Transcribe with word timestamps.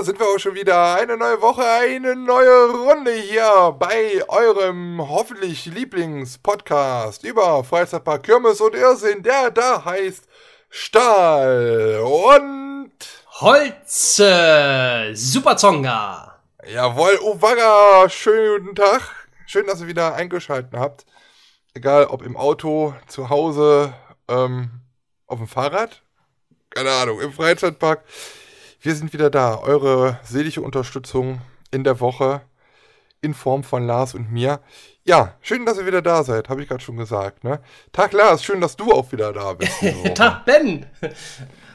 da 0.00 0.04
sind 0.04 0.18
wir 0.18 0.28
auch 0.28 0.38
schon 0.38 0.54
wieder. 0.54 0.94
Eine 0.94 1.18
neue 1.18 1.42
Woche, 1.42 1.62
eine 1.62 2.16
neue 2.16 2.70
Runde 2.70 3.12
hier 3.12 3.76
bei 3.78 4.22
eurem 4.28 4.98
hoffentlich 5.06 5.66
Lieblingspodcast 5.66 7.22
über 7.22 7.62
Freizeitpark 7.64 8.22
Kirmes 8.22 8.62
und 8.62 8.74
Irrsinn, 8.74 9.22
der 9.22 9.50
da 9.50 9.84
heißt 9.84 10.26
Stahl 10.70 12.00
und 12.02 12.92
Holze 13.42 15.10
Superzonga. 15.12 16.40
Jawohl, 16.66 17.18
Uwaga, 17.22 18.08
schönen 18.08 18.64
guten 18.64 18.76
Tag. 18.76 19.02
Schön, 19.44 19.66
dass 19.66 19.82
ihr 19.82 19.86
wieder 19.86 20.14
eingeschaltet 20.14 20.72
habt. 20.74 21.04
Egal 21.74 22.06
ob 22.06 22.22
im 22.22 22.38
Auto, 22.38 22.94
zu 23.06 23.28
Hause, 23.28 23.92
ähm, 24.28 24.80
auf 25.26 25.36
dem 25.36 25.46
Fahrrad, 25.46 26.00
keine 26.70 26.90
Ahnung, 26.90 27.20
im 27.20 27.34
Freizeitpark. 27.34 28.02
Wir 28.82 28.94
sind 28.94 29.12
wieder 29.12 29.28
da. 29.28 29.58
Eure 29.58 30.18
seelische 30.22 30.62
Unterstützung 30.62 31.42
in 31.70 31.84
der 31.84 32.00
Woche 32.00 32.40
in 33.20 33.34
Form 33.34 33.62
von 33.62 33.86
Lars 33.86 34.14
und 34.14 34.32
mir. 34.32 34.60
Ja, 35.04 35.34
schön, 35.42 35.66
dass 35.66 35.76
ihr 35.76 35.84
wieder 35.84 36.00
da 36.00 36.24
seid, 36.24 36.48
habe 36.48 36.62
ich 36.62 36.68
gerade 36.68 36.82
schon 36.82 36.96
gesagt. 36.96 37.44
Ne? 37.44 37.60
Tag 37.92 38.14
Lars, 38.14 38.42
schön, 38.42 38.62
dass 38.62 38.76
du 38.76 38.90
auch 38.90 39.12
wieder 39.12 39.34
da 39.34 39.52
bist. 39.52 39.72
Tag 40.14 40.46
Ben. 40.46 40.86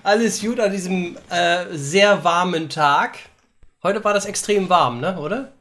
Alles 0.01 0.41
gut 0.41 0.59
an 0.59 0.71
diesem 0.71 1.15
äh, 1.29 1.65
sehr 1.73 2.23
warmen 2.23 2.69
Tag. 2.69 3.19
Heute 3.83 4.03
war 4.03 4.15
das 4.15 4.25
extrem 4.25 4.67
warm, 4.69 4.99
ne, 4.99 5.19
oder? 5.19 5.51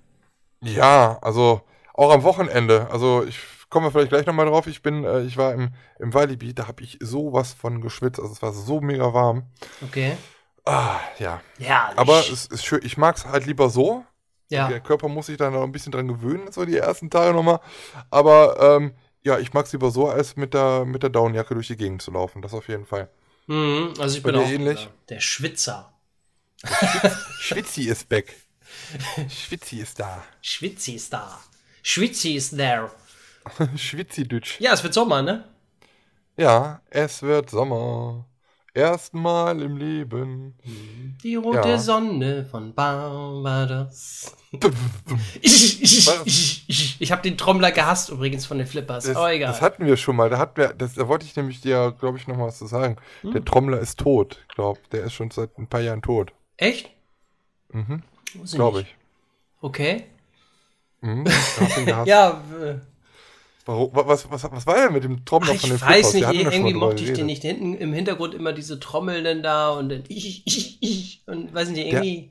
Ja, 0.63 1.19
also 1.21 1.61
auch 1.93 2.11
am 2.11 2.23
Wochenende. 2.23 2.89
Also 2.91 3.23
ich 3.23 3.39
komme 3.69 3.91
vielleicht 3.91 4.09
gleich 4.09 4.25
nochmal 4.25 4.47
drauf. 4.47 4.67
Ich 4.67 4.81
bin, 4.81 5.05
äh, 5.05 5.21
ich 5.25 5.37
war 5.37 5.53
im, 5.53 5.75
im 5.99 6.15
Walibi, 6.15 6.55
da 6.55 6.69
habe 6.69 6.83
ich 6.83 6.97
sowas 7.03 7.53
von 7.53 7.83
geschwitzt. 7.83 8.19
Also 8.19 8.33
es 8.33 8.41
war 8.41 8.55
so 8.55 8.81
mega 8.81 9.13
warm. 9.13 9.43
Okay. 9.83 10.17
Ah, 10.65 11.01
ja. 11.19 11.43
Herrlich. 11.59 11.99
Aber 11.99 12.21
es 12.21 12.47
ist 12.47 12.65
schön. 12.65 12.81
Ich 12.85 12.97
mag 12.97 13.17
es 13.17 13.27
halt 13.27 13.47
lieber 13.47 13.69
so. 13.71 14.05
ja. 14.49 14.69
Der 14.69 14.81
Körper 14.81 15.09
muss 15.09 15.27
sich 15.27 15.37
da 15.37 15.51
noch 15.51 15.63
ein 15.63 15.73
bisschen 15.73 15.93
dran 15.93 16.09
gewöhnen, 16.09 16.51
so 16.53 16.65
die 16.65 16.77
ersten 16.77 17.11
Tage 17.11 17.35
nochmal. 17.35 17.61
Aber 18.11 18.77
ähm, 18.79 18.95
ja, 19.23 19.39
ich 19.39 19.53
mag 19.53 19.67
es 19.67 19.73
lieber 19.73 19.91
so, 19.91 20.09
als 20.09 20.37
mit 20.37 20.55
der, 20.55 20.85
mit 20.85 21.03
der 21.03 21.11
Downjacke 21.11 21.55
durch 21.55 21.69
die 21.69 21.77
Gegend 21.77 22.03
zu 22.03 22.11
laufen. 22.13 22.43
Das 22.43 22.55
auf 22.55 22.69
jeden 22.69 22.87
Fall. 22.87 23.11
Mhm, 23.47 23.95
also 23.99 24.17
ich 24.17 24.23
Bei 24.23 24.33
bin 24.33 24.37
auch 24.37 24.47
ähnlich? 24.49 24.87
äh, 24.87 24.91
der 25.11 25.21
Schwitzer. 25.21 25.93
Schwitzi 27.39 27.83
ist 27.85 28.09
back. 28.09 28.35
Schwitzi 29.29 29.79
ist 29.81 30.01
da. 30.01 30.25
Schwitzi 30.41 30.95
ist 30.95 31.13
da. 31.13 31.41
Schwitzi 31.83 32.35
ist 32.35 32.57
there. 32.57 32.91
Schwitzi-Dütsch. 33.77 34.61
Ja, 34.61 34.73
es 34.73 34.83
wird 34.83 34.95
Sommer, 34.95 35.23
ne? 35.23 35.45
Ja, 36.37 36.81
es 36.91 37.23
wird 37.23 37.51
Sommer. 37.51 38.27
Erstmal 38.75 39.63
im 39.63 39.77
Leben. 39.77 40.59
Die 41.23 41.37
rote 41.37 41.69
Ja. 41.69 41.79
Sonne 41.79 42.45
von 42.45 42.75
Barbados. 42.75 44.37
Ich, 45.41 45.83
ich, 45.83 46.09
ich, 46.25 46.65
ich, 46.69 46.97
ich 47.01 47.13
habe 47.13 47.23
den 47.23 47.39
Trommler 47.39 47.71
gehasst 47.71 48.11
übrigens 48.11 48.47
von 48.47 48.59
den 48.59 48.67
Flippers. 48.67 49.05
Das, 49.05 49.17
oh, 49.17 49.27
egal. 49.29 49.53
das 49.53 49.63
hatten 49.63 49.87
wir 49.87 49.97
schon 49.97 50.17
mal. 50.17 50.29
Da, 50.29 50.39
hatten 50.39 50.57
wir, 50.57 50.75
das, 50.75 50.95
da 50.95 51.07
wollte 51.07 51.25
ich 51.25 51.37
nämlich 51.37 51.61
dir, 51.61 51.95
glaube 51.99 52.19
ich, 52.19 52.27
noch 52.27 52.37
mal 52.37 52.49
was 52.49 52.59
zu 52.59 52.67
sagen. 52.67 52.97
Hm. 53.23 53.33
Der 53.33 53.45
Trommler 53.45 53.79
ist 53.79 54.01
tot. 54.01 54.45
Ich 54.49 54.57
glaube, 54.57 54.81
der 54.91 55.05
ist 55.05 55.13
schon 55.13 55.31
seit 55.31 55.57
ein 55.57 55.69
paar 55.69 55.81
Jahren 55.81 56.03
tot. 56.03 56.33
Echt? 56.57 56.91
Mhm. 57.73 58.03
Glaube 58.53 58.83
ich. 58.83 58.97
Okay. 59.61 60.05
Mhm. 61.01 61.25
Ich. 61.27 61.87
Ja, 62.07 62.43
Warum, 63.67 63.91
was, 63.95 64.31
was, 64.31 64.45
was 64.53 64.67
war 64.67 64.75
denn 64.75 64.93
mit 64.93 65.05
dem 65.05 65.25
Trommler 65.25 65.53
ach, 65.55 65.61
von 65.61 65.71
den 65.71 65.77
ich 65.77 65.83
weiß? 65.83 66.15
Wir 66.15 66.29
nicht, 66.29 66.45
irgendwie 66.45 66.75
mochte 66.75 67.03
ich 67.03 67.13
den 67.15 67.27
nicht. 67.27 67.43
Hinten 67.43 67.75
im 67.75 67.93
Hintergrund 67.95 68.35
immer 68.35 68.53
diese 68.53 68.79
Trommeln 68.79 69.25
denn 69.25 69.43
da 69.43 69.71
und 69.71 69.89
dann 69.89 70.05
ich, 70.09 70.43
ich, 70.47 70.79
ich 70.83 71.23
und 71.27 71.55
weiß 71.55 71.71
nicht, 71.71 71.87
irgendwie 71.87 72.31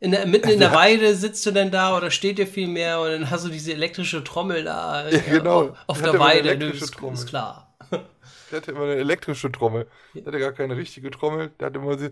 in 0.00 0.10
der, 0.10 0.26
mitten 0.26 0.48
in 0.48 0.58
der 0.58 0.70
Der 0.70 0.78
Weide 0.78 1.14
sitzt 1.14 1.46
du 1.46 1.52
denn 1.52 1.70
da 1.70 1.96
oder 1.96 2.10
steht 2.10 2.38
dir 2.38 2.46
viel 2.46 2.66
mehr 2.66 3.00
und 3.00 3.08
dann 3.10 3.30
hast 3.30 3.44
du 3.44 3.48
diese 3.48 3.72
elektrische 3.72 4.24
Trommel 4.24 4.64
da 4.64 5.08
Ja, 5.08 5.18
genau. 5.20 5.60
auf, 5.68 5.76
auf 5.86 6.02
Der 6.02 6.18
Weide. 6.18 6.58
Du, 6.58 6.66
ist, 6.66 6.92
Trommel. 6.92 7.14
ist 7.14 7.26
klar. 7.26 7.76
Der 8.50 8.60
hatte 8.60 8.72
immer 8.72 8.82
eine 8.84 8.96
elektrische 8.96 9.50
Trommel. 9.50 9.86
Der 10.14 10.26
hatte 10.26 10.38
gar 10.38 10.52
keine 10.52 10.76
richtige 10.76 11.10
Trommel. 11.10 11.50
Der 11.58 11.66
hatte 11.66 11.78
immer, 11.78 11.96
so- 11.98 12.08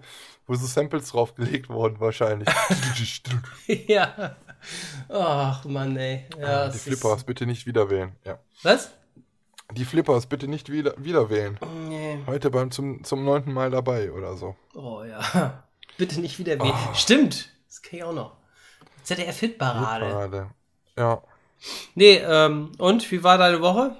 wo 0.46 0.54
so 0.54 0.66
Samples 0.66 1.10
draufgelegt 1.10 1.68
wurden, 1.68 2.00
wahrscheinlich. 2.00 2.48
ja. 3.86 4.36
Ach 5.08 5.64
Mann, 5.64 5.96
ey. 5.96 6.26
Ja, 6.38 6.64
Ah, 6.64 6.68
Die 6.68 6.78
Flippers 6.78 7.18
Ist, 7.18 7.26
bitte 7.26 7.46
nicht 7.46 7.66
wieder 7.66 7.90
wählen. 7.90 8.12
Ja. 8.24 8.38
was? 8.62 8.90
Die 9.72 9.84
Flippers 9.84 10.26
bitte 10.26 10.48
nicht 10.48 10.70
wieder, 10.70 10.94
wieder 10.98 11.30
wählen. 11.30 11.58
Nee. 11.88 12.18
Heute 12.26 12.50
beim 12.50 12.70
zum, 12.70 13.04
zum 13.04 13.24
neunten 13.24 13.52
Mal 13.52 13.70
dabei 13.70 14.12
oder 14.12 14.36
so. 14.36 14.54
Oh 14.74 15.02
ja. 15.02 15.62
Bitte 15.98 16.20
nicht 16.20 16.38
wieder 16.38 16.58
weh. 16.58 16.70
Ah. 16.72 16.94
Stimmt. 16.94 17.50
Das 17.68 17.80
kann 17.82 17.98
ich 17.98 18.04
auch 18.04 18.12
noch. 18.14 18.36
ZDF-Hitparade. 19.02 20.50
Ja. 20.96 21.22
Nee, 21.94 22.16
ähm, 22.16 22.72
und 22.78 23.10
wie 23.10 23.22
war 23.24 23.38
deine 23.38 23.60
Woche? 23.60 23.96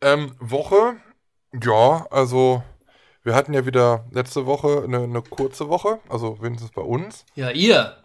Ähm, 0.00 0.34
Woche, 0.38 0.96
ja, 1.62 2.06
also 2.10 2.62
wir 3.22 3.34
hatten 3.34 3.52
ja 3.54 3.64
wieder 3.66 4.04
letzte 4.10 4.46
Woche 4.46 4.82
eine, 4.84 5.02
eine 5.04 5.22
kurze 5.22 5.68
Woche, 5.68 6.00
also 6.08 6.40
wenigstens 6.42 6.70
bei 6.72 6.82
uns. 6.82 7.24
Ja, 7.34 7.50
ihr. 7.50 7.96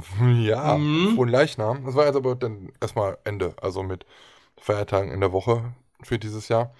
Ja, 0.20 0.76
Mhm. 0.76 1.14
frohen 1.14 1.28
Leichnam. 1.28 1.84
Das 1.84 1.94
war 1.94 2.06
jetzt 2.06 2.16
aber 2.16 2.34
dann 2.36 2.72
erstmal 2.80 3.18
Ende, 3.24 3.54
also 3.60 3.82
mit 3.82 4.06
Feiertagen 4.58 5.10
in 5.10 5.20
der 5.20 5.32
Woche 5.32 5.74
für 6.02 6.18
dieses 6.18 6.48
Jahr. 6.48 6.74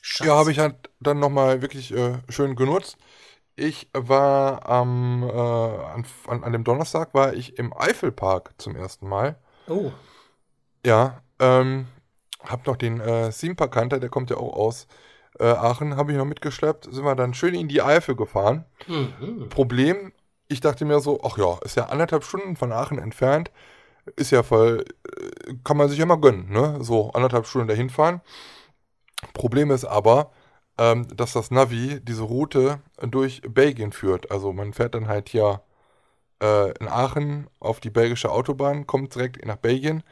Schatz. 0.00 0.26
Ja, 0.26 0.36
habe 0.36 0.50
ich 0.50 0.58
halt 0.58 0.90
dann 1.00 1.18
nochmal 1.20 1.62
wirklich 1.62 1.92
äh, 1.94 2.18
schön 2.28 2.56
genutzt. 2.56 2.96
Ich 3.54 3.88
war 3.92 4.66
am, 4.68 5.22
äh, 5.22 5.30
an, 5.30 6.04
an, 6.26 6.44
an 6.44 6.52
dem 6.52 6.64
Donnerstag 6.64 7.14
war 7.14 7.34
ich 7.34 7.58
im 7.58 7.72
Eifelpark 7.76 8.54
zum 8.58 8.74
ersten 8.74 9.08
Mal. 9.08 9.36
Oh. 9.68 9.92
Ja, 10.84 11.22
ähm, 11.38 11.86
hab 12.42 12.66
noch 12.66 12.76
den 12.76 13.00
äh, 13.00 13.30
Theme-Park 13.30 13.76
Hunter, 13.76 14.00
der 14.00 14.08
kommt 14.08 14.30
ja 14.30 14.36
auch 14.36 14.54
aus 14.54 14.86
äh, 15.38 15.44
Aachen, 15.44 15.96
habe 15.96 16.12
ich 16.12 16.18
noch 16.18 16.24
mitgeschleppt. 16.24 16.88
Sind 16.90 17.04
wir 17.04 17.14
dann 17.14 17.34
schön 17.34 17.54
in 17.54 17.68
die 17.68 17.82
Eifel 17.82 18.16
gefahren. 18.16 18.64
Mhm. 18.88 19.48
Problem, 19.48 20.12
ich 20.52 20.60
dachte 20.60 20.84
mir 20.84 21.00
so, 21.00 21.20
ach 21.24 21.38
ja, 21.38 21.58
ist 21.64 21.76
ja 21.76 21.86
anderthalb 21.86 22.24
Stunden 22.24 22.56
von 22.56 22.72
Aachen 22.72 22.98
entfernt. 22.98 23.50
Ist 24.16 24.32
ja 24.32 24.42
voll, 24.42 24.84
äh, 25.16 25.54
kann 25.64 25.76
man 25.76 25.88
sich 25.88 25.98
ja 25.98 26.06
mal 26.06 26.20
gönnen, 26.20 26.50
ne? 26.50 26.78
So 26.82 27.10
anderthalb 27.12 27.46
Stunden 27.46 27.68
dahin 27.68 27.90
fahren. 27.90 28.20
Problem 29.34 29.70
ist 29.70 29.84
aber, 29.84 30.32
ähm, 30.78 31.06
dass 31.16 31.32
das 31.32 31.50
Navi 31.50 32.00
diese 32.02 32.22
Route 32.24 32.80
durch 33.00 33.42
Belgien 33.48 33.92
führt. 33.92 34.30
Also 34.30 34.52
man 34.52 34.72
fährt 34.72 34.94
dann 34.94 35.08
halt 35.08 35.28
hier 35.28 35.62
äh, 36.42 36.72
in 36.78 36.88
Aachen 36.88 37.48
auf 37.60 37.80
die 37.80 37.90
belgische 37.90 38.30
Autobahn, 38.30 38.86
kommt 38.86 39.14
direkt 39.14 39.44
nach 39.46 39.56
Belgien. 39.56 40.02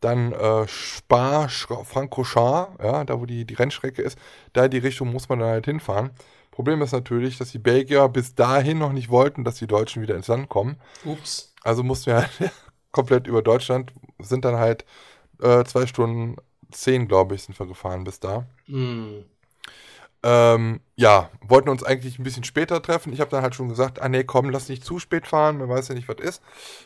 Dann 0.00 0.32
äh, 0.32 0.66
Spa, 0.68 1.48
Francorchamps, 1.48 2.82
ja, 2.82 3.04
da 3.04 3.20
wo 3.20 3.26
die, 3.26 3.44
die 3.46 3.54
Rennstrecke 3.54 4.02
ist, 4.02 4.18
da 4.52 4.68
die 4.68 4.78
Richtung 4.78 5.12
muss 5.12 5.28
man 5.28 5.40
dann 5.40 5.48
halt 5.48 5.66
hinfahren. 5.66 6.10
Problem 6.56 6.80
ist 6.80 6.92
natürlich, 6.92 7.36
dass 7.36 7.52
die 7.52 7.58
Belgier 7.58 8.08
bis 8.08 8.34
dahin 8.34 8.78
noch 8.78 8.94
nicht 8.94 9.10
wollten, 9.10 9.44
dass 9.44 9.56
die 9.56 9.66
Deutschen 9.66 10.00
wieder 10.00 10.16
ins 10.16 10.28
Land 10.28 10.48
kommen. 10.48 10.76
Ups. 11.04 11.52
Also 11.62 11.82
mussten 11.82 12.06
wir 12.06 12.16
halt 12.22 12.50
komplett 12.92 13.26
über 13.26 13.42
Deutschland, 13.42 13.92
sind 14.20 14.46
dann 14.46 14.56
halt 14.56 14.86
äh, 15.42 15.64
zwei 15.64 15.86
Stunden 15.86 16.36
zehn, 16.70 17.08
glaube 17.08 17.34
ich, 17.34 17.42
sind 17.42 17.58
wir 17.58 17.66
gefahren 17.66 18.04
bis 18.04 18.20
da. 18.20 18.46
Mhm. 18.68 19.26
Ähm, 20.22 20.80
ja, 20.94 21.28
wollten 21.42 21.68
uns 21.68 21.84
eigentlich 21.84 22.18
ein 22.18 22.24
bisschen 22.24 22.42
später 22.42 22.80
treffen. 22.80 23.12
Ich 23.12 23.20
habe 23.20 23.30
dann 23.30 23.42
halt 23.42 23.54
schon 23.54 23.68
gesagt, 23.68 24.00
ah 24.00 24.08
nee, 24.08 24.24
komm, 24.24 24.48
lass 24.48 24.70
nicht 24.70 24.82
zu 24.82 24.98
spät 24.98 25.26
fahren, 25.26 25.58
man 25.58 25.68
weiß 25.68 25.88
ja 25.88 25.94
nicht, 25.94 26.08
was 26.08 26.20
ist. 26.20 26.42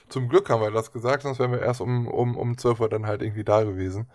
Zum 0.08 0.28
Glück 0.28 0.50
haben 0.50 0.62
wir 0.62 0.72
das 0.72 0.90
gesagt, 0.90 1.22
sonst 1.22 1.38
wären 1.38 1.52
wir 1.52 1.62
erst 1.62 1.80
um, 1.80 2.08
um, 2.08 2.36
um 2.36 2.58
12 2.58 2.80
Uhr 2.80 2.88
dann 2.88 3.06
halt 3.06 3.22
irgendwie 3.22 3.44
da 3.44 3.62
gewesen. 3.62 4.08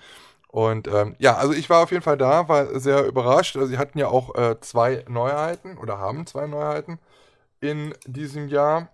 Und 0.56 0.88
ähm, 0.88 1.18
ja, 1.20 1.36
also 1.36 1.52
ich 1.52 1.70
war 1.70 1.84
auf 1.84 1.92
jeden 1.92 2.02
Fall 2.02 2.18
da, 2.18 2.48
war 2.48 2.80
sehr 2.80 3.06
überrascht. 3.06 3.58
Also 3.58 3.68
sie 3.68 3.78
hatten 3.78 4.00
ja 4.00 4.08
auch 4.08 4.36
äh, 4.36 4.58
zwei 4.62 5.04
Neuheiten 5.10 5.78
oder 5.78 5.98
haben 5.98 6.26
zwei 6.26 6.48
Neuheiten 6.48 6.98
in 7.60 7.94
diesem 8.06 8.48
Jahr. 8.48 8.88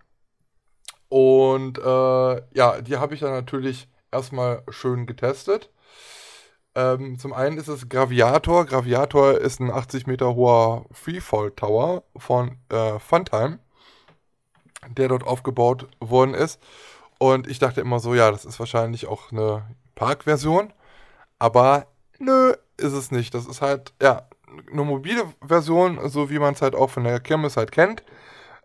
Und 1.08 1.78
äh, 1.78 2.42
ja, 2.52 2.80
die 2.80 2.96
habe 2.96 3.14
ich 3.14 3.20
dann 3.20 3.30
natürlich 3.30 3.86
erstmal 4.10 4.64
schön 4.70 5.06
getestet. 5.06 5.70
Ähm, 6.74 7.16
zum 7.20 7.32
einen 7.32 7.58
ist 7.58 7.68
es 7.68 7.88
Graviator. 7.88 8.66
Graviator 8.66 9.38
ist 9.38 9.60
ein 9.60 9.70
80 9.70 10.08
Meter 10.08 10.34
hoher 10.34 10.86
Freefall 10.90 11.52
Tower 11.52 12.02
von 12.16 12.56
äh, 12.70 12.98
Funtime, 12.98 13.60
der 14.88 15.06
dort 15.06 15.22
aufgebaut 15.22 15.86
worden 16.00 16.34
ist. 16.34 16.60
Und 17.20 17.46
ich 17.46 17.60
dachte 17.60 17.82
immer 17.82 18.00
so, 18.00 18.16
ja, 18.16 18.32
das 18.32 18.44
ist 18.44 18.58
wahrscheinlich 18.58 19.06
auch 19.06 19.30
eine 19.30 19.64
Parkversion. 19.94 20.72
Aber 21.42 21.88
nö, 22.20 22.52
ist 22.76 22.92
es 22.92 23.10
nicht. 23.10 23.34
Das 23.34 23.46
ist 23.46 23.62
halt, 23.62 23.92
ja, 24.00 24.28
eine 24.70 24.84
mobile 24.84 25.24
Version, 25.44 25.98
so 26.08 26.30
wie 26.30 26.38
man 26.38 26.54
es 26.54 26.62
halt 26.62 26.76
auch 26.76 26.90
von 26.90 27.02
der 27.02 27.18
Kirmes 27.18 27.56
halt 27.56 27.72
kennt. 27.72 28.04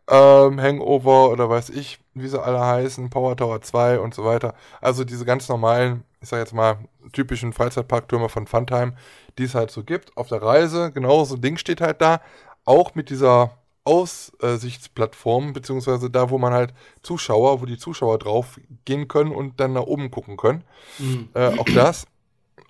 Ähm, 0.08 0.62
Hangover 0.62 1.32
oder 1.32 1.50
weiß 1.50 1.72
ich, 1.72 1.98
wie 2.14 2.28
sie 2.28 2.40
alle 2.40 2.60
heißen, 2.60 3.10
Power 3.10 3.36
Tower 3.36 3.62
2 3.64 3.98
und 4.00 4.14
so 4.14 4.24
weiter. 4.26 4.54
Also 4.80 5.06
diese 5.06 5.26
ganz 5.26 5.50
normalen, 5.50 6.04
ich 6.22 6.30
sag 6.30 6.38
jetzt 6.38 6.54
mal, 6.54 6.78
typischen 7.14 7.52
Freizeitparktürme 7.52 8.30
von 8.30 8.46
Funtime, 8.46 8.94
die 9.40 9.46
es 9.46 9.56
halt 9.56 9.72
so 9.72 9.84
gibt. 9.84 10.16
Auf 10.16 10.28
der 10.28 10.44
Reise, 10.44 10.92
genau 10.92 11.26
so 11.26 11.34
ein 11.34 11.42
Ding 11.42 11.58
steht 11.58 11.82
halt 11.82 12.00
da. 12.00 12.22
Auch 12.64 12.94
mit 12.94 13.10
dieser 13.10 13.58
Aussichtsplattform, 13.86 15.54
beziehungsweise 15.54 16.12
da, 16.12 16.30
wo 16.30 16.38
man 16.38 16.54
halt 16.54 16.76
Zuschauer, 17.02 17.60
wo 17.60 17.66
die 17.66 17.80
Zuschauer 17.80 18.20
drauf 18.20 18.60
gehen 18.86 19.08
können 19.08 19.32
und 19.32 19.60
dann 19.60 19.74
nach 19.74 19.82
oben 19.82 20.12
gucken 20.12 20.38
können. 20.38 20.64
Mhm. 21.00 21.30
Äh, 21.34 21.58
auch 21.58 21.66
das. 21.74 22.06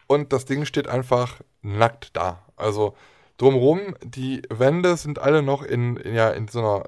Und 0.07 0.31
das 0.33 0.45
Ding 0.45 0.65
steht 0.65 0.87
einfach 0.87 1.41
nackt 1.61 2.15
da. 2.15 2.43
Also 2.55 2.95
drumherum, 3.37 3.95
die 4.03 4.41
Wände 4.49 4.97
sind 4.97 5.19
alle 5.19 5.41
noch 5.43 5.63
in, 5.63 5.97
in, 5.97 6.15
ja, 6.15 6.29
in 6.29 6.47
so 6.47 6.59
einer, 6.59 6.83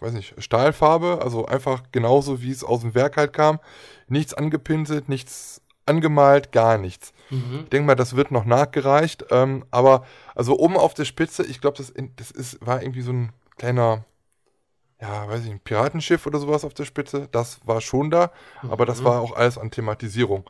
weiß 0.00 0.12
nicht, 0.14 0.34
Stahlfarbe, 0.42 1.20
also 1.22 1.46
einfach 1.46 1.82
genauso, 1.92 2.42
wie 2.42 2.50
es 2.50 2.64
aus 2.64 2.80
dem 2.80 2.94
Werk 2.94 3.16
halt 3.16 3.32
kam. 3.32 3.60
Nichts 4.08 4.34
angepinselt, 4.34 5.08
nichts 5.08 5.60
angemalt, 5.86 6.52
gar 6.52 6.78
nichts. 6.78 7.12
Mhm. 7.30 7.60
Ich 7.64 7.68
denke 7.70 7.86
mal, 7.86 7.94
das 7.94 8.16
wird 8.16 8.30
noch 8.30 8.44
nachgereicht. 8.46 9.26
Ähm, 9.30 9.64
aber 9.70 10.04
also 10.34 10.58
oben 10.58 10.76
auf 10.76 10.94
der 10.94 11.04
Spitze, 11.04 11.44
ich 11.44 11.60
glaube, 11.60 11.76
das, 11.76 11.92
das 12.16 12.30
ist, 12.30 12.64
war 12.64 12.82
irgendwie 12.82 13.02
so 13.02 13.12
ein 13.12 13.32
kleiner, 13.58 14.04
ja, 15.00 15.28
weiß 15.28 15.44
ich, 15.44 15.50
ein 15.50 15.60
Piratenschiff 15.60 16.26
oder 16.26 16.38
sowas 16.38 16.64
auf 16.64 16.72
der 16.74 16.86
Spitze. 16.86 17.28
Das 17.30 17.60
war 17.66 17.80
schon 17.82 18.10
da, 18.10 18.30
aber 18.62 18.86
das 18.86 19.00
Mhm. 19.00 19.04
war 19.04 19.20
auch 19.20 19.36
alles 19.36 19.58
an 19.58 19.70
Thematisierung. 19.70 20.48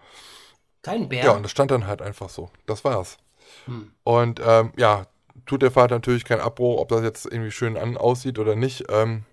Kein 0.84 1.08
Bär. 1.08 1.24
Ja, 1.24 1.30
und 1.32 1.42
das 1.42 1.50
stand 1.50 1.70
dann 1.70 1.86
halt 1.86 2.00
einfach 2.02 2.28
so. 2.28 2.50
Das 2.66 2.84
war's. 2.84 3.16
Hm. 3.64 3.90
Und 4.04 4.40
ähm, 4.46 4.72
ja, 4.76 5.06
tut 5.46 5.62
der 5.62 5.70
Vater 5.70 5.96
natürlich 5.96 6.24
keinen 6.24 6.42
Abbruch, 6.42 6.80
ob 6.80 6.88
das 6.90 7.02
jetzt 7.02 7.26
irgendwie 7.26 7.50
schön 7.50 7.76
an 7.76 7.96
aussieht 7.96 8.38
oder 8.38 8.54
nicht. 8.54 8.84
Ähm, 8.90 9.24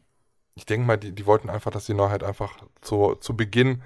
ich 0.55 0.65
denke 0.65 0.87
mal, 0.87 0.97
die, 0.97 1.11
die 1.11 1.25
wollten 1.25 1.49
einfach, 1.49 1.71
dass 1.71 1.85
die 1.85 1.93
Neuheit 1.93 2.23
einfach 2.23 2.53
zu, 2.81 3.15
zu 3.15 3.35
Beginn 3.35 3.81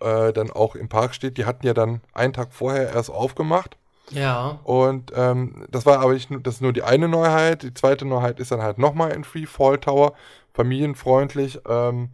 äh, 0.00 0.32
dann 0.32 0.50
auch 0.50 0.74
im 0.74 0.88
Park 0.88 1.14
steht. 1.14 1.36
Die 1.36 1.44
hatten 1.44 1.66
ja 1.66 1.74
dann 1.74 2.00
einen 2.14 2.32
Tag 2.32 2.52
vorher 2.52 2.92
erst 2.92 3.10
aufgemacht. 3.10 3.76
ja. 4.10 4.58
Und 4.64 5.12
ähm, 5.14 5.66
das 5.70 5.86
war 5.86 6.00
aber 6.00 6.14
nicht 6.14 6.30
nur, 6.30 6.40
das 6.40 6.56
ist 6.56 6.60
nur 6.62 6.72
die 6.72 6.82
eine 6.82 7.08
Neuheit. 7.08 7.62
Die 7.62 7.74
zweite 7.74 8.04
Neuheit 8.06 8.40
ist 8.40 8.52
dann 8.52 8.62
halt 8.62 8.78
nochmal 8.78 9.12
in 9.12 9.24
Free 9.24 9.46
Fall 9.46 9.78
Tower, 9.78 10.14
familienfreundlich. 10.54 11.60
Ähm, 11.68 12.10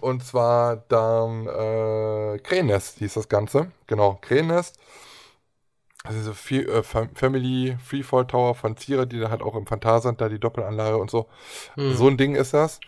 und 0.00 0.24
zwar 0.24 0.76
dann 0.88 1.46
äh, 1.46 2.38
Krähennest 2.38 2.98
hieß 2.98 3.14
das 3.14 3.28
Ganze. 3.28 3.70
Genau, 3.86 4.18
Krähennest. 4.20 4.78
Also 6.04 6.22
so 6.22 6.32
viel, 6.32 6.68
äh, 6.68 6.82
Fam- 6.82 7.14
Family 7.14 7.76
Free 7.84 8.02
Fall 8.02 8.26
Tower 8.26 8.54
von 8.54 8.76
Zierer, 8.76 9.04
die 9.04 9.18
da 9.18 9.30
halt 9.30 9.42
auch 9.42 9.56
im 9.56 9.66
Phantasand, 9.66 10.20
da 10.20 10.28
die 10.28 10.38
Doppelanlage 10.38 10.96
und 10.96 11.10
so. 11.10 11.28
Hm. 11.74 11.94
So 11.96 12.08
ein 12.08 12.16
Ding 12.16 12.34
ist 12.34 12.54
das. 12.54 12.80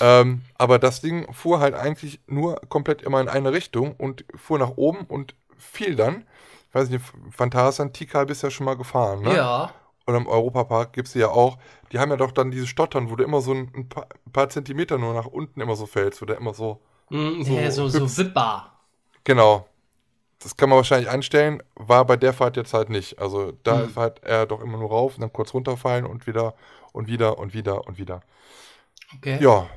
Ähm, 0.00 0.42
aber 0.58 0.78
das 0.78 1.00
Ding 1.00 1.32
fuhr 1.32 1.60
halt 1.60 1.74
eigentlich 1.74 2.20
nur 2.26 2.56
komplett 2.68 3.02
immer 3.02 3.20
in 3.20 3.28
eine 3.28 3.52
Richtung 3.52 3.94
und 3.96 4.24
fuhr 4.34 4.58
nach 4.58 4.76
oben 4.76 5.04
und 5.04 5.34
fiel 5.56 5.94
dann. 5.94 6.26
Ich 6.68 6.74
weiß 6.74 6.90
nicht, 6.90 7.04
Phantasand, 7.30 7.94
Tikal 7.94 8.26
bist 8.26 8.42
ja 8.42 8.50
schon 8.50 8.66
mal 8.66 8.76
gefahren, 8.76 9.22
ne? 9.22 9.34
Ja. 9.36 9.70
Oder 10.06 10.18
im 10.18 10.26
Europapark 10.28 10.92
gibt 10.92 11.08
es 11.08 11.14
ja 11.14 11.28
auch. 11.30 11.58
Die 11.92 11.98
haben 11.98 12.10
ja 12.10 12.16
doch 12.16 12.32
dann 12.32 12.50
diese 12.50 12.66
Stottern, 12.66 13.10
wo 13.10 13.16
du 13.16 13.24
immer 13.24 13.40
so 13.40 13.52
ein, 13.52 13.72
ein, 13.74 13.88
paar, 13.88 14.06
ein 14.26 14.32
paar 14.32 14.48
Zentimeter 14.48 14.98
nur 14.98 15.14
nach 15.14 15.26
unten 15.26 15.60
immer 15.60 15.76
so 15.76 15.86
fällst, 15.86 16.22
wo 16.22 16.26
der 16.26 16.38
immer 16.38 16.54
so. 16.54 16.80
Mhm, 17.10 17.42
So 17.42 17.58
ja, 17.58 17.70
so, 17.72 17.88
so 17.88 18.16
wippbar. 18.16 18.86
Genau. 19.24 19.66
Das 20.40 20.56
kann 20.56 20.70
man 20.70 20.76
wahrscheinlich 20.78 21.10
einstellen. 21.10 21.62
War 21.76 22.06
bei 22.06 22.16
der 22.16 22.32
Fahrt 22.34 22.56
jetzt 22.56 22.74
halt 22.74 22.90
nicht. 22.90 23.18
Also 23.20 23.52
da 23.64 23.88
Hm. 23.88 23.96
halt 23.96 24.22
er 24.24 24.46
doch 24.46 24.60
immer 24.62 24.78
nur 24.78 24.90
rauf 24.90 25.16
und 25.16 25.22
dann 25.22 25.32
kurz 25.32 25.54
runterfallen 25.54 26.06
und 26.06 26.26
wieder 26.26 26.54
und 26.92 27.08
wieder 27.08 27.38
und 27.38 27.54
wieder 27.54 27.86
und 27.88 27.98
wieder. 27.98 28.22
Okay. 29.16 29.40
Ja, 29.40 29.68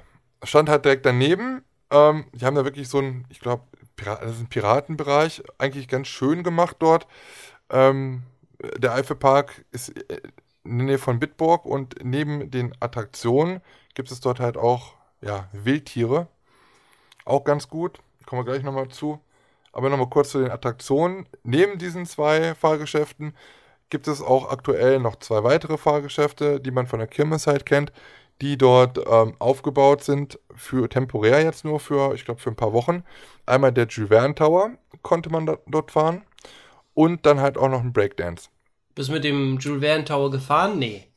stand 0.44 0.70
halt 0.70 0.86
direkt 0.86 1.06
daneben. 1.06 1.64
Ähm, 1.92 2.26
die 2.34 2.46
haben 2.46 2.56
da 2.56 2.64
wirklich 2.66 2.88
so 2.90 3.00
ein, 3.00 3.26
ich 3.30 3.40
glaube, 3.40 3.64
das 3.98 4.31
ist 4.31 4.40
ein 4.42 4.48
Piratenbereich, 4.50 5.44
eigentlich 5.58 5.88
ganz 5.88 6.08
schön 6.08 6.44
gemacht 6.44 6.78
dort. 6.80 7.08
Ähm, 7.70 8.24
der 8.78 8.94
Eifelpark 8.94 9.66
ist 9.72 9.90
äh, 9.90 10.22
in 10.64 10.78
der 10.78 10.88
Nähe 10.88 10.98
von 10.98 11.20
Bitburg 11.20 11.66
und 11.66 11.96
neben 12.04 12.52
den 12.52 12.74
Attraktionen 12.80 13.62
gibt 13.96 14.12
es 14.12 14.20
dort 14.20 14.40
halt 14.40 14.58
auch 14.58 14.94
ja, 15.22 15.48
Wildtiere. 15.52 16.28
Auch 17.26 17.44
ganz 17.44 17.68
gut. 17.68 18.00
Kommen 18.26 18.42
wir 18.42 18.52
gleich 18.52 18.64
nochmal 18.64 18.90
zu. 18.90 19.20
Aber 19.72 19.90
nochmal 19.90 20.10
kurz 20.10 20.30
zu 20.30 20.40
den 20.40 20.52
Attraktionen. 20.52 21.28
Neben 21.44 21.78
diesen 21.78 22.06
zwei 22.06 22.56
Fahrgeschäften 22.56 23.36
gibt 23.90 24.08
es 24.08 24.22
auch 24.22 24.52
aktuell 24.52 25.00
noch 25.00 25.16
zwei 25.18 25.44
weitere 25.44 25.78
Fahrgeschäfte, 25.78 26.60
die 26.60 26.72
man 26.72 26.88
von 26.88 27.00
der 27.00 27.08
Kirmes 27.08 27.48
halt 27.48 27.66
kennt, 27.66 27.92
die 28.42 28.58
dort 28.58 29.00
ähm, 29.08 29.36
aufgebaut 29.40 30.04
sind, 30.04 30.40
für 30.56 30.90
temporär 30.90 31.42
jetzt 31.44 31.66
nur 31.66 31.80
für, 31.80 32.14
ich 32.14 32.26
glaube, 32.26 32.40
für 32.40 32.50
ein 32.50 32.56
paar 32.56 32.74
Wochen. 32.74 33.04
Einmal 33.46 33.72
der 33.72 33.88
Jules 33.88 34.10
Verne 34.10 34.36
Tower 34.36 34.72
konnte 35.02 35.30
man 35.30 35.46
da, 35.46 35.58
dort 35.68 35.92
fahren 35.92 36.24
und 37.00 37.25
dann 37.25 37.40
halt 37.40 37.57
auch 37.57 37.69
noch 37.69 37.80
ein 37.80 37.94
Breakdance. 37.94 38.50
Bist 38.94 39.07
du 39.07 39.13
mit 39.13 39.24
dem 39.24 39.57
Jules 39.57 39.81
Verne 39.81 40.04
Tower 40.04 40.30
gefahren? 40.30 40.80
Nee. 40.80 41.07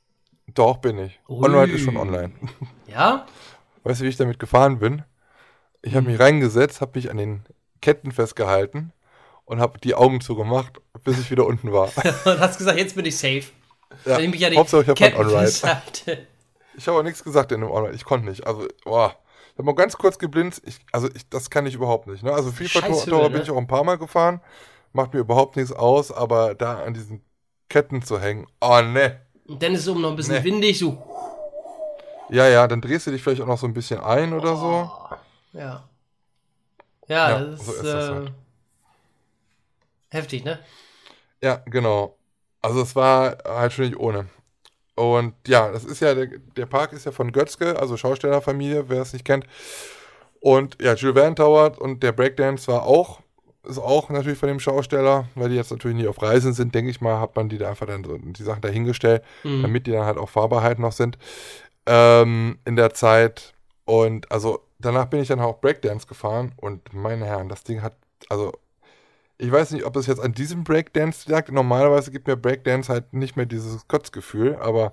Doch, 0.55 0.77
bin 0.77 0.97
ich. 0.97 1.19
Ui. 1.29 1.45
Online 1.45 1.73
ist 1.73 1.83
schon 1.83 1.97
online. 1.97 2.33
Ja? 2.87 3.27
Weißt 3.83 4.01
du, 4.01 4.05
wie 4.05 4.09
ich 4.09 4.17
damit 4.17 4.39
gefahren 4.39 4.79
bin? 4.79 5.03
Ich 5.81 5.97
habe 5.97 6.07
mich 6.09 6.21
reingesetzt, 6.21 6.83
habe 6.83 6.93
mich 6.95 7.11
an 7.11 7.17
den 7.17 7.43
Ketten 7.81 8.13
festgehalten 8.13 8.93
und 9.45 9.61
habe 9.61 9.81
die 9.81 9.95
Augen 9.95 10.21
zugemacht, 10.21 10.75
bis 11.03 11.19
ich 11.19 11.31
wieder 11.33 11.47
unten 11.47 11.73
war. 11.73 11.91
Und 12.27 12.39
hast 12.39 12.59
gesagt, 12.59 12.79
jetzt 12.79 12.95
bin 12.95 13.07
ich 13.07 13.17
safe. 13.17 13.45
Ja, 14.05 14.19
ich 14.19 14.31
mich 14.31 14.45
an 14.45 14.53
die 14.53 14.59
Hauptsache, 14.59 14.83
ich 14.83 14.89
habe 14.89 15.05
ein 15.05 15.11
Ketten 15.11 15.21
On-Ride. 15.21 16.27
Ich 16.77 16.87
habe 16.87 16.99
auch 16.99 17.03
nichts 17.03 17.25
gesagt 17.25 17.51
in 17.51 17.63
dem 17.63 17.71
Online. 17.71 17.95
Ich 17.95 18.05
konnte 18.05 18.29
nicht. 18.29 18.47
Also, 18.47 18.69
boah. 18.85 19.17
Ich 19.53 19.59
habe 19.59 19.65
mal 19.65 19.75
ganz 19.75 19.97
kurz 19.97 20.19
geblinzt. 20.19 20.63
Ich, 20.65 20.79
also, 20.93 21.09
ich, 21.15 21.29
das 21.29 21.51
kann 21.51 21.67
ich 21.67 21.75
überhaupt 21.75 22.07
nicht. 22.07 22.23
Ne? 22.23 22.33
Also, 22.33 22.53
FIFA 22.53 22.81
Scheiß 22.81 23.07
Tower 23.07 23.23
Höhe, 23.23 23.31
bin 23.31 23.39
ne? 23.39 23.43
ich 23.43 23.51
auch 23.51 23.57
ein 23.57 23.67
paar 23.67 23.85
Mal 23.85 23.97
gefahren. 23.97 24.41
Macht 24.93 25.15
mir 25.15 25.21
überhaupt 25.21 25.57
nichts 25.57 25.73
aus, 25.73 26.13
aber 26.13 26.55
da 26.55 26.83
an 26.83 26.95
diesen 26.95 27.25
Ketten 27.69 28.03
zu 28.03 28.21
hängen. 28.21 28.47
Oh, 28.61 28.81
ne. 28.83 29.21
Und 29.47 29.63
dann 29.63 29.75
ist 29.75 29.81
es 29.83 29.89
oben 29.89 30.03
noch 30.03 30.11
ein 30.11 30.17
bisschen 30.17 30.35
Nee. 30.37 30.45
windig, 30.45 30.79
so. 30.79 31.03
Ja, 32.31 32.49
ja, 32.49 32.67
dann 32.69 32.81
drehst 32.81 33.07
du 33.07 33.11
dich 33.11 33.23
vielleicht 33.23 33.43
auch 33.43 33.47
noch 33.47 33.59
so 33.59 33.67
ein 33.67 33.75
bisschen 33.75 34.01
ein 34.01 34.33
oder 34.33 34.57
so. 34.57 34.91
Oh, 34.91 35.15
ja. 35.53 35.89
Ja, 37.09 37.31
Ja, 37.31 37.41
das 37.41 37.67
so 37.67 37.73
ist, 37.73 37.79
ist 37.83 37.93
das 37.93 38.05
äh, 38.09 38.15
halt. 38.15 38.33
heftig, 40.11 40.45
ne? 40.45 40.59
Ja, 41.43 41.57
genau. 41.67 42.17
Also 42.61 42.83
es 42.83 42.95
war 42.95 43.39
halt 43.45 43.73
schon 43.73 43.87
nicht 43.87 43.97
ohne. 43.99 44.29
Und 44.95 45.35
ja, 45.49 45.73
das 45.73 45.85
ist 45.85 46.01
ja, 46.01 46.15
der, 46.15 46.27
der 46.57 46.67
Park 46.67 46.93
ist 46.93 47.07
ja 47.07 47.13
von 47.13 47.33
Götzke, 47.33 47.79
also 47.81 47.97
Schaustellerfamilie, 47.97 48.89
wer 48.89 49.03
es 49.03 49.13
nicht 49.15 49.25
kennt. 49.25 49.47
Und 50.41 50.81
ja, 50.83 50.95
Jules 50.95 51.15
Verne 51.17 51.35
Tower 51.35 51.81
und 51.81 52.03
der 52.03 52.13
Breakdance 52.13 52.69
war 52.69 52.83
auch, 52.85 53.22
ist 53.65 53.79
auch 53.79 54.11
natürlich 54.11 54.39
von 54.39 54.49
dem 54.49 54.61
Schausteller, 54.61 55.27
weil 55.35 55.49
die 55.49 55.55
jetzt 55.57 55.71
natürlich 55.71 55.97
nicht 55.97 56.09
auf 56.09 56.21
Reisen 56.21 56.53
sind, 56.53 56.75
denke 56.75 56.91
ich 56.91 57.01
mal, 57.01 57.21
hat 57.21 57.37
man 57.37 57.49
die 57.49 57.59
da 57.59 57.69
einfach 57.71 57.87
dann 57.87 58.05
so 58.05 58.19
die 58.19 58.43
Sachen 58.43 58.61
dahingestellt, 58.63 59.23
Mhm. 59.45 59.63
damit 59.63 59.87
die 59.87 59.93
dann 59.93 60.05
halt 60.05 60.19
auch 60.19 60.29
Fahrbarkeit 60.29 60.79
noch 60.79 60.93
sind 60.93 61.17
ähm, 61.87 62.59
in 62.65 62.77
der 62.77 62.95
Zeit. 62.95 63.55
Und 63.85 64.31
also 64.33 64.61
danach 64.79 65.07
bin 65.07 65.21
ich 65.21 65.29
dann 65.29 65.41
auch 65.41 65.61
Breakdance 65.61 66.07
gefahren 66.07 66.53
und 66.57 66.93
meine 66.93 67.25
Herren, 67.27 67.49
das 67.49 67.65
Ding 67.65 67.83
hat, 67.83 67.95
also 68.29 68.53
ich 69.39 69.51
weiß 69.51 69.73
nicht, 69.73 69.85
ob 69.85 69.97
es 69.97 70.07
jetzt 70.07 70.21
an 70.21 70.33
diesem 70.33 70.63
Breakdance 70.63 71.31
lag. 71.31 71.49
Normalerweise 71.51 72.11
gibt 72.13 72.29
mir 72.29 72.37
Breakdance 72.37 72.93
halt 72.93 73.13
nicht 73.13 73.37
mehr 73.37 73.47
dieses 73.47 73.89
Kotzgefühl, 73.89 74.57
aber 74.57 74.93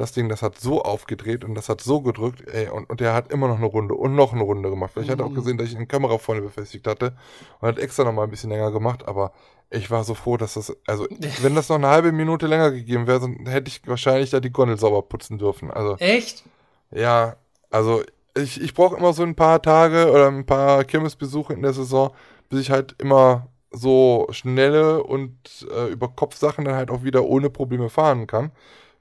das 0.00 0.12
Ding, 0.12 0.28
das 0.28 0.42
hat 0.42 0.58
so 0.58 0.82
aufgedreht 0.82 1.44
und 1.44 1.54
das 1.54 1.68
hat 1.68 1.80
so 1.80 2.00
gedrückt, 2.00 2.48
ey, 2.48 2.68
und, 2.68 2.88
und 2.88 3.00
der 3.00 3.14
hat 3.14 3.30
immer 3.32 3.48
noch 3.48 3.56
eine 3.58 3.66
Runde 3.66 3.94
und 3.94 4.14
noch 4.14 4.32
eine 4.32 4.42
Runde 4.42 4.70
gemacht. 4.70 4.92
Vielleicht 4.94 5.10
hat 5.10 5.20
er 5.20 5.26
auch 5.26 5.30
Mhm. 5.30 5.34
gesehen, 5.34 5.58
dass 5.58 5.68
ich 5.68 5.76
eine 5.76 5.86
Kamera 5.86 6.18
vorne 6.18 6.40
befestigt 6.40 6.86
hatte 6.86 7.16
und 7.60 7.68
hat 7.68 7.78
extra 7.78 8.04
noch 8.04 8.12
mal 8.12 8.24
ein 8.24 8.30
bisschen 8.30 8.50
länger 8.50 8.70
gemacht, 8.70 9.06
aber 9.06 9.32
ich 9.70 9.90
war 9.90 10.04
so 10.04 10.14
froh, 10.14 10.36
dass 10.38 10.54
das, 10.54 10.74
also, 10.86 11.06
wenn 11.42 11.54
das 11.54 11.68
noch 11.68 11.76
eine 11.76 11.88
halbe 11.88 12.12
Minute 12.12 12.46
länger 12.46 12.70
gegeben 12.70 13.06
wäre, 13.06 13.20
dann 13.20 13.46
hätte 13.46 13.68
ich 13.68 13.82
wahrscheinlich 13.86 14.30
da 14.30 14.40
die 14.40 14.50
Gondel 14.52 14.78
sauber 14.78 15.02
putzen 15.02 15.38
dürfen. 15.38 15.70
Also, 15.70 15.96
Echt? 15.98 16.44
ja, 16.90 17.36
also 17.70 18.02
ich, 18.36 18.60
ich 18.60 18.74
brauche 18.74 18.96
immer 18.96 19.12
so 19.12 19.22
ein 19.22 19.34
paar 19.34 19.60
Tage 19.62 20.10
oder 20.10 20.28
ein 20.28 20.46
paar 20.46 20.84
Kirmesbesuche 20.84 21.52
in 21.52 21.62
der 21.62 21.72
Saison, 21.72 22.12
bis 22.48 22.60
ich 22.60 22.70
halt 22.70 22.94
immer 22.98 23.48
so 23.70 24.26
schnelle 24.30 25.02
und 25.02 25.36
äh, 25.70 25.88
über 25.88 26.08
Kopfsachen 26.08 26.64
dann 26.64 26.74
halt 26.74 26.90
auch 26.90 27.02
wieder 27.02 27.24
ohne 27.24 27.50
Probleme 27.50 27.90
fahren 27.90 28.26
kann. 28.26 28.52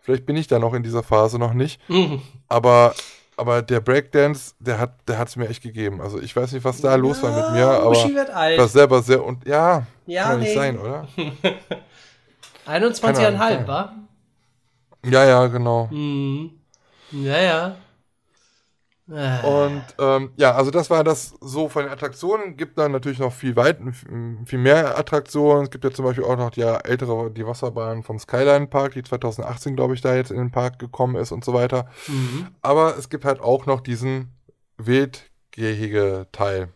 Vielleicht 0.07 0.25
bin 0.25 0.37
ich 0.37 0.47
da 0.47 0.57
noch 0.57 0.73
in 0.73 0.83
dieser 0.83 1.03
Phase 1.03 1.37
noch 1.37 1.53
nicht, 1.53 1.81
Mhm. 1.89 2.21
aber 2.47 2.95
aber 3.35 3.61
der 3.61 3.81
Breakdance, 3.81 4.55
der 4.57 4.79
hat 4.79 4.93
der 5.05 5.17
hat's 5.19 5.35
mir 5.35 5.49
echt 5.49 5.61
gegeben. 5.61 5.99
Also 5.99 6.17
ich 6.21 6.33
weiß 6.33 6.53
nicht, 6.53 6.63
was 6.63 6.79
da 6.79 6.95
los 6.95 7.21
war 7.21 7.31
mit 7.35 7.51
mir, 7.51 7.67
aber 7.67 7.89
Uschi 7.91 8.15
wird 8.15 8.29
ich 8.29 8.35
alt. 8.35 8.57
war 8.57 8.67
selber 8.69 9.01
sehr 9.01 9.21
und 9.21 9.45
ja, 9.45 9.85
Ja, 10.05 10.23
kann 10.23 10.31
doch 10.31 10.39
nicht 10.39 10.47
nee. 10.49 10.55
sein, 10.55 10.79
oder? 10.79 11.05
21,5, 12.67 13.37
Keine 13.37 13.67
wa? 13.67 13.93
Ja, 15.05 15.25
ja, 15.25 15.47
genau. 15.47 15.87
Mhm. 15.91 16.51
Ja, 17.11 17.37
ja. 17.37 17.75
Äh, 19.09 19.45
Und 19.45 19.83
ähm, 19.99 20.31
ja, 20.35 20.53
also 20.53 20.69
das 20.69 20.89
war 20.89 21.03
das 21.03 21.35
so 21.39 21.69
von 21.69 21.83
den 21.83 21.91
Attraktionen. 21.91 22.57
Gibt 22.57 22.77
dann 22.77 22.91
natürlich 22.91 23.19
noch 23.19 23.31
viel 23.33 23.55
weit, 23.55 23.79
viel 24.45 24.59
mehr 24.59 24.97
Attraktionen. 24.97 25.63
Es 25.63 25.71
gibt 25.71 25.83
ja 25.85 25.91
zum 25.91 26.05
Beispiel 26.05 26.25
auch 26.25 26.35
noch 26.37 26.49
die 26.49 26.59
ja, 26.61 26.77
ältere, 26.77 27.31
die 27.31 27.45
Wasserbahn 27.45 28.03
vom 28.03 28.19
Skyline 28.19 28.67
Park, 28.67 28.93
die 28.93 29.03
2018, 29.03 29.75
glaube 29.75 29.93
ich, 29.93 30.01
da 30.01 30.15
jetzt 30.15 30.31
in 30.31 30.37
den 30.37 30.51
Park 30.51 30.79
gekommen 30.79 31.15
ist 31.15 31.31
und 31.31 31.45
so 31.45 31.53
weiter. 31.53 31.89
mhm. 32.07 32.47
Aber 32.61 32.97
es 32.97 33.09
gibt 33.09 33.23
halt 33.25 33.39
auch 33.39 33.65
noch 33.65 33.79
diesen 33.81 34.33
Wildgehege-Teil. 34.77 36.69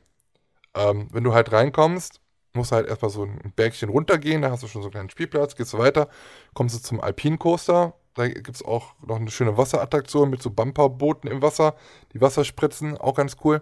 Ähm, 0.74 1.10
wenn 1.12 1.24
du 1.24 1.34
halt 1.34 1.52
reinkommst, 1.52 2.22
musst 2.54 2.72
du 2.72 2.76
halt 2.78 2.88
erstmal 2.88 3.12
so 3.12 3.24
ein 3.24 3.54
Bergchen 3.56 3.90
runtergehen, 3.90 4.42
da 4.42 4.52
hast 4.52 4.64
du 4.64 4.68
schon 4.68 4.82
so 4.82 4.88
einen 4.88 4.94
kleinen 4.94 5.10
Spielplatz, 5.10 5.56
gehst 5.56 5.74
du 5.74 5.78
weiter, 5.78 6.08
kommst 6.54 6.76
du 6.76 6.80
zum 6.82 7.02
Alpin 7.02 7.40
Coaster 7.40 7.94
Da 8.16 8.28
gibt 8.28 8.56
es 8.56 8.64
auch 8.64 8.94
noch 9.06 9.18
eine 9.18 9.32
schöne 9.32 9.58
Wasserattraktion 9.58 10.30
mit 10.30 10.42
so 10.42 10.50
Bumperbooten 10.50 11.30
im 11.30 11.42
Wasser, 11.42 11.76
die 12.14 12.22
Wasser 12.22 12.44
spritzen, 12.44 12.98
auch 12.98 13.16
ganz 13.16 13.38
cool. 13.44 13.62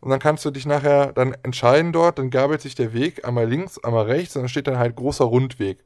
Und 0.00 0.10
dann 0.10 0.20
kannst 0.20 0.44
du 0.44 0.50
dich 0.50 0.66
nachher 0.66 1.12
dann 1.12 1.34
entscheiden 1.42 1.92
dort, 1.92 2.18
dann 2.18 2.30
gabelt 2.30 2.60
sich 2.60 2.76
der 2.76 2.92
Weg 2.92 3.26
einmal 3.26 3.48
links, 3.48 3.78
einmal 3.78 4.04
rechts 4.06 4.36
und 4.36 4.42
dann 4.42 4.48
steht 4.48 4.68
dann 4.68 4.78
halt 4.78 4.94
großer 4.94 5.24
Rundweg. 5.24 5.84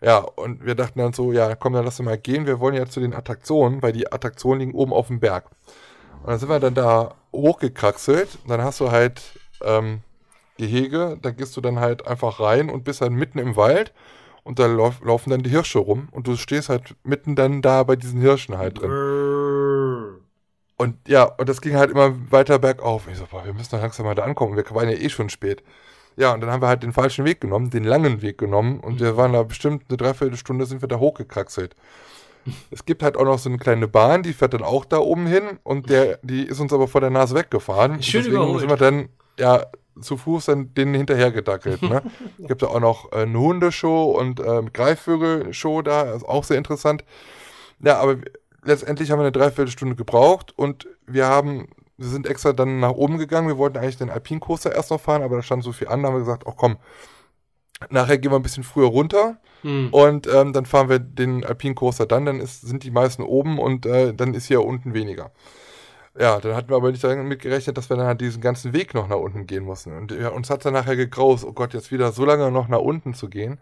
Ja, 0.00 0.18
und 0.18 0.66
wir 0.66 0.74
dachten 0.74 0.98
dann 0.98 1.12
so, 1.12 1.32
ja, 1.32 1.54
komm, 1.54 1.74
dann 1.74 1.84
lass 1.84 2.00
uns 2.00 2.06
mal 2.06 2.18
gehen. 2.18 2.44
Wir 2.44 2.58
wollen 2.58 2.74
ja 2.74 2.86
zu 2.86 2.98
den 2.98 3.14
Attraktionen, 3.14 3.82
weil 3.82 3.92
die 3.92 4.10
Attraktionen 4.10 4.58
liegen 4.60 4.74
oben 4.74 4.92
auf 4.92 5.06
dem 5.06 5.20
Berg. 5.20 5.44
Und 6.22 6.30
dann 6.30 6.38
sind 6.40 6.48
wir 6.48 6.58
dann 6.58 6.74
da 6.74 7.14
hochgekraxelt. 7.32 8.38
Dann 8.48 8.62
hast 8.62 8.80
du 8.80 8.90
halt 8.90 9.22
ähm, 9.62 10.00
Gehege, 10.56 11.18
da 11.22 11.30
gehst 11.30 11.56
du 11.56 11.60
dann 11.60 11.78
halt 11.78 12.04
einfach 12.04 12.40
rein 12.40 12.68
und 12.68 12.82
bist 12.82 13.00
halt 13.00 13.12
mitten 13.12 13.38
im 13.38 13.54
Wald 13.54 13.92
und 14.44 14.58
da 14.58 14.66
lauf, 14.66 15.00
laufen 15.02 15.30
dann 15.30 15.42
die 15.42 15.50
Hirsche 15.50 15.78
rum 15.78 16.08
und 16.10 16.26
du 16.26 16.36
stehst 16.36 16.68
halt 16.68 16.96
mitten 17.04 17.36
dann 17.36 17.62
da 17.62 17.82
bei 17.82 17.96
diesen 17.96 18.20
Hirschen 18.20 18.58
halt 18.58 18.80
drin. 18.80 18.90
Und 20.76 20.96
ja, 21.06 21.24
und 21.24 21.48
das 21.48 21.60
ging 21.60 21.76
halt 21.76 21.90
immer 21.90 22.12
weiter 22.32 22.58
bergauf. 22.58 23.06
Ich 23.10 23.18
so, 23.18 23.26
boah, 23.30 23.44
wir 23.44 23.52
müssen 23.52 23.70
doch 23.70 23.80
langsam 23.80 24.04
mal 24.06 24.14
da 24.14 24.24
ankommen. 24.24 24.56
Wir 24.56 24.64
waren 24.70 24.88
ja 24.88 24.96
eh 24.96 25.08
schon 25.10 25.28
spät. 25.28 25.62
Ja, 26.16 26.34
und 26.34 26.40
dann 26.40 26.50
haben 26.50 26.62
wir 26.62 26.68
halt 26.68 26.82
den 26.82 26.92
falschen 26.92 27.24
Weg 27.24 27.40
genommen, 27.40 27.70
den 27.70 27.84
langen 27.84 28.20
Weg 28.20 28.38
genommen 28.38 28.80
und 28.80 29.00
wir 29.00 29.16
waren 29.16 29.32
da 29.32 29.42
bestimmt 29.44 29.84
eine 29.88 29.96
Dreiviertelstunde 29.96 30.66
sind 30.66 30.82
wir 30.82 30.88
da 30.88 30.98
hochgekraxelt. 30.98 31.76
Es 32.72 32.84
gibt 32.84 33.04
halt 33.04 33.16
auch 33.16 33.24
noch 33.24 33.38
so 33.38 33.48
eine 33.48 33.58
kleine 33.58 33.86
Bahn, 33.86 34.24
die 34.24 34.32
fährt 34.32 34.52
dann 34.54 34.64
auch 34.64 34.84
da 34.84 34.98
oben 34.98 35.26
hin 35.26 35.60
und 35.62 35.88
der, 35.88 36.18
die 36.22 36.42
ist 36.42 36.58
uns 36.58 36.72
aber 36.72 36.88
vor 36.88 37.00
der 37.00 37.10
Nase 37.10 37.36
weggefahren. 37.36 38.02
Schön 38.02 38.22
Deswegen 38.24 38.42
überholt. 38.42 38.60
sind 38.60 38.68
wir 38.68 38.76
dann, 38.76 39.08
ja, 39.38 39.64
zu 40.00 40.16
Fuß 40.16 40.46
dann 40.46 40.74
denen 40.74 40.94
hinterher 40.94 41.30
gedackelt. 41.30 41.82
Ne? 41.82 42.02
Es 42.40 42.48
gibt 42.48 42.62
da 42.62 42.68
auch 42.68 42.80
noch 42.80 43.12
äh, 43.12 43.22
eine 43.22 43.38
Hundeshow 43.38 44.16
und 44.18 44.40
äh, 44.40 44.62
Greifvögel-Show 44.72 45.82
da, 45.82 46.12
ist 46.12 46.24
auch 46.24 46.44
sehr 46.44 46.58
interessant. 46.58 47.04
Ja, 47.80 47.98
aber 47.98 48.16
letztendlich 48.64 49.10
haben 49.10 49.18
wir 49.18 49.24
eine 49.24 49.32
Dreiviertelstunde 49.32 49.96
gebraucht 49.96 50.56
und 50.56 50.88
wir 51.06 51.26
haben, 51.26 51.68
wir 51.96 52.08
sind 52.08 52.26
extra 52.26 52.52
dann 52.52 52.80
nach 52.80 52.92
oben 52.92 53.18
gegangen. 53.18 53.48
Wir 53.48 53.58
wollten 53.58 53.78
eigentlich 53.78 53.98
den 53.98 54.10
Alpincoaster 54.10 54.74
erst 54.74 54.90
noch 54.90 55.00
fahren, 55.00 55.22
aber 55.22 55.36
da 55.36 55.42
stand 55.42 55.64
so 55.64 55.72
viel 55.72 55.88
an, 55.88 56.02
da 56.02 56.08
haben 56.08 56.14
wir 56.14 56.20
gesagt, 56.20 56.44
ach 56.46 56.54
komm, 56.56 56.76
nachher 57.90 58.18
gehen 58.18 58.30
wir 58.30 58.36
ein 58.36 58.42
bisschen 58.42 58.64
früher 58.64 58.88
runter 58.88 59.38
Hm. 59.62 59.90
und 59.92 60.26
ähm, 60.26 60.52
dann 60.52 60.66
fahren 60.66 60.88
wir 60.88 60.98
den 60.98 61.44
Alpincoaster 61.44 62.06
dann, 62.06 62.26
dann 62.26 62.40
ist, 62.40 62.62
sind 62.62 62.82
die 62.82 62.90
meisten 62.90 63.22
oben 63.22 63.58
und 63.60 63.86
äh, 63.86 64.12
dann 64.12 64.34
ist 64.34 64.46
hier 64.46 64.64
unten 64.64 64.92
weniger. 64.92 65.30
Ja, 66.18 66.40
dann 66.40 66.54
hatten 66.54 66.68
wir 66.68 66.76
aber 66.76 66.90
nicht 66.90 67.02
damit 67.02 67.40
gerechnet, 67.40 67.78
dass 67.78 67.88
wir 67.88 67.96
dann 67.96 68.06
halt 68.06 68.20
diesen 68.20 68.42
ganzen 68.42 68.74
Weg 68.74 68.92
noch 68.92 69.08
nach 69.08 69.16
unten 69.16 69.46
gehen 69.46 69.64
mussten. 69.64 69.96
Und 69.96 70.12
ja, 70.12 70.28
uns 70.28 70.50
hat 70.50 70.64
dann 70.64 70.74
nachher 70.74 70.96
gegraust, 70.96 71.44
oh 71.44 71.52
Gott, 71.52 71.72
jetzt 71.72 71.90
wieder 71.90 72.12
so 72.12 72.24
lange 72.24 72.50
noch 72.50 72.68
nach 72.68 72.80
unten 72.80 73.14
zu 73.14 73.28
gehen. 73.28 73.58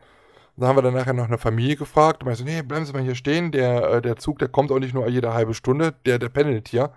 Dann 0.56 0.68
haben 0.68 0.76
wir 0.76 0.82
dann 0.82 0.94
nachher 0.94 1.12
noch 1.12 1.28
eine 1.28 1.38
Familie 1.38 1.76
gefragt 1.76 2.22
und 2.22 2.26
meinte 2.26 2.40
so, 2.40 2.44
nee, 2.44 2.62
bleiben 2.62 2.84
Sie 2.84 2.92
mal 2.92 3.02
hier 3.02 3.14
stehen, 3.14 3.52
der, 3.52 3.90
äh, 3.90 4.02
der 4.02 4.16
Zug, 4.16 4.40
der 4.40 4.48
kommt 4.48 4.72
auch 4.72 4.80
nicht 4.80 4.94
nur 4.94 5.08
jede 5.08 5.32
halbe 5.32 5.54
Stunde, 5.54 5.94
der, 6.04 6.18
der 6.18 6.28
pendelt 6.28 6.68
hier. 6.68 6.92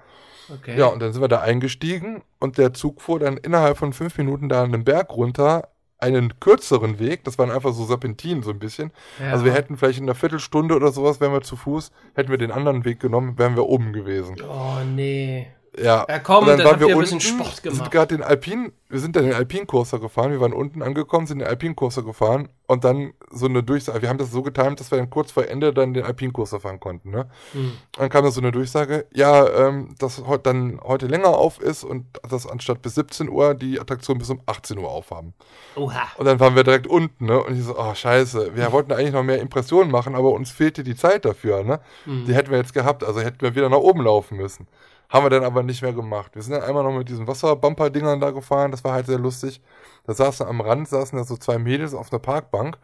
Okay. 0.49 0.77
Ja, 0.77 0.87
und 0.87 1.01
dann 1.01 1.13
sind 1.13 1.21
wir 1.21 1.29
da 1.29 1.39
eingestiegen 1.39 2.23
und 2.39 2.57
der 2.57 2.73
Zug 2.73 3.01
fuhr 3.01 3.19
dann 3.19 3.37
innerhalb 3.37 3.77
von 3.77 3.93
fünf 3.93 4.17
Minuten 4.17 4.49
da 4.49 4.63
einen 4.63 4.83
Berg 4.83 5.11
runter, 5.11 5.69
einen 6.03 6.39
kürzeren 6.39 6.99
Weg, 6.99 7.23
das 7.23 7.37
waren 7.37 7.49
einfach 7.49 7.73
so 7.73 7.85
Serpentinen 7.85 8.43
so 8.43 8.51
ein 8.51 8.59
bisschen. 8.59 8.91
Ja. 9.19 9.31
Also 9.31 9.45
wir 9.45 9.53
hätten 9.53 9.77
vielleicht 9.77 9.99
in 9.99 10.05
einer 10.05 10.15
Viertelstunde 10.15 10.75
oder 10.75 10.91
sowas, 10.91 11.21
wären 11.21 11.31
wir 11.31 11.41
zu 11.41 11.55
Fuß, 11.55 11.91
hätten 12.13 12.29
wir 12.29 12.37
den 12.37 12.51
anderen 12.51 12.83
Weg 12.83 12.99
genommen, 12.99 13.37
wären 13.37 13.55
wir 13.55 13.65
oben 13.65 13.93
gewesen. 13.93 14.35
Oh, 14.41 14.83
nee. 14.85 15.47
Ja, 15.77 16.05
Ja, 16.07 16.19
komm, 16.19 16.47
Und 16.47 16.57
dann 16.59 16.67
habt 16.67 16.81
ihr 16.81 16.87
ein 16.87 16.99
bisschen 16.99 17.19
Sport 17.19 17.63
Wir 17.63 17.71
gemacht. 17.71 17.77
sind 17.77 17.91
gerade 17.91 18.17
den 18.17 18.23
Alpin, 18.23 18.71
wir 18.89 18.99
sind 18.99 19.15
dann 19.15 19.23
den 19.23 19.33
Alpinkurser 19.33 19.99
gefahren, 19.99 20.31
wir 20.31 20.39
waren 20.39 20.53
unten 20.53 20.83
angekommen, 20.83 21.25
sind 21.25 21.39
den 21.39 21.47
Alpinkurser 21.47 22.03
gefahren 22.03 22.49
und 22.67 22.83
dann 22.83 23.13
so 23.31 23.47
eine 23.47 23.63
Durchsage, 23.63 24.01
wir 24.03 24.09
haben 24.09 24.19
das 24.19 24.31
so 24.31 24.43
getimt, 24.43 24.79
dass 24.79 24.91
wir 24.91 24.99
dann 24.99 25.09
kurz 25.09 25.31
vor 25.31 25.47
Ende 25.47 25.73
dann 25.73 25.93
den 25.95 26.03
Alpinkurser 26.05 26.59
fahren 26.59 26.79
konnten, 26.79 27.09
ne? 27.09 27.27
Hm. 27.53 27.73
Dann 27.93 28.09
kam 28.09 28.23
da 28.23 28.29
so 28.29 28.39
eine 28.39 28.51
Durchsage, 28.51 29.07
ja, 29.13 29.47
ähm, 29.67 29.95
dass 29.97 30.23
heute 30.27 30.43
dann 30.43 30.79
heute 30.83 31.07
länger 31.07 31.29
auf 31.29 31.59
ist 31.59 31.83
und 31.83 32.05
dass 32.29 32.45
anstatt 32.45 32.83
bis 32.83 32.93
17 32.95 33.29
Uhr 33.29 33.55
die 33.55 33.79
Attraktion 33.79 34.19
bis 34.19 34.29
um 34.29 34.41
18 34.45 34.77
Uhr 34.77 34.89
aufhaben. 34.89 35.33
Oha. 35.75 36.03
Und 36.17 36.25
dann 36.25 36.39
waren 36.39 36.55
wir 36.55 36.63
direkt 36.63 36.85
unten, 36.85 37.25
ne? 37.25 37.41
Und 37.43 37.57
ich 37.57 37.63
so, 37.63 37.75
oh, 37.77 37.95
scheiße, 37.95 38.55
wir 38.55 38.71
wollten 38.71 38.91
eigentlich 38.91 39.13
noch 39.13 39.23
mehr 39.23 39.39
Impressionen 39.39 39.89
machen, 39.89 40.13
aber 40.15 40.31
uns 40.31 40.51
fehlte 40.51 40.83
die 40.83 40.95
Zeit 40.95 41.25
dafür, 41.25 41.63
ne? 41.63 41.79
Hm. 42.05 42.25
Die 42.25 42.35
hätten 42.35 42.51
wir 42.51 42.57
jetzt 42.59 42.73
gehabt, 42.73 43.03
also 43.03 43.21
hätten 43.21 43.41
wir 43.41 43.55
wieder 43.55 43.69
nach 43.69 43.77
oben 43.77 44.03
laufen 44.03 44.37
müssen. 44.37 44.67
Haben 45.09 45.25
wir 45.25 45.29
dann 45.29 45.43
aber 45.43 45.63
nicht 45.63 45.81
mehr 45.81 45.93
gemacht. 45.93 46.35
Wir 46.35 46.41
sind 46.41 46.53
dann 46.53 46.63
einmal 46.63 46.83
noch 46.83 46.97
mit 46.97 47.07
diesen 47.07 47.27
Wasserbumper-Dingern 47.27 48.19
da 48.19 48.31
gefahren, 48.31 48.71
das 48.71 48.83
war 48.83 48.93
halt 48.93 49.05
sehr 49.05 49.19
lustig. 49.19 49.61
Da 50.05 50.13
saßen 50.13 50.45
am 50.45 50.61
Rand, 50.61 50.87
saßen 50.87 51.17
da 51.17 51.23
so 51.23 51.37
zwei 51.37 51.57
Mädels 51.57 51.93
auf 51.93 52.11
einer 52.11 52.19
Parkbank. 52.19 52.77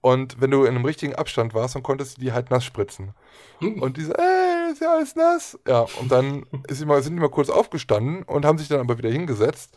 Und 0.00 0.40
wenn 0.40 0.52
du 0.52 0.62
in 0.62 0.76
einem 0.76 0.84
richtigen 0.84 1.16
Abstand 1.16 1.52
warst, 1.52 1.74
dann 1.74 1.82
konntest 1.82 2.16
du 2.16 2.20
die 2.20 2.32
halt 2.32 2.50
nass 2.50 2.64
spritzen. 2.64 3.12
Hm. 3.58 3.82
Und 3.82 3.96
die 3.96 4.02
so, 4.02 4.12
ey, 4.12 4.70
ist 4.70 4.80
ja 4.80 4.92
alles 4.92 5.16
nass. 5.16 5.58
Ja, 5.66 5.86
und 6.00 6.12
dann 6.12 6.46
ist 6.68 6.84
mal, 6.86 7.02
sind 7.02 7.16
die 7.16 7.20
mal 7.20 7.28
kurz 7.28 7.50
aufgestanden 7.50 8.22
und 8.22 8.44
haben 8.44 8.58
sich 8.58 8.68
dann 8.68 8.78
aber 8.78 8.98
wieder 8.98 9.10
hingesetzt. 9.10 9.76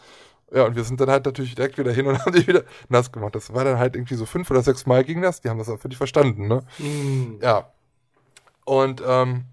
Ja, 0.54 0.66
und 0.66 0.76
wir 0.76 0.84
sind 0.84 1.02
dann 1.02 1.10
halt 1.10 1.26
natürlich 1.26 1.56
direkt 1.56 1.80
wieder 1.80 1.92
hin 1.92 2.06
und 2.06 2.20
haben 2.26 2.34
die 2.34 2.46
wieder 2.46 2.64
nass 2.90 3.12
gemacht. 3.12 3.34
Das 3.34 3.54
war 3.56 3.64
dann 3.64 3.80
halt 3.80 3.96
irgendwie 3.96 4.16
so 4.16 4.28
fünf 4.28 4.52
oder 4.52 4.62
sechs 4.62 4.86
Mal 4.86 5.04
ging 5.04 5.22
das. 5.22 5.42
Die 5.42 5.50
haben 5.50 5.58
das 5.58 5.70
auch 5.70 5.80
für 5.80 5.90
dich 5.90 5.98
verstanden, 5.98 6.48
ne? 6.48 6.62
Hm. 6.78 7.40
Ja. 7.42 7.72
Und 8.66 9.02
ähm, 9.04 9.46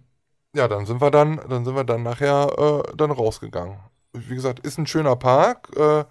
ja, 0.56 0.68
dann 0.68 0.86
sind 0.86 1.00
wir 1.00 1.10
dann, 1.10 1.40
dann 1.48 1.64
sind 1.64 1.74
wir 1.76 1.84
dann 1.84 2.02
nachher 2.02 2.84
äh, 2.88 2.96
dann 2.96 3.10
rausgegangen. 3.10 3.78
Wie 4.12 4.34
gesagt, 4.34 4.60
ist 4.60 4.78
ein 4.78 4.86
schöner 4.86 5.16
Park, 5.16 5.70
äh, 5.76 6.04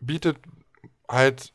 bietet 0.00 0.38
halt 1.08 1.54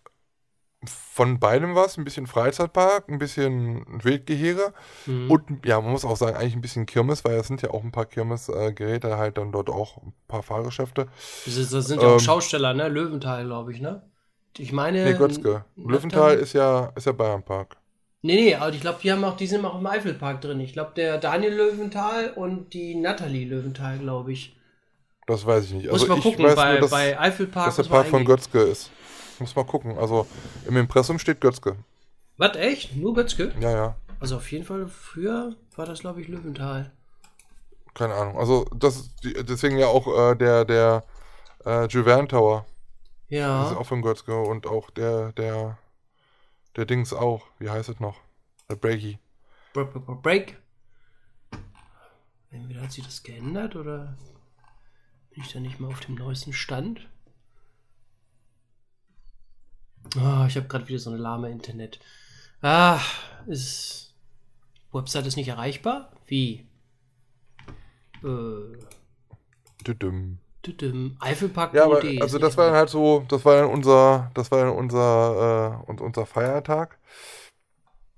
von 0.86 1.40
beidem 1.40 1.76
was, 1.76 1.98
ein 1.98 2.04
bisschen 2.04 2.28
Freizeitpark, 2.28 3.10
ein 3.10 3.18
bisschen 3.18 3.86
Wildgehege 4.04 4.74
Hm. 5.06 5.32
und 5.32 5.66
ja, 5.66 5.82
man 5.82 5.92
muss 5.92 6.06
auch 6.06 6.18
sagen, 6.18 6.38
eigentlich 6.38 6.56
ein 6.56 6.62
bisschen 6.62 6.86
Kirmes, 6.86 7.26
weil 7.26 7.36
es 7.38 7.48
sind 7.48 7.62
ja 7.64 7.72
auch 7.72 7.84
ein 7.84 7.92
paar 7.92 8.06
Kirmesgeräte, 8.06 9.18
halt 9.18 9.38
dann 9.38 9.52
dort 9.52 9.70
auch 9.70 9.98
ein 9.98 10.14
paar 10.28 10.44
Fahrgeschäfte. 10.44 11.08
Das, 11.46 11.56
ist, 11.58 11.74
das 11.74 11.88
sind 11.88 12.02
ja 12.02 12.10
auch 12.10 12.14
Ähm, 12.14 12.20
Schausteller, 12.20 12.74
ne? 12.74 12.90
Löwenthal, 12.90 13.46
glaube 13.46 13.74
ich, 13.74 13.82
ne? 13.82 14.04
Ich 14.58 14.72
meine. 14.72 15.04
Nee, 15.04 15.14
Götzke. 15.14 15.66
Löwenthal 15.76 16.36
ist 16.36 16.54
ja, 16.54 16.92
ist 16.96 17.06
ja 17.06 17.12
Bayernpark. 17.12 17.78
Nee, 18.28 18.36
nee, 18.36 18.56
aber 18.56 18.74
ich 18.74 18.82
glaube, 18.82 19.00
die 19.02 19.10
haben 19.12 19.24
auch, 19.24 19.38
die 19.38 19.48
sind 19.48 19.64
auch 19.64 19.80
im 19.80 19.88
Eifelpark 19.88 20.42
drin. 20.42 20.60
Ich 20.60 20.74
glaube, 20.74 20.92
der 20.98 21.18
Daniel 21.18 21.54
Löwenthal 21.54 22.32
und 22.36 22.74
die 22.74 22.94
Nathalie 22.94 23.46
Löwenthal, 23.46 23.98
glaube 24.00 24.34
ich. 24.34 24.58
Das 25.28 25.46
weiß 25.46 25.64
ich 25.64 25.72
nicht. 25.72 25.86
Muss 25.90 26.02
Also 26.02 26.08
mal 26.08 26.18
ich 26.18 26.24
gucken, 26.24 26.46
weiß 26.46 26.56
bei, 26.56 26.72
nur, 26.74 26.82
dass, 26.82 26.92
bei 26.92 27.18
Eifelpark. 27.20 27.66
dass 27.68 27.76
der 27.78 27.84
Park 27.84 28.08
von. 28.08 28.26
Götzke 28.26 28.60
ist. 28.60 28.92
Muss 29.40 29.56
mal 29.56 29.64
gucken. 29.66 29.98
Also 29.98 30.28
im 30.68 30.76
Impressum 30.76 31.20
steht 31.20 31.40
Götzke. 31.40 31.78
Was, 32.36 32.56
echt? 32.58 32.96
Nur 32.98 33.14
Götzke? 33.14 33.54
Ja, 33.62 33.72
ja. 33.72 33.96
Also 34.20 34.36
auf 34.38 34.52
jeden 34.52 34.66
Fall, 34.66 34.88
früher 34.88 35.56
war 35.78 35.86
das, 35.86 36.00
glaube 36.00 36.22
ich, 36.22 36.28
Löwenthal. 36.28 36.92
Keine 37.94 38.14
Ahnung. 38.14 38.38
Also 38.38 38.66
das 38.76 39.10
deswegen 39.24 39.78
ja 39.78 39.88
auch 39.88 40.06
äh, 40.32 40.36
der 40.36 40.66
der 40.66 41.04
äh, 41.66 41.88
Juverne 41.88 42.28
Tower. 42.28 42.66
Das 43.30 43.38
ist 43.38 43.38
Ja. 43.38 43.78
auch 43.78 43.86
von 43.86 44.02
Götzke 44.02 44.36
und 44.38 44.68
auch 44.68 44.90
der 44.92 45.32
der 45.32 45.78
der 46.78 46.86
Dings 46.86 47.12
auch. 47.14 47.48
Wie 47.60 47.70
heißt 47.70 47.90
es 47.90 48.00
noch? 48.00 48.22
Der 48.70 48.76
Breaky. 48.76 49.20
Br- 49.74 49.86
br- 49.86 50.00
br- 50.00 50.22
Break. 50.22 50.58
Entweder 52.52 52.82
hat 52.82 52.92
sich 52.92 53.04
das 53.04 53.24
geändert 53.24 53.76
oder 53.76 54.18
bin 55.32 55.44
ich 55.44 55.52
da 55.52 55.60
nicht 55.60 55.80
mal 55.80 55.88
auf 55.90 56.00
dem 56.00 56.16
neuesten 56.16 56.54
Stand? 56.54 57.08
Ah, 60.16 60.46
ich 60.48 60.56
habe 60.56 60.68
gerade 60.68 60.88
wieder 60.88 61.00
so 61.00 61.10
eine 61.10 61.20
lahme 61.20 61.50
Internet. 61.52 62.00
Ah, 62.62 63.02
ist. 63.48 64.16
Website 64.92 65.26
ist 65.28 65.36
nicht 65.36 65.50
erreichbar? 65.50 66.12
Wie? 66.28 66.66
Äh. 68.24 68.78
Düdüm. 69.86 70.40
Eifelpark 71.20 71.74
Ja, 71.74 71.86
aber 71.86 72.02
also 72.22 72.40
das 72.40 72.58
war 72.58 72.68
dann 72.68 72.76
halt 72.76 72.90
so, 72.90 73.26
das 73.28 73.44
war 73.46 73.56
dann 73.58 73.70
unser, 73.70 74.32
das 74.34 74.52
war 74.52 74.60
dann 74.60 74.70
unser, 74.76 75.84
äh, 75.90 76.02
unser 76.02 76.26
Feiertag. 76.26 76.98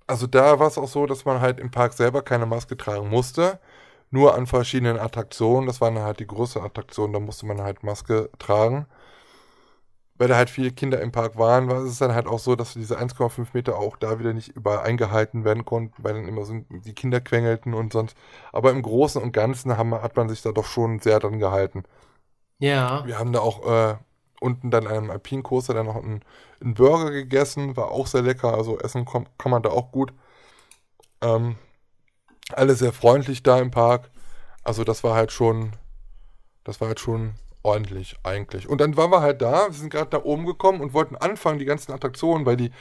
Also 0.08 0.28
da 0.28 0.60
war 0.60 0.68
es 0.68 0.78
auch 0.78 0.88
so, 0.88 1.06
dass 1.06 1.26
man 1.26 1.40
halt 1.42 1.60
im 1.60 1.72
Park 1.72 1.94
selber 1.94 2.22
keine 2.22 2.46
Maske 2.46 2.76
tragen 2.78 3.10
musste, 3.10 3.60
nur 4.12 4.36
an 4.36 4.48
verschiedenen 4.48 5.00
Attraktionen. 5.00 5.68
Das 5.68 5.82
waren 5.82 5.96
dann 5.96 6.04
halt 6.06 6.20
die 6.20 6.28
größeren 6.28 6.66
Attraktionen, 6.66 7.14
da 7.14 7.20
musste 7.20 7.46
man 7.46 7.62
halt 7.62 7.84
Maske 7.84 8.30
tragen. 8.40 8.88
Weil 10.18 10.28
da 10.28 10.36
halt 10.36 10.50
viele 10.50 10.72
Kinder 10.72 11.00
im 11.00 11.12
Park 11.14 11.38
waren, 11.38 11.70
war 11.70 11.82
es 11.84 11.98
dann 11.98 12.14
halt 12.14 12.28
auch 12.28 12.40
so, 12.40 12.56
dass 12.58 12.74
diese 12.74 12.98
1,5 12.98 13.54
Meter 13.54 13.78
auch 13.78 13.96
da 13.96 14.20
wieder 14.20 14.34
nicht 14.34 14.50
überall 14.50 14.80
eingehalten 14.86 15.46
werden 15.46 15.64
konnten, 15.64 15.94
weil 16.04 16.14
dann 16.14 16.28
immer 16.28 16.44
so 16.46 16.56
die 16.70 16.94
Kinder 16.94 17.22
quengelten 17.22 17.74
und 17.74 17.94
sonst. 17.94 18.18
Aber 18.52 18.72
im 18.72 18.82
Großen 18.82 19.22
und 19.22 19.32
Ganzen 19.32 19.78
haben, 19.78 19.94
hat 19.94 20.18
man 20.18 20.28
sich 20.28 20.42
da 20.42 20.52
doch 20.52 20.66
schon 20.66 21.00
sehr 21.00 21.20
dran 21.20 21.40
gehalten. 21.40 21.84
Ja. 22.60 23.06
Wir 23.06 23.18
haben 23.18 23.34
da 23.34 23.40
auch 23.40 23.66
äh, 23.66 23.98
unten 24.40 24.72
dann 24.72 24.88
einem 24.88 25.10
Alpincoaster 25.10 25.74
dann 25.74 25.88
noch 25.88 25.96
einen, 25.96 26.22
einen 26.62 26.74
Burger 26.74 27.12
gegessen, 27.12 27.76
war 27.76 27.92
auch 27.92 28.08
sehr 28.08 28.22
lecker, 28.22 28.54
also 28.54 28.78
essen 28.80 29.06
kann 29.06 29.52
man 29.52 29.64
da 29.64 29.70
auch 29.70 29.92
gut. 29.92 30.14
Ähm, 31.22 31.56
alle 32.52 32.76
sehr 32.76 32.94
freundlich 32.94 33.44
da 33.44 33.60
im 33.60 33.72
Park. 33.72 34.10
Also 34.64 34.84
das 34.84 35.04
war 35.04 35.16
halt 35.16 35.32
schon, 35.32 35.74
das 36.64 36.82
war 36.82 36.90
halt 36.90 37.00
schon 37.00 37.34
ordentlich 37.64 38.18
eigentlich. 38.24 38.68
Und 38.68 38.82
dann 38.82 38.98
waren 38.98 39.12
wir 39.12 39.22
halt 39.22 39.42
da, 39.42 39.68
wir 39.68 39.74
sind 39.74 39.92
gerade 39.92 40.10
da 40.10 40.24
oben 40.24 40.46
gekommen 40.46 40.82
und 40.82 40.94
wollten 40.94 41.16
anfangen, 41.16 41.60
die 41.60 41.66
ganzen 41.66 41.92
Attraktionen, 41.92 42.46
weil 42.46 42.58
die 42.58 42.72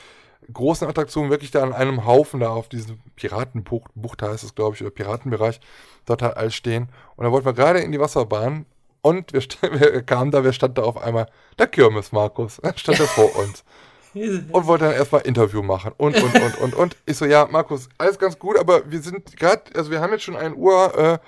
großen 0.51 0.87
Attraktionen 0.87 1.29
wirklich 1.29 1.51
da 1.51 1.63
an 1.63 1.73
einem 1.73 2.05
Haufen 2.05 2.39
da 2.39 2.49
auf 2.49 2.69
diesem 2.69 2.99
Piratenbucht, 3.15 3.91
Bucht 3.93 4.21
heißt 4.21 4.43
es, 4.43 4.55
glaube 4.55 4.75
ich, 4.75 4.81
oder 4.81 4.91
Piratenbereich, 4.91 5.59
dort 6.05 6.21
halt 6.21 6.37
alles 6.37 6.55
stehen. 6.55 6.89
Und 7.15 7.25
da 7.25 7.31
wollten 7.31 7.45
wir 7.45 7.53
gerade 7.53 7.79
in 7.79 7.91
die 7.91 7.99
Wasserbahn 7.99 8.65
und 9.01 9.33
wir, 9.33 9.41
wir 9.79 10.01
kamen 10.03 10.31
da, 10.31 10.43
wer 10.43 10.53
stand 10.53 10.77
da 10.77 10.83
auf 10.83 10.97
einmal? 10.97 11.27
Der 11.57 11.67
Kirmes 11.67 12.11
Markus, 12.11 12.61
stand 12.75 12.99
da 12.99 13.05
vor 13.05 13.35
uns. 13.35 13.63
Und 14.13 14.65
wollte 14.65 14.85
dann 14.85 14.95
erstmal 14.95 15.21
Interview 15.21 15.61
machen 15.61 15.91
und, 15.97 16.15
und, 16.15 16.33
und, 16.33 16.57
und, 16.57 16.73
und. 16.73 16.97
Ich 17.05 17.15
so, 17.15 17.25
ja, 17.25 17.47
Markus, 17.49 17.89
alles 17.99 18.17
ganz 18.17 18.39
gut, 18.39 18.57
aber 18.57 18.89
wir 18.89 19.01
sind 19.01 19.37
gerade, 19.37 19.61
also 19.75 19.91
wir 19.91 20.01
haben 20.01 20.11
jetzt 20.11 20.23
schon 20.23 20.35
ein 20.35 20.55
Uhr, 20.55 20.97
äh, 20.97 21.19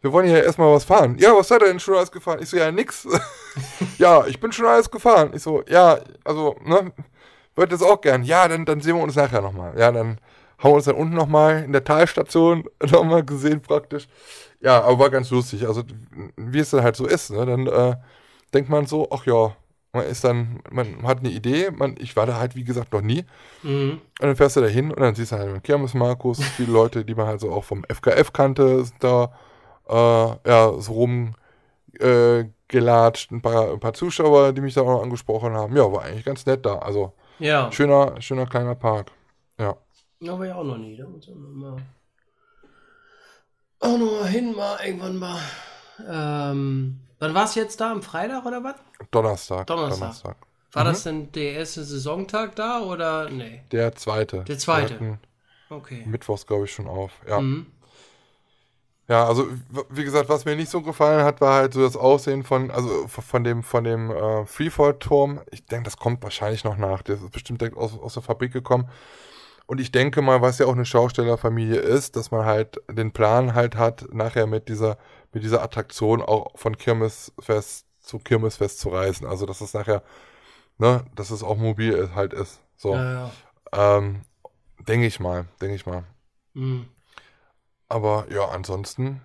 wir 0.00 0.12
wollen 0.12 0.26
hier 0.26 0.42
erstmal 0.42 0.72
was 0.72 0.84
fahren. 0.84 1.16
Ja, 1.18 1.36
was 1.36 1.48
seid 1.48 1.60
ihr 1.62 1.68
denn 1.68 1.78
schon 1.78 1.94
alles 1.94 2.10
gefahren? 2.10 2.38
Ich 2.42 2.48
so, 2.48 2.56
ja, 2.56 2.72
nix. 2.72 3.06
ja, 3.98 4.26
ich 4.26 4.40
bin 4.40 4.50
schon 4.50 4.64
alles 4.64 4.90
gefahren. 4.90 5.32
Ich 5.34 5.42
so, 5.42 5.62
ja, 5.68 5.98
also, 6.24 6.56
ne, 6.64 6.92
würde 7.54 7.72
das 7.76 7.82
auch 7.82 8.00
gern. 8.00 8.22
Ja, 8.22 8.48
dann, 8.48 8.64
dann 8.64 8.80
sehen 8.80 8.96
wir 8.96 9.02
uns 9.02 9.14
nachher 9.14 9.42
nochmal. 9.42 9.78
Ja, 9.78 9.92
dann 9.92 10.18
haben 10.58 10.70
wir 10.70 10.74
uns 10.74 10.86
dann 10.86 10.96
unten 10.96 11.14
nochmal 11.14 11.64
in 11.64 11.72
der 11.72 11.84
Talstation 11.84 12.64
nochmal 12.90 13.24
gesehen 13.24 13.60
praktisch. 13.60 14.08
Ja, 14.62 14.82
aber 14.82 14.98
war 14.98 15.10
ganz 15.10 15.30
lustig. 15.30 15.66
Also, 15.66 15.82
wie 16.36 16.60
es 16.60 16.70
dann 16.70 16.82
halt 16.82 16.96
so 16.96 17.06
ist, 17.06 17.30
ne, 17.30 17.44
dann 17.44 17.66
äh, 17.66 17.96
denkt 18.54 18.70
man 18.70 18.86
so, 18.86 19.08
ach 19.10 19.26
ja, 19.26 19.56
man 19.92 20.06
ist 20.06 20.24
dann, 20.24 20.60
man 20.70 21.02
hat 21.02 21.18
eine 21.18 21.30
Idee, 21.30 21.70
man, 21.70 21.96
ich 21.98 22.16
war 22.16 22.26
da 22.26 22.38
halt, 22.38 22.54
wie 22.54 22.64
gesagt, 22.64 22.92
noch 22.92 23.02
nie. 23.02 23.24
Mhm. 23.62 24.00
Und 24.20 24.26
dann 24.26 24.36
fährst 24.36 24.56
du 24.56 24.60
da 24.60 24.68
hin 24.68 24.90
und 24.90 25.00
dann 25.00 25.14
siehst 25.14 25.32
du 25.32 25.36
halt 25.36 25.64
Kirmes 25.64 25.94
Markus, 25.94 26.42
viele 26.42 26.72
Leute, 26.72 27.04
die 27.04 27.14
man 27.14 27.26
halt 27.26 27.40
so 27.40 27.50
auch 27.50 27.64
vom 27.64 27.84
FKF 27.88 28.32
kannte, 28.32 28.84
sind 28.84 29.02
da 29.02 29.32
äh, 29.88 30.48
ja, 30.48 30.72
so 30.78 30.92
rumgelatscht. 31.98 33.32
Äh, 33.32 33.34
ein, 33.34 33.42
paar, 33.42 33.72
ein 33.72 33.80
paar 33.80 33.94
Zuschauer, 33.94 34.52
die 34.52 34.60
mich 34.60 34.74
da 34.74 34.82
auch 34.82 34.86
noch 34.86 35.02
angesprochen 35.02 35.54
haben. 35.54 35.76
Ja, 35.76 35.90
war 35.92 36.02
eigentlich 36.02 36.24
ganz 36.24 36.46
nett 36.46 36.64
da. 36.64 36.78
Also 36.78 37.12
Ja. 37.38 37.70
schöner, 37.72 38.20
schöner 38.20 38.46
kleiner 38.46 38.76
Park. 38.76 39.10
Ja. 39.58 39.76
War 40.20 40.46
ich 40.46 40.52
auch 40.52 40.64
noch 40.64 40.78
nie. 40.78 40.96
Da 40.96 41.06
muss 41.06 41.28
man 41.28 41.52
mal 41.54 41.76
auch 43.82 43.98
noch 43.98 44.20
mal 44.20 44.28
hin, 44.28 44.54
mal 44.54 44.78
irgendwann 44.84 45.16
mal. 45.16 45.40
Ähm, 46.08 47.00
wann 47.18 47.34
war 47.34 47.44
es 47.44 47.54
jetzt 47.54 47.80
da? 47.80 47.92
Am 47.92 48.02
Freitag 48.02 48.44
oder 48.46 48.62
was? 48.62 48.76
Donnerstag. 49.10 49.66
Donnerstag. 49.66 50.36
War 50.72 50.84
das 50.84 51.02
denn 51.02 51.30
der 51.32 51.52
erste 51.52 51.84
Saisontag 51.84 52.56
da 52.56 52.80
oder? 52.80 53.28
Nee. 53.28 53.62
Der 53.72 53.94
zweite. 53.94 54.44
Der 54.44 54.58
zweite. 54.58 55.18
Okay. 55.68 56.04
Mittwochs, 56.06 56.46
glaube 56.46 56.64
ich, 56.64 56.72
schon 56.72 56.86
auf. 56.86 57.12
Ja. 57.28 57.40
Mhm. 57.40 57.66
Ja, 59.08 59.26
also 59.26 59.48
wie 59.90 60.04
gesagt, 60.04 60.28
was 60.28 60.44
mir 60.44 60.56
nicht 60.56 60.70
so 60.70 60.80
gefallen 60.80 61.24
hat, 61.24 61.40
war 61.40 61.54
halt 61.54 61.74
so 61.74 61.82
das 61.82 61.96
Aussehen 61.96 62.44
von, 62.44 62.70
also 62.70 63.08
von 63.08 63.44
dem, 63.44 63.62
von 63.62 63.84
dem 63.84 64.10
äh, 64.10 64.46
Freefall-Turm. 64.46 65.40
Ich 65.50 65.66
denke, 65.66 65.84
das 65.84 65.98
kommt 65.98 66.22
wahrscheinlich 66.22 66.64
noch 66.64 66.76
nach. 66.78 67.02
Das 67.02 67.20
ist 67.20 67.30
bestimmt 67.30 67.60
direkt 67.60 67.76
aus, 67.76 67.98
aus 67.98 68.14
der 68.14 68.22
Fabrik 68.22 68.52
gekommen. 68.52 68.88
Und 69.66 69.80
ich 69.80 69.92
denke 69.92 70.22
mal, 70.22 70.42
was 70.42 70.58
ja 70.58 70.66
auch 70.66 70.72
eine 70.72 70.84
Schaustellerfamilie 70.84 71.78
ist, 71.78 72.16
dass 72.16 72.30
man 72.30 72.44
halt 72.44 72.80
den 72.90 73.12
Plan 73.12 73.54
halt 73.54 73.76
hat, 73.76 74.12
nachher 74.12 74.46
mit 74.46 74.68
dieser, 74.68 74.98
mit 75.32 75.44
dieser 75.44 75.62
Attraktion 75.62 76.20
auch 76.20 76.58
von 76.58 76.76
Kirmesfest 76.76 77.86
zu 78.00 78.18
Kirmesfest 78.18 78.80
zu 78.80 78.88
reisen. 78.88 79.26
Also 79.26 79.46
dass 79.46 79.60
es 79.60 79.74
nachher, 79.74 80.02
ne, 80.78 81.04
dass 81.14 81.30
es 81.30 81.42
auch 81.42 81.56
mobil 81.56 81.92
ist, 81.92 82.14
halt 82.14 82.32
ist. 82.32 82.60
So. 82.76 82.94
Ja, 82.94 83.30
ja. 83.72 83.98
Ähm, 83.98 84.22
denke 84.80 85.06
ich 85.06 85.20
mal, 85.20 85.46
denke 85.60 85.76
ich 85.76 85.86
mal. 85.86 86.04
Mhm. 86.54 86.88
Aber 87.88 88.26
ja, 88.30 88.48
ansonsten 88.48 89.20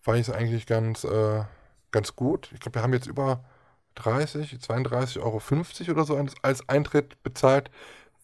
fand 0.00 0.18
ich 0.18 0.28
es 0.28 0.34
eigentlich 0.34 0.66
ganz, 0.66 1.04
äh, 1.04 1.44
ganz 1.90 2.16
gut. 2.16 2.50
Ich 2.52 2.60
glaube, 2.60 2.76
wir 2.76 2.82
haben 2.82 2.92
jetzt 2.92 3.06
über 3.06 3.44
30, 3.96 4.54
32,50 4.54 5.20
Euro 5.20 5.92
oder 5.92 6.04
so 6.04 6.26
als 6.42 6.68
Eintritt 6.68 7.22
bezahlt. 7.22 7.70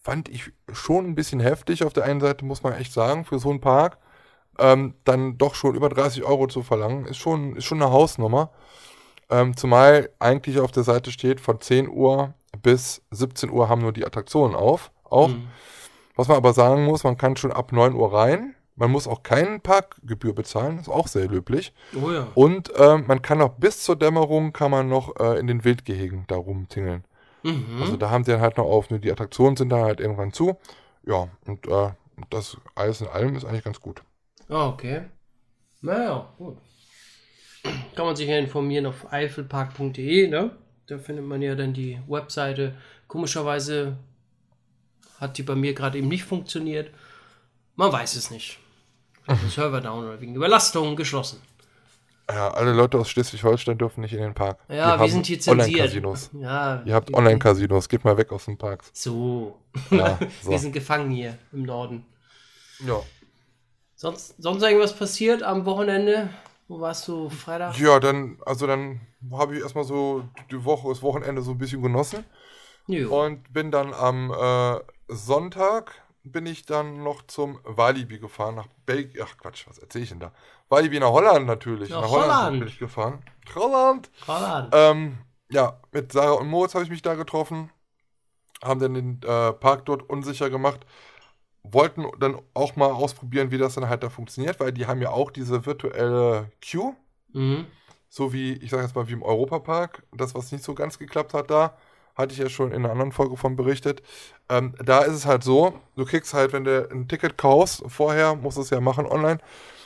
Fand 0.07 0.29
ich 0.29 0.53
schon 0.71 1.05
ein 1.05 1.15
bisschen 1.15 1.41
heftig. 1.41 1.83
Auf 1.83 1.91
der 1.91 2.05
einen 2.05 2.21
Seite 2.21 2.45
muss 2.45 2.63
man 2.63 2.71
echt 2.71 2.93
sagen, 2.93 3.25
für 3.25 3.39
so 3.39 3.49
einen 3.49 3.59
Park 3.59 3.97
ähm, 4.57 4.93
dann 5.03 5.37
doch 5.37 5.53
schon 5.53 5.75
über 5.75 5.89
30 5.89 6.23
Euro 6.23 6.47
zu 6.47 6.63
verlangen, 6.63 7.05
ist 7.05 7.17
schon, 7.17 7.57
ist 7.57 7.65
schon 7.65 7.81
eine 7.81 7.91
Hausnummer. 7.91 8.51
Ähm, 9.29 9.57
zumal 9.57 10.09
eigentlich 10.19 10.61
auf 10.61 10.71
der 10.71 10.83
Seite 10.83 11.11
steht, 11.11 11.41
von 11.41 11.59
10 11.59 11.89
Uhr 11.89 12.33
bis 12.61 13.01
17 13.11 13.49
Uhr 13.49 13.67
haben 13.67 13.81
nur 13.81 13.91
die 13.91 14.05
Attraktionen 14.05 14.55
auf. 14.55 14.91
Auch. 15.03 15.27
Mhm. 15.27 15.49
Was 16.15 16.29
man 16.29 16.37
aber 16.37 16.53
sagen 16.53 16.85
muss, 16.85 17.03
man 17.03 17.17
kann 17.17 17.35
schon 17.35 17.51
ab 17.51 17.73
9 17.73 17.93
Uhr 17.93 18.13
rein. 18.13 18.55
Man 18.77 18.91
muss 18.91 19.09
auch 19.09 19.23
keine 19.23 19.59
Parkgebühr 19.59 20.33
bezahlen, 20.33 20.79
ist 20.79 20.87
auch 20.87 21.07
sehr 21.07 21.27
löblich. 21.27 21.73
Oh 22.01 22.11
ja. 22.11 22.27
Und 22.33 22.71
ähm, 22.77 23.03
man 23.07 23.21
kann 23.21 23.41
auch 23.41 23.55
bis 23.55 23.83
zur 23.83 23.97
Dämmerung 23.97 24.53
kann 24.53 24.71
man 24.71 24.87
noch 24.87 25.19
äh, 25.19 25.37
in 25.37 25.47
den 25.47 25.65
Wildgehegen 25.65 26.23
da 26.27 26.37
rumtingeln. 26.37 27.03
Mhm. 27.43 27.81
Also 27.81 27.97
da 27.97 28.09
haben 28.09 28.23
sie 28.23 28.31
dann 28.31 28.41
halt 28.41 28.57
noch 28.57 28.65
auf, 28.65 28.89
nur 28.89 28.99
die 28.99 29.11
Attraktionen 29.11 29.55
sind 29.55 29.69
dann 29.69 29.83
halt 29.83 29.99
irgendwann 29.99 30.33
zu. 30.33 30.57
Ja, 31.05 31.29
und 31.45 31.67
äh, 31.67 31.91
das 32.29 32.57
alles 32.75 33.01
in 33.01 33.07
allem 33.07 33.35
ist 33.35 33.45
eigentlich 33.45 33.63
ganz 33.63 33.79
gut. 33.79 34.03
Ah, 34.49 34.67
okay. 34.67 35.03
Naja, 35.81 36.33
gut. 36.37 36.57
Kann 37.95 38.05
man 38.05 38.15
sich 38.15 38.27
ja 38.27 38.37
informieren 38.37 38.85
auf 38.85 39.11
eifelpark.de, 39.11 40.27
ne? 40.27 40.51
Da 40.87 40.97
findet 40.97 41.25
man 41.25 41.41
ja 41.41 41.55
dann 41.55 41.73
die 41.73 41.99
Webseite. 42.07 42.75
Komischerweise 43.07 43.97
hat 45.19 45.37
die 45.37 45.43
bei 45.43 45.55
mir 45.55 45.73
gerade 45.73 45.97
eben 45.97 46.07
nicht 46.07 46.23
funktioniert. 46.23 46.91
Man 47.75 47.91
weiß 47.91 48.15
es 48.15 48.31
nicht. 48.31 48.59
Server 49.49 49.81
down 49.81 50.05
oder 50.05 50.21
wegen 50.21 50.35
Überlastung 50.35 50.95
geschlossen. 50.95 51.41
Ja, 52.29 52.49
alle 52.49 52.73
Leute 52.73 52.97
aus 52.97 53.09
Schleswig-Holstein 53.09 53.77
dürfen 53.77 54.01
nicht 54.01 54.13
in 54.13 54.19
den 54.19 54.33
Park. 54.33 54.59
Ja, 54.67 54.97
Wir 54.99 55.05
wir 55.05 55.11
sind 55.11 55.25
hier 55.25 55.39
zensiert. 55.39 55.67
Online-Casinos. 55.67 56.29
Ja, 56.33 56.83
Ihr 56.85 56.93
habt 56.93 57.13
Online-Casinos, 57.13 57.87
geht 57.87 58.03
mal 58.03 58.17
weg 58.17 58.31
aus 58.33 58.45
den 58.45 58.57
Parks. 58.57 58.89
So. 58.93 59.57
Ja, 59.91 60.19
so. 60.43 60.51
Wir 60.51 60.59
sind 60.59 60.73
gefangen 60.73 61.09
hier 61.09 61.37
im 61.53 61.63
Norden. 61.63 62.05
Ja. 62.85 63.01
Sonst, 63.95 64.35
sonst 64.37 64.61
irgendwas 64.61 64.95
passiert 64.95 65.41
am 65.41 65.65
Wochenende? 65.65 66.29
Wo 66.67 66.81
warst 66.81 67.07
du 67.07 67.29
Freitag? 67.29 67.79
Ja, 67.79 67.99
dann, 67.99 68.37
also 68.45 68.67
dann 68.67 68.99
habe 69.31 69.55
ich 69.55 69.61
erstmal 69.61 69.85
so 69.85 70.25
die 70.51 70.65
Woche, 70.65 70.89
das 70.89 71.01
Wochenende 71.01 71.41
so 71.41 71.51
ein 71.51 71.57
bisschen 71.57 71.81
genossen. 71.81 72.25
Jo. 72.87 73.23
Und 73.23 73.53
bin 73.53 73.71
dann 73.71 73.93
am 73.93 74.31
äh, 74.31 74.79
Sonntag 75.07 75.93
bin 76.31 76.45
ich 76.45 76.65
dann 76.65 77.03
noch 77.03 77.21
zum 77.27 77.59
Walibi 77.63 78.19
gefahren, 78.19 78.55
nach 78.55 78.67
Belgien. 78.85 79.23
Ach 79.25 79.37
Quatsch, 79.37 79.67
was 79.67 79.77
erzähle 79.77 80.03
ich 80.03 80.09
denn 80.09 80.19
da? 80.19 80.31
Walibi 80.69 80.99
nach 80.99 81.11
Holland 81.11 81.45
natürlich. 81.45 81.89
Nach 81.89 82.01
nach 82.01 82.09
Holland, 82.09 82.31
Holland. 82.31 82.59
bin 82.59 82.67
ich 82.67 82.79
gefahren. 82.79 83.23
Holland! 83.55 84.09
Holland. 84.27 84.69
Ähm, 84.73 85.17
ja, 85.49 85.79
mit 85.91 86.11
Sarah 86.11 86.33
und 86.33 86.47
Moritz 86.47 86.73
habe 86.73 86.83
ich 86.83 86.89
mich 86.89 87.01
da 87.01 87.15
getroffen. 87.15 87.69
Haben 88.63 88.79
dann 88.79 88.93
den 88.93 89.21
äh, 89.23 89.53
Park 89.53 89.85
dort 89.85 90.09
unsicher 90.09 90.49
gemacht. 90.49 90.85
Wollten 91.63 92.05
dann 92.19 92.41
auch 92.53 92.75
mal 92.75 92.91
ausprobieren, 92.91 93.51
wie 93.51 93.57
das 93.57 93.75
dann 93.75 93.89
halt 93.89 94.03
da 94.03 94.09
funktioniert, 94.09 94.59
weil 94.59 94.71
die 94.71 94.87
haben 94.87 95.01
ja 95.01 95.09
auch 95.11 95.31
diese 95.31 95.65
virtuelle 95.65 96.51
Queue 96.61 96.95
Mhm. 97.33 97.67
so 98.09 98.31
wie, 98.31 98.53
ich 98.53 98.69
sage 98.71 98.83
jetzt 98.83 98.95
mal, 98.95 99.07
wie 99.09 99.13
im 99.13 99.21
Europapark, 99.21 100.03
das, 100.13 100.33
was 100.33 100.51
nicht 100.53 100.63
so 100.63 100.73
ganz 100.73 100.97
geklappt 100.97 101.33
hat 101.33 101.51
da, 101.51 101.77
hatte 102.17 102.33
ich 102.33 102.39
ja 102.39 102.49
schon 102.49 102.71
in 102.71 102.83
einer 102.83 102.91
anderen 102.91 103.11
Folge 103.11 103.37
von 103.37 103.55
berichtet. 103.55 104.01
Ähm, 104.49 104.73
da 104.83 105.01
ist 105.01 105.13
es 105.13 105.25
halt 105.25 105.43
so, 105.43 105.73
du 105.95 106.05
kriegst 106.05 106.33
halt, 106.33 106.51
wenn 106.51 106.63
du 106.63 106.89
ein 106.91 107.07
Ticket 107.07 107.37
kaufst, 107.37 107.83
vorher 107.87 108.35
musst 108.35 108.57
du 108.57 108.61
es 108.61 108.71
ja 108.71 108.81
machen 108.81 109.05
online, 109.05 109.39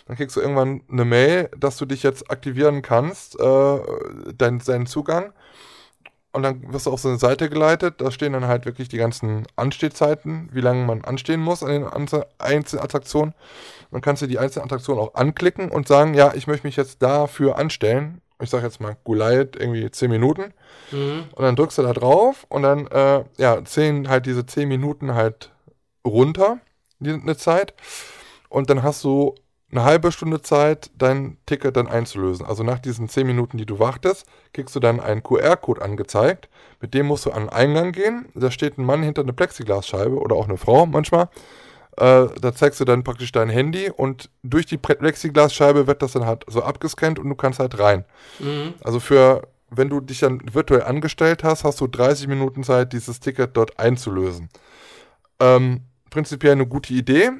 dann 0.07 0.15
kriegst 0.15 0.35
du 0.35 0.41
irgendwann 0.41 0.81
eine 0.91 1.05
Mail, 1.05 1.49
dass 1.57 1.77
du 1.77 1.85
dich 1.85 2.03
jetzt 2.03 2.31
aktivieren 2.31 2.81
kannst, 2.81 3.39
äh, 3.39 3.79
dein, 4.37 4.59
deinen 4.59 4.85
Zugang. 4.87 5.33
Und 6.33 6.43
dann 6.43 6.71
wirst 6.71 6.85
du 6.85 6.91
auf 6.91 7.01
so 7.01 7.09
eine 7.09 7.17
Seite 7.17 7.49
geleitet, 7.49 7.99
da 7.99 8.09
stehen 8.09 8.31
dann 8.31 8.47
halt 8.47 8.65
wirklich 8.65 8.87
die 8.87 8.97
ganzen 8.97 9.45
Anstehzeiten, 9.57 10.49
wie 10.53 10.61
lange 10.61 10.85
man 10.85 11.03
anstehen 11.03 11.41
muss 11.41 11.61
an 11.61 11.71
den 11.71 11.85
einzelnen 12.39 12.83
Attraktionen. 12.83 13.33
Dann 13.91 13.99
kannst 13.99 14.21
du 14.21 14.27
die 14.27 14.39
einzelnen 14.39 14.65
Attraktionen 14.65 15.01
auch 15.01 15.15
anklicken 15.15 15.69
und 15.69 15.89
sagen, 15.89 16.13
ja, 16.13 16.33
ich 16.33 16.47
möchte 16.47 16.65
mich 16.65 16.77
jetzt 16.77 17.01
dafür 17.01 17.57
anstellen. 17.57 18.21
Ich 18.41 18.49
sage 18.49 18.65
jetzt 18.65 18.79
mal 18.81 18.97
Goliath, 19.03 19.55
irgendwie 19.55 19.89
10 19.89 20.09
Minuten. 20.09 20.53
Mhm. 20.91 21.25
Und 21.31 21.43
dann 21.43 21.55
drückst 21.55 21.77
du 21.77 21.83
da 21.83 21.93
drauf 21.93 22.45
und 22.49 22.63
dann, 22.63 22.87
äh, 22.87 23.23
ja, 23.37 23.63
zählen 23.65 24.09
halt 24.09 24.25
diese 24.25 24.45
10 24.45 24.67
Minuten 24.67 25.13
halt 25.13 25.51
runter, 26.05 26.59
die, 26.99 27.11
eine 27.11 27.37
Zeit. 27.37 27.73
Und 28.49 28.69
dann 28.69 28.83
hast 28.83 29.03
du 29.03 29.35
eine 29.71 29.83
halbe 29.83 30.11
Stunde 30.11 30.41
Zeit, 30.41 30.91
dein 30.97 31.37
Ticket 31.45 31.77
dann 31.77 31.87
einzulösen. 31.87 32.45
Also 32.45 32.63
nach 32.63 32.79
diesen 32.79 33.07
10 33.07 33.25
Minuten, 33.25 33.57
die 33.57 33.65
du 33.65 33.79
wartest, 33.79 34.25
kriegst 34.53 34.75
du 34.75 34.79
dann 34.79 34.99
einen 34.99 35.23
QR-Code 35.23 35.81
angezeigt. 35.81 36.49
Mit 36.81 36.93
dem 36.93 37.05
musst 37.05 37.25
du 37.25 37.31
an 37.31 37.43
den 37.43 37.49
Eingang 37.49 37.91
gehen. 37.93 38.25
Da 38.35 38.51
steht 38.51 38.77
ein 38.77 38.85
Mann 38.85 39.03
hinter 39.03 39.21
einer 39.21 39.33
Plexiglasscheibe 39.33 40.19
oder 40.19 40.35
auch 40.35 40.47
eine 40.47 40.57
Frau 40.57 40.85
manchmal. 40.85 41.29
Äh, 41.97 42.27
da 42.39 42.53
zeigst 42.55 42.79
du 42.79 42.85
dann 42.85 43.03
praktisch 43.03 43.31
dein 43.31 43.49
Handy 43.49 43.89
und 43.89 44.29
durch 44.43 44.65
die 44.65 44.77
Plexiglasscheibe 44.77 45.87
wird 45.87 46.01
das 46.01 46.13
dann 46.13 46.25
halt 46.25 46.45
so 46.47 46.63
abgescannt 46.63 47.19
und 47.19 47.29
du 47.29 47.35
kannst 47.35 47.59
halt 47.59 47.77
rein. 47.79 48.05
Mhm. 48.39 48.73
Also 48.81 48.99
für, 48.99 49.47
wenn 49.69 49.89
du 49.89 49.99
dich 49.99 50.19
dann 50.19 50.41
virtuell 50.53 50.83
angestellt 50.83 51.43
hast, 51.43 51.63
hast 51.63 51.81
du 51.81 51.87
30 51.87 52.27
Minuten 52.27 52.63
Zeit, 52.63 52.93
dieses 52.93 53.19
Ticket 53.19 53.57
dort 53.57 53.77
einzulösen. 53.77 54.49
Ähm, 55.39 55.81
prinzipiell 56.09 56.53
eine 56.53 56.67
gute 56.67 56.93
Idee, 56.93 57.31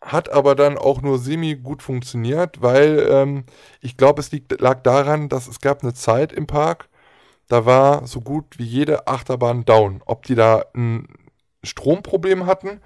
hat 0.00 0.30
aber 0.30 0.54
dann 0.54 0.78
auch 0.78 1.02
nur 1.02 1.18
semi 1.18 1.56
gut 1.56 1.82
funktioniert, 1.82 2.62
weil 2.62 3.08
ähm, 3.10 3.44
ich 3.80 3.96
glaube, 3.96 4.20
es 4.20 4.30
liegt, 4.30 4.60
lag 4.60 4.82
daran, 4.82 5.28
dass 5.28 5.48
es 5.48 5.60
gab 5.60 5.82
eine 5.82 5.94
Zeit 5.94 6.32
im 6.32 6.46
Park, 6.46 6.88
da 7.48 7.66
war 7.66 8.06
so 8.06 8.20
gut 8.20 8.58
wie 8.58 8.64
jede 8.64 9.08
Achterbahn 9.08 9.64
down. 9.64 10.02
Ob 10.04 10.24
die 10.24 10.34
da 10.34 10.64
einen 10.74 11.08
Stromproblem 11.64 12.46
hatten 12.46 12.80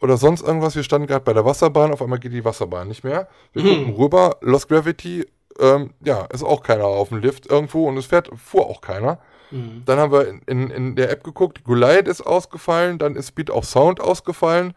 oder 0.00 0.16
sonst 0.16 0.42
irgendwas. 0.42 0.76
Wir 0.76 0.82
standen 0.82 1.06
gerade 1.06 1.24
bei 1.24 1.32
der 1.32 1.44
Wasserbahn, 1.44 1.92
auf 1.92 2.02
einmal 2.02 2.18
geht 2.18 2.32
die 2.32 2.44
Wasserbahn 2.44 2.88
nicht 2.88 3.04
mehr. 3.04 3.28
Wir 3.52 3.62
Hm. 3.62 3.68
gucken 3.68 3.94
rüber, 3.96 4.36
Lost 4.40 4.68
Gravity, 4.68 5.26
ähm, 5.60 5.90
ja, 6.04 6.22
ist 6.32 6.44
auch 6.44 6.62
keiner 6.62 6.84
auf 6.86 7.08
dem 7.08 7.18
Lift 7.18 7.50
irgendwo 7.50 7.88
und 7.88 7.96
es 7.96 8.06
fährt, 8.06 8.30
fuhr 8.36 8.66
auch 8.66 8.80
keiner. 8.80 9.18
Mhm. 9.50 9.82
Dann 9.86 9.98
haben 9.98 10.12
wir 10.12 10.28
in, 10.28 10.42
in, 10.46 10.70
in 10.70 10.96
der 10.96 11.10
App 11.10 11.24
geguckt, 11.24 11.64
Goliath 11.64 12.06
ist 12.06 12.20
ausgefallen, 12.20 12.98
dann 12.98 13.16
ist 13.16 13.28
Speed 13.28 13.50
of 13.50 13.64
Sound 13.64 14.00
ausgefallen. 14.00 14.74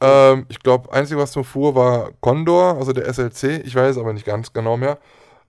Ähm, 0.00 0.46
ich 0.48 0.58
glaube, 0.60 0.92
einzige, 0.92 1.20
was 1.20 1.34
nur 1.36 1.44
fuhr, 1.44 1.74
war 1.74 2.10
Condor, 2.20 2.76
also 2.76 2.92
der 2.92 3.06
SLC. 3.12 3.62
Ich 3.64 3.74
weiß 3.74 3.96
aber 3.98 4.12
nicht 4.12 4.26
ganz 4.26 4.52
genau 4.52 4.76
mehr. 4.76 4.98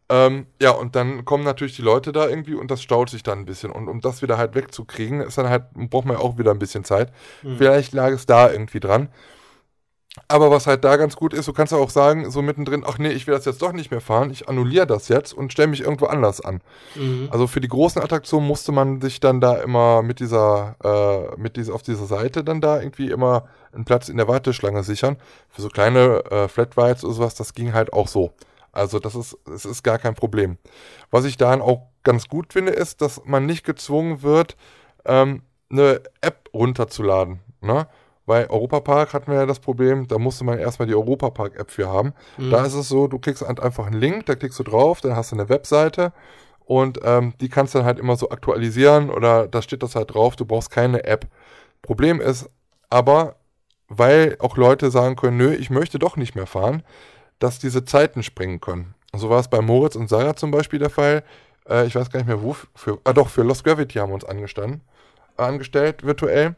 Ähm, 0.07 0.45
ja, 0.61 0.71
und 0.71 0.95
dann 0.95 1.25
kommen 1.25 1.43
natürlich 1.43 1.75
die 1.75 1.81
Leute 1.81 2.11
da 2.11 2.27
irgendwie 2.27 2.53
und 2.53 2.69
das 2.69 2.81
staut 2.81 3.09
sich 3.09 3.23
dann 3.23 3.39
ein 3.39 3.45
bisschen. 3.45 3.71
Und 3.71 3.87
um 3.87 4.01
das 4.01 4.21
wieder 4.21 4.37
halt 4.37 4.53
wegzukriegen, 4.53 5.21
ist 5.21 5.37
dann 5.37 5.49
halt, 5.49 5.63
braucht 5.73 6.05
man 6.05 6.17
ja 6.17 6.21
auch 6.21 6.37
wieder 6.37 6.51
ein 6.51 6.59
bisschen 6.59 6.83
Zeit. 6.83 7.11
Mhm. 7.41 7.57
Vielleicht 7.57 7.93
lag 7.93 8.11
es 8.11 8.25
da 8.25 8.51
irgendwie 8.51 8.79
dran. 8.79 9.09
Aber 10.29 10.49
was 10.49 10.65
halt 10.65 10.83
da 10.85 10.95
ganz 10.95 11.17
gut 11.17 11.33
ist, 11.33 11.47
du 11.47 11.53
kannst 11.53 11.73
ja 11.73 11.79
auch 11.79 11.89
sagen, 11.89 12.29
so 12.31 12.41
mittendrin, 12.41 12.85
ach 12.87 12.97
nee, 12.97 13.09
ich 13.09 13.27
will 13.27 13.35
das 13.35 13.43
jetzt 13.43 13.61
doch 13.61 13.73
nicht 13.73 13.91
mehr 13.91 13.99
fahren, 13.99 14.29
ich 14.29 14.47
annulliere 14.47 14.87
das 14.87 15.09
jetzt 15.09 15.33
und 15.33 15.51
stelle 15.51 15.67
mich 15.67 15.81
irgendwo 15.81 16.05
anders 16.05 16.39
an. 16.39 16.61
Mhm. 16.95 17.27
Also 17.31 17.47
für 17.47 17.59
die 17.59 17.67
großen 17.67 18.01
Attraktionen 18.01 18.47
musste 18.47 18.71
man 18.71 19.01
sich 19.01 19.19
dann 19.19 19.41
da 19.41 19.55
immer 19.55 20.03
mit 20.03 20.21
dieser, 20.21 20.77
äh, 20.83 21.35
mit 21.37 21.57
dieser, 21.57 21.73
auf 21.73 21.83
dieser 21.83 22.05
Seite 22.05 22.45
dann 22.45 22.61
da 22.61 22.79
irgendwie 22.79 23.11
immer 23.11 23.49
einen 23.73 23.83
Platz 23.83 24.07
in 24.07 24.15
der 24.15 24.29
Warteschlange 24.29 24.83
sichern. 24.83 25.17
Für 25.49 25.61
so 25.61 25.67
kleine 25.67 26.23
äh, 26.31 26.47
Flat 26.47 26.77
Rides 26.77 27.03
oder 27.03 27.13
sowas, 27.13 27.35
das 27.35 27.53
ging 27.53 27.73
halt 27.73 27.91
auch 27.91 28.07
so. 28.07 28.33
Also 28.75 28.99
das 28.99 29.15
ist, 29.15 29.37
es 29.53 29.65
ist 29.65 29.83
gar 29.83 29.97
kein 29.97 30.15
Problem. 30.15 30.57
Was 31.11 31.25
ich 31.25 31.37
daran 31.37 31.61
auch 31.61 31.87
ganz 32.03 32.27
gut 32.27 32.53
finde, 32.53 32.71
ist, 32.71 33.01
dass 33.01 33.21
man 33.25 33.45
nicht 33.45 33.65
gezwungen 33.65 34.21
wird, 34.21 34.55
ähm, 35.05 35.41
eine 35.69 36.01
App 36.21 36.49
runterzuladen. 36.53 37.39
Ne? 37.61 37.87
Bei 38.25 38.49
Europapark 38.49 39.13
hatten 39.13 39.31
wir 39.31 39.39
ja 39.39 39.45
das 39.45 39.59
Problem, 39.59 40.07
da 40.07 40.17
musste 40.17 40.43
man 40.43 40.57
erstmal 40.57 40.87
die 40.87 40.95
Europapark-App 40.95 41.69
für 41.69 41.89
haben. 41.89 42.13
Mhm. 42.37 42.49
Da 42.49 42.65
ist 42.65 42.73
es 42.73 42.89
so, 42.89 43.07
du 43.07 43.19
klickst 43.19 43.45
halt 43.45 43.59
einfach 43.59 43.85
einen 43.87 43.99
Link, 43.99 44.25
da 44.25 44.35
klickst 44.35 44.59
du 44.59 44.63
drauf, 44.63 45.01
dann 45.01 45.15
hast 45.15 45.31
du 45.31 45.35
eine 45.35 45.49
Webseite 45.49 46.11
und 46.65 46.99
ähm, 47.03 47.33
die 47.39 47.49
kannst 47.49 47.73
du 47.73 47.79
dann 47.79 47.85
halt 47.85 47.99
immer 47.99 48.15
so 48.15 48.29
aktualisieren 48.29 49.09
oder 49.09 49.47
da 49.47 49.61
steht 49.61 49.83
das 49.83 49.95
halt 49.95 50.13
drauf, 50.13 50.35
du 50.35 50.45
brauchst 50.45 50.71
keine 50.71 51.03
App. 51.03 51.27
Problem 51.81 52.19
ist 52.19 52.49
aber, 52.89 53.35
weil 53.87 54.37
auch 54.39 54.57
Leute 54.57 54.89
sagen 54.89 55.15
können, 55.15 55.37
nö, 55.37 55.53
ich 55.53 55.69
möchte 55.69 55.99
doch 55.99 56.17
nicht 56.17 56.35
mehr 56.35 56.47
fahren, 56.47 56.81
dass 57.39 57.59
diese 57.59 57.85
Zeiten 57.85 58.23
springen 58.23 58.61
können. 58.61 58.95
So 59.13 59.29
war 59.29 59.39
es 59.39 59.47
bei 59.47 59.61
Moritz 59.61 59.95
und 59.95 60.09
Sarah 60.09 60.35
zum 60.35 60.51
Beispiel 60.51 60.79
der 60.79 60.89
Fall. 60.89 61.23
Äh, 61.69 61.85
ich 61.85 61.95
weiß 61.95 62.09
gar 62.09 62.19
nicht 62.19 62.27
mehr, 62.27 62.41
wo, 62.41 62.55
für, 62.75 62.99
ah 63.03 63.13
doch, 63.13 63.29
für 63.29 63.43
Lost 63.43 63.63
Gravity 63.63 63.99
haben 63.99 64.09
wir 64.09 64.15
uns 64.15 64.25
angestanden, 64.25 64.81
äh, 65.37 65.43
angestellt, 65.43 66.05
virtuell. 66.05 66.55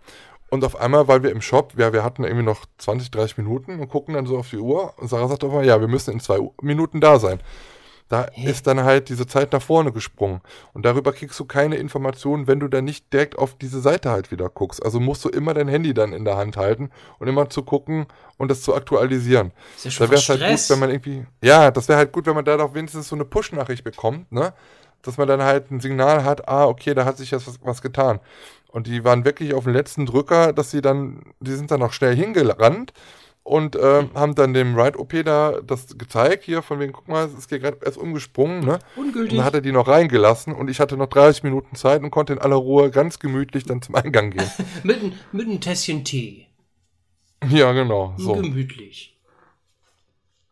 Und 0.50 0.64
auf 0.64 0.80
einmal, 0.80 1.08
weil 1.08 1.24
wir 1.24 1.32
im 1.32 1.42
Shop, 1.42 1.74
ja, 1.78 1.92
wir 1.92 2.04
hatten 2.04 2.24
irgendwie 2.24 2.46
noch 2.46 2.66
20, 2.78 3.12
30 3.12 3.38
Minuten 3.38 3.80
und 3.80 3.90
gucken 3.90 4.14
dann 4.14 4.26
so 4.26 4.38
auf 4.38 4.50
die 4.50 4.58
Uhr. 4.58 4.94
Und 4.98 5.10
Sarah 5.10 5.28
sagt 5.28 5.44
auf 5.44 5.52
einmal, 5.52 5.66
ja, 5.66 5.82
wir 5.82 5.90
müssen 5.90 6.14
in 6.14 6.20
zwei 6.20 6.40
Minuten 6.62 7.02
da 7.02 7.20
sein. 7.20 7.40
Da 8.10 8.28
Hä? 8.32 8.50
ist 8.50 8.68
dann 8.68 8.84
halt 8.84 9.10
diese 9.10 9.28
Zeit 9.28 9.52
nach 9.52 9.62
vorne 9.62 9.92
gesprungen. 9.92 10.42
Und 10.74 10.86
darüber 10.86 11.12
kriegst 11.12 11.40
du 11.40 11.46
keine 11.46 11.76
Informationen, 11.76 12.48
wenn 12.48 12.60
du 12.60 12.68
dann 12.68 12.86
nicht 12.86 13.12
direkt 13.12 13.38
auf 13.38 13.56
diese 13.56 13.82
Seite 13.82 14.12
halt 14.12 14.32
wieder 14.32 14.50
guckst. 14.50 14.84
Also 14.84 15.00
musst 15.00 15.26
du 15.26 15.30
immer 15.30 15.54
dein 15.54 15.68
Handy 15.68 15.94
dann 15.94 16.14
in 16.14 16.24
der 16.24 16.38
Hand 16.38 16.56
halten 16.56 16.90
und 17.20 17.28
immer 17.28 17.50
zu 17.50 17.64
gucken 17.64 18.06
und 18.38 18.50
das 18.50 18.62
zu 18.62 18.74
aktualisieren. 18.74 19.52
ist 19.76 19.86
ja 19.86 19.92
schon 19.92 20.08
Da 20.08 20.12
wäre 20.12 20.22
halt 20.22 20.60
gut, 20.60 20.70
wenn 20.70 20.80
man 20.80 20.90
irgendwie, 20.90 21.26
ja, 21.44 21.72
das 21.72 21.88
wäre 21.90 21.98
halt 21.98 22.12
gut, 22.14 22.26
wenn 22.26 22.36
man 22.36 22.46
da 22.46 22.56
doch 22.58 22.74
wenigstens 22.74 23.10
so 23.10 23.16
eine 23.16 23.26
Push-Nachricht 23.26 23.84
bekommt, 23.84 24.32
ne? 24.32 24.54
Dass 25.04 25.18
man 25.18 25.28
dann 25.28 25.44
halt 25.44 25.70
ein 25.72 25.80
Signal 25.80 26.24
hat, 26.24 26.48
ah, 26.48 26.66
okay, 26.66 26.94
da 26.94 27.06
hat 27.06 27.18
sich 27.18 27.32
jetzt 27.32 27.48
was, 27.48 27.60
was 27.62 27.82
getan. 27.82 28.20
Und 28.70 28.88
die 28.88 29.04
waren 29.04 29.26
wirklich 29.26 29.54
auf 29.54 29.64
den 29.64 29.74
letzten 29.74 30.06
Drücker, 30.06 30.54
dass 30.54 30.72
sie 30.72 30.82
dann, 30.82 31.34
die 31.40 31.54
sind 31.54 31.72
dann 31.72 31.80
noch 31.80 31.94
schnell 31.94 32.16
hingerannt 32.16 32.94
und 33.48 33.78
ähm, 33.82 34.10
haben 34.14 34.36
dann 34.36 34.54
dem 34.54 34.78
Ride-OP 34.78 35.24
da 35.24 35.62
das 35.66 35.98
gezeigt, 35.98 36.44
hier 36.44 36.62
von 36.62 36.80
wegen, 36.82 36.92
guck 36.92 37.08
mal, 37.08 37.26
es 37.26 37.34
ist 37.34 37.48
hier 37.50 37.60
gerade 37.60 37.78
erst 37.84 37.98
umgesprungen, 37.98 38.60
ne? 38.66 38.80
Und 38.96 39.06
Ungültig. 39.08 39.38
dann 39.38 39.46
hat 39.46 39.54
er 39.54 39.62
die 39.62 39.72
noch 39.72 39.88
reingelassen 39.88 40.54
und 40.54 40.70
ich 40.70 40.82
hatte 40.82 40.98
noch 40.98 41.08
30 41.08 41.44
Minuten 41.44 41.76
Zeit 41.78 42.04
und 42.04 42.12
konnte 42.12 42.34
in 42.34 42.40
aller 42.40 42.58
Ruhe 42.58 42.92
ganz 42.92 43.20
gemütlich 43.20 43.64
dann 43.64 43.82
zum 43.82 43.96
Eingang 43.96 44.32
gehen. 44.32 44.52
mit, 44.84 45.02
ein- 45.02 45.14
mit 45.32 45.48
einem 45.48 45.62
Tässchen 45.62 46.04
Tee. 46.04 46.48
ja, 47.50 47.72
genau, 47.72 48.14
so. 48.18 48.34
Gemütlich. 48.34 49.18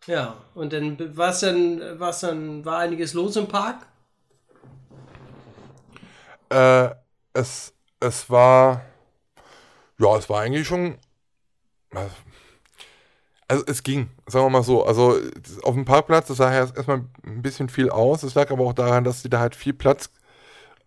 Ja, 0.07 0.37
und 0.53 0.71
dann 0.71 1.17
war 1.17 1.29
es 1.31 1.39
dann, 1.41 1.99
war's 1.99 2.21
dann, 2.21 2.63
war 2.63 2.79
einiges 2.79 3.13
los 3.13 3.35
im 3.35 3.47
Park? 3.47 3.87
Äh, 6.49 6.89
es, 7.33 7.73
es 7.99 8.29
war, 8.29 8.81
ja, 9.99 10.15
es 10.17 10.29
war 10.29 10.41
eigentlich 10.41 10.67
schon, 10.67 10.97
also 13.47 13.63
es 13.67 13.83
ging, 13.83 14.09
sagen 14.27 14.45
wir 14.45 14.49
mal 14.49 14.63
so. 14.63 14.85
Also 14.85 15.17
auf 15.63 15.73
dem 15.75 15.85
Parkplatz, 15.85 16.27
das 16.27 16.37
sah 16.37 16.51
ja 16.51 16.59
erst- 16.59 16.75
erstmal 16.75 17.03
ein 17.25 17.41
bisschen 17.41 17.69
viel 17.69 17.89
aus. 17.89 18.23
Es 18.23 18.35
lag 18.35 18.51
aber 18.51 18.65
auch 18.65 18.73
daran, 18.73 19.03
dass 19.03 19.21
sie 19.21 19.29
da 19.29 19.39
halt 19.39 19.55
viel 19.55 19.73
Platz 19.73 20.09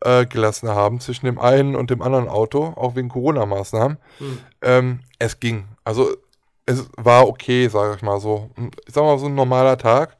äh, 0.00 0.26
gelassen 0.26 0.68
haben 0.68 1.00
zwischen 1.00 1.26
dem 1.26 1.38
einen 1.38 1.76
und 1.76 1.90
dem 1.90 2.02
anderen 2.02 2.28
Auto, 2.28 2.72
auch 2.76 2.96
wegen 2.96 3.08
Corona-Maßnahmen. 3.08 3.98
Hm. 4.18 4.38
Ähm, 4.62 5.00
es 5.18 5.40
ging. 5.40 5.68
Also 5.84 6.10
es 6.66 6.88
war 6.96 7.26
okay, 7.28 7.68
sage 7.68 7.94
ich 7.96 8.02
mal 8.02 8.20
so. 8.20 8.50
Ich 8.86 8.94
sag 8.94 9.04
mal 9.04 9.18
so 9.18 9.26
ein 9.26 9.34
normaler 9.34 9.78
Tag. 9.78 10.16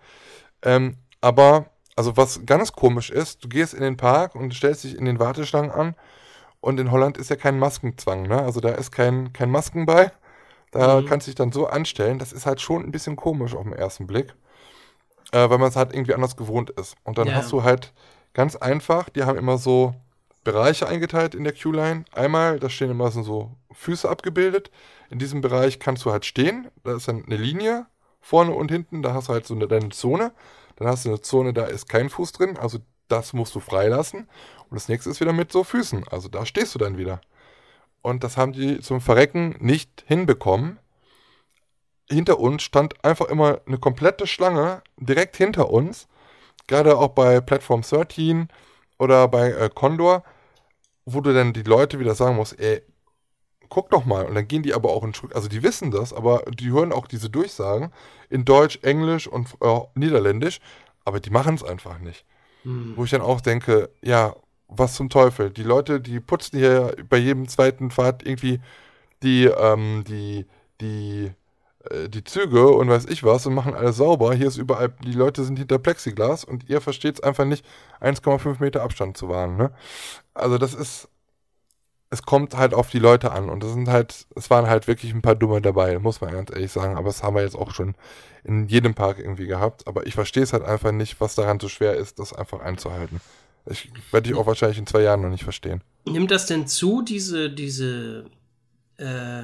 Ähm, 0.63 0.97
aber, 1.21 1.67
also 1.97 2.17
was 2.17 2.47
ganz 2.47 2.73
komisch 2.73 3.11
ist, 3.11 3.45
du 3.45 3.49
gehst 3.49 3.75
in 3.75 3.83
den 3.83 3.97
Park 3.97 4.35
und 4.35 4.55
stellst 4.55 4.85
dich 4.85 4.97
in 4.97 5.05
den 5.05 5.19
Warteschlangen 5.19 5.71
an 5.71 5.95
und 6.61 6.81
in 6.81 6.91
Holland 6.91 7.19
ist 7.19 7.31
ja 7.31 7.37
kein 7.37 7.59
Maskenzwang, 7.59 8.23
ne? 8.23 8.43
Also 8.43 8.61
da 8.61 8.71
ist 8.71 8.91
kein, 8.91 9.33
kein 9.33 9.51
Masken 9.51 9.87
bei. 9.87 10.11
Da 10.71 11.01
Mhm. 11.01 11.07
kannst 11.07 11.27
du 11.27 11.31
dich 11.31 11.37
dann 11.37 11.53
so 11.53 11.67
anstellen. 11.67 12.19
Das 12.19 12.33
ist 12.33 12.47
halt 12.47 12.61
schon 12.61 12.85
ein 12.85 12.91
bisschen 12.93 13.17
komisch 13.17 13.55
auf 13.55 13.63
den 13.65 13.73
ersten 13.73 14.07
Blick. 14.07 14.35
Äh, 15.33 15.51
weil 15.51 15.59
man 15.59 15.69
es 15.69 15.77
halt 15.77 15.93
irgendwie 15.93 16.15
anders 16.15 16.37
gewohnt 16.37 16.71
ist. 16.71 16.97
Und 17.05 17.19
dann 17.19 17.29
Ja. 17.29 17.35
hast 17.35 17.53
du 17.53 17.63
halt 17.63 17.93
ganz 18.33 18.57
einfach, 18.57 19.09
die 19.11 19.25
haben 19.25 19.39
immer 19.39 19.59
so 19.59 19.95
Bereiche 20.45 20.89
eingeteilt 20.89 21.35
in 21.35 21.45
der 21.45 21.53
Q-Line. 21.53 22.05
Einmal, 22.13 22.59
da 22.59 22.71
stehen 22.71 22.91
immer 22.91 23.11
so- 23.11 23.51
Füße 23.73 24.09
abgebildet. 24.09 24.71
In 25.11 25.19
diesem 25.19 25.41
Bereich 25.43 25.79
kannst 25.79 26.05
du 26.07 26.13
halt 26.13 26.25
stehen. 26.25 26.69
Da 26.85 26.97
ist 26.97 27.09
dann 27.09 27.25
eine 27.27 27.37
Linie 27.37 27.87
vorne 28.23 28.53
und 28.53 28.71
hinten. 28.71 29.03
Da 29.03 29.13
hast 29.13 29.29
du 29.29 29.33
halt 29.35 29.47
so 29.47 29.55
eine, 29.55 29.69
deine 29.69 29.91
Zone. 29.91 30.33
Dann 30.77 30.89
hast 30.89 31.05
du 31.05 31.11
eine 31.11 31.21
Zone, 31.21 31.53
da 31.53 31.65
ist 31.65 31.89
kein 31.89 32.09
Fuß 32.09 32.33
drin. 32.33 32.57
Also 32.57 32.79
das 33.09 33.33
musst 33.35 33.55
du 33.55 33.61
freilassen. 33.61 34.21
Und 34.71 34.75
das 34.77 34.89
nächste 34.89 35.11
ist 35.11 35.21
wieder 35.21 35.33
mit 35.35 35.53
so 35.53 35.65
Füßen. 35.65 36.07
Also 36.09 36.29
da 36.29 36.47
stehst 36.47 36.75
du 36.75 36.79
dann 36.79 36.97
wieder. 36.97 37.21
Und 38.03 38.25
das 38.25 38.37
haben 38.37 38.53
die 38.53 38.81
zum 38.81 39.01
Verrecken 39.01 39.57
nicht 39.61 40.05
hinbekommen. 40.07 40.79
Hinter 42.11 42.39
uns 42.39 42.63
stand 42.63 43.05
einfach 43.05 43.27
immer 43.27 43.61
eine 43.67 43.79
komplette 43.79 44.27
Schlange 44.27 44.83
direkt 44.97 45.37
hinter 45.37 45.71
uns. 45.71 46.09
Gerade 46.67 46.97
auch 46.97 47.09
bei 47.09 47.41
Platform 47.41 47.83
13 47.83 48.49
oder 48.99 49.29
bei 49.29 49.53
äh, 49.53 49.71
Condor, 49.73 50.25
wo 51.05 51.21
du 51.21 51.33
dann 51.33 51.53
die 51.53 51.63
Leute 51.63 51.99
wieder 51.99 52.15
sagen 52.15 52.37
musst, 52.37 52.59
ey, 52.59 52.83
guck 53.69 53.91
doch 53.91 54.05
mal. 54.05 54.27
Und 54.27 54.35
dann 54.35 54.49
gehen 54.49 54.63
die 54.63 54.75
aber 54.75 54.91
auch 54.91 55.05
in 55.05 55.15
Schritt, 55.15 55.35
also 55.35 55.49
die 55.49 55.63
wissen 55.63 55.91
das, 55.91 56.13
aber 56.13 56.43
die 56.51 56.71
hören 56.71 56.93
auch 56.93 57.07
diese 57.07 57.31
Durchsagen 57.31 57.93
in 58.31 58.45
Deutsch, 58.45 58.79
Englisch 58.83 59.27
und 59.27 59.49
äh, 59.61 59.81
Niederländisch, 59.95 60.61
aber 61.05 61.21
die 61.21 61.31
machen 61.31 61.55
es 61.55 61.65
einfach 61.65 61.99
nicht. 61.99 62.25
Hm. 62.63 62.95
Wo 62.97 63.05
ich 63.05 63.11
dann 63.11 63.21
auch 63.21 63.41
denke, 63.41 63.91
ja, 64.03 64.35
was 64.69 64.95
zum 64.95 65.09
Teufel. 65.09 65.51
Die 65.51 65.63
Leute, 65.63 66.01
die 66.01 66.21
putzen 66.21 66.59
hier 66.59 66.95
bei 67.09 67.17
jedem 67.17 67.49
zweiten 67.49 67.91
Fahrt 67.91 68.25
irgendwie 68.25 68.61
die, 69.23 69.47
ähm, 69.47 70.05
die, 70.07 70.47
die, 70.81 71.33
äh, 71.91 72.09
die 72.09 72.25
Züge 72.25 72.69
und 72.69 72.89
weiß 72.89 73.07
ich 73.07 73.25
was 73.25 73.47
und 73.47 73.55
machen 73.55 73.75
alles 73.75 73.97
sauber. 73.97 74.35
Hier 74.35 74.47
ist 74.49 74.59
überall, 74.59 74.91
die 75.05 75.13
Leute 75.13 75.45
sind 75.45 75.59
hinter 75.59 75.79
Plexiglas 75.79 76.45
und 76.45 76.69
ihr 76.69 76.81
versteht 76.81 77.17
es 77.17 77.23
einfach 77.23 77.45
nicht, 77.45 77.65
1,5 78.01 78.61
Meter 78.61 78.83
Abstand 78.83 79.17
zu 79.17 79.29
wahren. 79.29 79.57
Ne? 79.57 79.73
Also 80.35 80.59
das 80.59 80.75
ist, 80.75 81.09
es 82.11 82.23
kommt 82.23 82.57
halt 82.57 82.75
auf 82.75 82.91
die 82.91 82.99
Leute 82.99 83.33
an 83.33 83.49
und 83.49 83.63
das 83.63 83.73
sind 83.73 83.89
halt, 83.89 84.27
es 84.35 84.51
waren 84.51 84.67
halt 84.67 84.87
wirklich 84.87 85.13
ein 85.13 85.23
paar 85.23 85.35
Dumme 85.35 85.61
dabei, 85.61 85.99
muss 85.99 86.21
man 86.21 86.33
ganz 86.33 86.51
ehrlich 86.51 86.73
sagen. 86.73 86.97
Aber 86.97 87.09
das 87.09 87.23
haben 87.23 87.37
wir 87.37 87.43
jetzt 87.43 87.57
auch 87.57 87.73
schon 87.73 87.95
in 88.45 88.67
jedem 88.69 88.95
Park 88.95 89.19
irgendwie 89.19 89.47
gehabt. 89.47 89.87
Aber 89.87 90.07
ich 90.07 90.15
verstehe 90.15 90.43
es 90.43 90.53
halt 90.53 90.65
einfach 90.65 90.93
nicht, 90.93 91.21
was 91.21 91.35
daran 91.35 91.61
so 91.61 91.69
schwer 91.69 91.95
ist, 91.95 92.19
das 92.19 92.33
einfach 92.33 92.61
einzuhalten. 92.61 93.21
Ich 93.71 93.91
werde 94.11 94.31
ich 94.31 94.37
auch 94.37 94.47
wahrscheinlich 94.47 94.79
in 94.79 94.87
zwei 94.87 95.03
Jahren 95.03 95.23
noch 95.23 95.31
nicht 95.31 95.45
verstehen. 95.45 95.83
Nimmt 96.05 96.31
das 96.31 96.47
denn 96.47 96.67
zu, 96.67 97.03
diese, 97.03 97.51
diese 97.51 98.25
äh, 98.97 99.43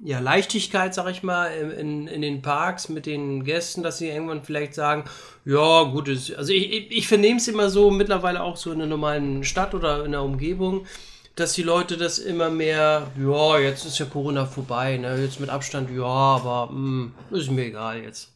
ja, 0.00 0.20
Leichtigkeit, 0.20 0.94
sag 0.94 1.08
ich 1.10 1.22
mal, 1.22 1.46
in, 1.48 2.06
in, 2.06 2.22
den 2.22 2.40
Parks 2.40 2.88
mit 2.88 3.06
den 3.06 3.44
Gästen, 3.44 3.82
dass 3.82 3.98
sie 3.98 4.08
irgendwann 4.08 4.44
vielleicht 4.44 4.74
sagen, 4.74 5.04
ja, 5.44 5.82
gut, 5.84 6.08
es, 6.08 6.32
also 6.32 6.52
ich, 6.52 6.72
ich, 6.72 6.90
ich 6.90 7.08
vernehme 7.08 7.38
es 7.38 7.48
immer 7.48 7.68
so, 7.68 7.90
mittlerweile 7.90 8.42
auch 8.42 8.56
so 8.56 8.70
in 8.70 8.78
einer 8.80 8.88
normalen 8.88 9.44
Stadt 9.44 9.74
oder 9.74 10.04
in 10.04 10.12
der 10.12 10.22
Umgebung, 10.22 10.86
dass 11.34 11.52
die 11.52 11.62
Leute 11.62 11.96
das 11.96 12.18
immer 12.18 12.50
mehr, 12.50 13.10
ja, 13.20 13.58
jetzt 13.58 13.84
ist 13.84 13.98
ja 13.98 14.06
Corona 14.06 14.46
vorbei, 14.46 14.96
ne, 14.96 15.20
jetzt 15.20 15.40
mit 15.40 15.50
Abstand, 15.50 15.90
ja, 15.90 16.04
aber 16.04 16.70
mh, 16.72 17.12
ist 17.30 17.50
mir 17.50 17.66
egal 17.66 18.02
jetzt. 18.02 18.32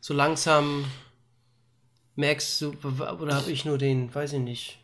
So 0.00 0.14
langsam 0.14 0.84
merkst 2.16 2.60
du, 2.60 2.74
oder 3.20 3.34
habe 3.36 3.50
ich 3.50 3.64
nur 3.64 3.78
den, 3.78 4.14
weiß 4.14 4.34
ich 4.34 4.40
nicht. 4.40 4.78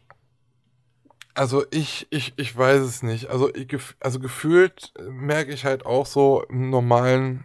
Also 1.34 1.64
ich, 1.70 2.06
ich, 2.10 2.34
ich 2.36 2.56
weiß 2.56 2.82
es 2.82 3.02
nicht. 3.02 3.28
Also, 3.28 3.52
ich, 3.54 3.74
also 4.00 4.20
gefühlt 4.20 4.92
merke 5.08 5.52
ich 5.52 5.64
halt 5.64 5.86
auch 5.86 6.04
so 6.06 6.42
im 6.48 6.68
normalen, 6.70 7.44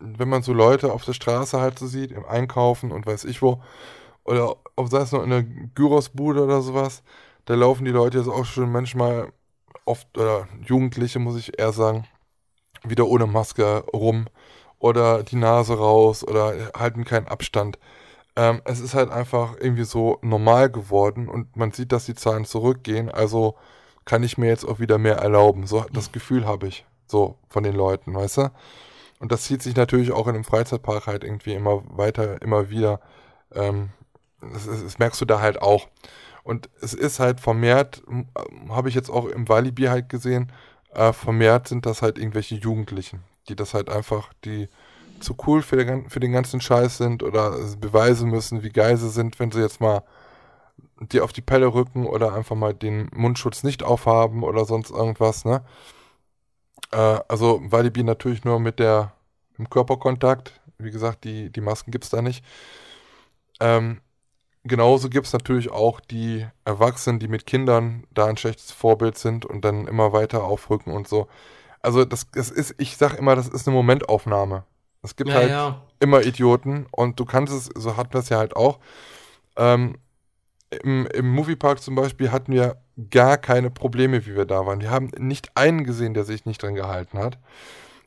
wenn 0.00 0.28
man 0.28 0.42
so 0.42 0.52
Leute 0.52 0.92
auf 0.92 1.04
der 1.04 1.12
Straße 1.12 1.60
halt 1.60 1.78
so 1.78 1.86
sieht, 1.86 2.10
im 2.10 2.24
Einkaufen 2.24 2.90
und 2.90 3.06
weiß 3.06 3.24
ich 3.24 3.42
wo, 3.42 3.62
oder 4.24 4.56
ob 4.76 4.88
sei 4.88 5.00
es 5.00 5.12
noch 5.12 5.22
in 5.22 5.30
der 5.30 5.44
Gyrosbude 5.44 6.42
oder 6.44 6.62
sowas, 6.62 7.02
da 7.44 7.54
laufen 7.54 7.84
die 7.84 7.90
Leute 7.90 8.18
jetzt 8.18 8.28
auch 8.28 8.44
schon 8.44 8.72
manchmal 8.72 9.32
oft, 9.84 10.16
oder 10.18 10.48
Jugendliche 10.64 11.18
muss 11.18 11.36
ich 11.36 11.58
eher 11.58 11.72
sagen, 11.72 12.06
wieder 12.82 13.06
ohne 13.06 13.26
Maske 13.26 13.84
rum 13.92 14.26
oder 14.78 15.22
die 15.22 15.36
Nase 15.36 15.74
raus 15.76 16.24
oder 16.26 16.72
halten 16.76 17.04
keinen 17.04 17.28
Abstand. 17.28 17.78
Ähm, 18.36 18.62
es 18.64 18.80
ist 18.80 18.94
halt 18.94 19.10
einfach 19.10 19.56
irgendwie 19.58 19.84
so 19.84 20.18
normal 20.22 20.70
geworden 20.70 21.28
und 21.28 21.56
man 21.56 21.72
sieht, 21.72 21.92
dass 21.92 22.06
die 22.06 22.14
Zahlen 22.14 22.44
zurückgehen, 22.44 23.10
also 23.10 23.56
kann 24.04 24.22
ich 24.22 24.38
mir 24.38 24.48
jetzt 24.48 24.64
auch 24.64 24.80
wieder 24.80 24.98
mehr 24.98 25.16
erlauben. 25.16 25.66
So 25.66 25.84
das 25.92 26.12
Gefühl 26.12 26.46
habe 26.46 26.66
ich 26.68 26.84
so 27.06 27.38
von 27.48 27.62
den 27.62 27.74
Leuten, 27.74 28.14
weißt 28.14 28.38
du? 28.38 28.50
Und 29.20 29.32
das 29.32 29.44
zieht 29.44 29.62
sich 29.62 29.76
natürlich 29.76 30.12
auch 30.12 30.26
in 30.26 30.34
einem 30.34 30.44
Freizeitpark 30.44 31.06
halt 31.06 31.24
irgendwie 31.24 31.54
immer 31.54 31.82
weiter, 31.96 32.42
immer 32.42 32.70
wieder. 32.70 33.00
Ähm, 33.54 33.90
das, 34.40 34.66
das, 34.66 34.98
merkst 34.98 35.20
du 35.20 35.24
da 35.24 35.40
halt 35.40 35.62
auch. 35.62 35.88
Und 36.42 36.68
es 36.82 36.92
ist 36.92 37.20
halt 37.20 37.40
vermehrt, 37.40 38.02
habe 38.68 38.88
ich 38.88 38.94
jetzt 38.94 39.08
auch 39.08 39.26
im 39.26 39.48
Walibi 39.48 39.84
halt 39.84 40.08
gesehen, 40.10 40.52
äh, 40.92 41.12
vermehrt 41.12 41.68
sind 41.68 41.86
das 41.86 42.02
halt 42.02 42.18
irgendwelche 42.18 42.56
Jugendlichen, 42.56 43.22
die 43.48 43.56
das 43.56 43.72
halt 43.72 43.88
einfach, 43.88 44.32
die 44.44 44.68
zu 45.20 45.36
cool 45.46 45.62
für 45.62 45.76
den, 45.76 46.08
für 46.08 46.20
den 46.20 46.32
ganzen 46.32 46.60
Scheiß 46.60 46.98
sind 46.98 47.22
oder 47.22 47.52
beweisen 47.78 48.30
müssen, 48.30 48.62
wie 48.62 48.70
geil 48.70 48.96
sie 48.96 49.10
sind, 49.10 49.38
wenn 49.38 49.50
sie 49.50 49.60
jetzt 49.60 49.80
mal 49.80 50.02
dir 51.00 51.24
auf 51.24 51.32
die 51.32 51.42
Pelle 51.42 51.66
rücken 51.66 52.06
oder 52.06 52.34
einfach 52.34 52.56
mal 52.56 52.74
den 52.74 53.08
Mundschutz 53.14 53.62
nicht 53.62 53.82
aufhaben 53.82 54.42
oder 54.42 54.64
sonst 54.64 54.90
irgendwas, 54.90 55.44
ne? 55.44 55.64
Äh, 56.92 57.20
also 57.28 57.60
Walibi 57.64 58.02
natürlich 58.04 58.44
nur 58.44 58.60
mit 58.60 58.78
der 58.78 59.12
im 59.58 59.70
Körperkontakt. 59.70 60.60
Wie 60.78 60.90
gesagt, 60.90 61.24
die, 61.24 61.50
die 61.50 61.60
Masken 61.60 61.90
gibt 61.90 62.04
es 62.04 62.10
da 62.10 62.22
nicht. 62.22 62.44
Ähm, 63.60 64.00
genauso 64.64 65.08
gibt 65.08 65.26
es 65.26 65.32
natürlich 65.32 65.70
auch 65.70 66.00
die 66.00 66.46
Erwachsenen, 66.64 67.18
die 67.20 67.28
mit 67.28 67.46
Kindern 67.46 68.04
da 68.12 68.26
ein 68.26 68.36
schlechtes 68.36 68.72
Vorbild 68.72 69.16
sind 69.18 69.46
und 69.46 69.64
dann 69.64 69.86
immer 69.86 70.12
weiter 70.12 70.44
aufrücken 70.44 70.92
und 70.92 71.08
so. 71.08 71.28
Also 71.82 72.04
das, 72.04 72.30
das 72.32 72.50
ist, 72.50 72.74
ich 72.78 72.96
sag 72.96 73.14
immer, 73.18 73.36
das 73.36 73.48
ist 73.48 73.68
eine 73.68 73.76
Momentaufnahme. 73.76 74.64
Es 75.04 75.16
gibt 75.16 75.30
ja, 75.30 75.36
halt 75.36 75.50
ja. 75.50 75.82
immer 76.00 76.22
Idioten 76.22 76.86
und 76.90 77.20
du 77.20 77.24
kannst 77.24 77.52
es, 77.52 77.70
so 77.74 77.96
hatten 77.96 78.14
wir 78.14 78.20
es 78.20 78.30
ja 78.30 78.38
halt 78.38 78.56
auch. 78.56 78.78
Ähm, 79.56 79.96
im, 80.82 81.06
Im 81.06 81.30
Moviepark 81.30 81.80
zum 81.80 81.94
Beispiel 81.94 82.32
hatten 82.32 82.52
wir 82.52 82.76
gar 83.10 83.36
keine 83.38 83.70
Probleme, 83.70 84.26
wie 84.26 84.34
wir 84.34 84.44
da 84.44 84.66
waren. 84.66 84.80
Wir 84.80 84.90
haben 84.90 85.10
nicht 85.18 85.56
einen 85.56 85.84
gesehen, 85.84 86.14
der 86.14 86.24
sich 86.24 86.46
nicht 86.46 86.62
dran 86.62 86.74
gehalten 86.74 87.18
hat. 87.18 87.38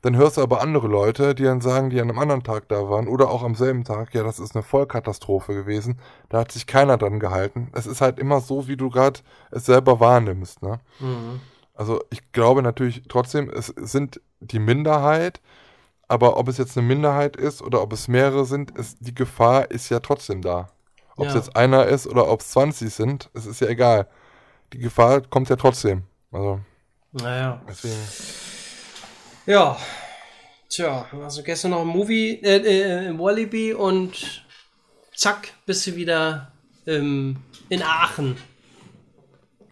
Dann 0.01 0.15
hörst 0.15 0.37
du 0.37 0.41
aber 0.41 0.61
andere 0.61 0.87
Leute, 0.87 1.33
die 1.33 1.43
dann 1.43 1.61
sagen, 1.61 1.89
die 1.89 1.99
an 1.99 2.09
einem 2.09 2.19
anderen 2.19 2.43
Tag 2.43 2.69
da 2.69 2.89
waren 2.89 3.07
oder 3.07 3.29
auch 3.29 3.43
am 3.43 3.55
selben 3.55 3.83
Tag, 3.83 4.13
ja, 4.13 4.23
das 4.23 4.39
ist 4.39 4.55
eine 4.55 4.63
Vollkatastrophe 4.63 5.53
gewesen. 5.53 5.99
Da 6.29 6.39
hat 6.39 6.51
sich 6.51 6.67
keiner 6.67 6.97
dran 6.97 7.19
gehalten. 7.19 7.69
Es 7.73 7.87
ist 7.87 8.01
halt 8.01 8.19
immer 8.19 8.39
so, 8.39 8.67
wie 8.67 8.77
du 8.77 8.89
gerade 8.89 9.19
es 9.51 9.65
selber 9.65 9.99
wahrnimmst. 9.99 10.61
Ne? 10.61 10.79
Mhm. 10.99 11.41
Also 11.73 12.01
ich 12.09 12.31
glaube 12.31 12.61
natürlich 12.61 13.03
trotzdem, 13.09 13.49
es 13.49 13.67
sind 13.67 14.21
die 14.39 14.59
Minderheit, 14.59 15.41
aber 16.07 16.37
ob 16.37 16.47
es 16.47 16.57
jetzt 16.57 16.77
eine 16.77 16.87
Minderheit 16.87 17.35
ist 17.35 17.61
oder 17.61 17.81
ob 17.81 17.93
es 17.93 18.07
mehrere 18.07 18.45
sind, 18.45 18.71
ist, 18.77 18.97
die 19.01 19.13
Gefahr 19.13 19.69
ist 19.71 19.89
ja 19.89 19.99
trotzdem 19.99 20.41
da. 20.41 20.69
Ob 21.15 21.25
ja. 21.25 21.29
es 21.31 21.35
jetzt 21.35 21.55
einer 21.55 21.85
ist 21.85 22.07
oder 22.07 22.29
ob 22.29 22.41
es 22.41 22.49
20 22.51 22.93
sind, 22.93 23.29
es 23.33 23.45
ist 23.45 23.61
ja 23.61 23.67
egal. 23.67 24.07
Die 24.73 24.79
Gefahr 24.79 25.21
kommt 25.21 25.49
ja 25.49 25.55
trotzdem. 25.55 26.03
Also. 26.31 26.59
Naja. 27.11 27.61
Deswegen. 27.67 27.95
Ja. 29.45 29.77
Tja, 30.69 31.05
also 31.23 31.43
gestern 31.43 31.71
noch 31.71 31.81
ein 31.81 31.87
Movie 31.87 32.41
äh, 32.43 32.57
äh, 32.57 33.07
im 33.07 33.19
Wallaby 33.19 33.73
und 33.73 34.45
zack, 35.15 35.53
bist 35.65 35.87
du 35.87 35.95
wieder 35.95 36.51
ähm, 36.85 37.37
in 37.69 37.81
Aachen. 37.81 38.37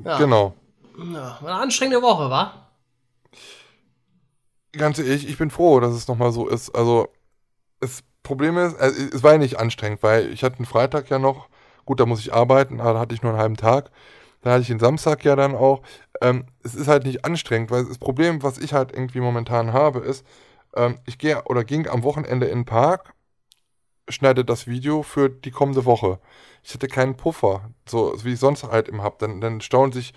Ja. 0.04 0.17
Genau. 0.17 0.56
Ja, 0.98 1.38
eine 1.41 1.54
anstrengende 1.54 2.02
Woche, 2.02 2.30
war? 2.30 2.64
Ganz 4.77 4.99
ehrlich, 4.99 5.27
ich 5.27 5.38
bin 5.38 5.49
froh, 5.49 5.79
dass 5.79 5.93
es 5.93 6.07
nochmal 6.07 6.31
so 6.31 6.47
ist. 6.47 6.71
Also, 6.75 7.09
das 7.79 8.03
Problem 8.23 8.57
ist, 8.57 8.77
also, 8.79 9.01
es 9.13 9.23
war 9.23 9.33
ja 9.33 9.38
nicht 9.39 9.59
anstrengend, 9.59 10.03
weil 10.03 10.31
ich 10.31 10.43
hatte 10.43 10.57
einen 10.57 10.65
Freitag 10.65 11.09
ja 11.09 11.19
noch, 11.19 11.49
gut, 11.85 11.99
da 11.99 12.05
muss 12.05 12.19
ich 12.21 12.33
arbeiten, 12.33 12.79
da 12.79 12.99
hatte 12.99 13.15
ich 13.15 13.23
nur 13.23 13.31
einen 13.33 13.41
halben 13.41 13.57
Tag. 13.57 13.91
Da 14.41 14.51
hatte 14.51 14.61
ich 14.61 14.67
den 14.67 14.79
Samstag 14.79 15.25
ja 15.25 15.35
dann 15.35 15.55
auch. 15.55 15.81
Ähm, 16.21 16.45
es 16.63 16.75
ist 16.75 16.88
halt 16.88 17.05
nicht 17.05 17.25
anstrengend, 17.25 17.71
weil 17.71 17.85
das 17.85 17.97
Problem, 17.97 18.43
was 18.43 18.57
ich 18.59 18.73
halt 18.73 18.91
irgendwie 18.93 19.19
momentan 19.21 19.73
habe, 19.73 19.99
ist, 19.99 20.25
ähm, 20.75 20.99
ich 21.05 21.17
gehe 21.17 21.43
oder 21.45 21.63
ging 21.63 21.88
am 21.88 22.03
Wochenende 22.03 22.47
in 22.47 22.59
den 22.59 22.65
Park, 22.65 23.13
schneide 24.09 24.45
das 24.45 24.67
Video 24.67 25.03
für 25.03 25.29
die 25.29 25.51
kommende 25.51 25.85
Woche. 25.85 26.19
Ich 26.63 26.73
hatte 26.73 26.88
keinen 26.88 27.17
Puffer, 27.17 27.71
so 27.88 28.13
wie 28.23 28.33
ich 28.33 28.39
sonst 28.39 28.63
halt 28.63 28.88
im 28.88 29.01
hab. 29.03 29.19
Dann, 29.19 29.41
dann 29.41 29.61
stauen 29.61 29.91
sich 29.91 30.13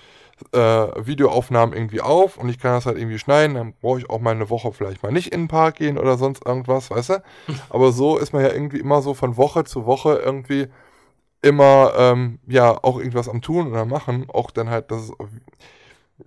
äh, 0.53 0.59
Videoaufnahmen 1.07 1.75
irgendwie 1.75 2.01
auf 2.01 2.37
und 2.37 2.49
ich 2.49 2.59
kann 2.59 2.73
das 2.73 2.87
halt 2.87 2.99
irgendwie 2.99 3.19
schneiden, 3.19 3.55
dann 3.57 3.75
brauche 3.81 3.99
ich 3.99 4.11
auch 4.11 4.21
mal 4.21 4.33
eine 4.35 4.51
Woche 4.51 4.73
vielleicht 4.73 5.03
mal 5.03 5.13
nicht 5.13 5.33
in 5.33 5.43
den 5.43 5.49
Park 5.49 5.77
gehen 5.77 5.99
oder 5.99 6.17
sonst 6.17 6.47
irgendwas, 6.47 6.91
weißt 6.91 7.11
du? 7.11 7.23
Aber 7.71 7.93
so 7.93 8.19
ist 8.19 8.33
man 8.33 8.43
ja 8.43 8.53
irgendwie 8.53 8.79
immer 8.79 9.03
so 9.03 9.15
von 9.15 9.37
Woche 9.37 9.65
zu 9.65 9.87
Woche 9.87 10.17
irgendwie 10.17 10.69
immer, 11.43 11.93
ähm, 11.97 12.41
ja, 12.47 12.83
auch 12.83 12.99
irgendwas 12.99 13.29
am 13.29 13.43
Tun 13.43 13.69
oder 13.69 13.85
machen, 13.85 14.27
auch 14.29 14.51
dann 14.51 14.71
halt, 14.71 14.91
dass 14.91 15.13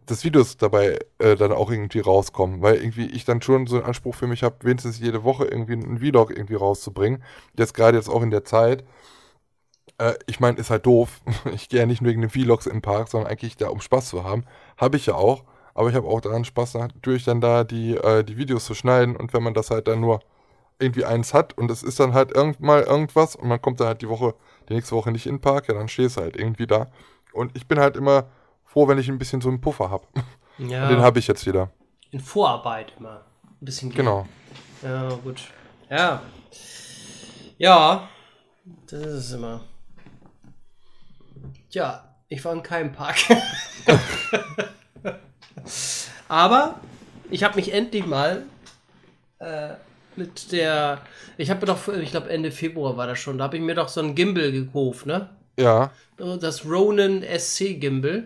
das 0.05 0.23
Videos 0.23 0.57
dabei 0.57 0.99
äh, 1.19 1.35
dann 1.35 1.51
auch 1.51 1.69
irgendwie 1.69 1.99
rauskommen, 1.99 2.61
weil 2.61 2.75
irgendwie 2.75 3.07
ich 3.07 3.25
dann 3.25 3.41
schon 3.41 3.67
so 3.67 3.75
einen 3.75 3.85
Anspruch 3.85 4.15
für 4.15 4.27
mich 4.27 4.43
habe, 4.43 4.55
wenigstens 4.61 4.99
jede 4.99 5.23
Woche 5.23 5.45
irgendwie 5.45 5.73
einen 5.73 5.99
Vlog 5.99 6.31
irgendwie 6.31 6.55
rauszubringen. 6.55 7.23
Jetzt 7.57 7.73
gerade 7.73 7.97
jetzt 7.97 8.09
auch 8.09 8.21
in 8.21 8.31
der 8.31 8.45
Zeit, 8.45 8.85
äh, 10.01 10.15
ich 10.25 10.39
meine, 10.39 10.57
ist 10.57 10.69
halt 10.69 10.85
doof. 10.85 11.21
Ich 11.53 11.69
gehe 11.69 11.79
ja 11.79 11.85
nicht 11.85 12.01
nur 12.01 12.09
wegen 12.09 12.21
den 12.21 12.29
Vlogs 12.29 12.65
im 12.65 12.81
Park, 12.81 13.07
sondern 13.07 13.29
eigentlich 13.29 13.57
da, 13.57 13.69
um 13.69 13.81
Spaß 13.81 14.09
zu 14.09 14.23
haben. 14.23 14.45
Habe 14.77 14.97
ich 14.97 15.05
ja 15.05 15.15
auch. 15.15 15.43
Aber 15.73 15.89
ich 15.89 15.95
habe 15.95 16.07
auch 16.07 16.19
daran 16.19 16.43
Spaß, 16.43 16.73
natürlich 16.73 17.23
dann 17.23 17.39
da 17.39 17.63
die, 17.63 17.95
äh, 17.95 18.23
die 18.23 18.35
Videos 18.37 18.65
zu 18.65 18.73
schneiden. 18.73 19.15
Und 19.15 19.33
wenn 19.33 19.43
man 19.43 19.53
das 19.53 19.69
halt 19.69 19.87
dann 19.87 20.01
nur 20.01 20.19
irgendwie 20.79 21.05
eins 21.05 21.33
hat 21.33 21.57
und 21.57 21.69
es 21.69 21.83
ist 21.83 21.99
dann 21.99 22.13
halt 22.13 22.31
irgend 22.31 22.59
mal 22.59 22.81
irgendwas 22.81 23.35
und 23.35 23.47
man 23.47 23.61
kommt 23.61 23.79
dann 23.79 23.87
halt 23.87 24.01
die 24.01 24.09
Woche, 24.09 24.33
die 24.67 24.73
nächste 24.73 24.95
Woche 24.95 25.11
nicht 25.11 25.27
in 25.27 25.35
den 25.35 25.41
Park, 25.41 25.67
ja, 25.67 25.75
dann 25.75 25.87
stehst 25.87 26.17
du 26.17 26.21
halt 26.21 26.35
irgendwie 26.35 26.67
da. 26.67 26.87
Und 27.33 27.55
ich 27.55 27.67
bin 27.67 27.79
halt 27.79 27.95
immer 27.95 28.25
froh, 28.65 28.87
wenn 28.87 28.97
ich 28.97 29.07
ein 29.07 29.19
bisschen 29.19 29.41
so 29.41 29.49
einen 29.49 29.61
Puffer 29.61 29.89
habe. 29.89 30.05
Ja. 30.57 30.83
Und 30.83 30.89
den 30.89 31.01
habe 31.01 31.17
ich 31.17 31.27
jetzt 31.27 31.47
wieder. 31.47 31.71
In 32.11 32.19
Vorarbeit 32.19 32.93
immer. 32.99 33.21
Ein 33.43 33.65
bisschen. 33.65 33.89
Gehen. 33.89 33.97
Genau. 33.97 34.27
Ja, 34.83 35.09
gut. 35.23 35.41
Ja. 35.89 36.21
Ja. 37.57 38.09
Das 38.85 38.99
ist 38.99 39.07
es 39.07 39.31
immer. 39.31 39.61
Tja, 41.71 42.03
ich 42.27 42.43
war 42.43 42.51
in 42.51 42.63
keinem 42.63 42.91
Park. 42.91 43.15
Aber 46.27 46.75
ich 47.29 47.43
habe 47.45 47.55
mich 47.55 47.73
endlich 47.73 48.05
mal 48.05 48.43
äh, 49.39 49.69
mit 50.17 50.51
der. 50.51 51.01
Ich 51.37 51.49
habe 51.49 51.61
mir 51.61 51.67
doch, 51.67 51.87
ich 51.87 52.11
glaube 52.11 52.29
Ende 52.29 52.51
Februar 52.51 52.97
war 52.97 53.07
das 53.07 53.19
schon, 53.19 53.37
da 53.37 53.45
habe 53.45 53.55
ich 53.55 53.63
mir 53.63 53.75
doch 53.75 53.87
so 53.87 54.01
ein 54.01 54.15
Gimbal 54.15 54.51
gekauft, 54.51 55.05
ne? 55.05 55.29
Ja. 55.57 55.91
Das 56.17 56.65
Ronin 56.65 57.23
SC 57.23 57.79
Gimbal. 57.79 58.25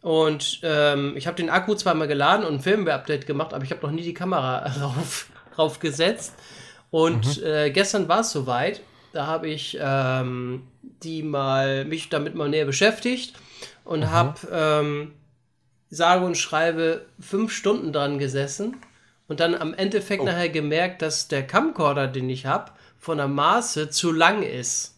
Und 0.00 0.60
ähm, 0.62 1.14
ich 1.16 1.26
habe 1.26 1.36
den 1.36 1.50
Akku 1.50 1.74
zweimal 1.74 2.06
geladen 2.06 2.46
und 2.46 2.54
ein 2.54 2.60
Firmware-Update 2.60 3.26
gemacht, 3.26 3.54
aber 3.54 3.64
ich 3.64 3.70
habe 3.70 3.84
noch 3.84 3.92
nie 3.92 4.02
die 4.02 4.14
Kamera 4.14 4.68
drauf, 4.78 5.26
drauf 5.54 5.80
gesetzt. 5.80 6.34
Und 6.90 7.38
mhm. 7.38 7.46
äh, 7.46 7.70
gestern 7.70 8.06
war 8.06 8.20
es 8.20 8.30
soweit. 8.30 8.82
Da 9.14 9.28
habe 9.28 9.48
ich 9.48 9.78
ähm, 9.80 10.64
die 10.82 11.22
mal 11.22 11.84
mich 11.84 12.08
damit 12.08 12.34
mal 12.34 12.48
näher 12.48 12.64
beschäftigt 12.64 13.34
und 13.84 14.10
habe 14.10 14.40
ähm, 14.50 15.12
sage 15.88 16.26
und 16.26 16.36
schreibe 16.36 17.06
fünf 17.20 17.52
Stunden 17.52 17.92
dran 17.92 18.18
gesessen 18.18 18.76
und 19.28 19.38
dann 19.38 19.54
am 19.54 19.72
Endeffekt 19.72 20.22
oh. 20.22 20.24
nachher 20.24 20.48
gemerkt, 20.48 21.00
dass 21.00 21.28
der 21.28 21.46
Camcorder, 21.46 22.08
den 22.08 22.28
ich 22.28 22.46
habe, 22.46 22.72
von 22.98 23.18
der 23.18 23.28
Maße 23.28 23.88
zu 23.88 24.10
lang 24.10 24.42
ist. 24.42 24.96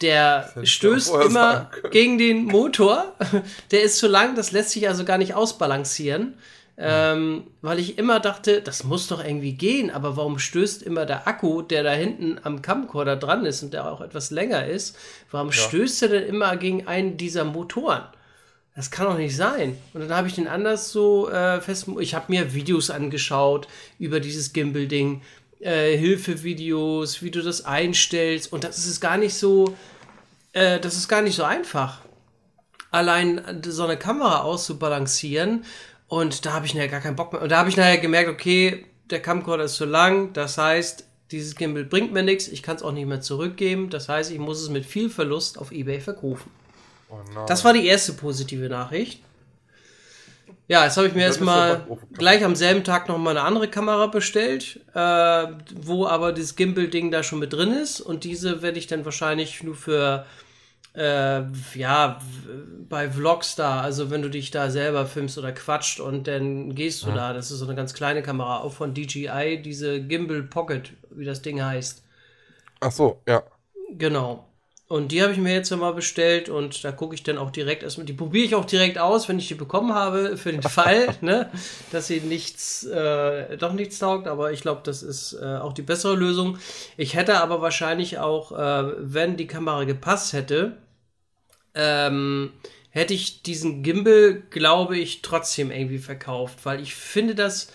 Der 0.00 0.52
stößt 0.62 1.12
immer 1.26 1.72
gegen 1.90 2.18
den 2.18 2.44
Motor. 2.44 3.16
Der 3.72 3.82
ist 3.82 3.98
zu 3.98 4.06
lang, 4.06 4.36
das 4.36 4.52
lässt 4.52 4.70
sich 4.70 4.88
also 4.88 5.04
gar 5.04 5.18
nicht 5.18 5.34
ausbalancieren. 5.34 6.34
Ähm, 6.78 7.44
weil 7.60 7.78
ich 7.78 7.98
immer 7.98 8.18
dachte, 8.18 8.62
das 8.62 8.82
muss 8.82 9.06
doch 9.06 9.22
irgendwie 9.22 9.52
gehen, 9.52 9.90
aber 9.90 10.16
warum 10.16 10.38
stößt 10.38 10.82
immer 10.82 11.04
der 11.04 11.28
Akku, 11.28 11.60
der 11.62 11.82
da 11.82 11.92
hinten 11.92 12.40
am 12.42 12.62
Camcorder 12.62 13.16
dran 13.16 13.44
ist 13.44 13.62
und 13.62 13.74
der 13.74 13.90
auch 13.92 14.00
etwas 14.00 14.30
länger 14.30 14.66
ist, 14.66 14.96
warum 15.30 15.48
ja. 15.48 15.54
stößt 15.54 16.02
er 16.02 16.08
denn 16.08 16.24
immer 16.26 16.56
gegen 16.56 16.86
einen 16.86 17.18
dieser 17.18 17.44
Motoren? 17.44 18.02
Das 18.74 18.90
kann 18.90 19.06
doch 19.06 19.18
nicht 19.18 19.36
sein. 19.36 19.76
Und 19.92 20.00
dann 20.00 20.16
habe 20.16 20.28
ich 20.28 20.34
den 20.34 20.48
anders 20.48 20.90
so 20.90 21.28
äh, 21.28 21.60
fest. 21.60 21.88
Ich 22.00 22.14
habe 22.14 22.32
mir 22.32 22.54
Videos 22.54 22.88
angeschaut 22.88 23.68
über 23.98 24.18
dieses 24.18 24.54
Gimbal-Ding, 24.54 25.20
äh, 25.60 25.94
Hilfevideos, 25.98 27.22
wie 27.22 27.30
du 27.30 27.42
das 27.42 27.66
einstellst. 27.66 28.50
Und 28.50 28.64
das 28.64 28.78
ist 28.78 29.00
gar 29.00 29.18
nicht 29.18 29.34
so, 29.34 29.76
äh, 30.54 30.80
das 30.80 30.96
ist 30.96 31.08
gar 31.08 31.20
nicht 31.20 31.36
so 31.36 31.44
einfach. 31.44 32.00
allein 32.92 33.62
so 33.66 33.84
eine 33.84 33.96
Kamera 33.96 34.42
auszubalancieren. 34.42 35.64
Und 36.12 36.44
da 36.44 36.52
habe 36.52 36.66
ich 36.66 36.74
nachher 36.74 36.88
gar 36.88 37.00
keinen 37.00 37.16
Bock 37.16 37.32
mehr. 37.32 37.40
Und 37.40 37.50
da 37.50 37.56
habe 37.56 37.70
ich 37.70 37.78
nachher 37.78 37.96
gemerkt, 37.96 38.28
okay, 38.28 38.84
der 39.08 39.22
Camcorder 39.22 39.64
ist 39.64 39.76
zu 39.76 39.86
lang. 39.86 40.34
Das 40.34 40.58
heißt, 40.58 41.06
dieses 41.30 41.54
Gimbal 41.54 41.84
bringt 41.84 42.12
mir 42.12 42.22
nichts. 42.22 42.48
Ich 42.48 42.62
kann 42.62 42.76
es 42.76 42.82
auch 42.82 42.92
nicht 42.92 43.06
mehr 43.06 43.22
zurückgeben. 43.22 43.88
Das 43.88 44.10
heißt, 44.10 44.30
ich 44.30 44.38
muss 44.38 44.60
es 44.60 44.68
mit 44.68 44.84
viel 44.84 45.08
Verlust 45.08 45.56
auf 45.56 45.72
Ebay 45.72 46.00
verkaufen. 46.00 46.50
Oh 47.08 47.16
das 47.46 47.64
war 47.64 47.72
die 47.72 47.86
erste 47.86 48.12
positive 48.12 48.68
Nachricht. 48.68 49.22
Ja, 50.68 50.84
jetzt 50.84 50.98
habe 50.98 51.06
ich 51.06 51.14
mir 51.14 51.22
erstmal 51.22 51.86
gleich 52.12 52.44
am 52.44 52.56
selben 52.56 52.84
Tag 52.84 53.08
noch 53.08 53.16
mal 53.16 53.30
eine 53.30 53.46
andere 53.46 53.68
Kamera 53.68 54.06
bestellt, 54.08 54.80
äh, 54.92 55.46
wo 55.80 56.06
aber 56.06 56.34
das 56.34 56.56
Gimbal-Ding 56.56 57.10
da 57.10 57.22
schon 57.22 57.38
mit 57.38 57.54
drin 57.54 57.72
ist. 57.72 58.02
Und 58.02 58.24
diese 58.24 58.60
werde 58.60 58.78
ich 58.78 58.86
dann 58.86 59.06
wahrscheinlich 59.06 59.62
nur 59.62 59.76
für 59.76 60.26
äh, 60.94 61.42
ja, 61.74 62.20
bei 62.88 63.10
Vlogs 63.10 63.54
da, 63.56 63.80
also 63.80 64.10
wenn 64.10 64.22
du 64.22 64.28
dich 64.28 64.50
da 64.50 64.70
selber 64.70 65.06
filmst 65.06 65.38
oder 65.38 65.52
quatscht 65.52 66.00
und 66.00 66.28
dann 66.28 66.74
gehst 66.74 67.04
du 67.04 67.08
ja. 67.08 67.14
da, 67.14 67.32
das 67.32 67.50
ist 67.50 67.58
so 67.58 67.64
eine 67.66 67.74
ganz 67.74 67.94
kleine 67.94 68.22
Kamera, 68.22 68.60
auch 68.60 68.72
von 68.72 68.92
DJI, 68.94 69.62
diese 69.62 70.02
Gimbal 70.02 70.42
Pocket, 70.42 70.92
wie 71.10 71.24
das 71.24 71.42
Ding 71.42 71.62
heißt. 71.62 72.04
Ach 72.80 72.92
so, 72.92 73.20
ja. 73.26 73.42
Genau. 73.90 74.46
Und 74.92 75.10
die 75.10 75.22
habe 75.22 75.32
ich 75.32 75.38
mir 75.38 75.54
jetzt 75.54 75.70
mal 75.70 75.94
bestellt 75.94 76.50
und 76.50 76.84
da 76.84 76.92
gucke 76.92 77.14
ich 77.14 77.22
dann 77.22 77.38
auch 77.38 77.50
direkt 77.50 77.82
erstmal, 77.82 78.04
die 78.04 78.12
probiere 78.12 78.44
ich 78.44 78.54
auch 78.54 78.66
direkt 78.66 78.98
aus, 78.98 79.26
wenn 79.26 79.38
ich 79.38 79.48
die 79.48 79.54
bekommen 79.54 79.94
habe, 79.94 80.36
für 80.36 80.52
den 80.52 80.62
Fall, 80.78 81.16
ne, 81.22 81.50
dass 81.92 82.08
sie 82.08 82.20
nichts, 82.20 82.84
äh, 82.84 83.56
doch 83.56 83.72
nichts 83.72 84.00
taugt, 84.00 84.28
aber 84.28 84.52
ich 84.52 84.60
glaube, 84.60 84.82
das 84.84 85.02
ist 85.02 85.32
äh, 85.32 85.46
auch 85.46 85.72
die 85.72 85.80
bessere 85.80 86.14
Lösung. 86.14 86.58
Ich 86.98 87.14
hätte 87.14 87.40
aber 87.40 87.62
wahrscheinlich 87.62 88.18
auch, 88.18 88.52
äh, 88.52 88.92
wenn 88.98 89.38
die 89.38 89.46
Kamera 89.46 89.84
gepasst 89.84 90.34
hätte, 90.34 90.76
ähm, 91.74 92.52
hätte 92.90 93.14
ich 93.14 93.40
diesen 93.40 93.82
Gimbal, 93.82 94.42
glaube 94.50 94.98
ich, 94.98 95.22
trotzdem 95.22 95.70
irgendwie 95.70 96.00
verkauft, 96.00 96.58
weil 96.64 96.82
ich 96.82 96.94
finde 96.94 97.34
das 97.34 97.72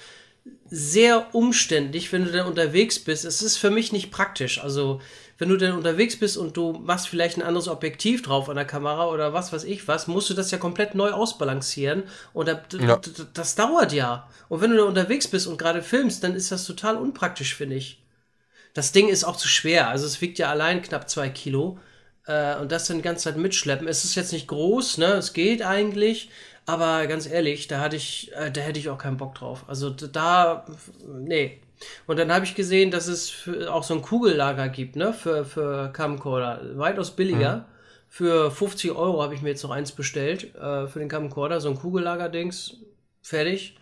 sehr 0.69 1.33
umständlich, 1.33 2.13
wenn 2.13 2.25
du 2.25 2.31
dann 2.31 2.45
unterwegs 2.45 2.99
bist. 2.99 3.25
Es 3.25 3.41
ist 3.41 3.57
für 3.57 3.71
mich 3.71 3.91
nicht 3.91 4.11
praktisch. 4.11 4.63
Also, 4.63 5.01
wenn 5.37 5.49
du 5.49 5.57
dann 5.57 5.73
unterwegs 5.73 6.17
bist 6.17 6.37
und 6.37 6.57
du 6.57 6.73
machst 6.73 7.07
vielleicht 7.07 7.37
ein 7.37 7.43
anderes 7.43 7.67
Objektiv 7.67 8.23
drauf 8.23 8.49
an 8.49 8.55
der 8.55 8.65
Kamera 8.65 9.07
oder 9.07 9.33
was 9.33 9.53
weiß 9.53 9.65
ich 9.65 9.87
was, 9.87 10.07
musst 10.07 10.29
du 10.29 10.33
das 10.33 10.51
ja 10.51 10.57
komplett 10.57 10.95
neu 10.95 11.11
ausbalancieren. 11.11 12.03
Und 12.33 12.47
das, 12.47 12.59
ja. 12.79 12.99
das 13.33 13.55
dauert 13.55 13.93
ja. 13.93 14.27
Und 14.49 14.61
wenn 14.61 14.71
du 14.71 14.77
da 14.77 14.83
unterwegs 14.83 15.27
bist 15.27 15.47
und 15.47 15.57
gerade 15.57 15.83
filmst, 15.83 16.23
dann 16.23 16.33
ist 16.33 16.51
das 16.51 16.65
total 16.65 16.97
unpraktisch, 16.97 17.55
finde 17.55 17.75
ich. 17.75 18.01
Das 18.73 18.91
Ding 18.91 19.09
ist 19.09 19.23
auch 19.23 19.37
zu 19.37 19.47
schwer. 19.47 19.89
Also 19.89 20.05
es 20.05 20.21
wiegt 20.21 20.39
ja 20.39 20.49
allein 20.49 20.81
knapp 20.81 21.09
zwei 21.09 21.29
Kilo. 21.29 21.79
Äh, 22.25 22.57
und 22.57 22.71
das 22.71 22.85
dann 22.85 22.97
die 22.97 23.03
ganze 23.03 23.25
Zeit 23.25 23.37
mitschleppen. 23.37 23.87
Es 23.87 24.03
ist 24.03 24.15
jetzt 24.15 24.33
nicht 24.33 24.47
groß, 24.47 24.97
ne? 24.97 25.13
Es 25.13 25.33
geht 25.33 25.61
eigentlich. 25.61 26.29
Aber 26.65 27.07
ganz 27.07 27.27
ehrlich, 27.27 27.67
da 27.67 27.79
hatte 27.79 27.95
ich, 27.95 28.31
äh, 28.33 28.51
da 28.51 28.61
hätte 28.61 28.79
ich 28.79 28.89
auch 28.89 28.97
keinen 28.97 29.17
Bock 29.17 29.35
drauf. 29.35 29.63
Also 29.67 29.89
da, 29.89 30.65
nee. 31.07 31.61
Und 32.07 32.17
dann 32.17 32.31
habe 32.31 32.45
ich 32.45 32.55
gesehen, 32.55 32.91
dass 32.91 33.07
es 33.07 33.49
auch 33.69 33.83
so 33.83 33.93
ein 33.93 34.01
Kugellager 34.01 34.69
gibt, 34.69 34.95
ne, 34.95 35.13
für, 35.13 35.45
für 35.45 35.91
Camcorder. 35.91 36.77
Weitaus 36.77 37.15
billiger. 37.15 37.57
Mhm. 37.57 37.63
Für 38.09 38.51
50 38.51 38.91
Euro 38.91 39.21
habe 39.21 39.35
ich 39.35 39.41
mir 39.41 39.49
jetzt 39.49 39.63
noch 39.63 39.71
eins 39.71 39.91
bestellt, 39.91 40.55
äh, 40.55 40.87
für 40.87 40.99
den 40.99 41.09
Camcorder. 41.09 41.59
So 41.59 41.69
ein 41.69 41.77
Kugellager-Dings. 41.77 42.77
Fertig. 43.21 43.77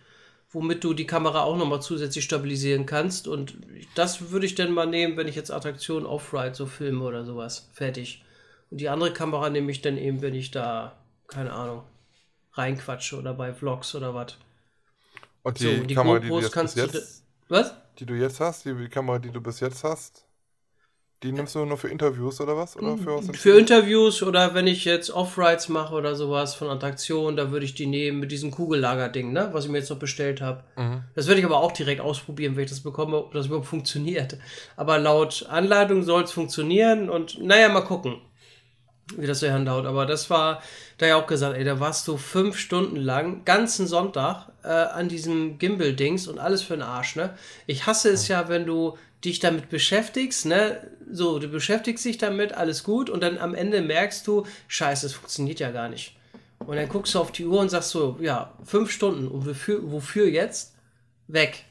Womit 0.52 0.84
du 0.84 0.94
die 0.94 1.06
Kamera 1.06 1.44
auch 1.44 1.58
nochmal 1.58 1.82
zusätzlich 1.82 2.26
stabilisieren 2.26 2.86
kannst. 2.86 3.28
Und 3.28 3.56
das 3.94 4.32
würde 4.32 4.46
ich 4.46 4.56
dann 4.56 4.72
mal 4.72 4.88
nehmen, 4.88 5.18
wenn 5.18 5.28
ich 5.28 5.36
jetzt 5.36 5.52
Attraktionen 5.52 6.06
Off-Ride 6.06 6.56
so 6.56 6.66
filme 6.66 7.04
oder 7.04 7.24
sowas. 7.24 7.70
Fertig. 7.74 8.24
Und 8.72 8.82
die 8.82 8.90
andere 8.90 9.14
Kamera 9.14 9.50
nehme 9.50 9.72
ich 9.72 9.82
dann 9.82 9.98
eben, 9.98 10.22
wenn 10.22 10.34
ich 10.34 10.52
da, 10.52 10.98
keine 11.28 11.54
Ahnung, 11.54 11.84
reinquatsche 12.54 13.18
oder 13.18 13.34
bei 13.34 13.54
Vlogs 13.54 13.94
oder 13.96 14.14
was. 14.16 14.38
Und 15.44 15.60
die, 15.60 15.78
so, 15.78 15.84
die 15.84 15.94
Kamera, 15.94 16.20
GoPros 16.20 16.40
die 16.40 16.46
du 16.46 16.52
kannst 16.52 16.78
jetzt, 16.78 17.24
du, 17.50 17.56
was? 17.56 17.76
Die 18.00 18.06
du 18.06 18.14
jetzt 18.14 18.40
hast, 18.40 18.66
die 18.66 18.90
Kamera, 18.90 19.20
die 19.20 19.32
du 19.32 19.42
bis 19.42 19.60
jetzt 19.60 19.84
hast, 19.84 20.26
die 21.24 21.32
nimmst 21.32 21.56
du 21.56 21.66
nur 21.66 21.78
für 21.78 21.88
Interviews 21.88 22.42
oder 22.42 22.58
was? 22.58 22.76
Oder 22.78 22.98
für, 22.98 23.18
was 23.18 23.38
für 23.38 23.58
Interviews 23.58 24.22
oder 24.22 24.54
wenn 24.54 24.68
ich 24.68 24.86
jetzt 24.86 25.10
Off-Rides 25.10 25.70
mache 25.70 25.96
oder 25.96 26.14
sowas 26.14 26.56
von 26.56 26.70
Attraktionen, 26.70 27.38
da 27.38 27.52
würde 27.52 27.66
ich 27.66 27.74
die 27.74 27.88
nehmen 27.88 28.20
mit 28.20 28.32
diesem 28.32 28.52
Kugellager-Ding, 28.52 29.32
ne? 29.32 29.50
was 29.52 29.66
ich 29.66 29.72
mir 29.72 29.80
jetzt 29.80 29.90
noch 29.90 29.98
bestellt 29.98 30.42
habe. 30.42 30.64
Mhm. 30.76 31.04
Das 31.16 31.28
werde 31.28 31.40
ich 31.40 31.46
aber 31.46 31.58
auch 31.58 31.72
direkt 31.72 32.02
ausprobieren, 32.02 32.56
wenn 32.56 32.66
ich 32.66 32.70
das 32.70 32.82
bekomme, 32.82 33.18
ob 33.18 33.34
das 33.34 33.48
überhaupt 33.48 33.68
funktioniert. 33.68 34.38
Aber 34.76 35.00
laut 35.00 35.48
Anleitung 35.50 36.04
soll 36.04 36.24
es 36.24 36.32
funktionieren 36.32 37.10
und 37.10 37.42
naja, 37.42 37.70
mal 37.70 37.82
gucken 37.82 38.22
wie 39.18 39.28
das 39.28 39.40
so 39.40 39.50
handhaut. 39.50 39.86
Aber 39.86 40.06
das 40.06 40.30
war, 40.30 40.62
da 40.98 41.08
ja 41.08 41.16
auch 41.16 41.28
gesagt, 41.28 41.58
ey, 41.58 41.64
da 41.64 41.80
warst 41.80 42.08
du 42.08 42.18
fünf 42.18 42.58
Stunden 42.58 42.98
lang, 42.98 43.46
ganzen 43.46 43.88
Sonntag, 43.88 44.50
äh, 44.64 44.68
an 44.68 45.10
diesem 45.10 45.58
Gimbal-Dings 45.58 46.28
und 46.28 46.40
alles 46.40 46.62
für 46.62 46.74
den 46.74 46.82
Arsch, 46.82 47.16
ne? 47.16 47.38
Ich 47.68 47.86
hasse 47.86 48.10
es 48.10 48.28
ja, 48.28 48.50
wenn 48.50 48.66
du 48.66 48.98
dich 49.24 49.40
damit 49.40 49.70
beschäftigst, 49.70 50.46
ne? 50.46 50.92
So, 51.12 51.40
du 51.40 51.48
beschäftigst 51.48 52.04
dich 52.04 52.18
damit, 52.18 52.54
alles 52.54 52.84
gut, 52.84 53.10
und 53.10 53.22
dann 53.22 53.38
am 53.38 53.54
Ende 53.54 53.82
merkst 53.82 54.26
du, 54.26 54.46
scheiße, 54.68 55.06
es 55.06 55.14
funktioniert 55.14 55.60
ja 55.60 55.72
gar 55.72 55.90
nicht. 55.90 56.16
Und 56.60 56.78
dann 56.78 56.90
guckst 56.90 57.14
du 57.14 57.20
auf 57.20 57.32
die 57.32 57.46
Uhr 57.46 57.60
und 57.60 57.70
sagst 57.70 57.92
so, 57.92 58.18
ja, 58.20 58.54
fünf 58.64 58.90
Stunden, 58.92 59.28
und 59.28 59.46
wofür, 59.46 59.92
wofür 59.92 60.28
jetzt? 60.28 60.74
Weg. 61.28 61.66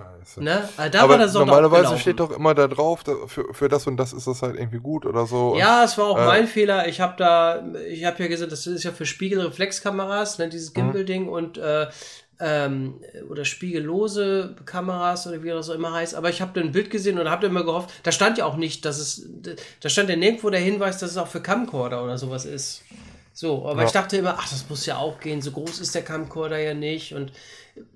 Scheiße. 0.00 0.42
Ne? 0.42 0.68
Also 0.76 0.90
da 0.90 1.02
Aber 1.02 1.16
normalerweise 1.18 1.98
steht 1.98 2.20
doch 2.20 2.30
immer 2.30 2.54
da 2.54 2.68
drauf, 2.68 3.02
für, 3.26 3.52
für 3.52 3.68
das 3.68 3.86
und 3.86 3.96
das 3.96 4.12
ist 4.12 4.26
das 4.26 4.42
halt 4.42 4.56
irgendwie 4.56 4.78
gut 4.78 5.06
oder 5.06 5.26
so. 5.26 5.56
Ja, 5.56 5.84
es 5.84 5.96
war 5.98 6.06
auch 6.06 6.18
äh, 6.18 6.26
mein 6.26 6.46
Fehler. 6.46 6.88
Ich 6.88 7.00
habe 7.00 7.14
da, 7.16 7.64
ich 7.88 8.04
habe 8.04 8.22
ja 8.22 8.28
gesagt, 8.28 8.52
das 8.52 8.66
ist 8.66 8.84
ja 8.84 8.92
für 8.92 9.06
Spiegelreflexkameras, 9.06 10.38
ne, 10.38 10.48
dieses 10.48 10.70
mhm. 10.70 10.74
Gimbal-Ding 10.74 11.28
und 11.28 11.58
äh, 11.58 11.86
ähm, 12.40 13.00
oder 13.28 13.44
spiegellose 13.44 14.56
Kameras 14.64 15.26
oder 15.26 15.42
wie 15.42 15.48
das 15.48 15.68
auch 15.68 15.74
immer 15.74 15.92
heißt. 15.92 16.14
Aber 16.14 16.30
ich 16.30 16.40
habe 16.40 16.52
da 16.54 16.60
ein 16.60 16.72
Bild 16.72 16.90
gesehen 16.90 17.18
und 17.18 17.28
habe 17.28 17.46
immer 17.46 17.64
gehofft, 17.64 17.90
da 18.02 18.12
stand 18.12 18.38
ja 18.38 18.46
auch 18.46 18.56
nicht, 18.56 18.84
dass 18.84 18.98
es, 18.98 19.28
da 19.80 19.88
stand 19.88 20.08
ja 20.08 20.16
nirgendwo 20.16 20.50
der 20.50 20.60
Hinweis, 20.60 20.98
dass 20.98 21.10
es 21.10 21.16
auch 21.16 21.28
für 21.28 21.42
Camcorder 21.42 22.02
oder 22.02 22.16
sowas 22.16 22.46
ist. 22.46 22.82
So, 23.32 23.66
aber 23.66 23.82
ja. 23.82 23.86
ich 23.86 23.92
dachte 23.92 24.16
immer, 24.16 24.36
ach, 24.38 24.48
das 24.48 24.68
muss 24.68 24.86
ja 24.86 24.96
auch 24.96 25.20
gehen, 25.20 25.40
so 25.40 25.52
groß 25.52 25.80
ist 25.80 25.94
der 25.94 26.02
Camcorder 26.02 26.58
ja 26.58 26.74
nicht 26.74 27.14
und 27.14 27.32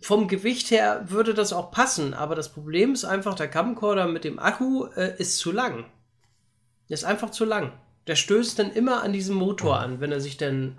vom 0.01 0.29
Gewicht 0.29 0.71
her 0.71 1.05
würde 1.09 1.35
das 1.35 1.53
auch 1.53 1.71
passen, 1.71 2.15
aber 2.15 2.35
das 2.35 2.51
Problem 2.51 2.93
ist 2.93 3.05
einfach, 3.05 3.35
der 3.35 3.49
Camcorder 3.49 4.07
mit 4.07 4.25
dem 4.25 4.39
Akku 4.39 4.87
äh, 4.97 5.15
ist 5.19 5.39
zu 5.39 5.53
lang. 5.53 5.85
Der 6.89 6.95
ist 6.95 7.05
einfach 7.05 7.31
zu 7.31 7.45
lang. 7.45 7.73
Der 8.07 8.17
stößt 8.17 8.59
dann 8.59 8.73
immer 8.73 9.03
an 9.03 9.13
diesem 9.13 9.35
Motor 9.37 9.81
an, 9.81 10.01
wenn 10.01 10.13
er 10.13 10.21
sich 10.21 10.37
dann 10.37 10.77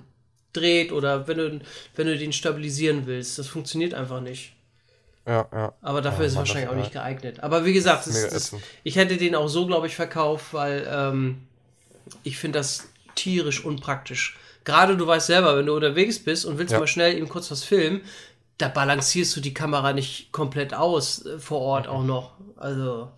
dreht 0.53 0.91
oder 0.91 1.27
wenn 1.27 1.37
du, 1.37 1.59
wenn 1.95 2.07
du 2.07 2.17
den 2.17 2.33
stabilisieren 2.33 3.05
willst. 3.05 3.37
Das 3.39 3.47
funktioniert 3.47 3.93
einfach 3.93 4.21
nicht. 4.21 4.53
Ja, 5.27 5.47
ja. 5.51 5.73
Aber 5.81 6.01
dafür 6.01 6.21
ja, 6.21 6.25
ist 6.27 6.33
es 6.33 6.37
wahrscheinlich 6.37 6.69
auch 6.69 6.75
nicht 6.75 6.91
geeignet. 6.91 7.39
Aber 7.41 7.65
wie 7.65 7.73
gesagt, 7.73 8.05
das, 8.05 8.29
das, 8.29 8.55
ich 8.83 8.95
hätte 8.95 9.17
den 9.17 9.35
auch 9.35 9.47
so, 9.47 9.65
glaube 9.65 9.87
ich, 9.87 9.95
verkauft, 9.95 10.53
weil 10.53 10.87
ähm, 10.89 11.47
ich 12.23 12.37
finde 12.37 12.59
das 12.59 12.87
tierisch 13.15 13.65
unpraktisch. 13.65 14.37
Gerade 14.65 14.97
du 14.97 15.05
weißt 15.05 15.27
selber, 15.27 15.57
wenn 15.57 15.65
du 15.65 15.75
unterwegs 15.75 16.19
bist 16.19 16.45
und 16.45 16.57
willst 16.57 16.73
ja. 16.73 16.79
mal 16.79 16.87
schnell 16.87 17.17
eben 17.17 17.29
kurz 17.29 17.49
was 17.49 17.63
filmen, 17.63 18.01
da 18.57 18.69
balancierst 18.69 19.35
du 19.35 19.41
die 19.41 19.53
Kamera 19.53 19.93
nicht 19.93 20.31
komplett 20.31 20.73
aus 20.73 21.25
äh, 21.25 21.39
vor 21.39 21.61
Ort 21.61 21.87
auch 21.87 22.03
noch. 22.03 22.33
Also. 22.55 23.09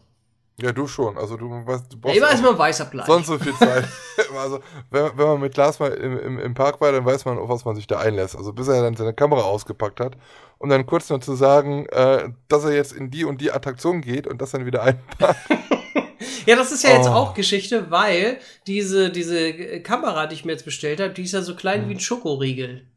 Ja, 0.60 0.72
du 0.72 0.88
schon. 0.88 1.18
Also 1.18 1.38
du 1.38 1.50
weißt, 1.50 1.94
du 1.94 2.00
brauchst. 2.00 2.16
Ja, 2.16 2.24
immer 2.24 2.34
ist 2.34 2.44
man 2.44 2.58
weißer 2.58 2.86
Blei. 2.86 3.06
Sonst 3.06 3.28
so 3.28 3.38
viel 3.38 3.54
Zeit. 3.54 3.88
also, 4.38 4.60
wenn, 4.90 5.06
wenn, 5.16 5.28
man 5.28 5.40
mit 5.40 5.54
Glas 5.54 5.80
mal 5.80 5.92
im, 5.92 6.18
im, 6.18 6.40
im, 6.40 6.54
Park 6.56 6.82
war, 6.82 6.92
dann 6.92 7.06
weiß 7.06 7.26
man, 7.26 7.38
auf 7.38 7.50
was 7.50 7.66
man 7.66 7.76
sich 7.76 7.86
da 7.86 8.00
einlässt. 8.00 8.36
Also 8.36 8.54
bis 8.54 8.68
er 8.68 8.82
dann 8.82 8.96
seine 8.96 9.14
Kamera 9.14 9.42
ausgepackt 9.42 10.00
hat, 10.00 10.18
um 10.58 10.70
dann 10.70 10.88
kurz 10.88 11.10
noch 11.10 11.20
zu 11.20 11.36
sagen, 11.36 11.86
äh, 11.90 12.30
dass 12.48 12.64
er 12.64 12.74
jetzt 12.74 12.94
in 12.94 13.12
die 13.12 13.26
und 13.26 13.40
die 13.40 13.52
Attraktion 13.52 14.02
geht 14.02 14.26
und 14.26 14.42
das 14.42 14.52
dann 14.52 14.66
wieder 14.66 14.82
einpackt. 14.82 15.38
ja, 16.48 16.56
das 16.56 16.72
ist 16.72 16.84
ja 16.84 16.96
jetzt 16.96 17.10
oh. 17.10 17.14
auch 17.14 17.34
Geschichte, 17.36 17.92
weil 17.92 18.40
diese, 18.66 19.12
diese 19.12 19.82
Kamera, 19.82 20.26
die 20.26 20.34
ich 20.34 20.46
mir 20.46 20.54
jetzt 20.54 20.66
bestellt 20.66 21.00
habe, 21.00 21.14
die 21.14 21.24
ist 21.24 21.34
ja 21.34 21.44
so 21.44 21.56
klein 21.56 21.84
hm. 21.84 21.90
wie 21.90 21.94
ein 21.94 22.00
Schokoriegel. 22.00 22.88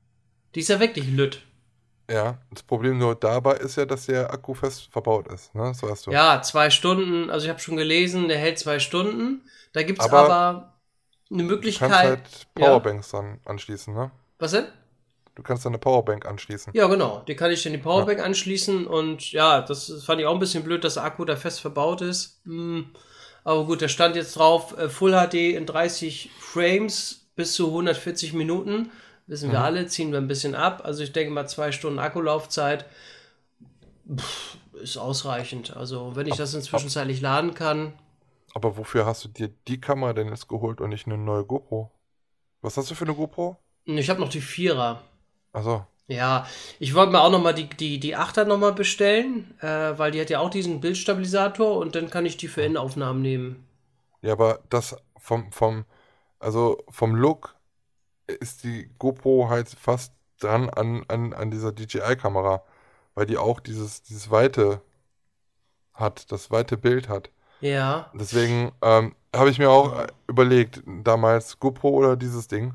Die 0.54 0.60
ist 0.60 0.68
ja 0.68 0.80
wirklich 0.80 1.06
lütt. 1.06 1.42
Ja, 2.10 2.38
das 2.50 2.64
Problem 2.64 2.98
nur 2.98 3.14
dabei 3.14 3.54
ist 3.54 3.76
ja, 3.76 3.86
dass 3.86 4.06
der 4.06 4.32
Akku 4.32 4.54
fest 4.54 4.88
verbaut 4.90 5.28
ist. 5.28 5.54
Ne? 5.54 5.72
So 5.74 5.88
hast 5.88 6.06
du. 6.06 6.10
Ja, 6.10 6.42
zwei 6.42 6.68
Stunden, 6.70 7.30
also 7.30 7.44
ich 7.44 7.50
habe 7.50 7.60
schon 7.60 7.76
gelesen, 7.76 8.28
der 8.28 8.38
hält 8.38 8.58
zwei 8.58 8.80
Stunden. 8.80 9.42
Da 9.72 9.84
gibt 9.84 10.00
es 10.00 10.06
aber, 10.06 10.18
aber, 10.18 10.74
eine 11.30 11.44
Möglichkeit. 11.44 11.88
Du 11.88 11.94
kannst 11.94 12.08
halt 12.08 12.54
Powerbanks 12.54 13.12
ja. 13.12 13.20
dann 13.20 13.40
anschließen, 13.44 13.94
ne? 13.94 14.10
Was 14.40 14.50
denn? 14.50 14.66
Du 15.36 15.42
kannst 15.44 15.64
dann 15.64 15.70
eine 15.70 15.78
Powerbank 15.78 16.26
anschließen. 16.26 16.72
Ja, 16.74 16.88
genau. 16.88 17.22
Die 17.28 17.36
kann 17.36 17.52
ich 17.52 17.62
dann 17.62 17.72
die 17.72 17.78
Powerbank 17.78 18.18
ja. 18.18 18.24
anschließen 18.24 18.86
und 18.86 19.30
ja, 19.30 19.62
das 19.62 20.02
fand 20.04 20.20
ich 20.20 20.26
auch 20.26 20.34
ein 20.34 20.40
bisschen 20.40 20.64
blöd, 20.64 20.82
dass 20.82 20.94
der 20.94 21.04
Akku 21.04 21.24
da 21.24 21.36
fest 21.36 21.60
verbaut 21.60 22.00
ist. 22.00 22.40
Hm. 22.44 22.90
Aber 23.44 23.64
gut, 23.64 23.80
da 23.80 23.88
stand 23.88 24.16
jetzt 24.16 24.36
drauf 24.36 24.76
äh, 24.76 24.88
Full 24.88 25.12
HD 25.12 25.34
in 25.54 25.64
30 25.64 26.30
Frames 26.38 27.28
bis 27.36 27.54
zu 27.54 27.68
140 27.68 28.32
Minuten. 28.32 28.90
Wissen 29.30 29.52
wir 29.52 29.60
mhm. 29.60 29.64
alle, 29.64 29.86
ziehen 29.86 30.10
wir 30.10 30.18
ein 30.18 30.26
bisschen 30.26 30.56
ab. 30.56 30.82
Also 30.84 31.04
ich 31.04 31.12
denke 31.12 31.32
mal, 31.32 31.46
zwei 31.46 31.70
Stunden 31.70 32.00
Akkulaufzeit 32.00 32.84
pff, 34.12 34.58
ist 34.82 34.96
ausreichend. 34.98 35.76
Also 35.76 36.16
wenn 36.16 36.26
ich 36.26 36.34
das 36.34 36.52
inzwischen 36.52 36.88
zeitlich 36.88 37.20
laden 37.20 37.54
kann. 37.54 37.92
Aber 38.54 38.76
wofür 38.76 39.06
hast 39.06 39.24
du 39.24 39.28
dir 39.28 39.50
die 39.68 39.80
Kamera 39.80 40.14
denn 40.14 40.30
jetzt 40.30 40.48
geholt 40.48 40.80
und 40.80 40.88
nicht 40.90 41.06
eine 41.06 41.16
neue 41.16 41.44
GoPro? 41.44 41.92
Was 42.60 42.76
hast 42.76 42.90
du 42.90 42.96
für 42.96 43.04
eine 43.04 43.14
GoPro? 43.14 43.56
Ich 43.84 44.10
habe 44.10 44.18
noch 44.18 44.30
die 44.30 44.40
Vierer. 44.40 45.00
Achso. 45.52 45.86
Ja, 46.08 46.44
ich 46.80 46.96
wollte 46.96 47.12
mir 47.12 47.20
auch 47.20 47.30
noch 47.30 47.40
mal 47.40 47.54
die, 47.54 47.68
die, 47.68 48.00
die 48.00 48.16
Achter 48.16 48.44
noch 48.44 48.58
mal 48.58 48.72
bestellen, 48.72 49.56
äh, 49.60 49.96
weil 49.96 50.10
die 50.10 50.20
hat 50.20 50.30
ja 50.30 50.40
auch 50.40 50.50
diesen 50.50 50.80
Bildstabilisator 50.80 51.76
und 51.76 51.94
dann 51.94 52.10
kann 52.10 52.26
ich 52.26 52.36
die 52.36 52.48
für 52.48 52.62
Innenaufnahmen 52.62 53.22
nehmen. 53.22 53.64
Ja, 54.22 54.32
aber 54.32 54.58
das 54.70 54.96
vom, 55.16 55.52
vom, 55.52 55.84
also 56.40 56.82
vom 56.88 57.14
Look 57.14 57.54
ist 58.40 58.64
die 58.64 58.90
GoPro 58.98 59.48
halt 59.48 59.68
fast 59.70 60.12
dran 60.40 60.70
an, 60.70 61.04
an, 61.08 61.32
an 61.34 61.50
dieser 61.50 61.72
DJI-Kamera, 61.72 62.62
weil 63.14 63.26
die 63.26 63.38
auch 63.38 63.60
dieses, 63.60 64.02
dieses 64.02 64.30
weite 64.30 64.82
hat, 65.94 66.30
das 66.32 66.50
weite 66.50 66.76
Bild 66.76 67.08
hat. 67.08 67.30
Ja. 67.60 68.10
Deswegen 68.14 68.72
ähm, 68.82 69.14
habe 69.34 69.50
ich 69.50 69.58
mir 69.58 69.70
auch 69.70 69.98
äh, 70.00 70.06
überlegt, 70.28 70.82
damals 70.86 71.58
GoPro 71.60 71.90
oder 71.90 72.16
dieses 72.16 72.48
Ding. 72.48 72.74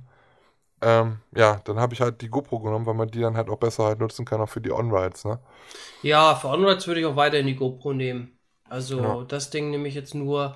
Ähm, 0.82 1.20
ja, 1.36 1.62
dann 1.66 1.80
habe 1.80 1.94
ich 1.94 2.02
halt 2.02 2.22
die 2.22 2.30
GoPro 2.30 2.60
genommen, 2.60 2.86
weil 2.86 2.94
man 2.96 3.10
die 3.10 3.22
dann 3.22 3.38
halt 3.38 3.50
auch 3.50 3.58
besser 3.58 3.86
halt 3.86 4.00
nutzen 4.00 4.26
kann, 4.26 4.42
auch 4.42 4.50
für 4.50 4.62
die 4.62 4.72
On-Rides, 4.72 5.26
ne? 5.26 5.40
Ja, 6.02 6.36
für 6.36 6.50
On-Rides 6.50 6.88
würde 6.88 7.02
ich 7.02 7.06
auch 7.06 7.16
weiterhin 7.16 7.48
die 7.48 7.56
GoPro 7.56 7.94
nehmen. 7.94 8.38
Also 8.70 9.02
Ja. 9.02 9.24
das 9.26 9.50
Ding 9.50 9.72
nehme 9.72 9.88
ich 9.88 9.96
jetzt 9.96 10.16
nur. 10.16 10.56